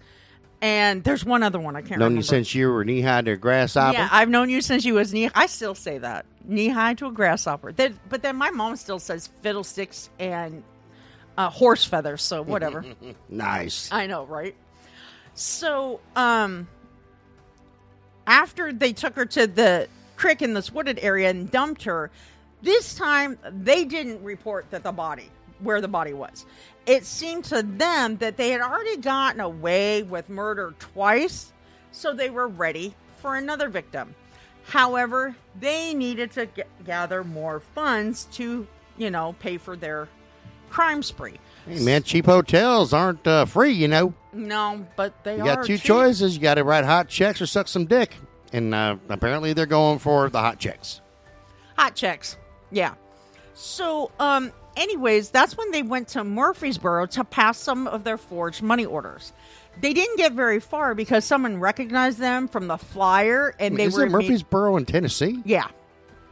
and 0.61 1.03
there's 1.03 1.25
one 1.25 1.43
other 1.43 1.59
one 1.59 1.75
I 1.75 1.81
can't 1.81 1.99
known 1.99 2.11
remember. 2.11 2.17
you 2.19 2.23
since 2.23 2.55
you 2.55 2.71
were 2.71 2.85
knee 2.85 3.01
high 3.01 3.21
to 3.23 3.31
a 3.31 3.35
grasshopper. 3.35 3.97
yeah, 3.97 4.07
I've 4.09 4.29
known 4.29 4.49
you 4.49 4.61
since 4.61 4.85
you 4.85 4.93
was 4.93 5.11
knee. 5.13 5.29
I 5.35 5.47
still 5.47 5.75
say 5.75 5.97
that 5.97 6.25
knee 6.43 6.69
high 6.69 6.93
to 6.95 7.07
a 7.07 7.11
grasshopper. 7.11 7.71
That, 7.71 7.93
but 8.09 8.21
then 8.21 8.35
my 8.35 8.51
mom 8.51 8.75
still 8.75 8.99
says 8.99 9.29
fiddlesticks 9.41 10.09
and 10.19 10.63
uh, 11.37 11.49
horse 11.49 11.83
feathers. 11.83 12.21
So 12.21 12.41
whatever. 12.41 12.85
nice. 13.29 13.89
I 13.91 14.07
know, 14.07 14.25
right? 14.25 14.55
So, 15.35 15.99
um, 16.15 16.67
after 18.27 18.71
they 18.71 18.93
took 18.93 19.15
her 19.15 19.25
to 19.25 19.47
the 19.47 19.87
creek 20.15 20.41
in 20.41 20.53
this 20.53 20.71
wooded 20.71 20.99
area 21.01 21.29
and 21.29 21.49
dumped 21.49 21.83
her, 21.83 22.11
this 22.61 22.95
time 22.95 23.37
they 23.49 23.83
didn't 23.83 24.23
report 24.23 24.69
that 24.71 24.83
the 24.83 24.91
body, 24.91 25.29
where 25.59 25.81
the 25.81 25.87
body 25.87 26.13
was. 26.13 26.45
It 26.85 27.05
seemed 27.05 27.45
to 27.45 27.63
them 27.63 28.17
that 28.17 28.37
they 28.37 28.49
had 28.51 28.61
already 28.61 28.97
gotten 28.97 29.41
away 29.41 30.03
with 30.03 30.29
murder 30.29 30.73
twice, 30.79 31.51
so 31.91 32.13
they 32.13 32.29
were 32.29 32.47
ready 32.47 32.93
for 33.21 33.35
another 33.35 33.69
victim. 33.69 34.15
However, 34.65 35.35
they 35.59 35.93
needed 35.93 36.31
to 36.33 36.45
g- 36.47 36.63
gather 36.85 37.23
more 37.23 37.59
funds 37.59 38.25
to, 38.33 38.67
you 38.97 39.11
know, 39.11 39.35
pay 39.39 39.57
for 39.57 39.75
their 39.75 40.07
crime 40.69 41.03
spree. 41.03 41.39
Hey 41.67 41.79
man, 41.83 42.03
cheap 42.03 42.25
hotels 42.25 42.93
aren't 42.93 43.25
uh, 43.27 43.45
free. 43.45 43.71
You 43.71 43.87
know, 43.87 44.13
No, 44.33 44.85
but 44.95 45.23
they 45.23 45.37
you 45.37 45.43
are 45.43 45.55
got 45.57 45.65
two 45.65 45.77
cheap. 45.77 45.85
choices. 45.85 46.35
You 46.35 46.41
got 46.41 46.55
to 46.55 46.63
write 46.63 46.83
hot 46.85 47.07
checks 47.07 47.41
or 47.41 47.45
suck 47.45 47.67
some 47.67 47.85
dick, 47.85 48.15
and 48.51 48.73
uh, 48.73 48.97
apparently 49.09 49.53
they're 49.53 49.65
going 49.65 49.99
for 49.99 50.29
the 50.29 50.39
hot 50.39 50.59
checks. 50.59 51.01
Hot 51.77 51.95
checks. 51.95 52.37
Yeah. 52.71 52.95
So, 53.53 54.11
um, 54.19 54.51
anyways, 54.75 55.29
that's 55.29 55.55
when 55.55 55.71
they 55.71 55.83
went 55.83 56.07
to 56.09 56.23
Murfreesboro 56.23 57.05
to 57.07 57.23
pass 57.23 57.57
some 57.57 57.87
of 57.87 58.03
their 58.03 58.17
forged 58.17 58.61
money 58.61 58.85
orders. 58.85 59.31
They 59.81 59.93
didn't 59.93 60.17
get 60.17 60.33
very 60.33 60.59
far 60.59 60.95
because 60.95 61.25
someone 61.25 61.59
recognized 61.59 62.17
them 62.19 62.47
from 62.47 62.67
the 62.67 62.77
flyer, 62.77 63.53
and 63.59 63.77
they 63.77 63.85
Is 63.85 63.95
were 63.95 64.03
it 64.05 64.11
Murfreesboro 64.11 64.77
in 64.77 64.85
Tennessee? 64.85 65.41
yeah, 65.45 65.67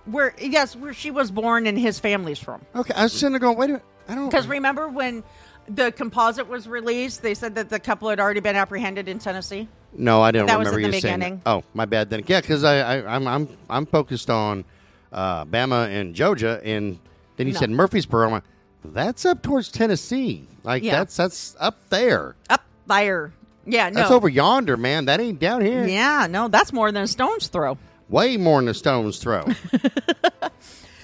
where 0.06 0.34
yes, 0.40 0.76
where 0.76 0.94
she 0.94 1.12
was 1.12 1.32
born 1.32 1.68
and 1.68 1.78
his 1.78 2.00
family's 2.00 2.40
from. 2.40 2.62
Okay, 2.76 2.94
I 2.94 3.04
was 3.04 3.14
sitting 3.14 3.32
there 3.32 3.40
going, 3.40 3.58
wait 3.58 3.66
a 3.66 3.74
minute, 3.74 3.84
I 4.08 4.16
don't. 4.16 4.30
Because 4.30 4.48
remember 4.48 4.88
when 4.88 5.24
the 5.68 5.92
composite 5.92 6.48
was 6.48 6.68
released, 6.68 7.22
they 7.22 7.34
said 7.34 7.56
that 7.56 7.70
the 7.70 7.80
couple 7.80 8.10
had 8.10 8.20
already 8.20 8.40
been 8.40 8.56
apprehended 8.56 9.08
in 9.08 9.20
Tennessee. 9.20 9.68
No, 9.94 10.22
I 10.22 10.32
didn't 10.32 10.48
That 10.48 10.58
was 10.58 10.68
remember 10.70 10.86
in 10.86 10.92
the 10.92 10.98
you 10.98 11.02
saying. 11.02 11.20
beginning. 11.20 11.42
That. 11.44 11.50
Oh, 11.52 11.64
my 11.74 11.86
bad. 11.86 12.10
Then, 12.10 12.24
yeah, 12.26 12.40
because 12.42 12.64
I, 12.64 12.78
I, 13.00 13.16
I'm, 13.16 13.28
I'm, 13.28 13.58
I'm 13.70 13.86
focused 13.86 14.30
on 14.30 14.64
uh, 15.12 15.44
Bama 15.46 15.88
and 15.90 16.16
Georgia, 16.16 16.62
and 16.64 16.98
then 17.36 17.48
you 17.48 17.54
No. 17.54 17.60
said 17.60 17.70
Murfreesboro. 17.72 18.28
I'm 18.28 18.32
like, 18.32 18.44
That's 18.86 19.26
up 19.26 19.42
towards 19.44 19.70
Tennessee. 19.70 20.48
Like 20.64 20.84
Yeah. 20.84 20.98
that's 21.00 21.16
that's 21.18 21.56
up 21.60 21.90
there. 21.90 22.36
Up 22.50 22.64
there. 23.00 23.32
Yeah, 23.66 23.90
no. 23.90 23.96
That's 24.00 24.12
over 24.12 24.28
yonder, 24.28 24.76
man. 24.78 25.06
That 25.06 25.20
ain't 25.20 25.40
down 25.40 25.62
here. 25.62 25.86
Yeah, 25.86 26.28
no, 26.30 26.48
that's 26.48 26.74
more 26.74 26.92
than 26.92 27.04
a 27.04 27.08
stone's 27.08 27.48
throw. 27.48 27.78
Way 28.10 28.38
more 28.38 28.60
than 28.60 28.70
a 28.70 28.74
stone's 28.74 29.20
throw. 29.20 29.46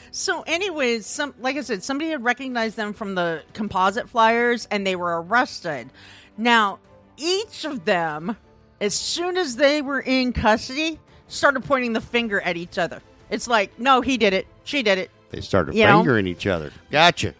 So, 0.10 0.42
anyways, 0.48 1.06
some 1.06 1.36
like 1.40 1.58
I 1.58 1.62
said, 1.62 1.84
somebody 1.84 2.10
had 2.10 2.24
recognized 2.24 2.76
them 2.76 2.94
from 2.94 3.14
the 3.14 3.44
composite 3.54 4.10
flyers, 4.10 4.68
and 4.72 4.88
they 4.88 4.96
were 4.96 5.22
arrested. 5.22 5.92
Now, 6.38 6.80
each 7.18 7.66
of 7.66 7.86
them, 7.86 8.36
as 8.82 8.96
soon 8.96 9.38
as 9.38 9.58
they 9.58 9.84
were 9.84 10.00
in 10.00 10.34
custody, 10.34 11.00
started 11.28 11.64
pointing 11.66 11.94
the 11.94 12.02
finger 12.02 12.42
at 12.42 12.58
each 12.58 12.80
other. 12.80 13.00
It's 13.30 13.48
like, 13.48 13.78
no, 13.80 14.02
he 14.02 14.18
did 14.18 14.34
it, 14.34 14.48
she 14.64 14.82
did 14.82 14.98
it. 14.98 15.12
they 15.30 15.42
started 15.42 15.76
You 15.76 15.84
know? 15.86 16.00
fingering 16.00 16.26
each 16.26 16.48
other. 16.48 16.72
Gotcha. 16.90 17.36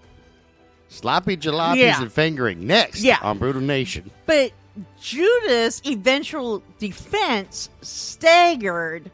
Sloppy 0.90 1.38
jalopies 1.38 1.78
Yeah. 1.78 2.02
and 2.02 2.12
fingering. 2.12 2.66
Next 2.66 3.02
Yeah. 3.02 3.18
on 3.22 3.38
Brutal 3.38 3.62
Nation. 3.62 4.10
But 4.26 4.52
Judith's 5.02 5.82
eventual 5.86 6.64
defense 6.80 7.70
staggered 7.82 9.12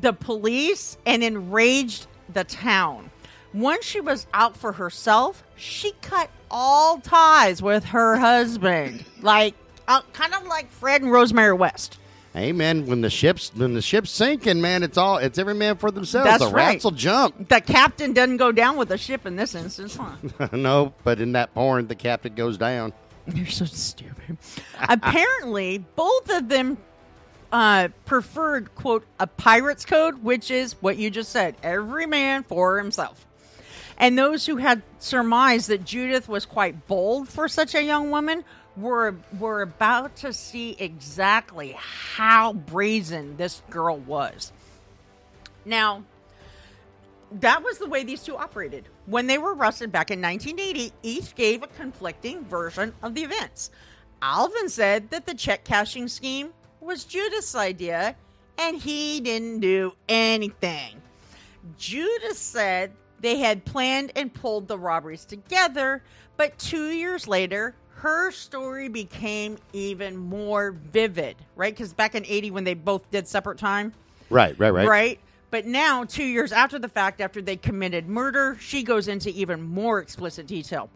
the 0.00 0.12
police 0.12 0.96
and 1.06 1.22
enraged 1.22 2.06
the 2.32 2.44
town. 2.44 3.10
Once 3.52 3.84
she 3.84 4.00
was 4.00 4.26
out 4.32 4.56
for 4.56 4.72
herself, 4.72 5.42
she 5.56 5.92
cut 6.00 6.30
all 6.50 6.98
ties 7.00 7.60
with 7.60 7.84
her 7.84 8.16
husband, 8.16 9.04
like 9.20 9.54
uh, 9.88 10.00
kind 10.12 10.32
of 10.34 10.46
like 10.46 10.70
Fred 10.70 11.02
and 11.02 11.12
Rosemary 11.12 11.52
West. 11.52 11.98
Hey 12.32 12.52
man, 12.52 12.86
when 12.86 13.02
the 13.02 13.10
ship's 13.10 13.54
when 13.54 13.74
the 13.74 13.82
ship's 13.82 14.10
sinking, 14.10 14.62
man, 14.62 14.82
it's 14.82 14.96
all 14.96 15.18
it's 15.18 15.38
every 15.38 15.54
man 15.54 15.76
for 15.76 15.90
themselves. 15.90 16.30
That's 16.30 16.42
the 16.42 16.50
right. 16.50 16.72
rats 16.72 16.84
will 16.84 16.92
jump. 16.92 17.48
The 17.48 17.60
captain 17.60 18.14
doesn't 18.14 18.38
go 18.38 18.52
down 18.52 18.76
with 18.76 18.88
the 18.88 18.96
ship 18.96 19.26
in 19.26 19.36
this 19.36 19.54
instance, 19.54 19.96
huh? 19.96 20.48
no, 20.52 20.94
but 21.04 21.20
in 21.20 21.32
that 21.32 21.52
porn, 21.52 21.88
the 21.88 21.94
captain 21.94 22.34
goes 22.34 22.56
down. 22.56 22.94
You're 23.34 23.46
so 23.46 23.66
stupid. 23.66 24.38
Apparently, 24.80 25.78
both 25.78 26.30
of 26.30 26.48
them 26.48 26.78
uh, 27.52 27.88
preferred, 28.06 28.74
quote, 28.74 29.04
a 29.20 29.26
pirate's 29.26 29.84
code, 29.84 30.22
which 30.22 30.50
is 30.50 30.72
what 30.80 30.96
you 30.96 31.10
just 31.10 31.30
said 31.30 31.54
every 31.62 32.06
man 32.06 32.42
for 32.44 32.78
himself. 32.78 33.26
And 33.98 34.18
those 34.18 34.46
who 34.46 34.56
had 34.56 34.82
surmised 34.98 35.68
that 35.68 35.84
Judith 35.84 36.28
was 36.28 36.46
quite 36.46 36.86
bold 36.86 37.28
for 37.28 37.46
such 37.46 37.74
a 37.74 37.82
young 37.82 38.10
woman 38.10 38.42
were, 38.76 39.16
were 39.38 39.62
about 39.62 40.16
to 40.16 40.32
see 40.32 40.76
exactly 40.78 41.76
how 41.78 42.52
brazen 42.52 43.36
this 43.36 43.62
girl 43.70 43.98
was. 43.98 44.52
Now, 45.64 46.04
that 47.40 47.62
was 47.62 47.78
the 47.78 47.88
way 47.88 48.04
these 48.04 48.22
two 48.22 48.36
operated. 48.36 48.88
When 49.06 49.26
they 49.26 49.38
were 49.38 49.54
arrested 49.54 49.92
back 49.92 50.10
in 50.10 50.20
1980, 50.20 50.92
each 51.02 51.34
gave 51.34 51.62
a 51.62 51.68
conflicting 51.68 52.44
version 52.44 52.94
of 53.02 53.14
the 53.14 53.22
events. 53.22 53.70
Alvin 54.20 54.68
said 54.68 55.10
that 55.10 55.26
the 55.26 55.34
check 55.34 55.64
cashing 55.64 56.08
scheme 56.08 56.52
was 56.80 57.04
Judith's 57.04 57.54
idea 57.54 58.16
and 58.58 58.76
he 58.76 59.20
didn't 59.20 59.60
do 59.60 59.92
anything. 60.08 61.00
Judas 61.78 62.38
said 62.38 62.92
they 63.20 63.38
had 63.38 63.64
planned 63.64 64.12
and 64.16 64.32
pulled 64.32 64.68
the 64.68 64.78
robberies 64.78 65.24
together, 65.24 66.02
but 66.36 66.58
two 66.58 66.90
years 66.90 67.26
later, 67.26 67.74
her 68.02 68.32
story 68.32 68.88
became 68.88 69.56
even 69.72 70.16
more 70.16 70.72
vivid, 70.72 71.36
right? 71.54 71.72
Because 71.72 71.92
back 71.92 72.16
in 72.16 72.26
80, 72.26 72.50
when 72.50 72.64
they 72.64 72.74
both 72.74 73.08
did 73.12 73.28
separate 73.28 73.58
time, 73.58 73.92
Right, 74.28 74.58
right, 74.58 74.70
right. 74.70 74.88
right? 74.88 75.20
But 75.52 75.66
now, 75.66 76.02
two 76.02 76.24
years 76.24 76.50
after 76.50 76.80
the 76.80 76.88
fact, 76.88 77.20
after 77.20 77.40
they 77.40 77.54
committed 77.56 78.08
murder, 78.08 78.56
she 78.58 78.82
goes 78.82 79.06
into 79.06 79.30
even 79.30 79.62
more 79.62 80.00
explicit 80.00 80.48
detail. 80.48 80.90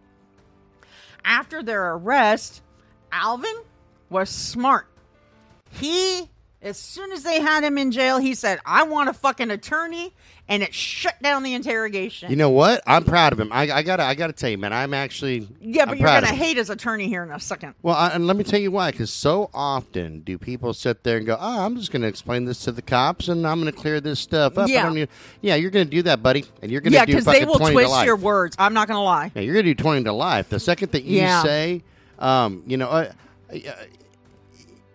After 1.25 1.63
their 1.63 1.93
arrest, 1.93 2.63
Alvin 3.13 3.55
was 4.11 4.29
smart. 4.29 4.89
He, 5.71 6.29
as 6.61 6.77
soon 6.77 7.13
as 7.13 7.23
they 7.23 7.41
had 7.41 7.63
him 7.63 7.79
in 7.79 7.93
jail, 7.93 8.19
he 8.19 8.35
said, 8.35 8.59
I 8.67 8.83
want 8.83 9.11
a 9.11 9.13
fucking 9.13 9.53
attorney, 9.53 10.13
and 10.49 10.63
it 10.63 10.73
shut 10.73 11.21
down 11.23 11.43
the 11.43 11.55
interrogation. 11.55 12.31
You 12.31 12.37
know 12.37 12.51
what? 12.51 12.83
I'm 12.87 13.05
proud 13.05 13.33
of 13.33 13.41
him. 13.41 13.51
I, 13.53 13.63
I 13.71 13.83
gotta, 13.83 14.05
I 14.05 14.15
gotta 14.15 14.33
tell 14.33 14.49
you, 14.51 14.59
man. 14.59 14.73
I'm 14.73 14.95
actually, 14.95 15.49
yeah, 15.61 15.85
but 15.85 15.93
I'm 15.93 15.99
you're 15.99 16.09
going 16.09 16.23
to 16.23 16.29
hate 16.29 16.57
his 16.57 16.71
attorney 16.71 17.09
here 17.09 17.23
in 17.25 17.31
a 17.33 17.41
second. 17.41 17.75
Well, 17.83 17.97
I, 17.97 18.11
and 18.11 18.27
let 18.27 18.37
me 18.37 18.45
tell 18.45 18.61
you 18.61 18.71
why. 18.71 18.91
Because 18.93 19.11
so 19.13 19.51
often 19.53 20.21
do 20.21 20.39
people 20.39 20.73
sit 20.73 21.03
there 21.03 21.17
and 21.17 21.27
go, 21.27 21.37
"Oh, 21.41 21.65
I'm 21.65 21.77
just 21.77 21.91
going 21.91 22.03
to 22.03 22.09
explain 22.09 22.45
this 22.45 22.63
to 22.65 22.73
the 22.73 22.83
cops, 22.83 23.27
and 23.29 23.47
I'm 23.47 23.61
going 23.61 23.73
to 23.73 23.79
clear 23.79 24.01
this 24.01 24.21
stuff 24.21 24.57
up." 24.57 24.69
I 24.69 24.73
Yeah. 24.73 24.89
need- 24.93 25.09
yeah, 25.41 25.57
you're 25.57 25.71
going 25.71 25.87
to 25.87 25.91
do 25.91 26.03
that, 26.03 26.23
buddy, 26.23 26.45
and 26.63 26.71
you're 26.71 26.81
going 26.81 26.93
to 26.93 26.99
Yeah, 26.99 27.05
because 27.07 27.25
they 27.25 27.45
will 27.45 27.59
twist 27.59 28.05
your 28.05 28.17
words. 28.17 28.55
I'm 28.59 28.73
not 28.75 28.87
going 28.89 28.99
to 28.99 29.03
lie. 29.03 29.33
Yeah, 29.35 29.43
you're 29.43 29.55
going 29.55 29.67
to 29.67 29.75
do 29.75 29.83
20 29.83 30.05
to 30.05 30.13
life. 30.13 30.49
The 30.49 30.61
second 30.61 30.93
that 30.93 31.03
you 31.05 31.19
Yeah. 31.19 31.43
say, 31.43 31.83
um, 32.21 32.63
you 32.67 32.77
know, 32.77 32.89
uh, 32.89 33.11
uh, 33.53 33.57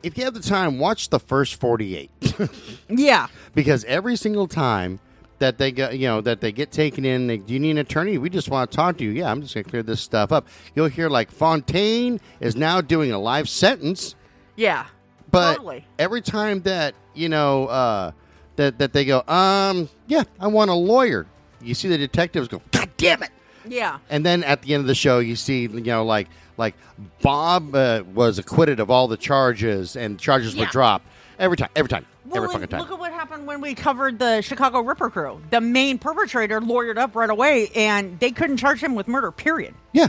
if 0.04 0.18
you 0.18 0.24
have 0.24 0.34
the 0.34 0.40
time, 0.40 0.80
watch 0.80 1.10
the 1.10 1.20
first 1.20 1.56
48. 1.60 2.10
Yeah. 2.90 3.28
because 3.54 3.84
every 3.86 4.16
single 4.16 4.48
time 4.48 5.00
that 5.42 5.58
they 5.58 5.72
get, 5.72 5.98
you 6.00 6.08
know, 6.08 6.22
that 6.22 6.40
they 6.42 6.52
get 6.52 6.72
taken 6.72 7.04
in, 7.06 7.28
they, 7.28 7.38
do 7.38 7.54
you 7.54 7.60
need 7.60 7.72
an 7.72 7.78
attorney? 7.80 8.18
We 8.18 8.30
just 8.30 8.50
want 8.50 8.72
to 8.72 8.76
talk 8.76 8.98
to 8.98 9.04
you. 9.04 9.12
Yeah, 9.12 9.30
I'm 9.30 9.42
just 9.42 9.54
going 9.54 9.64
to 9.66 9.70
clear 9.70 9.84
this 9.84 10.00
stuff 10.02 10.32
up. 10.32 10.48
You'll 10.74 10.88
hear 10.88 11.10
like 11.10 11.30
Fontaine 11.30 12.20
is 12.40 12.56
now 12.56 12.80
doing 12.82 13.12
a 13.12 13.20
life 13.20 13.48
sentence. 13.48 14.16
Yeah. 14.56 14.86
But 15.30 15.56
Totally. 15.58 15.86
every 16.00 16.22
time 16.22 16.62
that 16.64 16.94
you 17.14 17.30
know 17.30 17.68
uh, 17.68 18.12
that 18.56 18.80
that 18.80 18.94
they 18.94 19.06
go, 19.06 19.22
um, 19.28 19.90
yeah, 20.08 20.24
I 20.40 20.48
want 20.48 20.70
a 20.72 20.74
lawyer. 20.74 21.26
You 21.62 21.74
see 21.74 21.88
the 21.88 21.98
detectives 21.98 22.48
go, 22.48 22.62
God 22.72 22.90
damn 22.98 23.24
it! 23.24 23.30
Yeah. 23.66 24.00
And 24.10 24.26
then 24.26 24.44
at 24.44 24.62
the 24.62 24.74
end 24.74 24.82
of 24.82 24.88
the 24.88 24.96
show, 24.96 25.20
you 25.20 25.36
see 25.38 25.62
you 25.62 25.70
know 25.82 26.04
like 26.04 26.28
like 26.58 26.76
Bob 27.22 27.74
uh, 27.76 28.04
was 28.14 28.40
acquitted 28.40 28.80
of 28.82 28.90
all 28.92 29.08
the 29.08 29.16
charges 29.18 29.96
and 29.96 30.20
charges 30.20 30.54
were 30.56 30.64
Yeah. 30.64 30.72
dropped 30.72 31.06
every 31.40 31.56
time, 31.56 31.70
every 31.78 31.88
time, 31.90 32.06
every 32.38 32.50
fucking 32.50 32.68
time. 32.68 32.80
look 32.82 32.92
at 32.92 33.00
what 33.00 33.12
happened 33.12 33.48
when 33.48 33.62
we 33.62 33.74
covered 33.76 34.20
the 34.20 34.42
Chicago 34.42 34.82
Ripper 34.82 35.10
crew. 35.10 35.42
The 35.50 35.62
main 35.62 35.98
perpetrator 36.00 36.60
lawyered 36.62 36.98
up 36.98 37.16
right 37.16 37.30
away, 37.30 37.70
and 37.76 38.20
they 38.20 38.32
couldn't 38.32 38.58
charge 38.58 38.82
him 38.84 38.96
with 38.96 39.08
murder. 39.08 39.32
Period. 39.32 39.74
yeah, 39.94 40.08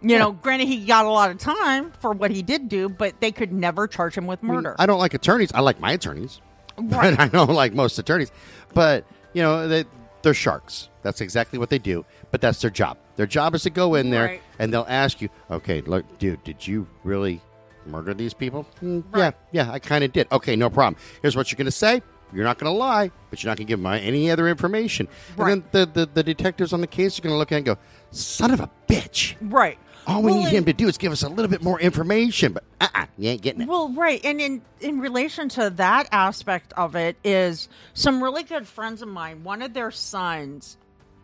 You 0.00 0.18
know, 0.18 0.32
granted, 0.32 0.68
he 0.68 0.84
got 0.84 1.04
a 1.06 1.10
lot 1.10 1.30
of 1.30 1.38
time 1.38 1.92
for 2.00 2.12
what 2.12 2.30
he 2.30 2.42
did 2.42 2.68
do, 2.68 2.88
but 2.88 3.20
they 3.20 3.32
could 3.32 3.52
never 3.52 3.86
charge 3.86 4.16
him 4.16 4.26
with 4.26 4.42
murder. 4.42 4.74
I 4.78 4.86
don't 4.86 4.98
like 4.98 5.14
attorneys. 5.14 5.52
I 5.52 5.60
like 5.60 5.78
my 5.80 5.92
attorneys, 5.92 6.40
Right. 6.78 7.16
but 7.16 7.20
I 7.20 7.28
don't 7.28 7.50
like 7.50 7.72
most 7.74 7.98
attorneys. 7.98 8.30
But 8.74 9.04
you 9.32 9.42
know, 9.42 9.68
they, 9.68 9.84
they're 10.22 10.34
sharks. 10.34 10.88
That's 11.02 11.20
exactly 11.20 11.58
what 11.58 11.68
they 11.70 11.78
do. 11.78 12.04
But 12.30 12.40
that's 12.40 12.60
their 12.60 12.70
job. 12.70 12.96
Their 13.16 13.26
job 13.26 13.54
is 13.54 13.62
to 13.64 13.70
go 13.70 13.94
in 13.94 14.10
there 14.10 14.24
Right. 14.24 14.42
and 14.58 14.72
they'll 14.72 14.86
ask 14.88 15.20
you, 15.20 15.28
"Okay, 15.50 15.80
look, 15.82 16.18
dude, 16.18 16.42
did 16.44 16.66
you 16.66 16.86
really 17.04 17.40
murder 17.86 18.14
these 18.14 18.34
people?" 18.34 18.66
"Mm, 18.82 19.04
Right. 19.10 19.34
Yeah, 19.52 19.66
yeah, 19.66 19.72
I 19.72 19.78
kind 19.78 20.04
of 20.04 20.12
did. 20.12 20.26
Okay, 20.32 20.56
no 20.56 20.70
problem. 20.70 21.00
Here's 21.22 21.36
what 21.36 21.50
you're 21.50 21.56
going 21.56 21.66
to 21.66 21.70
say. 21.70 22.02
You're 22.34 22.44
not 22.44 22.58
going 22.58 22.72
to 22.72 22.78
lie, 22.78 23.10
but 23.28 23.42
you're 23.42 23.50
not 23.50 23.58
going 23.58 23.66
to 23.66 23.70
give 23.70 23.78
them 23.82 23.92
any 23.92 24.30
other 24.30 24.48
information. 24.48 25.06
Right. 25.36 25.52
And 25.52 25.62
then 25.72 25.90
the, 25.92 26.06
the, 26.06 26.10
the 26.14 26.22
detectives 26.22 26.72
on 26.72 26.80
the 26.80 26.86
case 26.86 27.18
are 27.18 27.22
going 27.22 27.34
to 27.34 27.36
look 27.38 27.52
at 27.52 27.56
it 27.56 27.58
and 27.58 27.66
go, 27.66 27.78
"Son 28.10 28.50
of 28.50 28.60
a 28.60 28.70
bitch! 28.88 29.34
right. 29.40 29.78
All 30.04 30.20
we 30.22 30.32
Well, 30.32 30.40
need 30.40 30.46
and- 30.46 30.56
him 30.56 30.64
to 30.64 30.72
do 30.72 30.88
is 30.88 30.98
give 30.98 31.12
us 31.12 31.22
a 31.22 31.28
little 31.28 31.50
bit 31.50 31.62
more 31.62 31.78
information." 31.78 32.54
But 32.54 32.64
uh-uh, 32.80 33.06
you 33.18 33.28
ain't 33.30 33.42
getting 33.42 33.62
it. 33.62 33.68
Well, 33.68 33.90
right, 33.92 34.20
and 34.24 34.40
in 34.40 34.62
in 34.80 34.98
relation 35.00 35.48
to 35.50 35.68
that 35.70 36.08
aspect 36.10 36.72
of 36.76 36.96
it 36.96 37.16
is 37.22 37.68
some 37.94 38.22
really 38.24 38.42
good 38.44 38.66
friends 38.66 39.02
of 39.02 39.08
mine. 39.08 39.44
One 39.44 39.60
of 39.60 39.74
their 39.74 39.90
sons, 39.90 40.76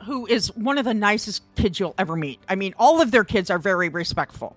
who 0.04 0.26
is 0.26 0.54
one 0.56 0.76
of 0.78 0.84
the 0.84 0.94
nicest 0.94 1.42
kids 1.56 1.80
you'll 1.80 1.94
ever 1.98 2.16
meet. 2.16 2.38
I 2.48 2.54
mean, 2.54 2.74
all 2.78 3.00
of 3.00 3.10
their 3.12 3.24
kids 3.24 3.50
are 3.50 3.58
very 3.58 3.88
respectful. 3.88 4.54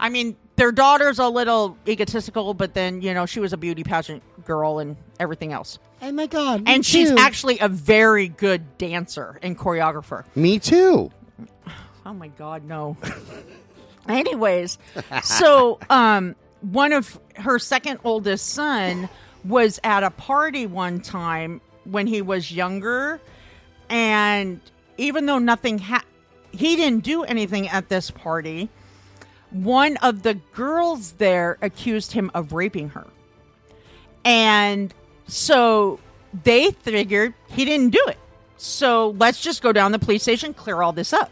I 0.00 0.08
mean, 0.08 0.34
their 0.60 0.70
daughter's 0.70 1.18
a 1.18 1.26
little 1.26 1.74
egotistical, 1.88 2.52
but 2.52 2.74
then 2.74 3.00
you 3.00 3.14
know 3.14 3.24
she 3.24 3.40
was 3.40 3.54
a 3.54 3.56
beauty 3.56 3.82
pageant 3.82 4.22
girl 4.44 4.78
and 4.78 4.94
everything 5.18 5.54
else. 5.54 5.78
Oh 6.02 6.12
my 6.12 6.26
god! 6.26 6.64
And 6.66 6.84
she's 6.84 7.08
too. 7.08 7.16
actually 7.18 7.58
a 7.60 7.68
very 7.68 8.28
good 8.28 8.76
dancer 8.76 9.38
and 9.42 9.58
choreographer. 9.58 10.24
me 10.36 10.58
too. 10.58 11.10
Oh 12.04 12.12
my 12.12 12.28
god, 12.28 12.64
no. 12.66 12.98
Anyways, 14.08 14.76
so 15.22 15.78
um 15.88 16.36
one 16.60 16.92
of 16.92 17.18
her 17.36 17.58
second 17.58 18.00
oldest 18.04 18.50
son 18.50 19.08
was 19.46 19.80
at 19.82 20.02
a 20.02 20.10
party 20.10 20.66
one 20.66 21.00
time 21.00 21.62
when 21.84 22.06
he 22.06 22.20
was 22.20 22.52
younger 22.52 23.18
and 23.88 24.60
even 24.98 25.24
though 25.24 25.38
nothing 25.38 25.78
ha- 25.78 26.04
he 26.52 26.76
didn't 26.76 27.02
do 27.02 27.22
anything 27.24 27.66
at 27.68 27.88
this 27.88 28.10
party, 28.10 28.68
one 29.50 29.96
of 29.98 30.22
the 30.22 30.34
girls 30.54 31.12
there 31.12 31.58
accused 31.62 32.12
him 32.12 32.30
of 32.34 32.52
raping 32.52 32.90
her. 32.90 33.06
And 34.24 34.92
so 35.26 35.98
they 36.44 36.70
figured 36.70 37.34
he 37.48 37.64
didn't 37.64 37.90
do 37.90 38.04
it. 38.08 38.18
So 38.56 39.10
let's 39.18 39.40
just 39.40 39.62
go 39.62 39.72
down 39.72 39.92
the 39.92 39.98
police 39.98 40.22
station, 40.22 40.54
clear 40.54 40.82
all 40.82 40.92
this 40.92 41.12
up. 41.12 41.30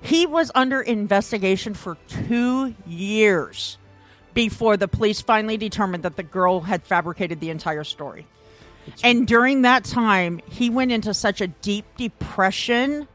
He 0.00 0.26
was 0.26 0.50
under 0.54 0.80
investigation 0.80 1.74
for 1.74 1.98
two 2.08 2.74
years 2.86 3.76
before 4.32 4.76
the 4.76 4.88
police 4.88 5.20
finally 5.20 5.56
determined 5.56 6.04
that 6.04 6.16
the 6.16 6.22
girl 6.22 6.60
had 6.60 6.82
fabricated 6.82 7.40
the 7.40 7.50
entire 7.50 7.84
story. 7.84 8.26
And 9.04 9.26
during 9.26 9.62
that 9.62 9.84
time, 9.84 10.40
he 10.48 10.70
went 10.70 10.92
into 10.92 11.12
such 11.12 11.42
a 11.42 11.48
deep 11.48 11.84
depression, 11.96 13.06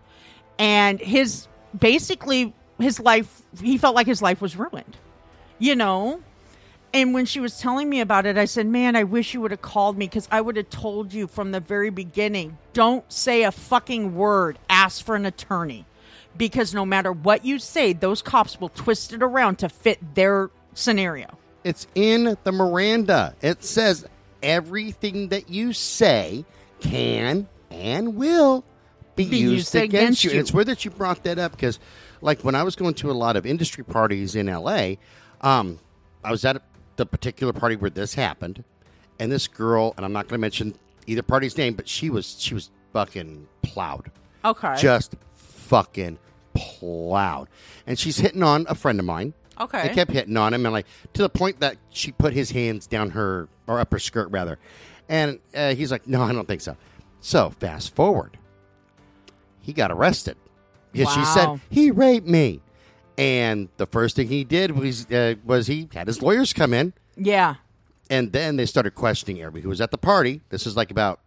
and 0.60 1.00
his 1.00 1.48
basically 1.78 2.54
his 2.80 3.00
life 3.00 3.42
he 3.62 3.78
felt 3.78 3.96
like 3.96 4.08
his 4.08 4.22
life 4.22 4.42
was 4.42 4.56
ruined. 4.56 4.98
You 5.60 5.76
know? 5.76 6.22
And 6.94 7.14
when 7.14 7.26
she 7.26 7.42
was 7.42 7.60
telling 7.60 7.90
me 7.90 8.00
about 8.00 8.26
it, 8.26 8.38
I 8.38 8.46
said, 8.46 8.68
"Man, 8.68 8.96
I 8.96 9.04
wish 9.04 9.34
you 9.34 9.42
would 9.42 9.52
have 9.52 9.62
called 9.62 9.98
me 9.98 10.08
cuz 10.08 10.28
I 10.32 10.40
would 10.42 10.56
have 10.56 10.70
told 10.70 11.14
you 11.14 11.28
from 11.28 11.52
the 11.52 11.60
very 11.60 11.90
beginning, 11.90 12.58
don't 12.74 13.04
say 13.12 13.44
a 13.44 13.52
fucking 13.52 14.16
word. 14.16 14.60
Ask 14.70 15.06
for 15.06 15.16
an 15.16 15.26
attorney." 15.26 15.86
Because 16.38 16.74
no 16.74 16.86
matter 16.86 17.12
what 17.12 17.46
you 17.46 17.60
say, 17.60 17.94
those 17.94 18.22
cops 18.22 18.60
will 18.60 18.70
twist 18.70 19.14
it 19.14 19.24
around 19.24 19.60
to 19.60 19.70
fit 19.70 20.16
their 20.16 20.50
scenario. 20.74 21.38
It's 21.64 21.88
in 21.96 22.38
the 22.44 22.52
Miranda. 22.52 23.36
It 23.42 23.64
says 23.64 24.06
everything 24.44 25.30
that 25.30 25.50
you 25.50 25.74
say 25.74 26.46
can 26.80 27.48
and 27.72 28.16
will 28.16 28.64
be, 29.16 29.26
Be 29.26 29.38
used, 29.38 29.54
used 29.54 29.76
against, 29.76 29.94
against 29.94 30.24
you. 30.26 30.32
you. 30.32 30.40
It's 30.40 30.54
weird 30.54 30.68
that 30.68 30.86
you 30.86 30.92
brought 30.92 31.24
that 31.24 31.40
up 31.40 31.52
because, 31.54 31.80
like, 32.22 32.42
when 32.42 32.56
I 32.56 32.64
was 32.64 32.76
going 32.76 32.94
to 32.96 33.12
a 33.12 33.14
lot 33.14 33.36
of 33.36 33.46
industry 33.46 33.84
parties 33.84 34.36
in 34.36 34.48
LA, 34.48 34.94
um, 35.42 35.80
I 36.24 36.32
was 36.32 36.44
at 36.46 36.62
the 36.96 37.06
particular 37.06 37.54
party 37.54 37.76
where 37.76 37.90
this 37.90 38.14
happened, 38.14 38.64
and 39.20 39.32
this 39.32 39.48
girl, 39.48 39.94
and 39.98 40.06
I'm 40.06 40.14
not 40.14 40.28
going 40.28 40.38
to 40.38 40.42
mention 40.42 40.76
either 41.08 41.22
party's 41.24 41.58
name, 41.58 41.74
but 41.76 41.88
she 41.88 42.10
was 42.10 42.38
she 42.40 42.54
was 42.54 42.72
fucking 42.94 43.48
plowed 43.62 44.12
Okay. 44.44 44.76
just 44.78 45.16
fucking 45.36 46.18
plowed. 46.54 47.48
And 47.86 48.00
she's 48.00 48.18
hitting 48.18 48.42
on 48.44 48.66
a 48.70 48.76
friend 48.76 49.00
of 49.00 49.06
mine. 49.06 49.34
okay. 49.60 49.82
I 49.82 49.88
kept 49.90 50.12
hitting 50.12 50.38
on 50.38 50.54
him, 50.54 50.66
and 50.66 50.74
like 50.74 50.88
to 51.14 51.22
the 51.22 51.30
point 51.30 51.60
that 51.60 51.78
she 51.90 52.12
put 52.12 52.34
his 52.34 52.52
hands 52.52 52.88
down 52.88 53.12
her 53.12 53.48
or 53.68 53.80
up 53.80 53.92
her 53.92 54.00
skirt 54.00 54.30
rather, 54.32 54.58
and 55.10 55.40
uh, 55.56 55.76
he's 55.76 55.92
like, 55.92 56.08
"No, 56.08 56.22
I 56.22 56.32
don't 56.34 56.48
think 56.48 56.62
so." 56.62 56.76
So 57.22 57.50
fast 57.50 57.96
forward, 57.96 58.38
he 59.62 59.74
got 59.74 59.92
arrested 59.92 60.38
because 60.96 61.14
she 61.14 61.26
said 61.26 61.46
Wow. 61.48 61.60
he 61.70 61.92
raped 61.92 62.28
me, 62.28 62.62
and 63.18 63.70
the 63.78 63.86
first 63.86 64.16
thing 64.16 64.28
he 64.28 64.44
did 64.44 64.72
was 64.72 65.10
uh, 65.12 65.36
was 65.46 65.68
he 65.68 65.88
had 65.94 66.08
his 66.08 66.22
lawyers 66.22 66.54
come 66.54 66.74
in, 66.74 66.94
yeah. 67.16 67.56
and 68.10 68.32
then 68.32 68.56
they 68.58 68.66
started 68.66 68.92
questioning 68.96 69.42
everybody 69.42 69.64
who 69.64 69.70
was 69.70 69.82
at 69.82 69.92
the 69.92 69.98
party. 69.98 70.42
This 70.50 70.66
is 70.68 70.76
like 70.76 70.92
about 70.92 71.20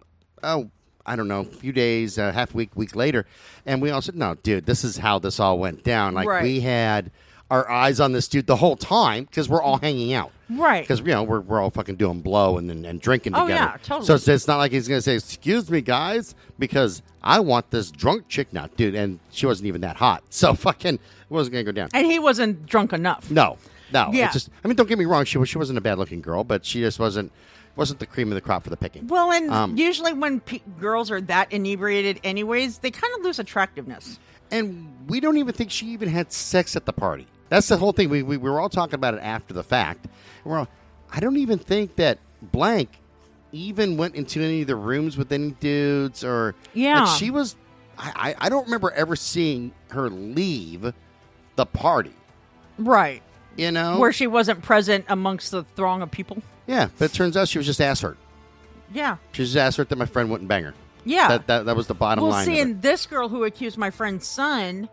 oh. 0.42 0.70
I 1.06 1.16
don't 1.16 1.26
know, 1.28 1.40
a 1.40 1.44
few 1.44 1.72
days, 1.72 2.18
uh, 2.18 2.32
half 2.32 2.54
week, 2.54 2.68
week 2.74 2.94
later, 2.94 3.24
and 3.64 3.80
we 3.80 3.88
all 3.90 4.02
said, 4.02 4.14
"No, 4.14 4.34
dude, 4.34 4.66
this 4.66 4.84
is 4.84 4.98
how 4.98 5.18
this 5.18 5.40
all 5.40 5.58
went 5.58 5.82
down." 5.82 6.12
Like 6.12 6.28
Right. 6.28 6.42
we 6.42 6.60
had 6.60 7.10
our 7.50 7.66
eyes 7.70 7.98
on 7.98 8.12
this 8.12 8.28
dude 8.28 8.46
the 8.46 8.56
whole 8.56 8.76
time 8.76 9.24
because 9.24 9.48
we're 9.48 9.62
all 9.62 9.78
hanging 9.78 10.12
out, 10.12 10.32
Right. 10.50 10.82
Because 10.82 11.00
you 11.00 11.06
know 11.06 11.22
we're, 11.22 11.40
we're 11.40 11.60
all 11.60 11.70
fucking 11.70 11.96
doing 11.96 12.20
blow 12.20 12.56
and 12.58 12.70
and, 12.70 12.86
and 12.86 13.00
drinking 13.00 13.34
Oh, 13.34 13.42
together. 13.46 13.72
yeah, 13.72 13.76
totally. 13.82 14.06
So 14.06 14.14
it's, 14.14 14.26
it's 14.28 14.46
not 14.48 14.56
like 14.56 14.72
he's 14.72 14.88
gonna 14.88 15.02
say, 15.02 15.14
"Excuse 15.16 15.70
me, 15.70 15.80
guys," 15.80 16.34
because 16.58 17.02
I 17.22 17.40
want 17.40 17.70
this 17.70 17.90
drunk 17.90 18.28
chick 18.28 18.52
now, 18.52 18.68
dude, 18.76 18.94
and 18.94 19.18
she 19.30 19.44
wasn't 19.46 19.66
even 19.66 19.82
that 19.82 19.96
hot, 19.96 20.22
so 20.30 20.54
fucking 20.54 20.94
it 20.94 21.00
wasn't 21.28 21.52
gonna 21.52 21.64
go 21.64 21.72
down. 21.72 21.88
And 21.92 22.06
he 22.06 22.18
wasn't 22.18 22.64
drunk 22.66 22.92
enough. 22.94 23.30
No, 23.30 23.58
no. 23.92 24.10
Yeah. 24.12 24.26
It's 24.26 24.34
just, 24.34 24.50
I 24.64 24.68
mean, 24.68 24.76
don't 24.76 24.88
get 24.88 24.98
me 24.98 25.04
wrong. 25.04 25.24
She 25.24 25.36
was, 25.38 25.48
she 25.48 25.58
wasn't 25.58 25.76
a 25.78 25.82
bad 25.82 25.98
looking 25.98 26.20
girl, 26.22 26.44
but 26.44 26.64
she 26.64 26.80
just 26.80 26.98
wasn't 26.98 27.30
wasn't 27.76 28.00
the 28.00 28.06
cream 28.06 28.28
of 28.28 28.34
the 28.34 28.40
crop 28.40 28.64
for 28.64 28.70
the 28.70 28.76
picking. 28.76 29.06
Well, 29.06 29.30
and 29.30 29.50
Um, 29.50 29.76
usually 29.76 30.12
when 30.12 30.40
pe- 30.40 30.62
girls 30.80 31.10
are 31.12 31.20
that 31.20 31.52
inebriated, 31.52 32.20
anyways, 32.24 32.78
they 32.78 32.90
kind 32.90 33.12
of 33.18 33.22
lose 33.24 33.38
attractiveness. 33.38 34.18
And 34.50 34.88
we 35.08 35.20
don't 35.20 35.36
even 35.36 35.54
think 35.54 35.70
she 35.70 35.86
even 35.88 36.08
had 36.08 36.32
sex 36.32 36.74
at 36.74 36.86
the 36.86 36.92
party. 36.92 37.26
That's 37.48 37.68
the 37.68 37.76
whole 37.78 37.92
thing. 37.92 38.08
We, 38.10 38.22
we, 38.22 38.36
we 38.36 38.50
were 38.50 38.60
all 38.60 38.68
talking 38.68 38.94
about 38.94 39.14
it 39.14 39.20
after 39.22 39.54
the 39.54 39.62
fact. 39.62 40.06
We're 40.44 40.58
all, 40.58 40.68
I 41.10 41.20
don't 41.20 41.36
even 41.38 41.58
think 41.58 41.96
that 41.96 42.18
blank 42.42 42.90
even 43.52 43.96
went 43.96 44.14
into 44.14 44.42
any 44.42 44.60
of 44.62 44.66
the 44.66 44.76
rooms 44.76 45.16
with 45.16 45.32
any 45.32 45.52
dudes 45.52 46.22
or 46.24 46.54
Yeah. 46.74 47.04
like, 47.04 47.18
she 47.18 47.30
was. 47.30 47.56
I, 47.98 48.34
I 48.38 48.48
don't 48.48 48.64
remember 48.66 48.90
ever 48.92 49.16
seeing 49.16 49.72
her 49.90 50.08
leave 50.08 50.92
the 51.56 51.66
party. 51.66 52.12
Right. 52.78 53.22
You 53.56 53.72
know, 53.72 53.98
Where 53.98 54.12
she 54.12 54.28
wasn't 54.28 54.62
present 54.62 55.04
amongst 55.08 55.50
the 55.50 55.64
throng 55.74 56.02
of 56.02 56.10
people. 56.12 56.42
yeah. 56.68 56.88
But 56.98 57.06
it 57.10 57.14
turns 57.14 57.36
out 57.36 57.48
she 57.48 57.58
was 57.58 57.66
just 57.66 57.80
ass 57.80 58.02
hurt. 58.02 58.16
Yeah. 58.94 59.16
She 59.32 59.42
was 59.42 59.52
just 59.52 59.60
ass 59.60 59.76
hurt 59.76 59.88
that 59.88 59.96
my 59.98 60.06
friend 60.06 60.30
wouldn't 60.30 60.46
bang 60.48 60.62
her. 60.64 60.74
Yeah. 61.04 61.28
That, 61.28 61.46
that 61.48 61.66
that 61.66 61.74
was 61.76 61.88
the 61.88 61.94
bottom 61.94 62.22
well, 62.22 62.32
line. 62.32 62.46
see, 62.46 62.60
of 62.60 62.68
it. 62.68 62.82
this 62.82 63.06
girl 63.06 63.28
who 63.28 63.42
accused 63.44 63.76
my 63.78 63.90
friend's 63.90 64.26
son 64.28 64.88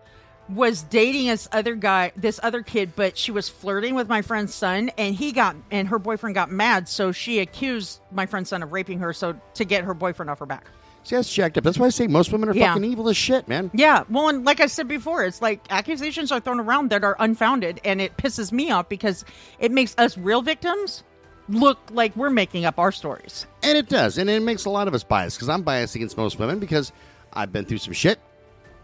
was 0.50 0.84
dating 0.84 1.28
this 1.28 1.48
other 1.52 1.76
guy, 1.76 2.12
this 2.16 2.40
other 2.44 2.62
kid, 2.62 2.92
but 2.96 3.18
she 3.18 3.32
was 3.32 3.50
flirting 3.50 3.96
with 3.96 4.08
my 4.08 4.22
friend's 4.22 4.54
son, 4.54 4.92
and 4.98 5.16
he 5.16 5.32
got 5.32 5.56
and 5.72 5.88
her 5.88 5.98
boyfriend 6.00 6.36
got 6.36 6.52
mad, 6.52 6.88
so 6.88 7.12
she 7.12 7.40
accused 7.40 8.00
my 8.12 8.26
friend's 8.26 8.50
son 8.50 8.62
of 8.62 8.72
raping 8.72 9.00
her, 9.00 9.12
so 9.14 9.36
to 9.56 9.66
get 9.66 9.84
her 9.84 9.94
boyfriend 9.94 10.30
off 10.30 10.40
her 10.40 10.46
back. 10.46 10.66
See, 11.04 11.16
that's 11.16 11.32
jacked 11.32 11.58
up. 11.58 11.64
That's 11.64 11.78
why 11.78 11.86
I 11.86 11.90
say 11.90 12.08
most 12.08 12.32
women 12.32 12.50
are 12.50 12.54
Yeah. 12.56 12.70
fucking 12.74 12.84
evil 12.84 13.10
as 13.10 13.18
shit, 13.18 13.48
man. 13.48 13.70
Yeah, 13.74 14.04
well, 14.10 14.30
and 14.30 14.44
like 14.44 14.60
I 14.60 14.66
said 14.66 14.88
before, 14.88 15.24
it's 15.24 15.42
like 15.42 15.62
accusations 15.70 16.32
are 16.32 16.40
thrown 16.40 16.60
around 16.60 16.90
that 16.92 17.04
are 17.04 17.16
unfounded, 17.20 17.80
and 17.86 18.02
it 18.02 18.18
pisses 18.18 18.52
me 18.52 18.72
off 18.72 18.90
because 18.90 19.24
it 19.60 19.72
makes 19.72 19.94
us 19.98 20.18
real 20.18 20.42
victims 20.42 21.04
look 21.48 21.78
like 21.92 22.16
we're 22.16 22.32
making 22.32 22.66
up 22.66 22.80
our 22.80 22.92
stories. 22.92 23.46
And 23.62 23.78
it 23.78 23.88
does. 23.88 24.18
And 24.18 24.30
it 24.32 24.42
makes 24.42 24.66
a 24.66 24.70
lot 24.72 24.88
of 24.88 24.96
us 24.96 25.04
biased 25.04 25.38
because 25.38 25.50
I'm 25.50 25.62
biased 25.62 25.96
against 25.96 26.18
most 26.18 26.40
women 26.40 26.58
because 26.58 26.92
I've 27.34 27.52
been 27.54 27.66
through 27.66 27.78
some 27.78 27.94
shit 27.94 28.20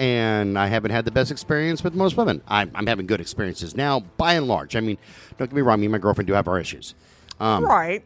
and 0.02 0.58
I 0.58 0.66
haven't 0.66 0.90
had 0.90 1.06
the 1.06 1.12
best 1.12 1.30
experience 1.30 1.84
with 1.84 1.94
most 1.94 2.18
women. 2.18 2.42
I'm, 2.48 2.72
I'm 2.74 2.88
having 2.88 3.06
good 3.06 3.22
experiences 3.22 3.76
now, 3.76 4.00
by 4.18 4.34
and 4.34 4.48
large. 4.48 4.76
I 4.76 4.80
mean, 4.80 4.98
don't 5.38 5.48
get 5.48 5.56
me 5.56 5.62
wrong, 5.62 5.80
me 5.80 5.86
and 5.86 5.92
my 5.92 6.00
girlfriend 6.00 6.26
do 6.26 6.34
have 6.34 6.48
our 6.48 6.60
issues. 6.60 6.96
Um, 7.40 7.64
right. 7.64 8.04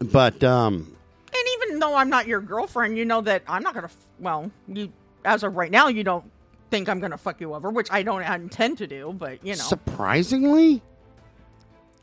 But, 0.00 0.44
um, 0.44 0.96
And 1.34 1.48
even 1.64 1.80
though 1.80 1.96
I'm 1.96 2.08
not 2.08 2.28
your 2.28 2.40
girlfriend, 2.40 2.96
you 2.96 3.04
know 3.04 3.22
that 3.22 3.42
I'm 3.48 3.64
not 3.64 3.74
gonna. 3.74 3.90
Well, 4.20 4.52
you 4.68 4.92
as 5.24 5.42
of 5.42 5.56
right 5.56 5.70
now, 5.70 5.88
you 5.88 6.04
don't 6.04 6.24
think 6.70 6.88
I'm 6.88 7.00
gonna 7.00 7.18
fuck 7.18 7.40
you 7.40 7.54
over, 7.54 7.70
which 7.70 7.88
I 7.90 8.04
don't 8.04 8.22
intend 8.22 8.78
to 8.78 8.86
do. 8.86 9.12
But 9.18 9.44
you 9.44 9.54
know, 9.56 9.64
surprisingly, 9.64 10.80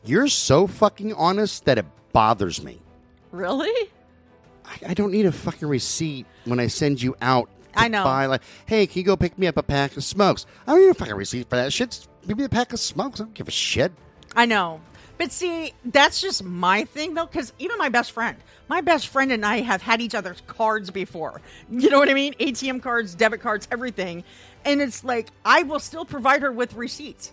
you're 0.03 0.27
so 0.27 0.67
fucking 0.67 1.13
honest 1.13 1.63
that 1.63 1.77
it 1.77 1.85
bothers 2.11 2.61
me. 2.61 2.81
really, 3.31 3.89
I, 4.65 4.89
I 4.89 4.93
don't 4.93 5.11
need 5.13 5.25
a 5.25 5.31
fucking 5.31 5.67
receipt 5.67 6.25
when 6.43 6.59
I 6.59 6.67
send 6.67 7.01
you 7.01 7.15
out. 7.21 7.49
I 7.75 7.87
know. 7.87 8.03
Buy 8.03 8.25
like, 8.27 8.41
hey, 8.65 8.87
can 8.87 8.99
you 8.99 9.05
go 9.05 9.17
pick 9.17 9.37
me 9.37 9.47
up 9.47 9.57
a 9.57 9.63
pack 9.63 9.97
of 9.97 10.03
smokes? 10.03 10.45
I 10.67 10.71
don't 10.71 10.81
need 10.81 10.89
a 10.89 10.93
fucking 10.93 11.15
receipt 11.15 11.49
for 11.49 11.55
that 11.55 11.73
shit. 11.73 12.07
Give 12.27 12.37
me 12.37 12.43
a 12.43 12.49
pack 12.49 12.73
of 12.73 12.79
smokes. 12.79 13.19
I 13.19 13.25
don't 13.25 13.33
give 13.33 13.47
a 13.47 13.51
shit. 13.51 13.91
I 14.35 14.45
know. 14.45 14.81
But 15.17 15.31
see, 15.31 15.73
that's 15.85 16.21
just 16.21 16.43
my 16.43 16.85
thing 16.85 17.13
though, 17.13 17.25
because 17.25 17.53
even 17.59 17.77
my 17.77 17.89
best 17.89 18.11
friend, 18.11 18.37
my 18.67 18.81
best 18.81 19.07
friend 19.07 19.31
and 19.31 19.45
I 19.45 19.61
have 19.61 19.81
had 19.81 20.01
each 20.01 20.15
other's 20.15 20.41
cards 20.47 20.89
before. 20.89 21.41
You 21.69 21.89
know 21.89 21.99
what 21.99 22.09
I 22.09 22.13
mean? 22.13 22.33
ATM 22.35 22.81
cards, 22.81 23.15
debit 23.15 23.41
cards, 23.41 23.67
everything. 23.71 24.23
And 24.65 24.81
it's 24.81 25.03
like 25.03 25.27
I 25.45 25.63
will 25.63 25.79
still 25.79 26.05
provide 26.05 26.41
her 26.41 26.51
with 26.51 26.73
receipts 26.73 27.31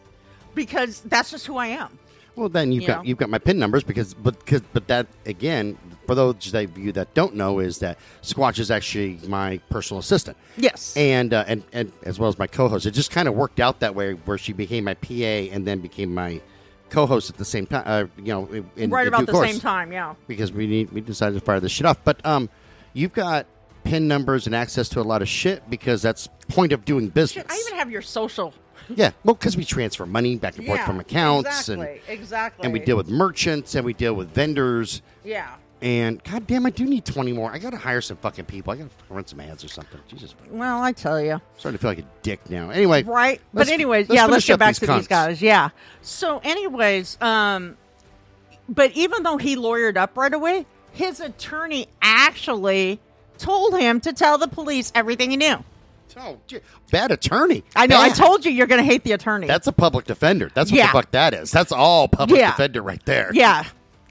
because 0.55 1.01
that's 1.01 1.31
just 1.31 1.47
who 1.47 1.57
I 1.57 1.69
am. 1.69 1.99
Well, 2.37 2.49
then 2.49 2.73
you've 2.73 2.83
You 2.83 2.87
got 2.89 2.97
know? 2.99 3.09
you've 3.09 3.19
got 3.19 3.29
my 3.31 3.39
pin 3.39 3.59
numbers 3.59 3.85
because 3.85 4.15
but 4.15 4.39
because 4.39 4.63
but 4.73 4.87
that 4.89 5.07
again 5.27 5.77
for 6.07 6.15
those 6.15 6.53
of 6.55 6.79
you 6.79 6.93
that 6.93 7.13
don't 7.15 7.35
know 7.35 7.59
is 7.61 7.79
that 7.79 7.99
Squatch 8.23 8.59
is 8.59 8.71
actually 8.71 9.19
my 9.29 9.59
personal 9.71 10.01
assistant 10.01 10.37
Yes. 10.57 10.97
and 10.97 11.33
uh, 11.33 11.45
and 11.47 11.63
and 11.73 11.93
as 12.05 12.19
well 12.19 12.29
as 12.29 12.39
my 12.39 12.47
co-host. 12.47 12.87
It 12.87 12.93
just 12.93 13.11
kind 13.11 13.29
of 13.29 13.35
worked 13.35 13.61
out 13.61 13.81
that 13.81 13.95
way 13.95 14.13
where 14.13 14.39
she 14.39 14.53
became 14.53 14.85
my 14.85 14.95
PA 14.95 15.15
and 15.53 15.67
then 15.67 15.81
became 15.81 16.13
my 16.15 16.41
co-host 16.89 17.31
at 17.31 17.37
the 17.37 17.45
same 17.45 17.67
time. 17.67 17.85
Uh, 17.87 18.07
you 18.17 18.33
know, 18.33 18.47
in, 18.47 18.69
in 18.77 18.91
right 18.91 19.05
due 19.05 19.09
about 19.09 19.27
the 19.27 19.33
course, 19.33 19.49
same 19.51 19.61
time, 19.61 19.93
yeah. 19.93 20.15
because 20.27 20.51
we 20.53 20.67
need 20.67 20.91
we 20.91 21.01
decided 21.01 21.39
to 21.39 21.45
fire 21.45 21.61
this 21.61 21.71
shit 21.73 21.87
off. 21.87 21.99
But 22.03 22.25
um, 22.27 22.49
you've 22.93 23.13
got 23.13 23.47
pin 23.85 24.09
numbers 24.09 24.47
and 24.47 24.55
access 24.55 24.89
to 24.91 25.01
a 25.01 25.03
lot 25.03 25.23
of 25.23 25.29
shit 25.29 25.69
because 25.71 26.03
that's 26.03 26.29
point 26.49 26.73
of 26.73 26.85
doing 26.85 27.09
business. 27.09 27.45
Shit, 27.45 27.47
I 27.51 27.63
even 27.67 27.79
have 27.79 27.91
your 27.91 28.03
social. 28.03 28.53
Yeah, 28.89 29.11
well, 29.25 29.35
because 29.35 29.57
we 29.57 29.65
transfer 29.65 30.07
money 30.07 30.37
back 30.37 30.57
and 30.57 30.67
forth 30.67 30.81
Yeah, 30.81 30.87
from 30.87 31.01
accounts 31.01 31.69
and. 31.69 31.83
exactly, 31.83 32.15
exactly. 32.15 32.65
And 32.65 32.73
we 32.73 32.79
deal 32.81 32.97
with 32.97 33.09
merchants 33.09 33.75
and 33.75 33.85
we 33.85 33.93
deal 33.93 34.15
with 34.15 34.31
vendors. 34.33 35.03
Yeah. 35.25 35.55
And 35.83 36.23
god 36.25 36.47
damn, 36.47 36.67
I 36.67 36.71
do 36.71 36.85
need 36.85 37.07
20 37.07 37.33
more. 37.33 37.51
I 37.51 37.59
gotta 37.59 37.79
hire 37.79 38.03
some 38.03 38.19
fucking 38.19 38.45
people. 38.45 38.73
I 38.73 38.77
gotta 38.77 38.91
run 39.09 39.27
some 39.27 39.41
ads 39.41 39.65
or 39.65 39.69
something. 39.69 39.99
Jesus. 40.09 40.35
I'm 40.53 40.59
Well, 40.59 40.83
I 40.83 40.93
tell 40.93 41.19
you. 41.21 41.41
starting 41.57 41.79
to 41.79 41.81
feel 41.83 41.91
like 41.93 41.99
a 42.01 42.05
dick 42.23 42.51
now. 42.51 42.69
Anyway. 42.71 43.03
Right. 43.03 43.41
let's- 43.55 43.69
but 43.71 43.73
anyways, 43.73 44.09
let's 44.11 44.17
yeah, 44.17 44.27
finish 44.27 44.33
let's 44.33 44.47
get 44.47 44.53
up 44.55 44.59
back 44.59 44.69
these 44.75 44.79
to 44.81 44.87
cunts. 44.87 44.97
these 44.99 45.07
guys. 45.09 45.41
Yeah. 45.43 45.71
So 46.03 46.39
anyways, 46.45 47.17
um 47.23 47.77
but 48.69 48.93
even 48.93 49.23
though 49.23 49.37
he 49.39 49.57
lawyered 49.57 49.97
up 49.97 50.17
right 50.19 50.33
away, 50.35 50.67
his 50.93 51.19
attorney 51.21 51.87
actually 52.03 53.01
told 53.39 53.79
him 53.79 54.01
to 54.01 54.13
tell 54.13 54.37
the 54.39 54.49
police 54.49 54.93
everything 54.95 55.31
he 55.31 55.37
knew. 55.39 55.65
Oh, 56.19 56.39
bad 56.91 57.11
attorney. 57.13 57.65
I 57.77 57.87
know, 57.87 58.01
I 58.01 58.11
told 58.11 58.45
you 58.45 58.51
you're 58.53 58.67
going 58.67 58.81
to 58.81 58.85
hate 58.85 59.05
the 59.05 59.13
attorney. 59.13 59.47
That's 59.47 59.67
a 59.67 59.73
public 59.73 60.07
defender. 60.07 60.51
That's 60.55 60.71
what 60.71 60.79
Yeah. 60.79 60.87
the 60.89 60.93
fuck 60.93 61.11
that 61.13 61.35
is. 61.35 61.51
That's 61.51 61.73
all 61.73 62.09
public 62.09 62.41
Yeah. 62.41 62.51
defender 62.51 62.83
right 62.83 63.05
there. 63.07 63.31
Yeah. 63.33 63.65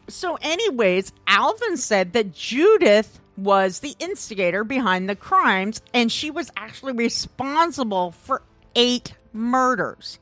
So, 0.08 0.38
anyways, 0.42 1.12
Alvin 1.28 1.78
said 1.78 2.14
that 2.14 2.34
Judith 2.34 3.20
was 3.38 3.80
the 3.80 3.96
instigator 4.00 4.64
behind 4.64 5.08
the 5.10 5.16
crimes 5.16 5.82
and 5.94 6.12
she 6.12 6.30
was 6.32 6.50
actually 6.58 6.94
responsible 6.94 8.12
for 8.12 8.42
eight 8.76 9.14
murders. 9.34 10.20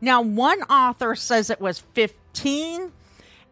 Now, 0.00 0.20
one 0.22 0.62
author 0.62 1.14
says 1.14 1.50
it 1.50 1.60
was 1.60 1.80
15 1.94 2.92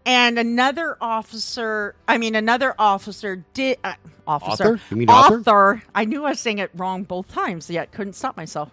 and 0.06 0.38
another 0.38 0.96
officer, 1.00 1.94
I 2.08 2.16
mean, 2.16 2.34
another 2.34 2.74
officer 2.78 3.44
did. 3.52 3.78
Uh, 3.84 3.94
officer. 4.26 4.64
Author? 4.64 4.80
You 4.90 4.96
mean 4.96 5.10
author? 5.10 5.40
author. 5.40 5.82
I 5.94 6.04
knew 6.04 6.24
I 6.24 6.30
was 6.30 6.40
saying 6.40 6.58
it 6.58 6.70
wrong 6.74 7.02
both 7.02 7.28
times, 7.28 7.68
yet 7.68 7.92
couldn't 7.92 8.14
stop 8.14 8.36
myself. 8.36 8.70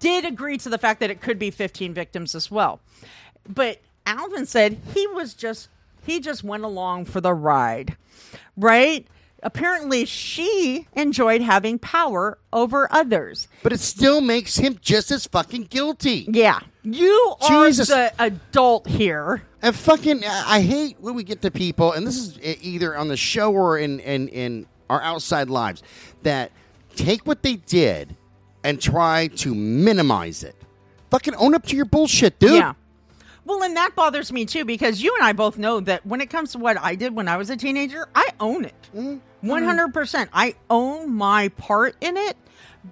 did 0.00 0.24
agree 0.24 0.58
to 0.58 0.68
the 0.68 0.78
fact 0.78 1.00
that 1.00 1.10
it 1.10 1.20
could 1.20 1.38
be 1.38 1.50
15 1.50 1.94
victims 1.94 2.34
as 2.34 2.50
well. 2.50 2.80
But 3.48 3.80
Alvin 4.06 4.46
said 4.46 4.78
he 4.94 5.06
was 5.08 5.34
just 5.34 5.68
he 6.04 6.20
just 6.20 6.42
went 6.42 6.64
along 6.64 7.04
for 7.04 7.20
the 7.20 7.34
ride. 7.34 7.96
Right? 8.56 9.06
Apparently 9.42 10.04
she 10.04 10.86
enjoyed 10.94 11.40
having 11.40 11.78
power 11.78 12.38
over 12.52 12.88
others. 12.92 13.48
But 13.62 13.72
it 13.72 13.80
still 13.80 14.20
makes 14.20 14.56
him 14.56 14.78
just 14.80 15.10
as 15.10 15.26
fucking 15.26 15.64
guilty. 15.64 16.26
Yeah. 16.30 16.60
You 16.82 17.34
are 17.42 17.66
Jesus. 17.66 17.88
the 17.88 18.12
adult 18.18 18.86
here. 18.86 19.42
And 19.62 19.76
fucking, 19.76 20.24
I 20.24 20.62
hate 20.62 20.96
when 21.00 21.14
we 21.14 21.22
get 21.22 21.42
to 21.42 21.50
people, 21.50 21.92
and 21.92 22.06
this 22.06 22.16
is 22.16 22.38
either 22.62 22.96
on 22.96 23.08
the 23.08 23.16
show 23.16 23.52
or 23.52 23.78
in, 23.78 24.00
in, 24.00 24.28
in 24.28 24.66
our 24.88 25.02
outside 25.02 25.50
lives, 25.50 25.82
that 26.22 26.50
take 26.96 27.26
what 27.26 27.42
they 27.42 27.56
did 27.56 28.16
and 28.64 28.80
try 28.80 29.28
to 29.28 29.54
minimize 29.54 30.42
it. 30.44 30.56
Fucking 31.10 31.34
own 31.34 31.54
up 31.54 31.66
to 31.66 31.76
your 31.76 31.84
bullshit, 31.84 32.38
dude. 32.38 32.52
Yeah. 32.52 32.74
Well, 33.44 33.62
and 33.62 33.76
that 33.76 33.96
bothers 33.96 34.32
me 34.32 34.44
too 34.44 34.64
because 34.64 35.02
you 35.02 35.14
and 35.16 35.24
I 35.24 35.32
both 35.32 35.58
know 35.58 35.80
that 35.80 36.06
when 36.06 36.20
it 36.20 36.30
comes 36.30 36.52
to 36.52 36.58
what 36.58 36.78
I 36.78 36.94
did 36.94 37.14
when 37.14 37.26
I 37.26 37.36
was 37.36 37.50
a 37.50 37.56
teenager, 37.56 38.06
I 38.14 38.28
own 38.38 38.64
it. 38.64 38.90
Mm-hmm. 38.94 39.50
100%. 39.50 40.28
I 40.32 40.54
own 40.68 41.12
my 41.12 41.48
part 41.48 41.96
in 42.00 42.16
it 42.16 42.36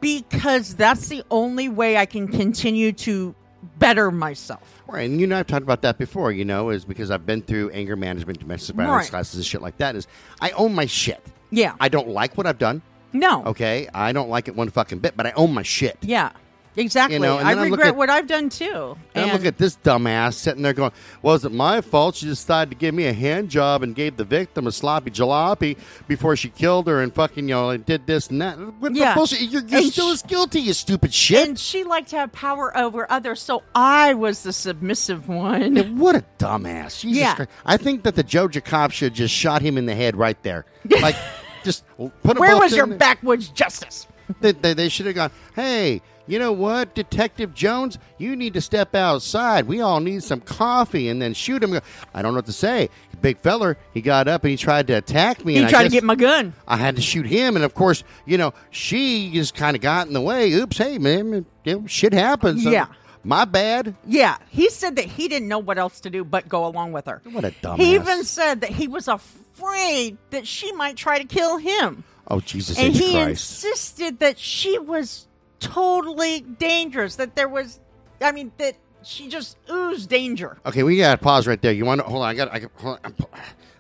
because 0.01 0.75
that's 0.75 1.09
the 1.09 1.23
only 1.31 1.69
way 1.69 1.97
I 1.97 2.07
can 2.07 2.29
continue 2.29 2.93
to 2.93 3.35
better 3.79 4.11
myself. 4.11 4.83
Right, 4.87 5.09
and 5.09 5.21
you 5.21 5.27
know 5.27 5.39
I've 5.39 5.47
talked 5.47 5.63
about 5.63 5.83
that 5.83 5.99
before. 5.99 6.33
You 6.33 6.45
know, 6.45 6.71
is 6.71 6.85
because 6.85 7.11
I've 7.11 7.27
been 7.27 7.43
through 7.43 7.71
anger 7.71 7.97
management, 7.97 8.39
domestic 8.39 8.77
violence 8.77 9.05
Right. 9.05 9.11
classes, 9.11 9.37
and 9.37 9.45
shit 9.45 9.63
like 9.63 9.77
that. 9.79 9.97
Is 9.97 10.07
I 10.41 10.51
own 10.51 10.75
my 10.75 10.87
shit. 10.87 11.25
Yeah. 11.51 11.75
I 11.81 11.89
don't 11.89 12.09
like 12.09 12.37
what 12.37 12.47
I've 12.47 12.59
done. 12.59 12.83
no. 13.13 13.45
Okay, 13.47 13.89
I 13.95 14.13
don't 14.13 14.29
like 14.29 14.49
it 14.49 14.57
one 14.57 14.69
fucking 14.71 14.99
bit, 14.99 15.17
but 15.17 15.27
I 15.27 15.33
own 15.33 15.55
my 15.55 15.63
shit. 15.63 15.97
Yeah. 16.03 16.31
Exactly. 16.77 17.15
You 17.17 17.21
know, 17.21 17.39
and 17.39 17.49
I 17.49 17.53
regret 17.53 17.71
looking- 17.87 17.97
what 17.97 18.09
I've 18.11 18.27
done 18.29 18.49
too. 18.51 18.97
And, 19.15 19.27
I'm 19.27 19.33
looking 19.33 19.49
at 19.49 19.59
this 19.59 19.77
dumbass 19.83 20.35
sitting 20.35 20.63
there 20.63 20.73
going, 20.73 20.93
"Was 21.23 21.45
it 21.45 21.51
my 21.53 21.81
fault? 21.81 22.15
She 22.17 22.27
decided 22.27 22.71
to 22.71 22.77
give 22.77 22.95
me 22.95 23.07
a 23.07 23.13
hand 23.13 23.49
job 23.49 23.83
and 23.83 23.95
gave 23.97 24.17
the 24.17 24.25
victim 24.25 24.67
a 24.69 24.73
sloppy 24.73 25.11
jalopy 25.11 25.77
before 26.07 26.37
she 26.37 26.51
killed 26.51 26.87
her 26.87 27.03
and 27.03 27.13
fucking 27.13 27.49
you 27.49 27.55
know 27.55 27.77
did 27.77 28.07
this 28.07 28.29
and 28.29 28.41
that. 28.43 28.57
What 28.79 28.95
Yeah. 28.95 29.15
bullshit? 29.15 29.41
You're, 29.51 29.63
you're 29.67 29.83
still 29.91 30.11
sh- 30.11 30.15
as 30.15 30.23
guilty, 30.23 30.61
you 30.61 30.73
stupid 30.73 31.13
shit. 31.13 31.49
and 31.49 31.59
she 31.59 31.83
liked 31.85 32.11
to 32.11 32.17
have 32.17 32.31
power 32.33 32.77
over 32.77 33.11
others, 33.11 33.41
so 33.43 33.63
I 33.75 34.15
was 34.15 34.43
the 34.45 34.53
submissive 34.53 35.29
one. 35.29 35.75
Yeah, 35.77 35.83
what 35.85 36.15
a 36.15 36.25
dumbass! 36.39 37.01
Jesus 37.01 37.19
Yeah. 37.19 37.35
Christ. 37.35 37.51
I 37.67 37.77
think 37.77 38.05
that 38.05 38.15
the 38.15 38.23
Georgia 38.23 38.61
cop 38.61 38.93
should 38.93 39.15
just 39.15 39.35
shot 39.35 39.63
him 39.63 39.79
in 39.79 39.87
the 39.87 39.95
head 39.95 40.17
right 40.17 40.41
there. 40.45 40.65
Like, 41.03 41.17
just 41.65 41.85
put 42.23 42.39
Where 42.39 42.57
was 42.57 42.75
your 42.77 42.87
there. 42.87 42.97
backwoods 42.99 43.49
justice? 43.49 44.07
They, 44.41 44.53
they, 44.53 44.75
they 44.75 44.89
should 44.89 45.07
have 45.07 45.15
gone, 45.15 45.31
hey, 45.57 46.03
you 46.29 46.39
know 46.39 46.53
what, 46.53 46.95
Detective 46.95 47.55
Jones, 47.55 47.99
you 48.19 48.37
need 48.37 48.55
to 48.55 48.61
step 48.61 48.95
outside. 48.95 49.67
We 49.67 49.81
all 49.81 50.01
need 50.01 50.23
some 50.23 50.41
coffee 50.41 51.09
and 51.09 51.21
then 51.21 51.35
shoot 51.35 51.65
him. 51.65 51.81
I 52.15 52.23
don't 52.23 52.33
know 52.33 52.39
what 52.39 52.47
to 52.47 52.53
say. 52.53 52.91
Big 53.21 53.39
feller, 53.39 53.77
he 53.93 54.01
got 54.01 54.29
up 54.29 54.45
and 54.45 54.51
he 54.53 54.57
tried 54.57 54.87
to 54.87 54.93
attack 54.93 55.45
me. 55.45 55.55
He 55.55 55.59
and 55.59 55.67
I 55.67 55.71
tried 55.71 55.85
to 55.85 55.89
get 55.89 56.05
my 56.05 56.15
gun. 56.15 56.53
I 56.69 56.77
had 56.77 56.95
to 56.97 57.03
shoot 57.03 57.27
him. 57.27 57.57
And 57.57 57.65
of 57.65 57.75
course, 57.75 58.05
you 58.27 58.39
know, 58.39 58.55
she 58.71 59.33
just 59.33 59.57
kind 59.57 59.75
of 59.75 59.83
got 59.83 60.07
in 60.07 60.13
the 60.13 60.21
way. 60.21 60.53
Oops, 60.53 60.77
hey, 60.77 60.99
man, 60.99 61.45
shit 61.87 62.13
happens. 62.13 62.65
Yeah. 62.65 62.87
My 63.25 63.45
bad. 63.45 63.97
Yeah, 64.07 64.39
he 64.49 64.71
said 64.71 64.97
that 64.97 65.05
he 65.05 65.29
didn't 65.29 65.49
know 65.49 65.59
what 65.59 65.77
else 65.77 66.01
to 66.01 66.11
do 66.11 66.25
but 66.25 66.49
go 66.49 66.67
along 66.67 66.93
with 66.93 67.07
her. 67.07 67.21
What 67.25 67.45
a 67.45 67.51
dumbass. 67.51 67.77
He 67.79 67.95
even 67.95 68.25
said 68.25 68.61
that 68.61 68.71
he 68.71 68.87
was 68.87 69.09
afraid 69.09 70.17
that 70.31 70.47
she 70.47 70.73
might 70.73 70.97
try 70.97 71.19
to 71.19 71.25
kill 71.25 71.57
him. 71.57 72.05
Oh, 72.29 72.41
Jesus 72.41 72.79
and 72.79 72.95
he 72.95 73.13
Christ. 73.13 73.29
insisted 73.65 74.21
that 74.21 74.39
she 74.39 74.79
was 74.79 75.28
totally 75.61 76.41
dangerous, 76.41 77.17
that 77.17 77.35
there 77.37 77.49
was, 77.49 77.81
I 78.21 78.33
mean, 78.33 78.53
that 78.59 78.77
she 79.03 79.29
just 79.29 79.57
oozed 79.71 80.09
danger. 80.09 80.59
Okay, 80.67 80.83
we 80.83 80.99
got 80.99 81.13
to 81.13 81.19
pause 81.23 81.47
right 81.47 81.61
there. 81.61 81.73
You 81.73 81.85
want 81.85 82.01
to, 82.01 82.07
hold 82.07 82.23
on, 82.23 82.29
I 82.29 82.35
got, 82.35 82.53
I 82.53 82.59
got, 82.61 82.71
hold 82.77 82.95
on. 82.97 83.01
I'm, 83.05 83.13
pu- 83.13 83.29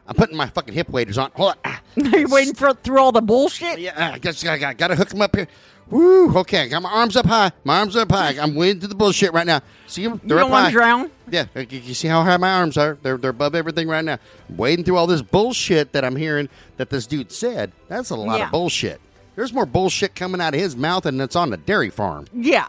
I'm 0.07 0.15
putting 0.15 0.37
my 0.37 0.49
fucking 0.49 0.73
hip 0.75 0.89
waders 0.89 1.19
on. 1.19 1.31
Hold 1.35 1.55
on. 1.65 2.07
Are 2.15 2.19
you 2.19 2.29
waiting 2.29 2.55
for 2.55 2.73
through 2.73 2.99
all 2.99 3.13
the 3.13 3.21
bullshit? 3.21 3.79
Yeah, 3.79 4.13
I 4.15 4.19
guess 4.19 4.45
I 4.47 4.57
got, 4.59 4.79
got 4.79 4.89
to 4.89 4.97
hook 4.97 5.13
him 5.13 5.21
up 5.21 5.35
here. 5.37 5.49
Woo! 5.91 6.37
Okay, 6.39 6.63
I 6.63 6.69
got 6.69 6.83
my 6.83 6.91
arms 6.91 7.17
up 7.17 7.25
high. 7.25 7.51
My 7.65 7.79
arms 7.79 7.97
are 7.97 8.01
up 8.01 8.11
high. 8.13 8.37
I'm 8.39 8.55
wading 8.55 8.81
through 8.81 8.91
the 8.91 8.95
bullshit 8.95 9.33
right 9.33 9.47
now. 9.47 9.61
See 9.87 10.05
them? 10.05 10.21
You 10.23 10.29
don't 10.31 10.39
up 10.41 10.51
want 10.51 10.65
high. 10.65 10.71
to 10.71 10.73
drown? 10.77 11.11
Yeah, 11.31 11.47
you, 11.57 11.79
you 11.79 11.95
see 11.95 12.09
how 12.09 12.23
high 12.23 12.37
my 12.37 12.53
arms 12.53 12.77
are? 12.77 12.99
They're 13.03 13.17
they're 13.17 13.31
above 13.31 13.55
everything 13.55 13.89
right 13.89 14.05
now. 14.05 14.19
I'm 14.51 14.57
wading 14.59 14.85
through 14.85 14.99
all 14.99 15.07
this 15.07 15.23
bullshit 15.23 15.93
that 15.93 16.05
I'm 16.05 16.15
hearing 16.17 16.51
that 16.77 16.91
this 16.91 17.07
dude 17.07 17.33
said. 17.33 17.73
That's 17.89 18.11
a 18.11 18.17
lot 18.17 18.39
Yeah. 18.39 18.47
of 18.47 18.51
bullshit. 18.53 19.01
There's 19.39 19.53
more 19.53 19.67
bullshit 19.67 20.17
coming 20.17 20.41
out 20.41 20.53
of 20.55 20.59
his 20.59 20.75
mouth 20.75 21.05
than 21.05 21.21
it's 21.21 21.37
on 21.37 21.51
the 21.51 21.57
dairy 21.57 21.91
farm. 21.91 22.27
Yeah. 22.35 22.69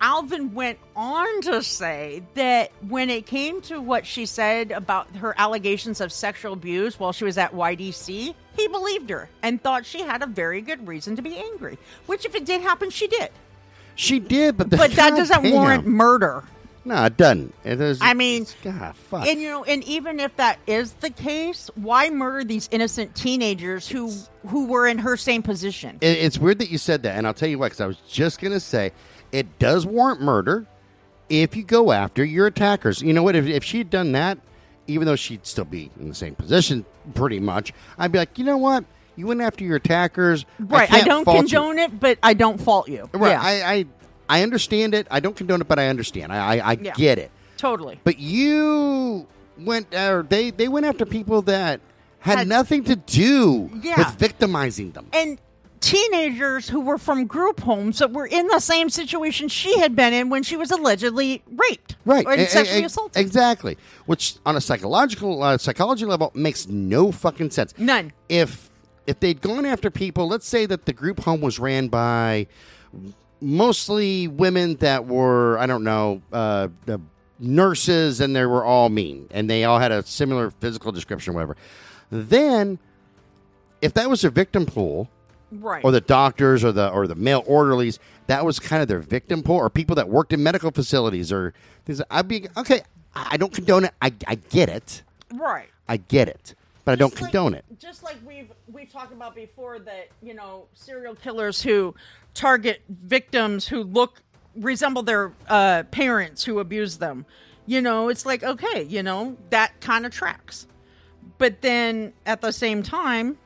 Alvin 0.00 0.54
went 0.54 0.78
on 0.94 1.40
to 1.40 1.64
say 1.64 2.22
that 2.34 2.70
when 2.86 3.10
it 3.10 3.26
came 3.26 3.60
to 3.62 3.80
what 3.80 4.06
she 4.06 4.24
said 4.24 4.70
about 4.70 5.08
her 5.16 5.34
allegations 5.36 6.00
of 6.00 6.12
sexual 6.12 6.52
abuse 6.52 7.00
while 7.00 7.10
she 7.10 7.24
was 7.24 7.38
at 7.38 7.52
YDC, 7.54 8.34
he 8.56 8.68
believed 8.68 9.10
her 9.10 9.28
and 9.42 9.60
thought 9.60 9.84
she 9.84 10.02
had 10.02 10.22
a 10.22 10.26
very 10.26 10.60
good 10.60 10.86
reason 10.86 11.16
to 11.16 11.22
be 11.22 11.36
angry. 11.38 11.76
Which, 12.06 12.24
if 12.24 12.36
it 12.36 12.44
did 12.44 12.60
happen, 12.60 12.90
she 12.90 13.08
did. 13.08 13.30
She 13.96 14.20
did, 14.20 14.56
but 14.56 14.70
But 14.70 14.92
that 14.92 15.16
doesn't 15.16 15.50
warrant 15.50 15.88
murder. 15.88 16.44
No, 16.86 17.04
it 17.04 17.16
doesn't. 17.16 17.52
It 17.64 17.80
is, 17.80 17.98
I 18.00 18.14
mean, 18.14 18.46
God, 18.62 18.94
fuck. 18.96 19.26
And 19.26 19.40
you 19.40 19.48
know, 19.48 19.64
and 19.64 19.82
even 19.84 20.20
if 20.20 20.36
that 20.36 20.60
is 20.68 20.92
the 20.94 21.10
case, 21.10 21.68
why 21.74 22.10
murder 22.10 22.44
these 22.44 22.68
innocent 22.70 23.16
teenagers 23.16 23.88
who 23.88 24.12
who 24.46 24.66
were 24.66 24.86
in 24.86 24.98
her 24.98 25.16
same 25.16 25.42
position? 25.42 25.98
It- 26.00 26.18
it's 26.18 26.38
weird 26.38 26.60
that 26.60 26.70
you 26.70 26.78
said 26.78 27.02
that, 27.02 27.16
and 27.18 27.26
I'll 27.26 27.34
tell 27.34 27.48
you 27.48 27.58
why. 27.58 27.66
because 27.66 27.80
I 27.80 27.86
was 27.86 27.96
just 28.08 28.40
going 28.40 28.52
to 28.52 28.60
say 28.60 28.92
it 29.32 29.58
does 29.58 29.84
warrant 29.84 30.22
murder 30.22 30.64
if 31.28 31.56
you 31.56 31.64
go 31.64 31.90
after 31.90 32.24
your 32.24 32.46
attackers. 32.46 33.02
You 33.02 33.12
know 33.12 33.24
what? 33.24 33.34
If, 33.34 33.46
if 33.46 33.64
she 33.64 33.78
had 33.78 33.90
done 33.90 34.12
that, 34.12 34.38
even 34.86 35.06
though 35.06 35.16
she'd 35.16 35.44
still 35.44 35.64
be 35.64 35.90
in 35.98 36.08
the 36.08 36.14
same 36.14 36.36
position 36.36 36.86
pretty 37.14 37.40
much, 37.40 37.72
I'd 37.98 38.12
be 38.12 38.18
like, 38.18 38.38
you 38.38 38.44
know 38.44 38.58
what? 38.58 38.84
You 39.16 39.26
went 39.26 39.40
after 39.40 39.64
your 39.64 39.76
attackers. 39.76 40.44
Right. 40.60 40.88
I, 40.92 40.98
can't 40.98 41.06
don't 41.06 41.24
fault 41.24 41.36
you." 41.38 41.42
condone 41.48 41.78
it, 41.78 41.98
but 41.98 42.18
I 42.22 42.34
don't 42.34 42.60
fault 42.60 42.88
you. 42.88 43.08
Right. 43.12 43.30
Yeah. 43.30 43.40
I, 43.42 43.72
I, 43.72 43.84
I 44.28 44.42
understand 44.42 44.94
it. 44.94 45.06
I 45.10 45.20
don't 45.20 45.36
condone 45.36 45.60
it, 45.60 45.68
but 45.68 45.78
I 45.78 45.88
understand. 45.88 46.32
I, 46.32 46.56
I, 46.58 46.70
I 46.70 46.78
Yeah. 46.80 46.92
get 46.94 47.18
it. 47.18 47.30
totally. 47.56 47.98
But 48.04 48.18
you 48.18 49.26
went, 49.58 49.94
or 49.94 50.22
they, 50.28 50.50
they 50.50 50.68
went 50.68 50.84
after 50.86 51.06
people 51.06 51.42
that 51.42 51.80
had, 52.18 52.38
Had- 52.38 52.48
nothing 52.48 52.84
to 52.84 52.96
do 52.96 53.70
Yeah. 53.82 53.96
with 53.98 54.18
victimizing 54.18 54.90
them. 54.92 55.06
and 55.12 55.38
teenagers 55.78 56.68
who 56.68 56.80
were 56.80 56.98
from 56.98 57.26
group 57.26 57.60
homes 57.60 57.98
that 58.00 58.10
were 58.10 58.26
in 58.26 58.48
the 58.48 58.58
same 58.58 58.88
situation 58.90 59.46
she 59.46 59.78
had 59.78 59.94
been 59.94 60.12
in 60.12 60.30
when 60.30 60.42
she 60.42 60.56
was 60.56 60.70
allegedly 60.70 61.42
raped 61.54 61.96
right 62.06 62.26
and 62.26 62.48
sexually 62.48 62.82
assaulted 62.82 63.20
exactly 63.20 63.76
which 64.06 64.36
on 64.46 64.56
a 64.56 64.60
psychological 64.60 65.42
uh, 65.42 65.56
psychology 65.58 66.06
level 66.06 66.32
makes 66.34 66.66
no 66.66 67.12
fucking 67.12 67.50
sense 67.50 67.74
none 67.78 68.10
if 68.30 68.70
if 69.06 69.20
they'd 69.20 69.40
gone 69.42 69.66
after 69.66 69.90
people 69.90 70.26
let's 70.26 70.48
say 70.48 70.64
that 70.66 70.86
the 70.86 70.92
group 70.94 71.20
home 71.20 71.42
was 71.42 71.58
ran 71.58 71.86
by 71.88 72.46
mostly 73.40 74.28
women 74.28 74.76
that 74.76 75.06
were 75.06 75.58
i 75.58 75.66
don't 75.66 75.84
know 75.84 76.22
uh, 76.32 76.68
the 76.86 77.00
nurses 77.38 78.20
and 78.20 78.34
they 78.34 78.46
were 78.46 78.64
all 78.64 78.88
mean 78.88 79.28
and 79.30 79.48
they 79.50 79.64
all 79.64 79.78
had 79.78 79.92
a 79.92 80.02
similar 80.04 80.50
physical 80.50 80.90
description 80.92 81.32
or 81.32 81.34
whatever. 81.34 81.56
Then 82.10 82.78
if 83.82 83.92
that 83.94 84.08
was 84.08 84.22
their 84.22 84.30
victim 84.30 84.64
pool 84.64 85.10
right. 85.52 85.84
or 85.84 85.90
the 85.90 86.00
doctors 86.00 86.64
or 86.64 86.72
the 86.72 86.88
or 86.90 87.06
the 87.06 87.14
male 87.14 87.44
orderlies 87.46 87.98
that 88.26 88.44
was 88.44 88.58
kind 88.58 88.80
of 88.80 88.88
their 88.88 89.00
victim 89.00 89.42
pool 89.42 89.56
or 89.56 89.68
people 89.68 89.94
that 89.96 90.08
worked 90.08 90.32
in 90.32 90.42
medical 90.42 90.70
facilities 90.70 91.30
or 91.30 91.52
things 91.84 92.00
i'd 92.10 92.26
be 92.26 92.48
okay 92.56 92.80
i 93.14 93.36
don't 93.36 93.52
condone 93.52 93.84
it. 93.84 93.92
I, 94.00 94.12
I 94.26 94.36
get 94.36 94.68
it. 94.68 95.02
Right. 95.34 95.68
I 95.88 95.98
get 95.98 96.28
it. 96.28 96.54
But 96.84 96.92
i 96.92 96.94
don't 96.96 97.10
Just 97.10 97.22
like- 97.22 97.32
condone 97.32 97.54
it. 97.54 97.64
just 97.78 98.02
like 98.02 98.16
we've 98.24 98.50
we've 98.72 98.90
talked 98.90 99.12
about 99.12 99.34
before 99.34 99.78
that 99.80 100.08
you 100.22 100.32
know 100.32 100.66
serial 100.74 101.14
killers 101.14 101.60
who 101.60 101.94
target 102.36 102.82
victims 102.88 103.66
who 103.66 103.82
look 103.82 104.22
resemble 104.54 105.02
their 105.02 105.32
uh, 105.48 105.82
parents 105.84 106.44
who 106.44 106.58
abuse 106.60 106.98
them. 106.98 107.26
You 107.66 107.80
know 107.80 108.08
it's 108.08 108.24
like 108.24 108.44
okay 108.44 108.84
you 108.84 109.02
know 109.02 109.36
that 109.50 109.80
kind 109.80 110.06
of 110.06 110.12
tracks. 110.12 110.66
But 111.38 111.62
then 111.62 112.12
at 112.24 112.40
the 112.40 112.52
same 112.52 112.82
time 112.82 113.38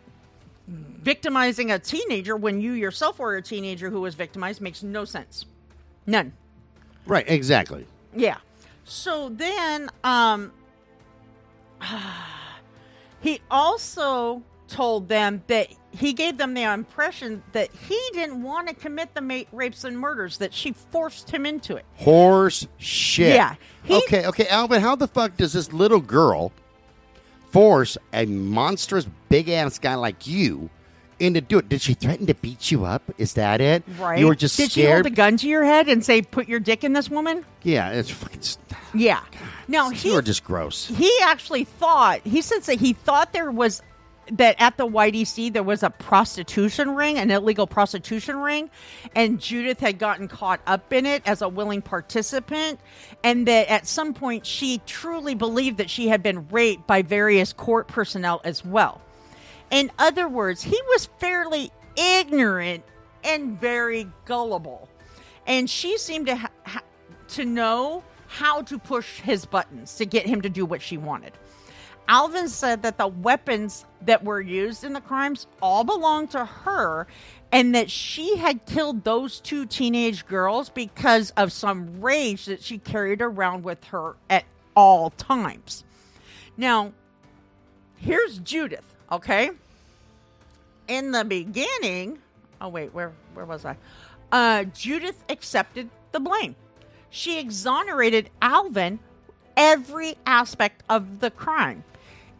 victimizing 0.68 1.70
a 1.70 1.78
teenager 1.78 2.36
when 2.36 2.60
you 2.60 2.72
yourself 2.72 3.18
were 3.18 3.36
a 3.36 3.42
teenager 3.42 3.90
who 3.90 4.00
was 4.00 4.14
victimized 4.14 4.60
makes 4.60 4.82
no 4.82 5.04
sense. 5.04 5.46
None. 6.06 6.32
Right 7.06 7.24
exactly. 7.28 7.86
Yeah. 8.14 8.38
So 8.84 9.30
then 9.30 9.88
um 10.04 10.52
he 13.20 13.40
also 13.50 14.42
told 14.70 15.08
them 15.08 15.42
that 15.48 15.68
he 15.92 16.12
gave 16.12 16.38
them 16.38 16.54
the 16.54 16.62
impression 16.62 17.42
that 17.52 17.68
he 17.88 18.00
didn't 18.12 18.42
want 18.42 18.68
to 18.68 18.74
commit 18.74 19.12
the 19.14 19.20
ma- 19.20 19.42
rapes 19.52 19.84
and 19.84 19.98
murders 19.98 20.38
that 20.38 20.54
she 20.54 20.72
forced 20.72 21.30
him 21.30 21.44
into 21.44 21.76
it. 21.76 21.84
horse 21.96 22.66
shit 22.78 23.34
Yeah, 23.34 23.56
he- 23.82 23.96
okay 23.96 24.26
okay 24.26 24.46
alvin 24.46 24.80
how 24.80 24.94
the 24.96 25.08
fuck 25.08 25.36
does 25.36 25.52
this 25.52 25.72
little 25.72 26.00
girl 26.00 26.52
force 27.50 27.98
a 28.12 28.26
monstrous 28.26 29.06
big 29.28 29.48
ass 29.48 29.78
guy 29.78 29.94
like 29.96 30.26
you 30.26 30.70
in 31.18 31.34
to 31.34 31.40
do 31.42 31.58
it. 31.58 31.68
Did 31.68 31.82
she 31.82 31.92
threaten 31.92 32.26
to 32.28 32.34
beat 32.34 32.70
you 32.70 32.86
up? 32.86 33.02
Is 33.18 33.34
that 33.34 33.60
it? 33.60 33.82
Right. 33.98 34.18
You 34.18 34.26
were 34.26 34.34
just 34.34 34.56
Did 34.56 34.72
she 34.72 34.86
hold 34.86 35.04
a 35.04 35.10
gun 35.10 35.36
to 35.38 35.48
your 35.48 35.64
head 35.64 35.86
and 35.86 36.02
say, 36.02 36.22
"Put 36.22 36.48
your 36.48 36.60
dick 36.60 36.82
in 36.82 36.94
this 36.94 37.10
woman"? 37.10 37.44
yeah, 37.62 37.90
it's 37.90 38.08
fucking. 38.10 38.40
st- 38.40 38.64
Yeah. 38.94 39.20
No, 39.68 39.90
he 39.90 40.08
You 40.08 40.14
were 40.14 40.22
just 40.22 40.42
gross. 40.44 40.86
he 40.86 41.12
actually 41.22 41.64
thought 41.64 42.20
he 42.24 42.40
said 42.40 42.62
that 42.62 42.80
he 42.80 42.94
thought 42.94 43.32
there 43.34 43.50
was 43.50 43.82
that 44.32 44.56
at 44.58 44.76
the 44.76 44.86
YDC 44.86 45.52
there 45.52 45.62
was 45.62 45.82
a 45.82 45.90
prostitution 45.90 46.94
ring, 46.94 47.18
an 47.18 47.30
illegal 47.30 47.66
prostitution 47.66 48.36
ring, 48.36 48.70
and 49.14 49.40
Judith 49.40 49.80
had 49.80 49.98
gotten 49.98 50.28
caught 50.28 50.60
up 50.66 50.92
in 50.92 51.06
it 51.06 51.22
as 51.26 51.42
a 51.42 51.48
willing 51.48 51.82
participant, 51.82 52.80
and 53.24 53.46
that 53.46 53.68
at 53.68 53.86
some 53.86 54.14
point 54.14 54.46
she 54.46 54.80
truly 54.86 55.34
believed 55.34 55.78
that 55.78 55.90
she 55.90 56.08
had 56.08 56.22
been 56.22 56.48
raped 56.48 56.86
by 56.86 57.02
various 57.02 57.52
court 57.52 57.88
personnel 57.88 58.40
as 58.44 58.64
well. 58.64 59.00
In 59.70 59.90
other 59.98 60.28
words, 60.28 60.62
he 60.62 60.80
was 60.88 61.06
fairly 61.18 61.70
ignorant 61.96 62.84
and 63.24 63.60
very 63.60 64.08
gullible, 64.24 64.88
and 65.46 65.68
she 65.68 65.98
seemed 65.98 66.26
to 66.26 66.36
ha- 66.36 66.82
to 67.28 67.44
know 67.44 68.02
how 68.26 68.62
to 68.62 68.78
push 68.78 69.20
his 69.20 69.44
buttons 69.44 69.96
to 69.96 70.06
get 70.06 70.24
him 70.26 70.40
to 70.42 70.48
do 70.48 70.64
what 70.64 70.80
she 70.80 70.96
wanted. 70.96 71.32
Alvin 72.10 72.48
said 72.48 72.82
that 72.82 72.98
the 72.98 73.06
weapons 73.06 73.84
that 74.02 74.24
were 74.24 74.40
used 74.40 74.82
in 74.82 74.92
the 74.92 75.00
crimes 75.00 75.46
all 75.62 75.84
belonged 75.84 76.32
to 76.32 76.44
her 76.44 77.06
and 77.52 77.72
that 77.76 77.88
she 77.88 78.36
had 78.36 78.66
killed 78.66 79.04
those 79.04 79.38
two 79.38 79.64
teenage 79.64 80.26
girls 80.26 80.70
because 80.70 81.30
of 81.36 81.52
some 81.52 82.00
rage 82.00 82.46
that 82.46 82.64
she 82.64 82.78
carried 82.78 83.22
around 83.22 83.62
with 83.62 83.82
her 83.84 84.16
at 84.28 84.44
all 84.74 85.10
times. 85.10 85.84
Now, 86.56 86.92
here's 87.96 88.38
Judith, 88.38 88.84
okay? 89.12 89.50
In 90.88 91.12
the 91.12 91.24
beginning, 91.24 92.18
oh 92.60 92.70
wait, 92.70 92.92
where 92.92 93.12
where 93.34 93.46
was 93.46 93.64
I? 93.64 93.76
Uh 94.32 94.64
Judith 94.64 95.22
accepted 95.28 95.88
the 96.10 96.18
blame. 96.18 96.56
She 97.10 97.38
exonerated 97.38 98.30
Alvin 98.42 98.98
every 99.56 100.16
aspect 100.26 100.82
of 100.88 101.20
the 101.20 101.30
crime. 101.30 101.84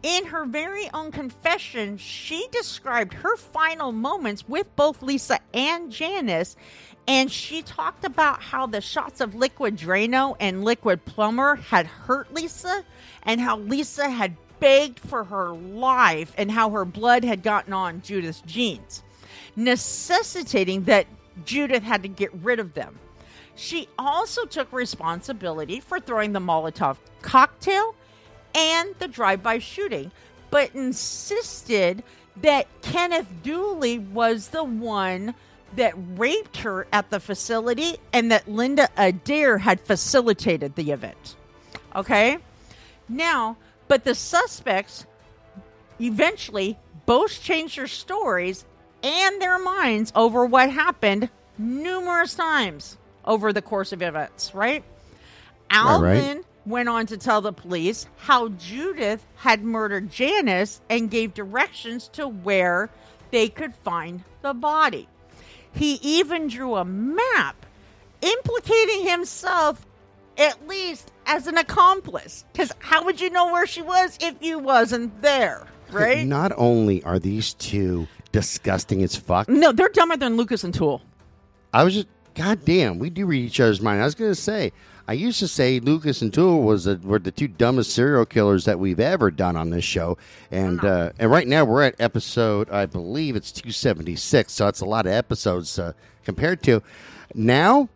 In 0.03 0.25
her 0.25 0.45
very 0.45 0.89
own 0.93 1.11
confession, 1.11 1.97
she 1.97 2.47
described 2.51 3.13
her 3.13 3.37
final 3.37 3.91
moments 3.91 4.47
with 4.47 4.75
both 4.75 5.03
Lisa 5.03 5.39
and 5.53 5.91
Janice, 5.91 6.55
and 7.07 7.31
she 7.31 7.61
talked 7.61 8.03
about 8.03 8.41
how 8.41 8.65
the 8.65 8.81
shots 8.81 9.21
of 9.21 9.35
liquid 9.35 9.77
Drano 9.77 10.35
and 10.39 10.63
Liquid-Plumr 10.63 11.59
had 11.59 11.85
hurt 11.85 12.33
Lisa, 12.33 12.83
and 13.23 13.39
how 13.39 13.57
Lisa 13.57 14.09
had 14.09 14.35
begged 14.59 14.99
for 14.99 15.23
her 15.23 15.51
life, 15.51 16.33
and 16.35 16.49
how 16.49 16.71
her 16.71 16.85
blood 16.85 17.23
had 17.23 17.43
gotten 17.43 17.73
on 17.73 18.01
Judith's 18.01 18.41
jeans, 18.41 19.03
necessitating 19.55 20.85
that 20.85 21.05
Judith 21.45 21.83
had 21.83 22.01
to 22.01 22.09
get 22.09 22.33
rid 22.41 22.59
of 22.59 22.73
them. 22.73 22.97
She 23.53 23.87
also 23.99 24.45
took 24.45 24.71
responsibility 24.73 25.79
for 25.79 25.99
throwing 25.99 26.33
the 26.33 26.39
Molotov 26.39 26.97
cocktail 27.21 27.95
and 28.55 28.93
the 28.99 29.07
drive 29.07 29.43
by 29.43 29.59
shooting, 29.59 30.11
but 30.49 30.73
insisted 30.75 32.03
that 32.41 32.67
Kenneth 32.81 33.27
Dooley 33.43 33.99
was 33.99 34.49
the 34.49 34.63
one 34.63 35.33
that 35.75 35.93
raped 36.17 36.57
her 36.57 36.87
at 36.91 37.09
the 37.09 37.19
facility 37.19 37.97
and 38.13 38.31
that 38.31 38.47
Linda 38.47 38.89
Adair 38.97 39.57
had 39.57 39.79
facilitated 39.79 40.75
the 40.75 40.91
event. 40.91 41.35
Okay? 41.95 42.37
Now, 43.07 43.57
but 43.87 44.03
the 44.03 44.15
suspects 44.15 45.05
eventually 45.99 46.77
both 47.05 47.41
changed 47.41 47.77
their 47.77 47.87
stories 47.87 48.65
and 49.03 49.41
their 49.41 49.59
minds 49.59 50.11
over 50.15 50.45
what 50.45 50.69
happened 50.69 51.29
numerous 51.57 52.35
times 52.35 52.97
over 53.25 53.53
the 53.53 53.61
course 53.61 53.91
of 53.91 54.01
events, 54.01 54.53
right? 54.53 54.83
All 55.71 56.01
right. 56.01 56.43
Went 56.65 56.89
on 56.89 57.07
to 57.07 57.17
tell 57.17 57.41
the 57.41 57.53
police 57.53 58.05
how 58.17 58.49
Judith 58.49 59.25
had 59.35 59.63
murdered 59.63 60.11
Janice 60.11 60.81
and 60.89 61.09
gave 61.09 61.33
directions 61.33 62.07
to 62.09 62.27
where 62.27 62.89
they 63.31 63.49
could 63.49 63.73
find 63.75 64.23
the 64.41 64.53
body. 64.53 65.07
He 65.73 65.93
even 66.03 66.47
drew 66.47 66.75
a 66.75 66.85
map 66.85 67.65
implicating 68.21 69.07
himself 69.07 69.85
at 70.37 70.67
least 70.67 71.11
as 71.25 71.47
an 71.47 71.57
accomplice. 71.57 72.45
Because 72.51 72.71
how 72.79 73.03
would 73.05 73.19
you 73.19 73.29
know 73.29 73.51
where 73.51 73.65
she 73.65 73.81
was 73.81 74.17
if 74.21 74.35
you 74.41 74.59
wasn't 74.59 75.21
there, 75.21 75.65
right? 75.91 76.27
Not 76.27 76.51
only 76.57 77.03
are 77.03 77.19
these 77.19 77.53
two 77.55 78.07
disgusting 78.31 79.03
as 79.03 79.15
fuck, 79.15 79.49
No, 79.49 79.71
they're 79.71 79.89
dumber 79.89 80.17
than 80.17 80.37
Lucas 80.37 80.63
and 80.63 80.73
Toole. 80.73 81.01
I 81.73 81.83
was 81.83 81.93
just, 81.93 82.07
God 82.35 82.63
damn, 82.65 82.99
we 82.99 83.09
do 83.09 83.25
read 83.25 83.45
each 83.45 83.59
other's 83.59 83.81
mind. 83.81 84.01
I 84.01 84.05
was 84.05 84.15
going 84.15 84.31
to 84.31 84.35
say, 84.35 84.71
I 85.07 85.13
used 85.13 85.39
to 85.39 85.47
say 85.47 85.79
Lucas 85.79 86.21
and 86.21 86.33
Toole 86.33 86.61
was 86.61 86.85
the, 86.85 86.97
were 87.03 87.19
the 87.19 87.31
two 87.31 87.47
dumbest 87.47 87.91
serial 87.93 88.25
killers 88.25 88.65
that 88.65 88.79
we've 88.79 88.99
ever 88.99 89.29
done 89.31 89.57
on 89.57 89.69
this 89.69 89.83
show, 89.83 90.17
and 90.51 90.83
uh, 90.83 91.11
and 91.19 91.29
right 91.29 91.47
now 91.47 91.65
we're 91.65 91.83
at 91.83 91.95
episode, 91.99 92.69
I 92.69 92.85
believe 92.85 93.35
it's 93.35 93.51
two 93.51 93.71
seventy 93.71 94.15
six, 94.15 94.53
so 94.53 94.67
it's 94.67 94.79
a 94.81 94.85
lot 94.85 95.05
of 95.05 95.11
episodes 95.13 95.77
uh, 95.79 95.93
compared 96.23 96.63
to 96.63 96.81
now. 97.35 97.89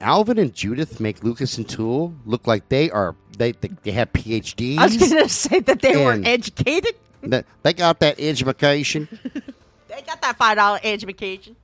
Alvin 0.00 0.38
and 0.38 0.52
Judith 0.52 1.00
make 1.00 1.24
Lucas 1.24 1.56
and 1.56 1.66
Toole 1.66 2.14
look 2.26 2.46
like 2.46 2.68
they 2.68 2.90
are 2.90 3.14
they 3.38 3.52
they, 3.52 3.70
they 3.84 3.92
have 3.92 4.12
PhDs. 4.12 4.76
I 4.76 4.84
was 4.86 4.96
going 4.98 5.22
to 5.22 5.28
say 5.30 5.60
that 5.60 5.80
they 5.80 5.96
were 6.04 6.20
educated. 6.24 6.94
That- 7.22 7.46
they 7.62 7.72
got 7.72 8.00
that 8.00 8.20
education. 8.20 9.08
They 9.88 10.02
got 10.02 10.20
that 10.22 10.36
five 10.36 10.56
dollar 10.56 10.80
education. 10.82 11.54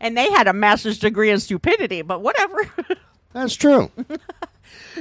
And 0.00 0.16
they 0.16 0.30
had 0.30 0.46
a 0.46 0.52
master's 0.52 0.98
degree 0.98 1.30
in 1.30 1.40
stupidity, 1.40 2.02
but 2.02 2.22
whatever. 2.22 2.68
That's 3.32 3.54
true. 3.54 3.90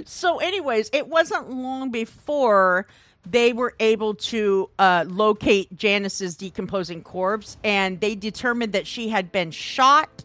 so, 0.06 0.40
anyways, 0.40 0.90
it 0.94 1.08
wasn't 1.08 1.50
long 1.50 1.92
before 1.92 2.88
they 3.30 3.54
were 3.54 3.76
able 3.80 4.16
to 4.16 4.70
uh, 4.80 5.06
locate 5.08 5.76
Janice's 5.76 6.36
decomposing 6.36 7.04
corpse, 7.04 7.58
and 7.64 8.00
they 8.00 8.16
determined 8.16 8.74
that 8.74 8.88
she 8.88 9.10
had 9.10 9.32
been 9.32 9.52
shot, 9.52 10.24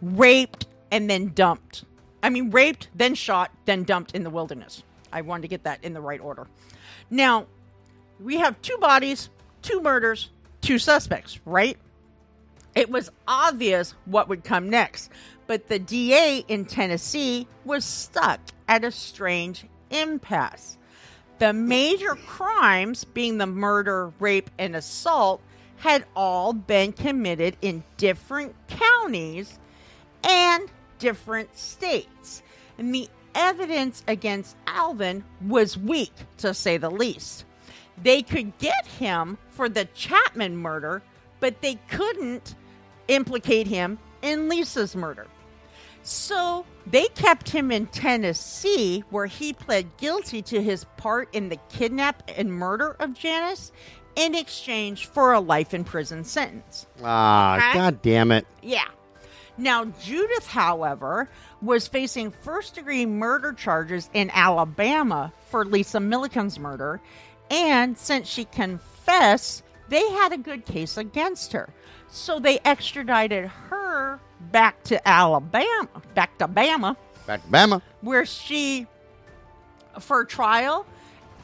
raped, 0.00 0.66
and 0.90 1.08
then 1.08 1.32
dumped. 1.34 1.84
I 2.22 2.30
mean, 2.30 2.50
raped, 2.50 2.88
then 2.94 3.14
shot, 3.14 3.50
then 3.64 3.84
dumped 3.84 4.14
in 4.14 4.24
the 4.24 4.30
wilderness. 4.30 4.82
I 5.12 5.22
wanted 5.22 5.42
to 5.42 5.48
get 5.48 5.64
that 5.64 5.84
in 5.84 5.92
the 5.94 6.00
right 6.00 6.20
order. 6.20 6.46
Now, 7.10 7.46
we 8.20 8.36
have 8.36 8.60
two 8.62 8.76
bodies, 8.78 9.30
two 9.62 9.80
murders, 9.80 10.30
two 10.60 10.78
suspects, 10.78 11.38
right? 11.44 11.78
It 12.74 12.90
was 12.90 13.10
obvious 13.26 13.94
what 14.04 14.28
would 14.28 14.44
come 14.44 14.70
next, 14.70 15.10
but 15.46 15.68
the 15.68 15.78
DA 15.78 16.44
in 16.48 16.64
Tennessee 16.64 17.46
was 17.64 17.84
stuck 17.84 18.40
at 18.68 18.84
a 18.84 18.90
strange 18.90 19.64
impasse. 19.90 20.76
The 21.38 21.52
major 21.52 22.14
crimes, 22.14 23.04
being 23.04 23.38
the 23.38 23.46
murder, 23.46 24.12
rape, 24.18 24.50
and 24.58 24.76
assault, 24.76 25.40
had 25.76 26.04
all 26.16 26.52
been 26.52 26.92
committed 26.92 27.56
in 27.62 27.84
different 27.96 28.54
counties 28.66 29.58
and 30.24 30.68
different 30.98 31.56
states. 31.56 32.42
And 32.76 32.92
the 32.94 33.08
evidence 33.34 34.02
against 34.08 34.56
Alvin 34.66 35.24
was 35.46 35.78
weak, 35.78 36.12
to 36.38 36.52
say 36.52 36.76
the 36.76 36.90
least. 36.90 37.44
They 38.02 38.22
could 38.22 38.58
get 38.58 38.86
him 38.86 39.38
for 39.50 39.68
the 39.68 39.86
Chapman 39.86 40.56
murder, 40.56 41.02
but 41.40 41.60
they 41.62 41.76
couldn't 41.90 42.54
implicate 43.08 43.66
him 43.66 43.98
in 44.22 44.48
Lisa's 44.48 44.94
murder. 44.96 45.26
So 46.02 46.64
they 46.86 47.06
kept 47.08 47.50
him 47.50 47.70
in 47.70 47.86
Tennessee, 47.86 49.04
where 49.10 49.26
he 49.26 49.52
pled 49.52 49.96
guilty 49.98 50.40
to 50.42 50.62
his 50.62 50.84
part 50.96 51.28
in 51.34 51.48
the 51.48 51.58
kidnap 51.68 52.22
and 52.36 52.52
murder 52.52 52.96
of 52.98 53.14
Janice 53.14 53.72
in 54.16 54.34
exchange 54.34 55.06
for 55.06 55.32
a 55.32 55.40
life 55.40 55.74
in 55.74 55.84
prison 55.84 56.24
sentence. 56.24 56.86
Ah, 57.04 57.58
Huh? 57.60 57.74
god 57.74 58.02
damn 58.02 58.32
it. 58.32 58.46
Yeah. 58.62 58.86
Now, 59.58 59.86
Judith, 60.02 60.46
however, 60.46 61.28
was 61.60 61.88
facing 61.88 62.30
first 62.30 62.76
degree 62.76 63.06
murder 63.06 63.52
charges 63.52 64.08
in 64.14 64.30
Alabama 64.30 65.32
for 65.50 65.64
Lisa 65.64 65.98
Milliken's 66.00 66.58
murder. 66.58 67.00
And 67.50 67.98
since 67.98 68.28
she 68.28 68.44
confessed, 68.44 69.62
they 69.88 70.08
had 70.10 70.32
a 70.32 70.38
good 70.38 70.64
case 70.64 70.96
against 70.96 71.52
her. 71.52 71.68
So 72.08 72.38
they 72.38 72.58
extradited 72.64 73.46
her 73.46 74.20
back 74.52 74.82
to 74.84 75.08
Alabama, 75.08 75.88
back 76.14 76.38
to 76.38 76.48
Bama, 76.48 76.96
Back 77.26 77.42
to 77.42 77.48
Bama. 77.48 77.82
where 78.00 78.24
she, 78.24 78.86
for 80.00 80.24
trial, 80.24 80.86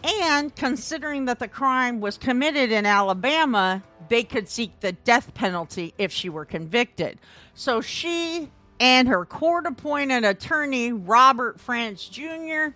and 0.03 0.55
considering 0.55 1.27
that 1.27 1.39
the 1.39 1.49
crime 1.49 2.01
was 2.01 2.17
committed 2.19 2.71
in 2.73 2.87
Alabama, 2.87 3.83
they 4.09 4.23
could 4.23 4.49
seek 4.49 4.81
the 4.81 4.93
death 4.93 5.33
penalty 5.35 5.95
if 5.99 6.13
she 6.13 6.29
were 6.29 6.45
convicted. 6.45 7.19
So 7.55 7.81
she 7.81 8.51
and 8.81 9.09
her 9.09 9.25
court 9.25 9.67
appointed 9.67 10.25
attorney, 10.25 10.93
Robert 10.93 11.61
French 11.61 12.11
Jr., 12.11 12.69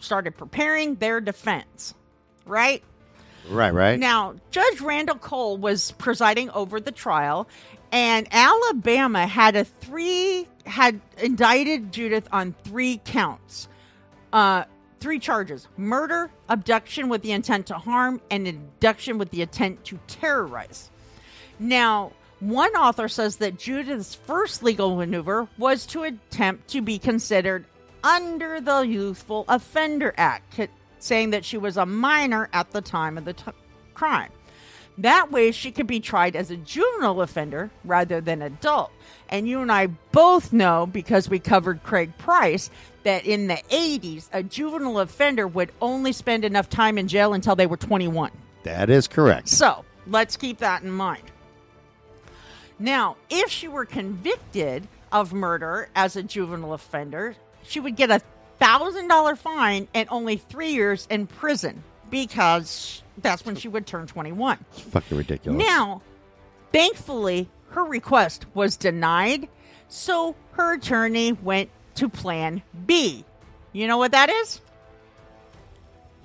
started 0.00 0.36
preparing 0.36 0.96
their 0.96 1.20
defense, 1.20 1.94
right? 2.44 2.82
Right, 3.48 3.72
right. 3.72 3.98
Now, 3.98 4.34
Judge 4.50 4.80
Randall 4.80 5.16
Cole 5.16 5.56
was 5.56 5.92
presiding 5.92 6.50
over 6.50 6.80
the 6.80 6.92
trial, 6.92 7.48
and 7.92 8.28
Alabama 8.30 9.26
had 9.26 9.56
a 9.56 9.64
three 9.64 10.46
had 10.66 11.00
indicted 11.22 11.92
Judith 11.92 12.28
on 12.30 12.54
three 12.64 13.00
counts, 13.04 13.68
uh, 14.32 14.64
three 15.00 15.18
charges: 15.18 15.66
murder, 15.76 16.30
abduction 16.48 17.08
with 17.08 17.22
the 17.22 17.32
intent 17.32 17.66
to 17.68 17.74
harm, 17.74 18.20
and 18.30 18.46
abduction 18.46 19.18
with 19.18 19.30
the 19.30 19.42
intent 19.42 19.84
to 19.84 19.98
terrorize. 20.06 20.90
Now, 21.58 22.12
one 22.40 22.72
author 22.72 23.08
says 23.08 23.38
that 23.38 23.58
Judith's 23.58 24.14
first 24.14 24.62
legal 24.62 24.94
maneuver 24.94 25.48
was 25.58 25.86
to 25.86 26.04
attempt 26.04 26.68
to 26.68 26.82
be 26.82 26.98
considered 26.98 27.64
under 28.04 28.60
the 28.60 28.80
Youthful 28.82 29.44
Offender 29.48 30.14
Act, 30.16 30.68
saying 31.02 31.30
that 31.30 31.44
she 31.44 31.58
was 31.58 31.76
a 31.76 31.86
minor 31.86 32.48
at 32.52 32.70
the 32.70 32.80
time 32.80 33.18
of 33.18 33.24
the 33.24 33.32
t- 33.32 33.52
crime. 33.94 34.30
That 34.98 35.30
way, 35.30 35.52
she 35.52 35.70
could 35.70 35.86
be 35.86 36.00
tried 36.00 36.34
as 36.34 36.50
a 36.50 36.56
juvenile 36.56 37.20
offender 37.20 37.70
rather 37.84 38.20
than 38.20 38.42
adult. 38.42 38.90
And 39.28 39.46
you 39.46 39.60
and 39.62 39.70
I 39.70 39.86
both 39.86 40.52
know, 40.52 40.86
because 40.86 41.28
we 41.28 41.38
covered 41.38 41.84
Craig 41.84 42.16
Price, 42.18 42.68
that 43.04 43.24
in 43.24 43.46
the 43.46 43.62
80s, 43.70 44.28
a 44.32 44.42
juvenile 44.42 44.98
offender 44.98 45.46
would 45.46 45.70
only 45.80 46.12
spend 46.12 46.44
enough 46.44 46.68
time 46.68 46.98
in 46.98 47.06
jail 47.06 47.32
until 47.32 47.54
they 47.54 47.66
were 47.66 47.76
21. 47.76 48.32
That 48.64 48.90
is 48.90 49.06
correct. 49.06 49.48
So 49.48 49.84
let's 50.08 50.36
keep 50.36 50.58
that 50.58 50.82
in 50.82 50.90
mind. 50.90 51.22
Now, 52.80 53.16
if 53.30 53.50
she 53.50 53.68
were 53.68 53.84
convicted 53.84 54.88
of 55.12 55.32
murder 55.32 55.88
as 55.94 56.16
a 56.16 56.22
juvenile 56.22 56.72
offender, 56.72 57.36
she 57.62 57.78
would 57.80 57.96
get 57.96 58.10
a 58.10 58.20
thousand 58.58 59.08
dollar 59.08 59.36
fine 59.36 59.88
and 59.94 60.08
only 60.10 60.36
three 60.36 60.72
years 60.72 61.06
in 61.10 61.26
prison 61.26 61.82
because 62.10 63.02
that's 63.18 63.44
when 63.44 63.56
she 63.56 63.68
would 63.68 63.86
turn 63.86 64.06
21. 64.06 64.58
It's 64.72 64.80
fucking 64.80 65.16
ridiculous. 65.18 65.58
Now, 65.58 66.02
thankfully, 66.72 67.48
her 67.70 67.84
request 67.84 68.46
was 68.54 68.76
denied, 68.76 69.48
so 69.88 70.34
her 70.52 70.74
attorney 70.74 71.32
went 71.32 71.70
to 71.96 72.08
plan 72.08 72.62
B. 72.86 73.24
You 73.72 73.86
know 73.86 73.98
what 73.98 74.12
that 74.12 74.30
is? 74.30 74.60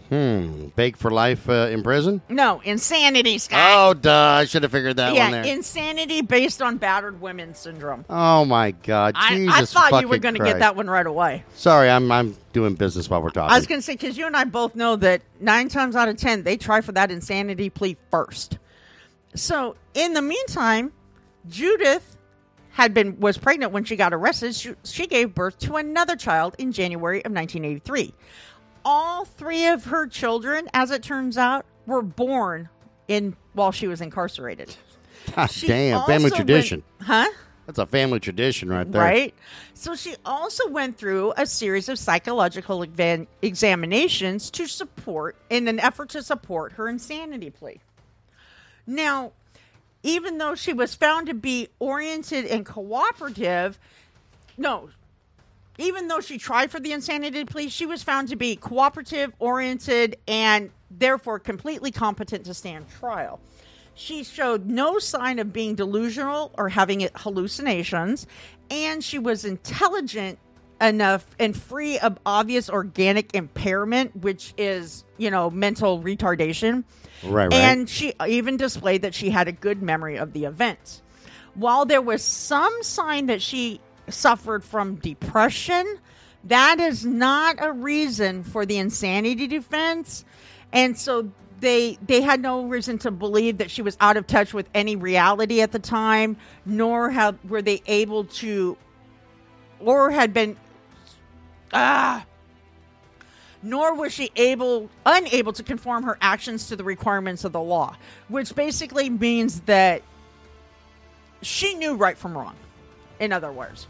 Hmm. 0.10 0.68
Bake 0.76 0.98
for 0.98 1.12
life 1.12 1.50
uh, 1.50 1.70
in 1.72 1.84
prison? 1.84 2.22
No, 2.30 2.62
insanity, 2.64 3.38
Scott. 3.38 3.60
Oh, 3.62 3.94
duh. 3.94 4.12
I 4.12 4.46
should 4.46 4.64
have 4.64 4.72
figured 4.72 4.98
that 4.98 5.14
yeah, 5.14 5.24
one 5.24 5.32
there. 5.32 5.44
insanity 5.46 6.22
based 6.22 6.62
on 6.62 6.78
battered 6.78 7.22
women 7.22 7.56
syndrome. 7.56 8.06
oh, 8.10 8.46
my 8.46 8.72
God. 8.72 9.16
I, 9.18 9.36
Jesus 9.36 9.76
I 9.76 9.90
thought 9.90 10.02
you 10.02 10.08
were 10.08 10.16
fucking 10.16 10.22
going 10.22 10.34
to 10.36 10.40
Christ. 10.40 10.54
get 10.56 10.60
that 10.60 10.76
one 10.76 10.90
right 10.90 11.06
away. 11.06 11.44
Sorry, 11.56 11.90
I'm, 11.90 12.12
I'm 12.12 12.36
doing 12.54 12.76
business 12.76 13.10
while 13.10 13.22
we're 13.22 13.30
talking. 13.30 13.54
I 13.54 13.58
was 13.58 13.68
going 13.68 13.80
to 13.80 13.84
say 13.84 13.94
because 13.94 14.18
you 14.18 14.28
and 14.28 14.36
I 14.36 14.46
both 14.46 14.76
know 14.76 14.96
that 14.98 15.22
nine 15.40 15.70
times 15.70 15.96
out 15.96 16.08
of 16.08 16.18
ten 16.18 16.44
they 16.44 16.58
try 16.58 16.82
for 16.82 16.92
that 16.94 17.12
insanity 17.12 17.70
plea 17.70 17.98
first. 18.12 18.58
So 19.36 19.76
in 19.94 20.14
the 20.14 20.22
meantime, 20.22 20.92
Judith 21.50 22.18
had 22.72 22.94
been 22.94 23.20
was 23.20 23.38
pregnant 23.38 23.72
when 23.72 23.84
she 23.84 23.96
got 23.96 24.14
arrested. 24.14 24.56
She, 24.56 24.74
she 24.84 25.08
gave 25.08 25.34
birth 25.34 25.60
to 25.60 25.76
another 25.76 26.16
child 26.16 26.56
in 26.58 26.72
January 26.72 27.20
of 27.20 27.32
1983. 27.32 28.14
All 28.86 29.26
three 29.26 29.68
of 29.68 29.86
her 29.86 30.08
children, 30.08 30.70
as 30.74 30.92
it 30.92 31.04
turns 31.04 31.38
out, 31.38 31.66
were 31.86 32.02
born 32.02 32.70
in 33.08 33.36
while 33.54 33.72
she 33.72 33.88
was 33.88 34.02
incarcerated. 34.02 34.76
God 35.36 35.48
She 35.52 35.68
damn, 35.68 36.06
family 36.06 36.32
tradition. 36.32 36.84
went- 37.00 37.08
huh? 37.08 37.30
That's 37.66 37.80
a 37.80 37.86
family 37.86 38.20
tradition 38.20 38.68
right 38.68 38.90
there. 38.92 39.02
Right? 39.02 39.34
So 39.74 39.96
she 39.96 40.16
also 40.26 40.68
went 40.68 40.98
through 40.98 41.34
a 41.38 41.46
series 41.46 41.88
of 41.88 41.98
psychological 41.98 42.84
evan- 42.84 43.28
examinations 43.42 44.52
to 44.52 44.68
support, 44.68 45.38
in 45.50 45.70
an 45.70 45.80
effort 45.80 46.10
to 46.10 46.22
support 46.24 46.74
her 46.74 46.90
insanity 46.90 47.52
plea. 47.52 47.80
Now, 48.86 49.32
even 50.04 50.40
though 50.40 50.56
she 50.56 50.74
was 50.74 50.94
found 50.94 51.28
to 51.28 51.34
be 51.34 51.70
oriented 51.80 52.44
and 52.48 52.66
cooperative, 52.66 53.80
no, 54.58 54.90
even 55.78 56.08
though 56.08 56.20
she 56.20 56.38
tried 56.38 56.72
for 56.72 56.80
the 56.80 56.92
insanity 56.92 57.46
plea, 57.46 57.70
she 57.70 57.86
was 57.86 58.04
found 58.04 58.30
to 58.30 58.36
be 58.36 58.56
cooperative, 58.56 59.34
oriented, 59.40 60.18
and 60.28 60.70
therefore 60.92 61.40
completely 61.40 61.92
competent 61.92 62.46
to 62.46 62.54
stand 62.54 62.86
trial. 63.00 63.40
She 63.96 64.24
showed 64.24 64.66
no 64.66 65.00
sign 65.00 65.40
of 65.40 65.54
being 65.54 65.76
delusional 65.76 66.52
or 66.58 66.70
having 66.70 67.08
hallucinations, 67.16 68.28
and 68.70 69.04
she 69.04 69.20
was 69.20 69.46
intelligent 69.46 70.40
enough 70.82 71.26
and 71.40 71.56
free 71.56 72.00
of 72.00 72.18
obvious 72.26 72.70
organic 72.70 73.36
impairment, 73.36 74.16
which 74.18 74.54
is, 74.58 75.04
you 75.18 75.30
know, 75.30 75.50
mental 75.50 76.02
retardation. 76.02 76.84
Right, 77.24 77.46
right. 77.46 77.54
And 77.54 77.90
she 77.90 78.14
even 78.28 78.58
displayed 78.58 79.04
that 79.04 79.14
she 79.14 79.30
had 79.30 79.48
a 79.48 79.52
good 79.52 79.82
memory 79.82 80.18
of 80.18 80.34
the 80.34 80.46
events. 80.46 81.02
While 81.54 81.86
there 81.86 82.02
was 82.02 82.24
some 82.24 82.76
sign 82.82 83.28
that 83.28 83.42
she 83.42 83.80
suffered 84.10 84.64
from 84.64 84.96
depression, 84.96 85.98
that 86.46 86.80
is 86.80 87.06
not 87.06 87.58
a 87.60 87.72
reason 87.72 88.44
for 88.44 88.66
the 88.66 88.78
insanity 88.78 89.48
defense. 89.48 90.26
And 90.72 90.98
so 90.98 91.32
they 91.60 91.98
they 92.06 92.22
had 92.22 92.42
no 92.42 92.66
reason 92.66 92.98
to 93.00 93.12
believe 93.12 93.60
that 93.60 93.72
she 93.72 93.82
was 93.82 93.96
out 94.02 94.18
of 94.18 94.28
touch 94.28 94.54
with 94.54 94.70
any 94.74 94.96
reality 94.96 95.62
at 95.62 95.72
the 95.72 95.80
time, 95.80 96.36
nor 96.66 97.10
have 97.10 97.38
were 97.46 97.62
they 97.62 97.82
able 97.86 98.26
to 98.26 98.78
or 99.80 100.12
had 100.12 100.34
been 100.34 100.58
ah 101.74 102.26
nor 103.62 103.96
was 103.96 104.12
she 104.14 104.30
able 104.36 104.90
unable 105.06 105.54
to 105.54 105.64
conform 105.64 106.04
her 106.04 106.18
actions 106.22 106.68
to 106.68 106.76
the 106.76 106.84
requirements 106.84 107.44
of 107.44 107.52
the 107.52 107.60
law 107.62 107.96
which 108.28 108.54
basically 108.56 109.10
means 109.10 109.62
that 109.62 110.02
she 111.42 111.74
knew 111.76 111.96
right 111.96 112.18
from 112.18 112.38
wrong 112.38 112.56
in 113.20 113.32
other 113.32 113.52
words 113.52 113.88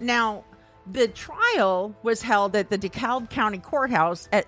now 0.00 0.44
the 0.90 1.08
trial 1.08 1.94
was 2.02 2.22
held 2.22 2.54
at 2.56 2.70
the 2.70 2.78
DeKalb 2.78 3.30
County 3.30 3.58
Courthouse 3.58 4.28
at 4.32 4.46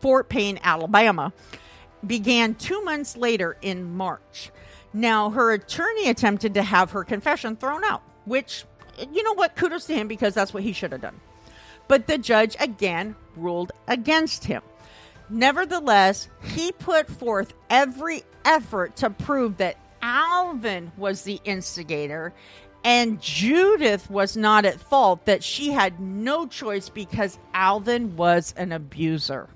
Fort 0.00 0.28
Payne, 0.28 0.58
Alabama, 0.62 1.32
began 2.06 2.54
two 2.54 2.82
months 2.82 3.16
later 3.16 3.56
in 3.62 3.96
March. 3.96 4.50
Now, 4.92 5.30
her 5.30 5.52
attorney 5.52 6.08
attempted 6.08 6.54
to 6.54 6.62
have 6.62 6.92
her 6.92 7.04
confession 7.04 7.56
thrown 7.56 7.84
out, 7.84 8.02
which, 8.24 8.64
you 9.12 9.22
know 9.22 9.34
what, 9.34 9.56
kudos 9.56 9.86
to 9.86 9.94
him 9.94 10.08
because 10.08 10.34
that's 10.34 10.54
what 10.54 10.62
he 10.62 10.72
should 10.72 10.92
have 10.92 11.00
done. 11.00 11.20
But 11.88 12.06
the 12.06 12.18
judge 12.18 12.56
again 12.60 13.16
ruled 13.36 13.72
against 13.86 14.44
him. 14.44 14.62
Nevertheless, 15.30 16.28
he 16.42 16.72
put 16.72 17.08
forth 17.08 17.52
every 17.68 18.22
effort 18.44 18.96
to 18.96 19.10
prove 19.10 19.58
that 19.58 19.76
Alvin 20.00 20.92
was 20.96 21.22
the 21.22 21.40
instigator 21.44 22.32
and 22.84 23.20
Judith 23.20 24.10
was 24.10 24.36
not 24.36 24.64
at 24.64 24.80
fault, 24.80 25.24
that 25.26 25.42
she 25.42 25.70
had 25.70 26.00
no 26.00 26.46
choice 26.46 26.88
because 26.88 27.38
Alvin 27.52 28.16
was 28.16 28.54
an 28.56 28.72
abuser. 28.72 29.48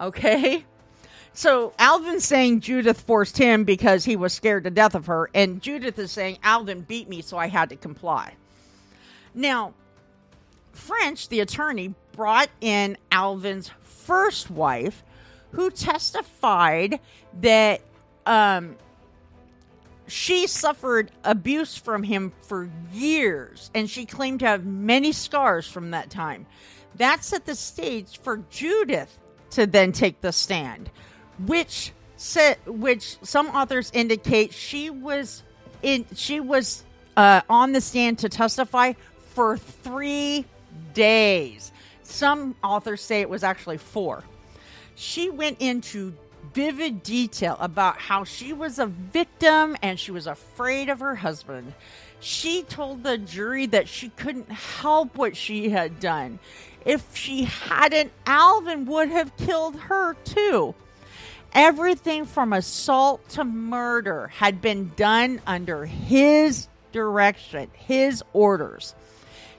Okay? 0.00 0.64
So 1.32 1.72
Alvin's 1.78 2.24
saying 2.24 2.60
Judith 2.60 3.00
forced 3.00 3.36
him 3.36 3.64
because 3.64 4.04
he 4.04 4.14
was 4.14 4.32
scared 4.32 4.64
to 4.64 4.70
death 4.70 4.94
of 4.94 5.06
her, 5.06 5.28
and 5.34 5.60
Judith 5.60 5.98
is 5.98 6.12
saying 6.12 6.38
Alvin 6.42 6.82
beat 6.82 7.08
me, 7.08 7.22
so 7.22 7.36
I 7.36 7.48
had 7.48 7.70
to 7.70 7.76
comply. 7.76 8.34
Now, 9.34 9.74
French, 10.72 11.28
the 11.28 11.40
attorney, 11.40 11.94
brought 12.12 12.50
in 12.60 12.96
Alvin's 13.10 13.70
first 13.82 14.48
wife, 14.48 15.02
who 15.50 15.70
testified 15.70 17.00
that 17.40 17.80
um, 18.26 18.76
she 20.06 20.46
suffered 20.46 21.10
abuse 21.24 21.76
from 21.76 22.02
him 22.02 22.32
for 22.42 22.68
years, 22.92 23.70
and 23.74 23.88
she 23.88 24.04
claimed 24.04 24.40
to 24.40 24.46
have 24.46 24.64
many 24.64 25.12
scars 25.12 25.66
from 25.66 25.90
that 25.92 26.10
time. 26.10 26.46
That 26.96 27.24
set 27.24 27.46
the 27.46 27.54
stage 27.54 28.18
for 28.20 28.38
Judith 28.50 29.18
to 29.50 29.66
then 29.66 29.92
take 29.92 30.20
the 30.20 30.32
stand, 30.32 30.90
which 31.46 31.92
said, 32.16 32.58
which 32.66 33.16
some 33.22 33.48
authors 33.48 33.90
indicate 33.94 34.52
she 34.52 34.90
was 34.90 35.42
in, 35.82 36.06
she 36.14 36.40
was 36.40 36.84
uh, 37.16 37.40
on 37.48 37.72
the 37.72 37.80
stand 37.80 38.18
to 38.20 38.28
testify 38.28 38.92
for 39.34 39.56
three 39.56 40.44
days. 40.92 41.72
Some 42.02 42.54
authors 42.62 43.00
say 43.00 43.20
it 43.20 43.28
was 43.28 43.42
actually 43.42 43.78
four. 43.78 44.24
She 44.94 45.30
went 45.30 45.60
into 45.60 46.14
vivid 46.54 47.02
detail 47.02 47.56
about 47.60 47.98
how 47.98 48.24
she 48.24 48.52
was 48.52 48.78
a 48.78 48.86
victim 48.86 49.76
and 49.82 49.98
she 49.98 50.12
was 50.12 50.26
afraid 50.26 50.88
of 50.88 51.00
her 51.00 51.16
husband. 51.16 51.74
She 52.20 52.62
told 52.62 53.02
the 53.02 53.18
jury 53.18 53.66
that 53.66 53.88
she 53.88 54.08
couldn't 54.10 54.50
help 54.50 55.16
what 55.16 55.36
she 55.36 55.68
had 55.68 56.00
done. 56.00 56.38
If 56.86 57.16
she 57.16 57.44
hadn't, 57.44 58.12
Alvin 58.26 58.86
would 58.86 59.08
have 59.08 59.36
killed 59.36 59.76
her 59.76 60.14
too. 60.24 60.74
Everything 61.52 62.24
from 62.24 62.52
assault 62.52 63.28
to 63.30 63.44
murder 63.44 64.28
had 64.28 64.60
been 64.60 64.92
done 64.96 65.40
under 65.46 65.84
his 65.84 66.68
direction, 66.92 67.70
his 67.74 68.22
orders. 68.32 68.94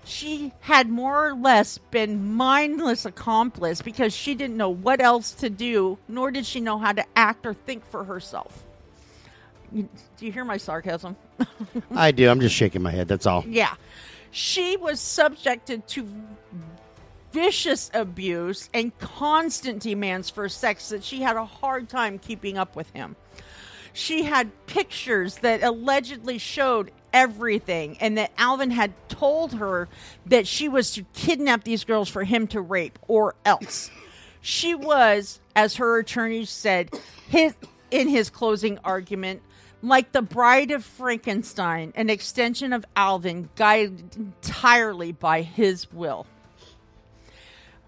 She 0.06 0.54
had 0.62 0.90
more 0.90 1.28
or 1.28 1.34
less 1.34 1.78
been 1.78 2.34
mindless 2.36 3.06
accomplice 3.06 3.82
because 3.82 4.14
she 4.14 4.36
didn't 4.36 4.56
know 4.56 4.70
what 4.70 5.02
else 5.02 5.32
to 5.32 5.50
do, 5.50 5.98
nor 6.08 6.32
did 6.32 6.46
she 6.46 6.62
know 6.62 6.78
how 6.78 6.92
to 6.92 7.04
act 7.16 7.46
or 7.46 7.54
think 7.54 7.84
for 7.90 8.04
herself. 8.04 8.64
Do 9.74 9.88
you 10.20 10.32
hear 10.32 10.46
my 10.46 10.58
sarcasm? 10.58 11.16
I 11.92 12.12
do. 12.12 12.30
I'm 12.30 12.40
just 12.40 12.56
shaking 12.56 12.82
my 12.82 12.92
head. 12.92 13.08
That's 13.08 13.26
all. 13.26 13.44
Yeah. 13.48 13.74
She 14.32 14.78
was 14.78 15.00
subjected 15.00 15.88
to 15.90 16.08
vicious 17.32 17.90
abuse 17.94 18.70
and 18.74 18.98
constant 19.00 19.82
demands 19.82 20.30
for 20.30 20.48
sex 20.48 20.90
that 20.90 21.04
she 21.04 21.22
had 21.22 21.36
a 21.36 21.46
hard 21.46 21.90
time 21.90 22.20
keeping 22.20 22.58
up 22.58 22.76
with 22.76 22.90
him. 22.92 23.16
She 23.92 24.24
had 24.24 24.52
pictures 24.68 25.38
that 25.38 25.64
allegedly 25.64 26.38
showed 26.38 26.92
everything 27.16 27.98
and 28.02 28.18
that 28.18 28.30
Alvin 28.38 28.70
had 28.70 28.94
told 29.08 29.54
her 29.54 29.88
that 30.26 30.46
she 30.46 30.68
was 30.68 30.92
to 30.92 31.06
kidnap 31.14 31.64
these 31.64 31.86
girls 31.86 32.10
for 32.10 32.26
him 32.26 32.46
to 32.48 32.60
rape 32.60 33.00
or 33.08 33.34
else. 33.46 33.90
She 34.42 34.76
was, 34.76 35.40
as 35.56 35.78
her 35.78 35.98
attorney 35.98 36.44
said, 36.44 36.92
his, 37.30 37.56
in 37.90 38.10
his 38.10 38.30
closing 38.30 38.78
argument, 38.84 39.42
like 39.82 40.12
the 40.12 40.22
bride 40.22 40.72
of 40.72 40.84
Frankenstein, 40.84 41.94
an 41.96 42.10
extension 42.10 42.74
of 42.74 42.86
Alvin 42.98 43.50
guided 43.56 44.16
entirely 44.18 45.14
by 45.14 45.42
his 45.42 45.92
will. 45.94 46.28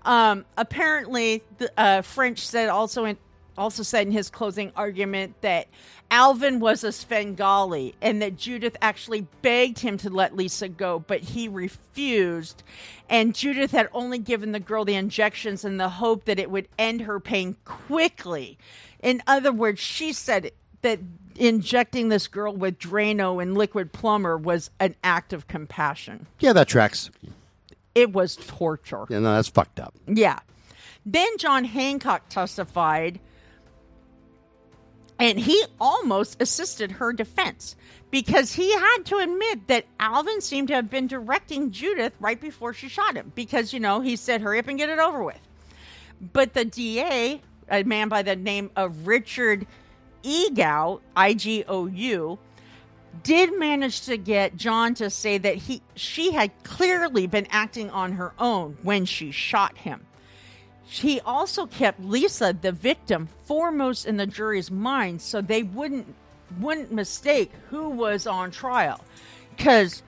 Um, 0.03 0.45
apparently, 0.55 1.43
the, 1.57 1.69
uh, 1.77 2.01
French 2.01 2.47
said 2.47 2.69
also 2.69 3.03
in, 3.03 3.17
also 3.57 3.83
said 3.83 4.07
in 4.07 4.13
his 4.13 4.29
closing 4.29 4.71
argument 4.75 5.35
that 5.41 5.67
Alvin 6.09 6.59
was 6.59 6.83
a 6.83 6.91
Svengali 6.91 7.95
and 8.01 8.21
that 8.21 8.37
Judith 8.37 8.77
actually 8.81 9.27
begged 9.41 9.79
him 9.79 9.97
to 9.97 10.09
let 10.09 10.35
Lisa 10.35 10.69
go, 10.69 10.99
but 10.99 11.19
he 11.19 11.47
refused. 11.47 12.63
And 13.09 13.35
Judith 13.35 13.71
had 13.71 13.89
only 13.93 14.17
given 14.17 14.53
the 14.53 14.59
girl 14.59 14.85
the 14.85 14.95
injections 14.95 15.65
in 15.65 15.77
the 15.77 15.89
hope 15.89 16.25
that 16.25 16.39
it 16.39 16.49
would 16.49 16.69
end 16.79 17.01
her 17.01 17.19
pain 17.19 17.57
quickly. 17.65 18.57
In 19.01 19.21
other 19.27 19.51
words, 19.51 19.79
she 19.79 20.13
said 20.13 20.51
that 20.81 20.99
injecting 21.35 22.09
this 22.09 22.27
girl 22.27 22.55
with 22.55 22.79
Drano 22.79 23.41
and 23.41 23.57
Liquid-Plumr 23.57 24.41
was 24.41 24.69
an 24.79 24.95
act 25.03 25.33
of 25.33 25.47
compassion. 25.47 26.27
Yeah, 26.39 26.53
that 26.53 26.67
tracks. 26.67 27.11
It 27.93 28.13
was 28.13 28.37
torture. 28.37 29.05
Yeah, 29.09 29.19
no, 29.19 29.35
that's 29.35 29.49
fucked 29.49 29.79
up. 29.79 29.93
Yeah. 30.07 30.39
Then 31.05 31.37
John 31.37 31.63
Hancock 31.63 32.29
testified, 32.29 33.19
and 35.19 35.39
he 35.39 35.63
almost 35.79 36.41
assisted 36.41 36.91
her 36.93 37.11
defense 37.13 37.75
because 38.11 38.53
he 38.53 38.71
had 38.71 38.99
to 39.05 39.17
admit 39.17 39.67
that 39.67 39.85
Alvin 39.99 40.41
seemed 40.41 40.69
to 40.69 40.75
have 40.75 40.89
been 40.89 41.07
directing 41.07 41.71
Judith 41.71 42.13
right 42.19 42.39
before 42.39 42.73
she 42.73 42.87
shot 42.87 43.15
him 43.15 43.31
because, 43.35 43.73
you 43.73 43.79
know, 43.79 44.01
he 44.01 44.15
said, 44.15 44.41
hurry 44.41 44.59
up 44.59 44.67
and 44.67 44.77
get 44.77 44.89
it 44.89 44.99
over 44.99 45.23
with. 45.23 45.39
But 46.33 46.53
the 46.53 46.65
DA, 46.65 47.41
a 47.69 47.83
man 47.83 48.09
by 48.09 48.21
the 48.21 48.35
name 48.35 48.71
of 48.75 49.07
Richard 49.07 49.67
Igou, 50.23 50.99
I 51.15 51.33
G 51.33 51.63
O 51.67 51.85
U, 51.87 52.39
did 53.23 53.57
manage 53.57 54.01
to 54.01 54.17
get 54.17 54.55
John 54.55 54.93
to 54.95 55.09
say 55.09 55.37
that 55.37 55.55
he 55.55 55.81
she 55.95 56.31
had 56.31 56.51
clearly 56.63 57.27
been 57.27 57.47
acting 57.49 57.89
on 57.89 58.13
her 58.13 58.33
own 58.39 58.77
when 58.83 59.05
she 59.05 59.31
shot 59.31 59.77
him. 59.77 60.05
He 60.89 61.19
also 61.21 61.65
kept 61.65 62.01
Lisa, 62.01 62.57
the 62.59 62.71
victim, 62.71 63.27
foremost 63.43 64.05
in 64.05 64.17
the 64.17 64.25
jury's 64.25 64.71
mind 64.71 65.21
so 65.21 65.41
they 65.41 65.63
wouldn't 65.63 66.15
wouldn't 66.59 66.93
mistake 66.93 67.51
who 67.69 67.89
was 67.89 68.25
on 68.25 68.51
trial. 68.51 69.01
Cuz 69.57 70.01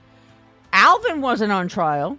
Alvin 0.72 1.20
wasn't 1.22 1.52
on 1.52 1.68
trial, 1.68 2.18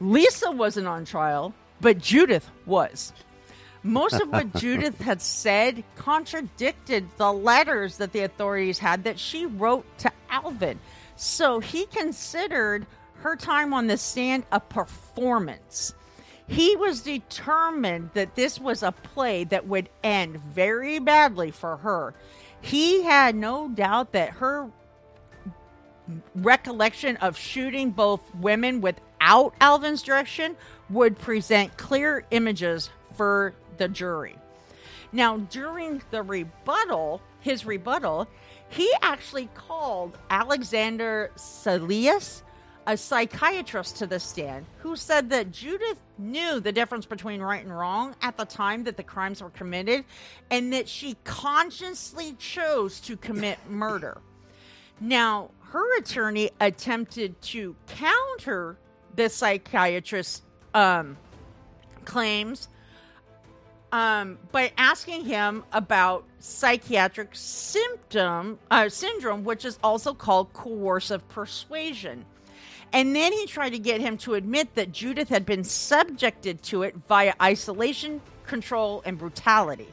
Lisa 0.00 0.50
wasn't 0.50 0.88
on 0.88 1.04
trial, 1.04 1.54
but 1.80 1.98
Judith 1.98 2.50
was. 2.66 3.12
Most 3.84 4.14
of 4.20 4.28
what 4.28 4.54
Judith 4.56 5.00
had 5.00 5.22
said 5.22 5.84
contradicted 5.94 7.06
the 7.16 7.32
letters 7.32 7.98
that 7.98 8.12
the 8.12 8.20
authorities 8.20 8.78
had 8.78 9.04
that 9.04 9.20
she 9.20 9.46
wrote 9.46 9.86
to 9.98 10.10
Alvin. 10.30 10.80
So 11.16 11.60
he 11.60 11.86
considered 11.86 12.86
her 13.18 13.36
time 13.36 13.72
on 13.72 13.86
the 13.86 13.96
stand 13.96 14.44
a 14.50 14.58
performance. 14.58 15.94
He 16.46 16.76
was 16.76 17.00
determined 17.00 18.10
that 18.14 18.34
this 18.34 18.60
was 18.60 18.82
a 18.82 18.92
play 18.92 19.44
that 19.44 19.66
would 19.66 19.88
end 20.02 20.36
very 20.38 20.98
badly 20.98 21.50
for 21.50 21.78
her. 21.78 22.14
He 22.60 23.02
had 23.02 23.34
no 23.34 23.68
doubt 23.68 24.12
that 24.12 24.30
her 24.30 24.70
recollection 26.34 27.16
of 27.16 27.36
shooting 27.36 27.90
both 27.90 28.20
women 28.34 28.80
without 28.80 29.54
Alvin's 29.60 30.02
direction 30.02 30.56
would 30.90 31.18
present 31.18 31.76
clear 31.78 32.24
images 32.30 32.90
for 33.14 33.54
the 33.78 33.88
jury. 33.88 34.36
Now, 35.12 35.38
during 35.38 36.02
the 36.10 36.22
rebuttal, 36.22 37.22
his 37.40 37.64
rebuttal, 37.64 38.28
he 38.68 38.92
actually 39.00 39.48
called 39.54 40.18
Alexander 40.28 41.30
Salias, 41.36 42.42
a 42.86 42.96
psychiatrist, 42.96 43.96
to 43.96 44.06
the 44.06 44.20
stand, 44.20 44.66
who 44.78 44.96
said 44.96 45.30
that 45.30 45.50
Judith 45.50 45.98
knew 46.18 46.60
the 46.60 46.72
difference 46.72 47.06
between 47.06 47.40
right 47.40 47.64
and 47.64 47.76
wrong 47.76 48.14
at 48.22 48.36
the 48.36 48.44
time 48.44 48.84
that 48.84 48.96
the 48.96 49.02
crimes 49.02 49.42
were 49.42 49.50
committed 49.50 50.04
and 50.50 50.72
that 50.72 50.88
she 50.88 51.16
consciously 51.24 52.34
chose 52.38 53.00
to 53.00 53.16
commit 53.16 53.58
murder. 53.68 54.20
Now, 55.00 55.50
her 55.70 55.98
attorney 55.98 56.50
attempted 56.60 57.40
to 57.42 57.74
counter 57.88 58.76
the 59.16 59.28
psychiatrist's 59.28 60.42
um, 60.72 61.16
claims 62.04 62.68
um, 63.92 64.38
by 64.50 64.72
asking 64.76 65.24
him 65.24 65.62
about 65.72 66.24
psychiatric 66.40 67.28
symptom 67.32 68.58
uh, 68.70 68.88
syndrome, 68.88 69.44
which 69.44 69.64
is 69.64 69.78
also 69.84 70.12
called 70.12 70.52
coercive 70.52 71.26
persuasion. 71.28 72.24
And 72.94 73.14
then 73.14 73.32
he 73.32 73.46
tried 73.46 73.70
to 73.70 73.78
get 73.80 74.00
him 74.00 74.16
to 74.18 74.34
admit 74.34 74.76
that 74.76 74.92
Judith 74.92 75.28
had 75.28 75.44
been 75.44 75.64
subjected 75.64 76.62
to 76.62 76.84
it 76.84 76.94
via 77.08 77.34
isolation, 77.42 78.20
control, 78.46 79.02
and 79.04 79.18
brutality. 79.18 79.88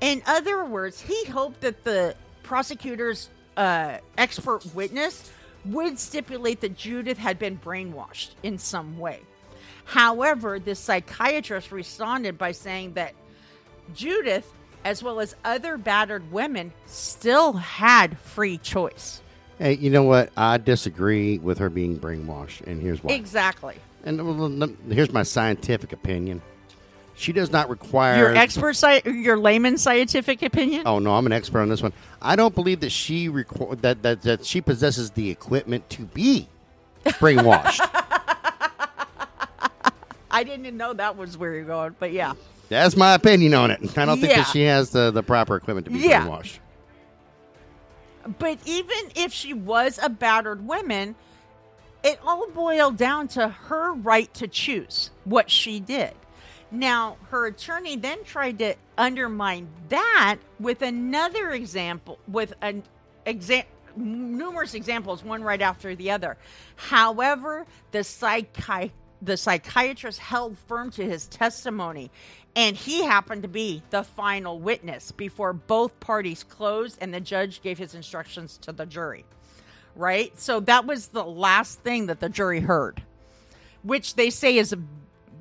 In 0.00 0.22
other 0.26 0.64
words, 0.64 1.00
he 1.00 1.24
hoped 1.24 1.60
that 1.62 1.82
the 1.82 2.14
prosecutor's 2.44 3.30
uh, 3.56 3.98
expert 4.16 4.64
witness 4.76 5.32
would 5.64 5.98
stipulate 5.98 6.60
that 6.60 6.76
Judith 6.76 7.18
had 7.18 7.36
been 7.40 7.58
brainwashed 7.58 8.30
in 8.44 8.58
some 8.58 8.96
way. 8.96 9.22
However, 9.84 10.60
the 10.60 10.76
psychiatrist 10.76 11.72
responded 11.72 12.38
by 12.38 12.52
saying 12.52 12.92
that 12.92 13.14
Judith, 13.92 14.52
as 14.84 15.02
well 15.02 15.18
as 15.18 15.34
other 15.44 15.76
battered 15.76 16.30
women, 16.30 16.72
still 16.86 17.54
had 17.54 18.16
free 18.20 18.58
choice. 18.58 19.20
Hey, 19.58 19.74
you 19.74 19.90
know 19.90 20.02
what? 20.02 20.30
I 20.36 20.58
disagree 20.58 21.38
with 21.38 21.58
her 21.58 21.70
being 21.70 21.98
brainwashed, 21.98 22.66
and 22.66 22.80
here's 22.82 23.02
why. 23.02 23.14
Exactly. 23.14 23.76
And 24.04 24.76
here's 24.92 25.12
my 25.12 25.22
scientific 25.22 25.92
opinion. 25.92 26.42
She 27.18 27.32
does 27.32 27.50
not 27.50 27.70
require 27.70 28.18
your 28.18 28.36
expert, 28.36 28.76
sci- 28.76 29.00
your 29.06 29.38
layman 29.38 29.78
scientific 29.78 30.42
opinion. 30.42 30.82
Oh 30.84 30.98
no, 30.98 31.14
I'm 31.14 31.24
an 31.24 31.32
expert 31.32 31.60
on 31.60 31.70
this 31.70 31.82
one. 31.82 31.94
I 32.20 32.36
don't 32.36 32.54
believe 32.54 32.80
that 32.80 32.90
she 32.90 33.30
requ- 33.30 33.80
that, 33.80 34.02
that 34.02 34.20
that 34.22 34.44
she 34.44 34.60
possesses 34.60 35.10
the 35.12 35.30
equipment 35.30 35.88
to 35.90 36.02
be 36.02 36.46
brainwashed. 37.06 37.80
I 40.30 40.44
didn't 40.44 40.76
know 40.76 40.92
that 40.92 41.16
was 41.16 41.38
where 41.38 41.54
you're 41.54 41.64
going, 41.64 41.96
but 41.98 42.12
yeah. 42.12 42.34
That's 42.68 42.96
my 42.96 43.14
opinion 43.14 43.54
on 43.54 43.70
it. 43.70 43.80
I 43.96 44.04
don't 44.04 44.20
think 44.20 44.32
Yeah. 44.32 44.38
that 44.42 44.48
she 44.52 44.62
has 44.64 44.90
the, 44.90 45.10
the 45.10 45.22
proper 45.22 45.56
equipment 45.56 45.86
to 45.86 45.92
be 45.92 46.00
Yeah. 46.00 46.26
brainwashed. 46.26 46.58
But 48.38 48.58
even 48.64 48.98
if 49.14 49.32
she 49.32 49.52
was 49.52 49.98
a 50.02 50.08
battered 50.08 50.66
woman, 50.66 51.14
it 52.02 52.18
all 52.24 52.48
boiled 52.48 52.96
down 52.96 53.28
to 53.28 53.48
her 53.48 53.92
right 53.92 54.32
to 54.34 54.48
choose 54.48 55.10
what 55.24 55.50
she 55.50 55.80
did. 55.80 56.12
Now, 56.70 57.16
her 57.30 57.46
attorney 57.46 57.96
then 57.96 58.24
tried 58.24 58.58
to 58.58 58.74
undermine 58.98 59.68
that 59.88 60.38
with 60.58 60.82
another 60.82 61.50
example, 61.52 62.18
with 62.26 62.54
an 62.60 62.82
exa- 63.24 63.64
numerous 63.96 64.74
examples, 64.74 65.24
one 65.24 65.42
right 65.42 65.62
after 65.62 65.94
the 65.94 66.10
other. 66.10 66.36
However, 66.74 67.66
the 67.92 68.00
psychi- 68.00 68.90
the 69.22 69.36
psychiatrist 69.36 70.18
held 70.18 70.58
firm 70.58 70.90
to 70.90 71.04
his 71.04 71.26
testimony, 71.28 72.10
and 72.56 72.74
he 72.74 73.04
happened 73.04 73.42
to 73.42 73.48
be 73.48 73.82
the 73.90 74.02
final 74.02 74.58
witness 74.58 75.12
before 75.12 75.52
both 75.52 76.00
parties 76.00 76.42
closed 76.42 76.96
and 77.02 77.12
the 77.12 77.20
judge 77.20 77.60
gave 77.60 77.76
his 77.76 77.94
instructions 77.94 78.56
to 78.62 78.72
the 78.72 78.86
jury. 78.86 79.26
Right? 79.94 80.36
So 80.40 80.60
that 80.60 80.86
was 80.86 81.08
the 81.08 81.24
last 81.24 81.80
thing 81.80 82.06
that 82.06 82.18
the 82.18 82.30
jury 82.30 82.60
heard, 82.60 83.02
which 83.82 84.14
they 84.14 84.30
say 84.30 84.56
is 84.56 84.74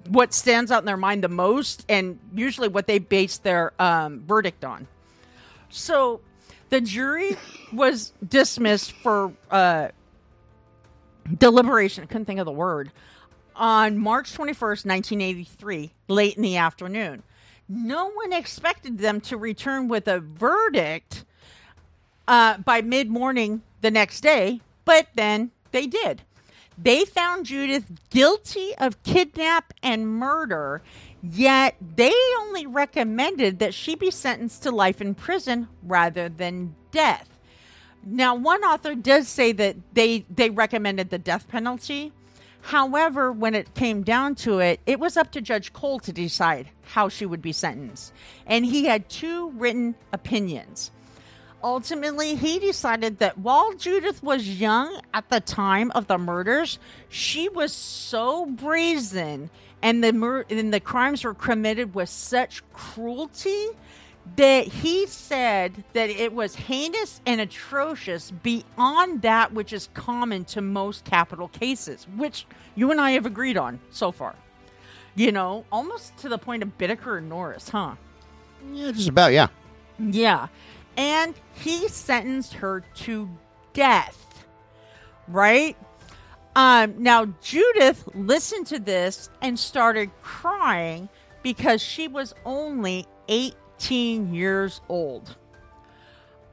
what 0.10 0.34
stands 0.34 0.72
out 0.72 0.80
in 0.80 0.86
their 0.86 0.98
mind 0.98 1.24
the 1.24 1.30
most 1.30 1.86
and 1.90 2.20
usually 2.34 2.68
what 2.68 2.86
they 2.86 3.00
base 3.00 3.38
their 3.38 3.74
um, 3.82 4.22
verdict 4.28 4.66
on. 4.66 4.88
So 5.70 6.20
the 6.70 6.82
jury 6.82 7.38
was 7.74 8.12
dismissed 8.28 8.92
for 8.92 9.34
uh, 9.50 9.90
deliberation. 11.38 12.04
I 12.04 12.08
couldn't 12.08 12.26
think 12.26 12.40
of 12.40 12.46
the 12.46 12.52
word. 12.52 12.92
On 13.56 13.98
March 13.98 14.34
21st, 14.34 14.86
1983, 14.86 15.91
late 16.07 16.36
in 16.36 16.41
the 16.41 16.57
afternoon. 16.57 17.23
No 17.68 18.11
one 18.11 18.34
expected 18.34 18.98
them 18.98 19.22
to 19.22 19.38
return 19.38 19.88
with 19.88 20.07
a 20.07 20.19
verdict 20.19 21.26
uh, 22.27 22.57
by 22.60 22.82
mid 22.82 23.10
morning 23.10 23.61
the 23.82 23.91
next 23.91 24.22
day, 24.22 24.61
but 24.84 25.07
then 25.15 25.52
they 25.72 25.88
did. 25.88 26.22
They 26.77 27.06
found 27.06 27.45
Judith 27.45 27.86
guilty 28.10 28.76
of 28.77 29.02
kidnap 29.03 29.73
and 29.82 30.07
murder, 30.07 30.82
yet 31.23 31.76
they 31.95 32.14
only 32.40 32.68
recommended 32.68 33.60
that 33.60 33.73
she 33.73 33.95
be 33.95 34.11
sentenced 34.11 34.64
to 34.64 34.72
life 34.72 34.99
in 34.99 35.15
prison 35.15 35.69
rather 35.84 36.27
than 36.27 36.76
death. 36.91 37.30
Now, 38.06 38.36
one 38.36 38.64
author 38.64 38.94
does 38.94 39.27
say 39.27 39.52
that 39.53 39.76
they 39.94 40.26
they 40.30 40.49
recommended 40.49 41.10
the 41.10 41.18
death 41.18 41.48
penalty. 41.48 42.11
However, 42.66 43.32
when 43.32 43.54
it 43.54 43.76
came 43.76 44.02
down 44.02 44.34
to 44.36 44.58
it, 44.58 44.80
it 44.88 45.00
was 45.00 45.18
up 45.18 45.32
to 45.34 45.42
Judge 45.42 45.72
Cole 45.72 46.00
to 46.00 46.12
decide 46.12 46.68
how 46.82 47.10
she 47.10 47.24
would 47.24 47.42
be 47.42 47.52
sentenced. 47.52 48.12
And 48.48 48.66
he 48.66 48.86
had 48.86 49.08
two 49.08 49.52
written 49.52 49.94
opinions. 50.12 50.90
Ultimately, 51.64 52.34
he 52.34 52.58
decided 52.58 53.20
that 53.20 53.38
while 53.38 53.74
Judith 53.74 54.24
was 54.24 54.60
young 54.60 55.00
at 55.14 55.30
the 55.30 55.42
time 55.42 55.92
of 55.92 56.08
the 56.08 56.18
murders, 56.18 56.80
she 57.08 57.50
was 57.50 57.72
so 57.72 58.48
brazen 58.48 59.52
and 59.84 60.04
the 60.04 60.14
mur- 60.14 60.46
and 60.50 60.74
the 60.74 60.80
crimes 60.80 61.24
were 61.24 61.36
committed 61.36 61.94
with 61.94 62.10
such 62.10 62.64
cruelty 62.74 63.68
that 64.35 64.68
he 64.68 65.06
said 65.07 65.84
that 65.93 66.10
it 66.10 66.34
was 66.34 66.56
heinous 66.56 67.22
and 67.26 67.39
atrocious 67.39 68.31
beyond 68.31 69.22
that 69.22 69.53
which 69.53 69.72
is 69.72 69.89
common 69.93 70.43
to 70.45 70.61
most 70.61 71.06
capital 71.06 71.47
cases, 71.49 72.07
which 72.15 72.45
you 72.76 72.91
and 72.91 72.99
I 72.99 73.11
have 73.11 73.26
agreed 73.26 73.57
on 73.57 73.80
so 73.91 74.11
far. 74.11 74.35
You 75.15 75.31
know, 75.31 75.64
almost 75.72 76.18
to 76.18 76.30
the 76.30 76.38
point 76.38 76.64
of 76.64 76.77
Bittaker 76.77 77.18
and 77.18 77.30
Norris, 77.30 77.69
huh? 77.69 77.95
Yeah, 78.73 78.91
just 78.91 79.07
about, 79.07 79.31
yeah. 79.31 79.47
Yeah. 79.99 80.47
And 80.97 81.35
he 81.53 81.88
sentenced 81.88 82.53
her 82.53 82.84
to 82.95 83.30
death. 83.73 84.45
Right? 85.27 85.77
Um, 86.56 86.95
now, 87.02 87.26
Judith 87.41 88.07
listened 88.14 88.68
to 88.68 88.80
this 88.80 89.30
and 89.41 89.57
started 89.57 90.10
crying 90.22 91.10
because 91.43 91.81
she 91.81 92.07
was 92.07 92.34
only 92.45 93.06
18 93.77 94.34
years 94.34 94.81
old. 94.89 95.35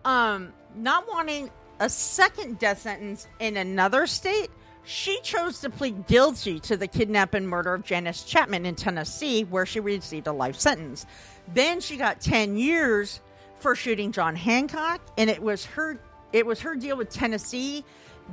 Um, 0.05 0.53
not 0.75 1.09
wanting 1.09 1.51
a 1.81 1.89
second 1.89 2.59
death 2.59 2.81
sentence 2.81 3.27
in 3.41 3.57
another 3.57 4.07
state, 4.07 4.51
she 4.85 5.21
chose 5.23 5.61
to 5.61 5.71
plead 5.71 6.07
guilty 6.07 6.59
to 6.61 6.77
the 6.77 6.89
kidnap 6.89 7.35
and 7.35 7.49
murder 7.49 7.75
of 7.75 7.85
Janice 7.85 8.25
Chapman 8.25 8.67
in 8.67 8.75
Tennessee, 8.75 9.45
where 9.45 9.65
she 9.65 9.79
received 9.79 10.27
a 10.27 10.33
life 10.33 10.59
sentence. 10.59 11.07
Then 11.55 11.81
she 11.81 11.97
got 11.97 12.21
10 12.21 12.57
years 12.57 13.21
for 13.59 13.77
shooting 13.77 14.11
John 14.11 14.35
Hancock, 14.35 15.01
and 15.17 15.31
it 15.31 15.41
was 15.41 15.65
her 15.67 15.99
it 16.33 16.47
was 16.47 16.61
her 16.61 16.75
deal 16.75 16.97
with 16.97 17.11
Tennessee 17.11 17.85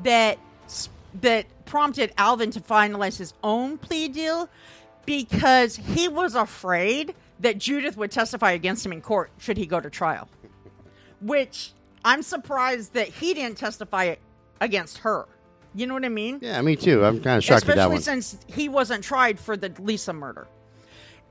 that 0.04 0.40
that 1.22 1.46
prompted 1.66 2.14
Alvin 2.18 2.50
to 2.52 2.62
finalize 2.62 3.18
his 3.18 3.34
own 3.44 3.78
plea 3.78 4.08
deal 4.08 4.50
because 5.06 5.76
he 5.76 6.08
was 6.08 6.34
afraid 6.34 7.14
that 7.40 7.58
Judith 7.58 7.98
would 7.98 8.12
testify 8.12 8.52
against 8.52 8.86
him 8.86 8.92
in 8.92 9.02
court 9.02 9.32
should 9.38 9.58
he 9.58 9.66
go 9.66 9.80
to 9.80 9.90
trial. 9.90 10.30
Which 11.22 11.74
I'm 12.04 12.22
surprised 12.24 12.94
that 12.94 13.08
he 13.08 13.34
didn't 13.34 13.58
testify 13.58 14.16
against 14.62 15.00
her. 15.00 15.28
You 15.76 15.88
know 15.88 15.94
what 15.94 16.06
I 16.06 16.10
mean? 16.10 16.40
Yeah, 16.42 16.62
me 16.62 16.76
too. 16.76 17.04
I'm 17.06 17.22
kind 17.22 17.38
of 17.38 17.44
shocked 17.44 17.64
Especially 17.64 17.82
at 17.82 17.84
that 17.88 17.92
one. 17.92 18.02
since 18.02 18.38
he 18.48 18.70
wasn't 18.70 19.04
tried 19.04 19.40
for 19.40 19.56
the 19.56 19.72
Lisa 19.80 20.14
murder. 20.14 20.48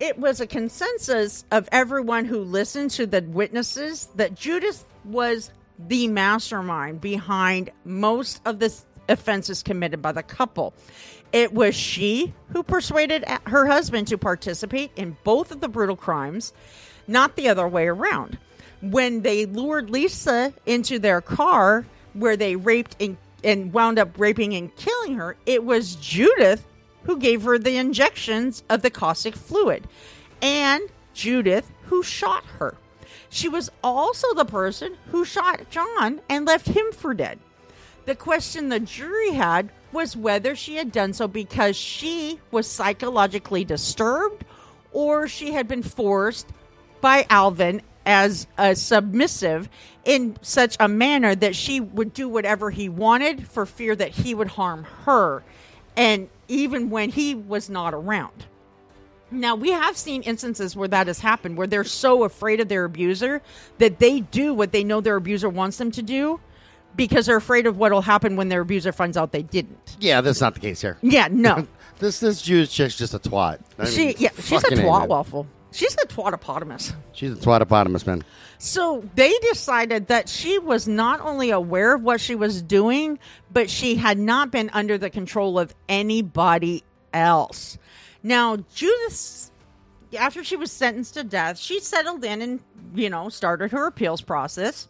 It 0.00 0.16
was 0.18 0.40
a 0.40 0.46
consensus 0.46 1.44
of 1.50 1.68
everyone 1.72 2.24
who 2.24 2.40
listened 2.40 2.92
to 2.92 3.06
the 3.06 3.22
witnesses 3.22 4.08
that 4.14 4.34
Judith 4.34 4.84
was 5.04 5.50
the 5.88 6.06
mastermind 6.06 7.00
behind 7.00 7.70
most 7.84 8.40
of 8.44 8.60
the 8.60 8.72
offenses 9.08 9.62
committed 9.62 10.00
by 10.00 10.12
the 10.12 10.22
couple. 10.22 10.74
It 11.32 11.52
was 11.52 11.74
she 11.74 12.32
who 12.52 12.62
persuaded 12.62 13.24
her 13.46 13.66
husband 13.66 14.08
to 14.08 14.18
participate 14.18 14.90
in 14.96 15.16
both 15.24 15.50
of 15.50 15.60
the 15.60 15.68
brutal 15.68 15.96
crimes, 15.96 16.52
not 17.06 17.36
the 17.36 17.48
other 17.48 17.68
way 17.68 17.86
around. 17.86 18.38
When 18.80 19.22
they 19.22 19.44
lured 19.44 19.90
Lisa 19.90 20.54
into 20.64 20.98
their 20.98 21.20
car 21.20 21.84
where 22.14 22.36
they 22.36 22.56
raped 22.56 22.96
and, 23.00 23.16
and 23.44 23.72
wound 23.72 23.98
up 23.98 24.18
raping 24.18 24.54
and 24.54 24.74
killing 24.76 25.16
her, 25.16 25.36
it 25.46 25.64
was 25.64 25.96
Judith 25.96 26.64
who 27.04 27.18
gave 27.18 27.42
her 27.42 27.58
the 27.58 27.76
injections 27.76 28.62
of 28.68 28.82
the 28.82 28.90
caustic 28.90 29.34
fluid, 29.34 29.86
and 30.42 30.88
Judith 31.14 31.70
who 31.84 32.02
shot 32.02 32.44
her. 32.58 32.76
She 33.30 33.48
was 33.48 33.70
also 33.82 34.32
the 34.34 34.44
person 34.44 34.96
who 35.10 35.24
shot 35.24 35.68
John 35.70 36.20
and 36.28 36.46
left 36.46 36.68
him 36.68 36.92
for 36.92 37.14
dead. 37.14 37.38
The 38.08 38.14
question 38.14 38.70
the 38.70 38.80
jury 38.80 39.32
had 39.32 39.68
was 39.92 40.16
whether 40.16 40.56
she 40.56 40.76
had 40.76 40.92
done 40.92 41.12
so 41.12 41.28
because 41.28 41.76
she 41.76 42.40
was 42.50 42.66
psychologically 42.66 43.66
disturbed 43.66 44.46
or 44.92 45.28
she 45.28 45.52
had 45.52 45.68
been 45.68 45.82
forced 45.82 46.48
by 47.02 47.26
Alvin 47.28 47.82
as 48.06 48.46
a 48.56 48.74
submissive 48.74 49.68
in 50.06 50.38
such 50.40 50.74
a 50.80 50.88
manner 50.88 51.34
that 51.34 51.54
she 51.54 51.80
would 51.80 52.14
do 52.14 52.30
whatever 52.30 52.70
he 52.70 52.88
wanted 52.88 53.46
for 53.46 53.66
fear 53.66 53.94
that 53.94 54.12
he 54.12 54.34
would 54.34 54.48
harm 54.48 54.84
her. 55.04 55.44
And 55.94 56.30
even 56.48 56.88
when 56.88 57.10
he 57.10 57.34
was 57.34 57.68
not 57.68 57.92
around. 57.92 58.46
Now, 59.30 59.54
we 59.54 59.72
have 59.72 59.98
seen 59.98 60.22
instances 60.22 60.74
where 60.74 60.88
that 60.88 61.08
has 61.08 61.18
happened, 61.18 61.58
where 61.58 61.66
they're 61.66 61.84
so 61.84 62.24
afraid 62.24 62.60
of 62.60 62.68
their 62.68 62.86
abuser 62.86 63.42
that 63.76 63.98
they 63.98 64.20
do 64.20 64.54
what 64.54 64.72
they 64.72 64.82
know 64.82 65.02
their 65.02 65.16
abuser 65.16 65.50
wants 65.50 65.76
them 65.76 65.90
to 65.90 66.00
do 66.00 66.40
because 66.98 67.24
they're 67.24 67.36
afraid 67.36 67.66
of 67.66 67.78
what 67.78 67.92
will 67.92 68.02
happen 68.02 68.36
when 68.36 68.50
their 68.50 68.60
abuser 68.60 68.92
finds 68.92 69.16
out 69.16 69.32
they 69.32 69.42
didn't. 69.42 69.96
Yeah, 70.00 70.20
that's 70.20 70.42
not 70.42 70.52
the 70.52 70.60
case 70.60 70.82
here. 70.82 70.98
Yeah, 71.00 71.28
no. 71.30 71.66
this 72.00 72.20
this 72.20 72.42
Jewish 72.42 72.70
chick's 72.70 72.98
just 72.98 73.14
a 73.14 73.18
twat. 73.18 73.60
I 73.78 73.86
she, 73.86 74.06
mean, 74.08 74.14
yeah, 74.18 74.30
she's 74.38 74.62
a 74.64 74.66
twat 74.66 75.08
waffle. 75.08 75.46
She's 75.70 75.94
a 75.94 76.06
twatopotamus. 76.06 76.94
She's 77.12 77.32
a 77.32 77.36
twatopotamus, 77.36 78.06
man. 78.06 78.24
So 78.58 79.04
they 79.14 79.32
decided 79.50 80.08
that 80.08 80.28
she 80.28 80.58
was 80.58 80.88
not 80.88 81.20
only 81.20 81.50
aware 81.50 81.94
of 81.94 82.02
what 82.02 82.20
she 82.20 82.34
was 82.34 82.60
doing, 82.62 83.18
but 83.52 83.70
she 83.70 83.94
had 83.94 84.18
not 84.18 84.50
been 84.50 84.70
under 84.72 84.98
the 84.98 85.10
control 85.10 85.58
of 85.58 85.74
anybody 85.88 86.82
else. 87.12 87.78
Now, 88.22 88.56
Judith, 88.74 89.50
after 90.18 90.42
she 90.42 90.56
was 90.56 90.72
sentenced 90.72 91.14
to 91.14 91.22
death, 91.22 91.58
she 91.58 91.80
settled 91.80 92.24
in 92.24 92.42
and, 92.42 92.60
you 92.94 93.10
know, 93.10 93.28
started 93.28 93.70
her 93.70 93.86
appeals 93.86 94.22
process. 94.22 94.88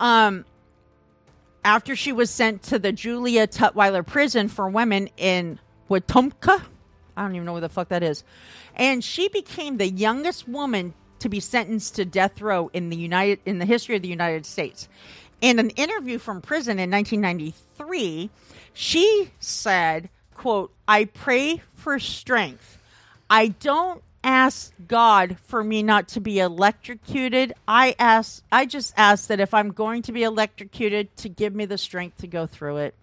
Um, 0.00 0.44
after 1.64 1.96
she 1.96 2.12
was 2.12 2.30
sent 2.30 2.62
to 2.64 2.78
the 2.78 2.92
Julia 2.92 3.46
Tutwiler 3.46 4.06
prison 4.06 4.48
for 4.48 4.68
women 4.68 5.08
in 5.16 5.58
Wetumpka, 5.90 6.62
I 7.16 7.22
don't 7.22 7.34
even 7.34 7.46
know 7.46 7.52
where 7.52 7.60
the 7.60 7.68
fuck 7.68 7.88
that 7.88 8.02
is. 8.02 8.22
And 8.76 9.02
she 9.02 9.28
became 9.28 9.78
the 9.78 9.88
youngest 9.88 10.46
woman 10.46 10.94
to 11.20 11.28
be 11.28 11.40
sentenced 11.40 11.96
to 11.96 12.04
death 12.04 12.40
row 12.40 12.70
in 12.74 12.90
the 12.90 12.96
United 12.96 13.40
in 13.46 13.58
the 13.58 13.64
history 13.64 13.96
of 13.96 14.02
the 14.02 14.08
United 14.08 14.44
States. 14.44 14.88
In 15.40 15.58
an 15.58 15.70
interview 15.70 16.18
from 16.18 16.42
prison 16.42 16.78
in 16.78 16.90
1993, 16.90 18.30
she 18.72 19.30
said, 19.40 20.10
quote, 20.34 20.72
"I 20.86 21.06
pray 21.06 21.62
for 21.74 21.98
strength. 21.98 22.78
I 23.30 23.48
don't 23.48 24.02
ask 24.24 24.72
God 24.88 25.36
for 25.46 25.62
me 25.62 25.82
not 25.82 26.08
to 26.08 26.20
be 26.20 26.38
electrocuted. 26.40 27.52
I 27.68 27.94
ask 27.98 28.42
I 28.50 28.66
just 28.66 28.94
ask 28.96 29.28
that 29.28 29.38
if 29.40 29.54
I'm 29.54 29.70
going 29.70 30.02
to 30.02 30.12
be 30.12 30.22
electrocuted 30.24 31.14
to 31.18 31.28
give 31.28 31.54
me 31.54 31.66
the 31.66 31.78
strength 31.78 32.18
to 32.22 32.26
go 32.26 32.46
through 32.46 32.78
it." 32.78 32.94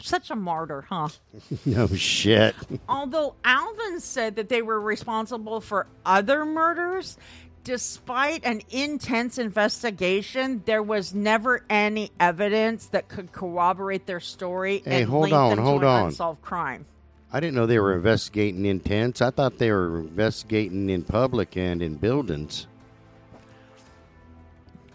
Such 0.00 0.30
a 0.30 0.36
martyr, 0.36 0.84
huh? 0.88 1.08
No 1.66 1.86
shit. 1.86 2.56
Although 2.88 3.34
Alvin 3.44 4.00
said 4.00 4.34
that 4.36 4.48
they 4.48 4.62
were 4.62 4.80
responsible 4.80 5.60
for 5.60 5.86
other 6.04 6.44
murders, 6.44 7.16
despite 7.62 8.44
an 8.44 8.62
intense 8.70 9.38
investigation, 9.38 10.62
there 10.66 10.82
was 10.82 11.14
never 11.14 11.64
any 11.70 12.10
evidence 12.18 12.86
that 12.86 13.06
could 13.08 13.30
corroborate 13.30 14.06
their 14.06 14.18
story 14.18 14.82
Hey, 14.84 15.02
and 15.02 15.10
hold 15.10 15.22
link 15.24 15.34
on, 15.34 15.50
them 15.56 15.64
hold 15.64 15.82
to 15.82 15.86
an 15.86 15.92
on. 15.92 16.06
unsolved 16.06 16.42
crime. 16.42 16.84
I 17.32 17.40
didn't 17.40 17.54
know 17.54 17.66
they 17.66 17.78
were 17.78 17.94
investigating 17.94 18.66
in 18.66 18.80
tents. 18.80 19.22
I 19.22 19.30
thought 19.30 19.58
they 19.58 19.72
were 19.72 20.00
investigating 20.00 20.90
in 20.90 21.02
public 21.02 21.56
and 21.56 21.82
in 21.82 21.94
buildings. 21.96 22.66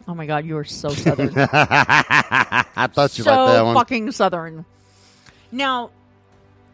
Oh 0.07 0.13
my 0.13 0.25
god, 0.25 0.45
you 0.45 0.55
are 0.57 0.63
so 0.63 0.89
southern. 0.93 1.33
I 1.35 2.87
thought 2.93 3.17
you 3.17 3.23
so 3.23 3.31
liked 3.31 3.53
that 3.53 3.65
one. 3.65 3.75
fucking 3.75 4.11
southern. 4.11 4.65
Now, 5.51 5.89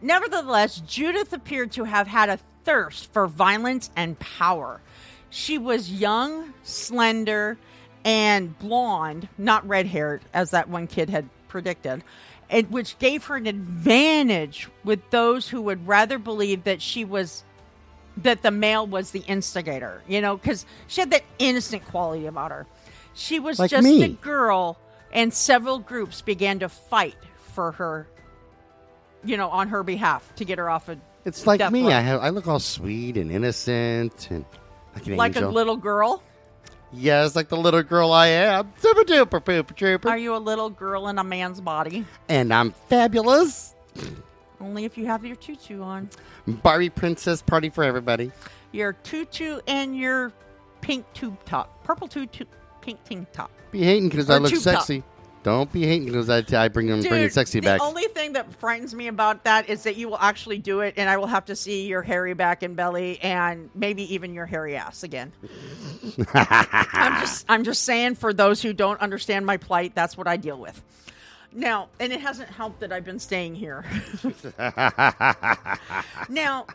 nevertheless, 0.01 0.81
Judith 0.85 1.31
appeared 1.31 1.71
to 1.73 1.85
have 1.85 2.07
had 2.07 2.29
a 2.29 2.39
thirst 2.65 3.11
for 3.13 3.25
violence 3.27 3.89
and 3.95 4.19
power. 4.19 4.81
She 5.29 5.57
was 5.57 5.91
young, 5.91 6.53
slender, 6.63 7.57
and 8.05 8.57
blonde, 8.59 9.29
not 9.37 9.67
red 9.67 9.87
haired, 9.87 10.21
as 10.33 10.51
that 10.51 10.69
one 10.69 10.87
kid 10.87 11.09
had 11.09 11.27
predicted. 11.47 12.03
And 12.53 12.69
which 12.69 12.97
gave 12.99 13.25
her 13.25 13.35
an 13.35 13.47
advantage 13.47 14.69
with 14.83 15.09
those 15.09 15.49
who 15.49 15.59
would 15.63 15.85
rather 15.87 16.19
believe 16.19 16.63
that 16.65 16.81
she 16.81 17.03
was 17.03 17.43
that 18.17 18.43
the 18.43 18.51
male 18.51 18.85
was 18.85 19.09
the 19.09 19.21
instigator. 19.21 20.03
You 20.07 20.21
know, 20.21 20.37
because 20.37 20.65
she 20.87 21.01
had 21.01 21.09
that 21.11 21.23
innocent 21.39 21.83
quality 21.85 22.27
about 22.27 22.51
her. 22.51 22.67
She 23.15 23.39
was 23.39 23.57
Like 23.57 23.71
just 23.71 23.83
me. 23.83 24.03
a 24.03 24.07
girl, 24.09 24.77
and 25.11 25.33
several 25.33 25.79
groups 25.79 26.21
began 26.21 26.59
to 26.59 26.69
fight 26.69 27.17
for 27.53 27.71
her. 27.73 28.07
You 29.25 29.35
know, 29.37 29.49
on 29.49 29.69
her 29.69 29.83
behalf 29.83 30.35
to 30.35 30.45
get 30.45 30.59
her 30.59 30.69
off 30.69 30.89
of 30.89 30.99
It's 31.25 31.47
like 31.47 31.71
me. 31.71 31.91
I 31.91 32.01
have 32.01 32.21
I 32.21 32.29
look 32.29 32.47
all 32.47 32.59
sweet 32.59 33.17
and 33.17 33.31
innocent 33.31 34.29
and 34.29 34.45
like 34.93 35.07
an 35.07 35.15
like 35.15 35.35
a 35.37 35.47
little 35.47 35.77
girl. 35.77 36.21
Yes, 36.93 37.35
like 37.35 37.49
the 37.49 37.57
little 37.57 37.83
girl 37.83 38.11
I 38.11 38.27
am. 38.27 38.71
Super 38.77 39.01
duper 39.03 39.43
pooper 39.43 39.75
trooper. 39.75 40.09
Are 40.09 40.17
you 40.17 40.35
a 40.35 40.37
little 40.37 40.69
girl 40.69 41.07
in 41.07 41.17
a 41.17 41.23
man's 41.23 41.61
body? 41.61 42.05
and 42.29 42.53
I'm 42.53 42.71
fabulous. 42.89 43.75
Only 44.61 44.85
if 44.85 44.97
you 44.97 45.05
have 45.07 45.25
your 45.25 45.35
tutu 45.35 45.81
on. 45.81 46.09
Barbie 46.47 46.89
princess 46.89 47.41
party 47.41 47.69
for 47.69 47.83
everybody. 47.83 48.31
Your 48.71 48.93
tutu 48.93 49.59
and 49.67 49.97
your 49.97 50.31
pink 50.81 51.05
tube 51.13 51.37
top, 51.45 51.83
purple 51.83 52.07
tutu, 52.07 52.45
pink 52.81 53.03
tank 53.03 53.31
top. 53.33 53.51
Be 53.71 53.83
hating 53.83 54.09
because 54.09 54.29
I 54.29 54.37
look 54.37 54.51
tube 54.51 54.63
top. 54.63 54.87
Don't 55.43 55.71
be 55.71 55.85
hating 55.85 56.05
because 56.05 56.29
I, 56.29 56.43
I 56.53 56.69
bring 56.69 56.87
them 56.87 57.01
bringing 57.01 57.29
sexy 57.29 57.59
the 57.59 57.65
back. 57.65 57.79
The 57.79 57.85
only 57.85 58.03
thing 58.03 58.33
that 58.33 58.53
frightens 58.55 58.95
me 58.95 59.07
about 59.07 59.43
that 59.43 59.69
is 59.69 59.83
that 59.83 59.97
you 59.97 60.07
will 60.07 60.19
actually 60.19 60.57
do 60.57 60.79
it, 60.79 60.93
and 60.97 61.09
I 61.09 61.17
will 61.17 61.27
have 61.27 61.45
to 61.45 61.55
see 61.55 61.87
your 61.87 62.01
hairy 62.01 62.33
back 62.33 62.63
and 62.63 62.75
belly, 62.75 63.19
and 63.21 63.69
maybe 63.75 64.13
even 64.13 64.33
your 64.33 64.45
hairy 64.45 64.77
ass 64.77 65.03
again. 65.03 65.33
I'm 66.33 67.19
just, 67.19 67.45
I'm 67.49 67.63
just 67.63 67.83
saying 67.83 68.15
for 68.15 68.33
those 68.33 68.61
who 68.61 68.71
don't 68.71 68.99
understand 69.01 69.45
my 69.45 69.57
plight, 69.57 69.93
that's 69.95 70.17
what 70.17 70.27
I 70.27 70.37
deal 70.37 70.57
with. 70.57 70.81
Now, 71.51 71.89
and 71.99 72.11
it 72.11 72.21
hasn't 72.21 72.49
helped 72.49 72.79
that 72.79 72.91
I've 72.91 73.05
been 73.05 73.19
staying 73.19 73.55
here. 73.55 73.85
now, 76.29 76.65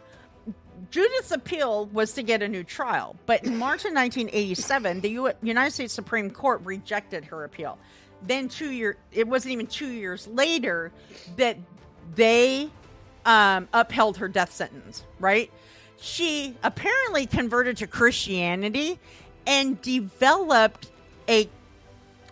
Judith's 0.90 1.32
appeal 1.32 1.86
was 1.86 2.12
to 2.12 2.22
get 2.22 2.42
a 2.42 2.48
new 2.48 2.62
trial, 2.62 3.16
but 3.26 3.44
in 3.44 3.56
March 3.56 3.84
of 3.84 3.92
1987, 3.92 5.00
the 5.00 5.10
U- 5.10 5.32
United 5.42 5.72
States 5.72 5.92
Supreme 5.92 6.30
Court 6.30 6.60
rejected 6.64 7.24
her 7.24 7.44
appeal. 7.44 7.78
Then 8.22 8.48
two 8.48 8.70
year, 8.70 8.96
it 9.12 9.26
wasn't 9.26 9.52
even 9.52 9.66
two 9.66 9.88
years 9.88 10.26
later 10.26 10.92
that 11.36 11.56
they 12.14 12.70
um, 13.24 13.68
upheld 13.72 14.16
her 14.18 14.28
death 14.28 14.52
sentence. 14.52 15.04
Right? 15.20 15.50
She 16.00 16.56
apparently 16.62 17.26
converted 17.26 17.76
to 17.78 17.86
Christianity 17.86 18.98
and 19.46 19.80
developed 19.82 20.90
a 21.28 21.48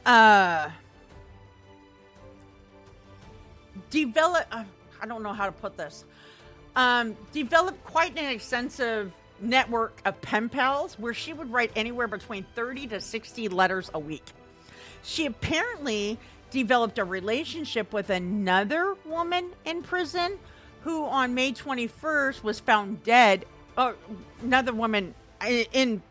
uh, 0.04 0.70
develop. 3.90 4.46
Uh, 4.50 4.64
I 5.00 5.06
don't 5.06 5.22
know 5.22 5.32
how 5.32 5.46
to 5.46 5.52
put 5.52 5.76
this 5.76 6.04
um, 6.76 7.16
developed 7.32 7.82
quite 7.84 8.16
an 8.16 8.26
extensive 8.30 9.10
network 9.40 10.00
of 10.04 10.20
pen 10.20 10.48
pals 10.48 10.98
where 10.98 11.14
she 11.14 11.32
would 11.32 11.50
write 11.50 11.72
anywhere 11.74 12.06
between 12.06 12.46
30 12.54 12.86
to 12.88 13.00
60 13.00 13.48
letters 13.48 13.90
a 13.94 13.98
week. 13.98 14.24
She 15.06 15.26
apparently 15.26 16.18
developed 16.50 16.98
a 16.98 17.04
relationship 17.04 17.92
with 17.92 18.10
another 18.10 18.96
woman 19.04 19.50
in 19.64 19.82
prison 19.82 20.36
who, 20.80 21.04
on 21.04 21.32
May 21.32 21.52
21st, 21.52 22.42
was 22.42 22.58
found 22.58 23.04
dead. 23.04 23.46
Another 24.42 24.72
woman 24.72 25.14
in, 25.46 26.02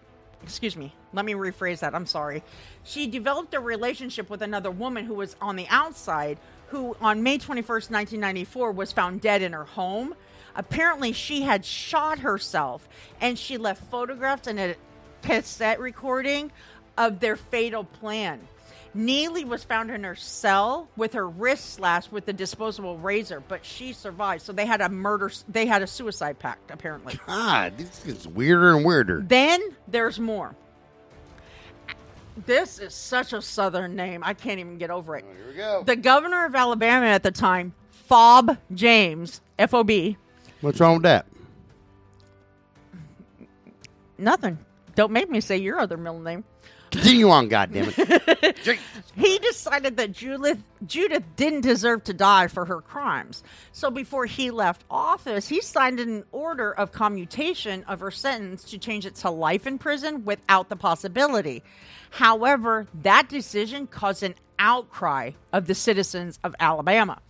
excuse 0.44 0.78
me, 0.78 0.94
let 1.12 1.26
me 1.26 1.34
rephrase 1.34 1.80
that. 1.80 1.94
I'm 1.94 2.06
sorry. 2.06 2.42
She 2.86 3.08
developed 3.08 3.54
a 3.54 3.60
relationship 3.60 4.30
with 4.30 4.42
another 4.42 4.72
woman 4.72 5.06
who 5.06 5.16
was 5.16 5.36
on 5.42 5.58
the 5.58 5.68
outside, 5.70 6.38
who 6.68 6.96
on 7.02 7.22
May 7.22 7.38
21st, 7.38 7.92
1994, 7.92 8.72
was 8.72 8.94
found 8.94 9.20
dead 9.20 9.42
in 9.42 9.52
her 9.52 9.66
home. 9.66 10.16
Apparently, 10.56 11.12
she 11.12 11.42
had 11.42 11.66
shot 11.66 12.20
herself 12.20 12.88
and 13.20 13.38
she 13.38 13.58
left 13.58 13.84
photographs 13.92 14.48
and 14.48 14.58
a 14.58 14.76
cassette 15.22 15.82
recording 15.82 16.50
of 16.98 17.20
their 17.20 17.36
fatal 17.36 17.84
plan. 17.84 18.48
Neelley 18.96 19.46
was 19.46 19.64
found 19.64 19.92
in 19.92 20.04
her 20.04 20.16
cell 20.16 20.88
with 20.96 21.14
her 21.14 21.28
wrist 21.28 21.74
slashed 21.74 22.12
with 22.12 22.28
a 22.30 22.34
disposable 22.34 22.98
razor, 22.98 23.44
but 23.46 23.66
she 23.66 23.92
survived. 23.92 24.42
So 24.44 24.54
they 24.54 24.66
had 24.66 24.80
a 24.80 24.88
murder, 24.90 25.32
they 25.50 25.66
had 25.66 25.82
a 25.82 25.88
suicide 25.88 26.40
pact, 26.40 26.72
apparently. 26.72 27.20
God, 27.28 27.78
this 27.78 28.00
gets 28.06 28.26
weirder 28.26 28.78
and 28.78 28.86
weirder. 28.86 29.22
Then 29.28 29.62
there's 29.88 30.20
more. 30.20 30.56
This 32.46 32.80
is 32.80 32.94
such 32.94 33.34
a 33.34 33.42
southern 33.42 33.96
name. 33.96 34.22
I 34.24 34.34
can't 34.34 34.60
even 34.60 34.78
get 34.78 34.92
over 34.92 35.16
it. 35.16 35.26
Oh, 35.28 35.34
here 35.36 35.48
we 35.48 35.56
go. 35.56 35.84
The 35.86 35.96
governor 35.96 36.46
of 36.46 36.56
Alabama 36.56 37.08
at 37.08 37.24
the 37.24 37.32
time, 37.32 37.74
Fob 37.92 38.58
James, 38.74 39.42
F 39.58 39.74
O 39.74 39.84
B, 39.84 40.18
What's 40.62 40.80
wrong 40.80 40.96
with 40.96 41.04
that? 41.04 41.26
nothing. 44.18 44.58
Don't 44.96 45.12
make 45.12 45.30
me 45.30 45.42
say 45.42 45.58
your 45.58 45.80
other 45.80 45.98
middle 45.98 46.22
name. 46.22 46.46
Continue 46.96 47.30
on, 47.30 47.50
goddammit. 47.50 48.78
He 49.18 49.40
decided 49.40 49.96
that 49.96 50.12
Judith 50.12 50.62
Judith 50.86 51.24
didn't 51.38 51.62
deserve 51.62 52.04
to 52.04 52.14
die 52.14 52.48
for 52.48 52.66
her 52.66 52.82
crimes. 52.82 53.44
So 53.72 53.90
before 53.90 54.26
he 54.26 54.52
left 54.52 54.84
office, 54.90 55.48
he 55.48 55.62
signed 55.62 56.02
an 56.02 56.26
order 56.34 56.74
of 56.74 56.92
commutation 56.92 57.86
of 57.86 58.02
her 58.02 58.12
sentence 58.12 58.66
to 58.66 58.78
change 58.78 59.06
it 59.06 59.16
to 59.16 59.30
life 59.30 59.66
in 59.66 59.78
prison 59.78 60.26
without 60.26 60.68
the 60.68 60.76
possibility. 60.76 61.64
However, 62.10 62.88
that 63.04 63.30
decision 63.30 63.88
caused 63.88 64.24
an 64.24 64.36
outcry 64.60 65.32
of 65.54 65.68
the 65.68 65.76
citizens 65.76 66.40
of 66.44 66.54
Alabama. 66.60 67.22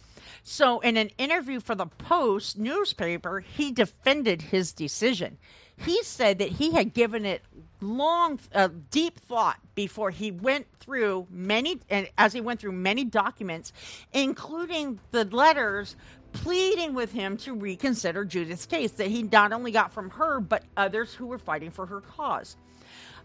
So, 0.43 0.79
in 0.79 0.95
an 0.97 1.09
interview 1.17 1.59
for 1.59 1.73
the 1.75 1.87
Post 1.87 2.57
newspaper, 2.57 3.39
he 3.39 3.71
defended 3.71 4.43
his 4.43 4.73
decision. 4.73 5.37
He 5.77 6.01
said 6.03 6.39
that 6.39 6.49
he 6.49 6.71
had 6.71 6.93
given 6.93 7.25
it 7.25 7.41
long, 7.81 8.39
uh, 8.53 8.69
deep 8.91 9.19
thought 9.19 9.59
before 9.75 10.09
he 10.09 10.31
went 10.31 10.67
through 10.79 11.27
many, 11.29 11.79
and 11.89 12.07
as 12.17 12.33
he 12.33 12.41
went 12.41 12.59
through 12.59 12.71
many 12.71 13.03
documents, 13.03 13.73
including 14.13 14.99
the 15.11 15.25
letters 15.25 15.95
pleading 16.31 16.93
with 16.93 17.11
him 17.11 17.37
to 17.37 17.53
reconsider 17.53 18.25
Judith's 18.25 18.65
case 18.65 18.91
that 18.93 19.07
he 19.07 19.23
not 19.23 19.53
only 19.53 19.71
got 19.71 19.93
from 19.93 20.09
her, 20.11 20.39
but 20.39 20.63
others 20.75 21.13
who 21.13 21.27
were 21.27 21.37
fighting 21.37 21.71
for 21.71 21.85
her 21.85 22.01
cause. 22.01 22.57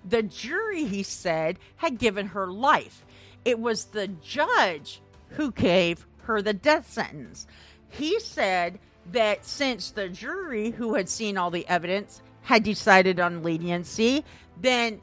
The 0.08 0.22
jury, 0.22 0.84
he 0.84 1.02
said, 1.02 1.58
had 1.76 1.98
given 1.98 2.28
her 2.28 2.46
life. 2.46 3.04
It 3.44 3.58
was 3.58 3.86
the 3.86 4.08
judge 4.08 5.00
who 5.30 5.52
gave 5.52 6.06
her 6.22 6.42
the 6.42 6.52
death 6.52 6.90
sentence. 6.90 7.46
He 7.88 8.20
said 8.20 8.78
that 9.12 9.44
since 9.44 9.90
the 9.90 10.08
jury, 10.08 10.70
who 10.70 10.94
had 10.94 11.08
seen 11.08 11.36
all 11.36 11.50
the 11.50 11.66
evidence, 11.66 12.22
had 12.42 12.62
decided 12.62 13.20
on 13.20 13.42
leniency, 13.42 14.24
then, 14.60 15.00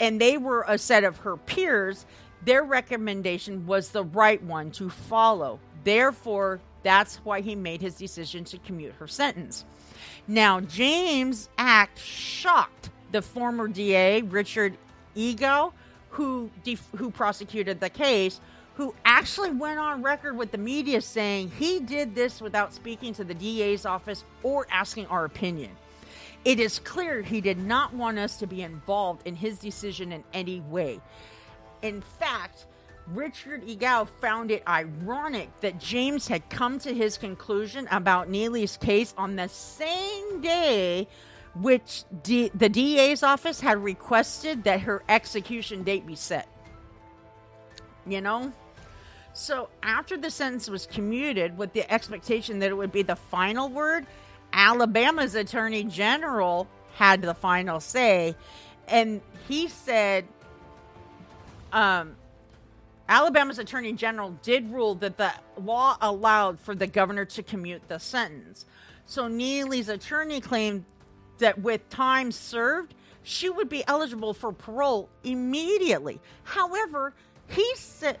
and 0.00 0.20
they 0.20 0.38
were 0.38 0.64
a 0.68 0.78
set 0.78 1.04
of 1.04 1.18
her 1.18 1.36
peers, 1.36 2.06
their 2.44 2.62
recommendation 2.62 3.66
was 3.66 3.90
the 3.90 4.04
right 4.04 4.42
one 4.42 4.70
to 4.72 4.90
follow. 4.90 5.60
Therefore, 5.84 6.60
that's 6.82 7.16
why 7.16 7.40
he 7.40 7.54
made 7.54 7.80
his 7.80 7.94
decision 7.94 8.44
to 8.44 8.58
commute 8.58 8.94
her 8.94 9.08
sentence. 9.08 9.64
Now, 10.28 10.60
James' 10.60 11.48
act 11.58 11.98
shocked 11.98 12.90
the 13.12 13.22
former 13.22 13.68
DA, 13.68 14.22
Richard 14.22 14.76
Igou, 15.16 15.72
who, 16.10 16.50
def- 16.62 16.88
who 16.96 17.10
prosecuted 17.10 17.80
the 17.80 17.90
case, 17.90 18.40
who 18.74 18.94
actually 19.04 19.50
went 19.50 19.78
on 19.78 20.02
record 20.02 20.36
with 20.36 20.50
the 20.50 20.58
media 20.58 21.00
saying 21.00 21.50
he 21.58 21.80
did 21.80 22.14
this 22.14 22.40
without 22.40 22.74
speaking 22.74 23.12
to 23.14 23.24
the 23.24 23.34
DA's 23.34 23.86
office 23.86 24.24
or 24.42 24.66
asking 24.70 25.06
our 25.06 25.24
opinion. 25.24 25.70
It 26.44 26.60
is 26.60 26.78
clear 26.80 27.22
he 27.22 27.40
did 27.40 27.58
not 27.58 27.94
want 27.94 28.18
us 28.18 28.36
to 28.38 28.46
be 28.46 28.62
involved 28.62 29.26
in 29.26 29.34
his 29.34 29.58
decision 29.58 30.12
in 30.12 30.24
any 30.32 30.60
way. 30.60 31.00
In 31.82 32.02
fact, 32.02 32.66
Richard 33.08 33.66
Igou 33.66 34.08
found 34.20 34.50
it 34.50 34.62
ironic 34.66 35.48
that 35.60 35.78
James 35.78 36.26
had 36.26 36.48
come 36.48 36.78
to 36.80 36.92
his 36.92 37.18
conclusion 37.18 37.86
about 37.90 38.30
Neelley's 38.30 38.76
case 38.76 39.14
on 39.16 39.36
the 39.36 39.48
same 39.48 40.40
day 40.40 41.06
which 41.54 42.04
D- 42.22 42.50
the 42.54 42.68
DA's 42.68 43.22
office 43.22 43.60
had 43.60 43.82
requested 43.82 44.64
that 44.64 44.80
her 44.80 45.02
execution 45.08 45.82
date 45.82 46.06
be 46.06 46.16
set. 46.16 46.48
You 48.06 48.20
know? 48.20 48.52
So 49.34 49.68
after 49.82 50.16
the 50.16 50.30
sentence 50.30 50.68
was 50.68 50.86
commuted 50.86 51.56
with 51.56 51.72
the 51.72 51.90
expectation 51.92 52.58
that 52.60 52.70
it 52.70 52.74
would 52.74 52.92
be 52.92 53.02
the 53.02 53.16
final 53.16 53.68
word, 53.68 54.06
Alabama's 54.54 55.34
attorney 55.34 55.82
general 55.82 56.68
had 56.94 57.20
the 57.20 57.34
final 57.34 57.80
say. 57.80 58.36
And 58.86 59.20
he 59.48 59.68
said, 59.68 60.26
um, 61.72 62.14
Alabama's 63.08 63.58
attorney 63.58 63.92
general 63.92 64.30
did 64.42 64.70
rule 64.70 64.94
that 64.96 65.18
the 65.18 65.32
law 65.60 65.96
allowed 66.00 66.60
for 66.60 66.74
the 66.74 66.86
governor 66.86 67.24
to 67.24 67.42
commute 67.42 67.86
the 67.88 67.98
sentence. 67.98 68.64
So 69.06 69.28
Neelley's 69.28 69.88
attorney 69.88 70.40
claimed 70.40 70.84
that 71.38 71.60
with 71.60 71.86
time 71.90 72.30
served, 72.30 72.94
she 73.24 73.50
would 73.50 73.68
be 73.68 73.84
eligible 73.86 74.34
for 74.34 74.52
parole 74.52 75.08
immediately. 75.24 76.20
However, 76.44 77.12
he 77.48 77.68
said 77.74 78.18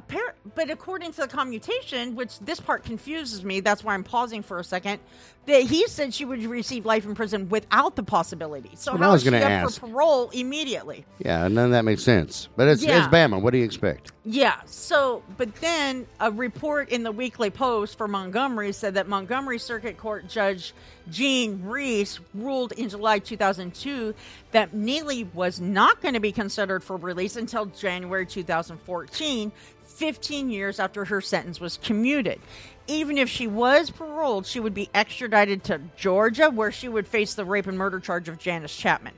appar- 0.00 0.32
but 0.54 0.70
according 0.70 1.12
to 1.12 1.22
the 1.22 1.28
commutation, 1.28 2.14
which 2.14 2.38
this 2.40 2.60
part 2.60 2.84
confuses 2.84 3.44
me, 3.44 3.60
that's 3.60 3.82
why 3.82 3.94
I'm 3.94 4.04
pausing 4.04 4.42
for 4.42 4.58
a 4.58 4.64
second. 4.64 5.00
That 5.46 5.62
he 5.62 5.86
said 5.86 6.12
she 6.12 6.24
would 6.24 6.42
receive 6.44 6.84
life 6.84 7.04
in 7.04 7.14
prison 7.14 7.48
without 7.48 7.94
the 7.94 8.02
possibility. 8.02 8.70
So 8.74 8.92
what 8.92 9.02
I 9.02 9.08
was 9.12 9.20
is 9.20 9.24
she 9.26 9.30
gonna 9.30 9.44
up 9.44 9.50
ask. 9.50 9.80
for 9.80 9.86
parole 9.86 10.30
immediately? 10.30 11.04
Yeah, 11.24 11.46
none 11.46 11.66
of 11.66 11.70
that 11.70 11.84
makes 11.84 12.02
sense. 12.02 12.48
But 12.56 12.66
it's, 12.66 12.82
Yeah. 12.82 12.98
it's 12.98 13.06
Bama. 13.14 13.40
What 13.40 13.52
do 13.52 13.58
you 13.58 13.64
expect? 13.64 14.10
Yeah. 14.24 14.56
So, 14.66 15.22
but 15.36 15.54
then 15.56 16.06
a 16.18 16.32
report 16.32 16.88
in 16.88 17.04
the 17.04 17.12
Weekly 17.12 17.50
Post 17.50 17.96
for 17.96 18.08
Montgomery 18.08 18.72
said 18.72 18.94
that 18.94 19.06
Montgomery 19.08 19.60
Circuit 19.60 19.96
Court 19.98 20.28
Judge 20.28 20.74
Jean 21.12 21.62
Reese 21.62 22.18
ruled 22.34 22.72
in 22.72 22.88
July 22.88 23.20
2002 23.20 24.14
that 24.50 24.74
Neelley 24.74 25.32
was 25.32 25.60
not 25.60 26.02
going 26.02 26.14
to 26.14 26.20
be 26.20 26.32
considered 26.32 26.82
for 26.82 26.96
release 26.96 27.36
until 27.36 27.66
January 27.66 28.26
2014, 28.26 29.52
15 29.96 30.50
years 30.50 30.78
after 30.78 31.06
her 31.06 31.20
sentence 31.20 31.58
was 31.58 31.78
commuted. 31.78 32.38
Even 32.86 33.18
if 33.18 33.28
she 33.28 33.46
was 33.46 33.90
paroled, 33.90 34.46
she 34.46 34.60
would 34.60 34.74
be 34.74 34.88
extradited 34.94 35.64
to 35.64 35.80
Georgia, 35.96 36.50
where 36.50 36.70
she 36.70 36.88
would 36.88 37.08
face 37.08 37.34
the 37.34 37.44
rape 37.44 37.66
and 37.66 37.76
murder 37.76 37.98
charge 37.98 38.28
of 38.28 38.38
Janice 38.38 38.76
Chapman. 38.76 39.14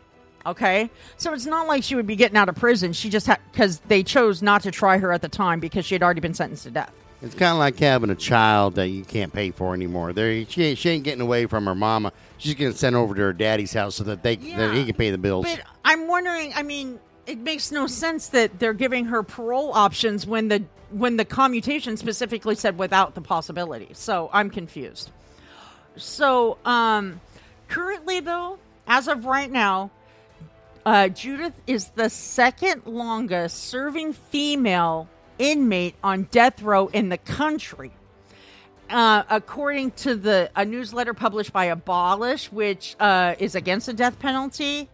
Okay, 0.47 0.89
so 1.17 1.35
it's 1.35 1.45
not 1.45 1.67
like 1.67 1.83
she 1.83 1.95
would 1.95 2.07
be 2.07 2.17
getting 2.17 2.37
out 2.37 2.49
of 2.49 2.55
prison. 2.55 2.93
She 2.93 3.11
just 3.11 3.27
had 3.27 3.41
because 3.53 3.81
they 3.81 4.03
chose 4.03 4.41
not 4.41 4.63
to 4.63 4.71
try 4.71 4.97
her 4.97 5.13
at 5.13 5.21
the 5.21 5.29
time 5.29 5.61
because 5.61 5.85
she 5.85 5.95
had 5.95 6.03
already 6.03 6.21
been 6.21 6.33
sentenced 6.33 6.63
to 6.63 6.71
death. 6.71 6.93
It's 7.21 7.35
kind 7.35 7.51
of 7.51 7.59
like 7.59 7.79
having 7.79 8.11
a 8.11 8.15
child 8.15 8.77
that 8.77 8.89
you 8.89 9.05
can't 9.05 9.33
pay 9.33 9.51
for 9.51 9.75
anymore. 9.75 10.13
There, 10.13 10.45
she 10.47 10.65
ain't, 10.65 10.79
she 10.79 10.91
ain't 10.91 11.03
getting 11.03 11.21
away 11.21 11.47
from 11.47 11.67
her 11.67 11.75
mama. 11.75 12.13
She's 12.39 12.55
getting 12.55 12.77
sent 12.77 12.95
over 12.95 13.15
to 13.15 13.21
her 13.21 13.33
daddy's 13.33 13.73
house 13.73 13.97
so 13.97 14.05
that 14.05 14.23
they 14.23 14.37
that 14.37 14.73
he 14.75 14.85
can 14.85 14.95
pay 14.95 15.11
the 15.11 15.19
bills. 15.19 15.45
But 15.45 15.63
I'm 15.85 16.07
wondering. 16.07 16.53
I 16.55 16.63
mean, 16.63 17.01
it 17.29 17.39
makes 17.39 17.71
no 17.71 17.87
sense 17.87 18.29
that 18.29 18.59
they're 18.59 18.73
giving 18.73 19.05
her 19.05 19.23
parole 19.23 19.73
options 19.75 20.27
when 20.27 20.49
the 20.49 20.65
when 20.91 21.19
the 21.19 21.25
commutation 21.25 21.99
specifically 21.99 22.55
said 22.55 22.79
without 22.79 23.15
the 23.15 23.21
possibility. 23.21 23.91
So 23.93 24.31
I'm 24.33 24.49
confused. 24.49 25.11
So 25.97 26.57
um, 26.65 27.21
currently, 27.69 28.21
though, 28.21 28.59
as 28.87 29.07
of 29.07 29.27
right 29.27 29.51
now, 29.51 29.91
uh, 30.87 31.09
Judith 31.09 31.53
is 31.67 31.89
the 31.89 32.09
second 32.09 32.87
longest 32.87 33.65
serving 33.65 34.15
female 34.15 35.07
inmate 35.39 35.95
on 36.03 36.23
death 36.31 36.63
row 36.63 36.87
in 36.87 37.11
the 37.11 37.19
country. 37.19 37.93
Uh, 38.89 39.23
according 39.29 39.91
to 39.91 40.15
the 40.15 40.51
a 40.57 40.65
newsletter 40.65 41.13
published 41.13 41.53
by 41.53 41.67
Abolish, 41.67 42.51
which 42.51 42.97
uh, 42.99 43.35
is 43.39 43.55
against 43.55 43.85
the 43.85 43.93
death 43.93 44.19
penalty 44.19 44.89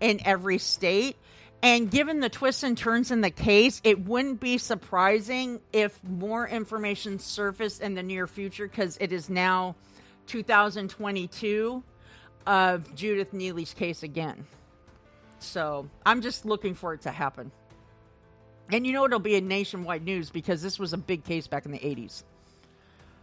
in 0.00 0.20
every 0.24 0.58
state, 0.58 1.14
and 1.62 1.90
given 1.90 2.20
the 2.20 2.28
twists 2.28 2.62
and 2.62 2.76
turns 2.76 3.10
in 3.10 3.20
the 3.22 3.30
case, 3.30 3.80
it 3.84 4.04
wouldn't 4.04 4.40
be 4.40 4.58
surprising 4.58 5.60
if 5.72 6.02
more 6.04 6.46
information 6.46 7.18
surfaced 7.18 7.80
in 7.80 7.94
the 7.94 8.02
near 8.02 8.26
future 8.26 8.68
because 8.68 8.96
it 9.00 9.12
is 9.12 9.28
now 9.30 9.74
2022 10.26 11.82
of 12.46 12.94
Judith 12.94 13.32
Neelley's 13.32 13.74
case 13.74 14.02
again. 14.02 14.46
So 15.38 15.88
I'm 16.04 16.20
just 16.22 16.44
looking 16.46 16.74
for 16.74 16.94
it 16.94 17.02
to 17.02 17.10
happen. 17.10 17.50
And 18.72 18.86
you 18.86 18.92
know 18.92 19.04
it'll 19.04 19.18
be 19.18 19.36
in 19.36 19.48
nationwide 19.48 20.04
news 20.04 20.30
because 20.30 20.62
this 20.62 20.78
was 20.78 20.92
a 20.92 20.96
big 20.98 21.24
case 21.24 21.46
back 21.46 21.66
in 21.66 21.72
the 21.72 21.78
80s. 21.78 22.22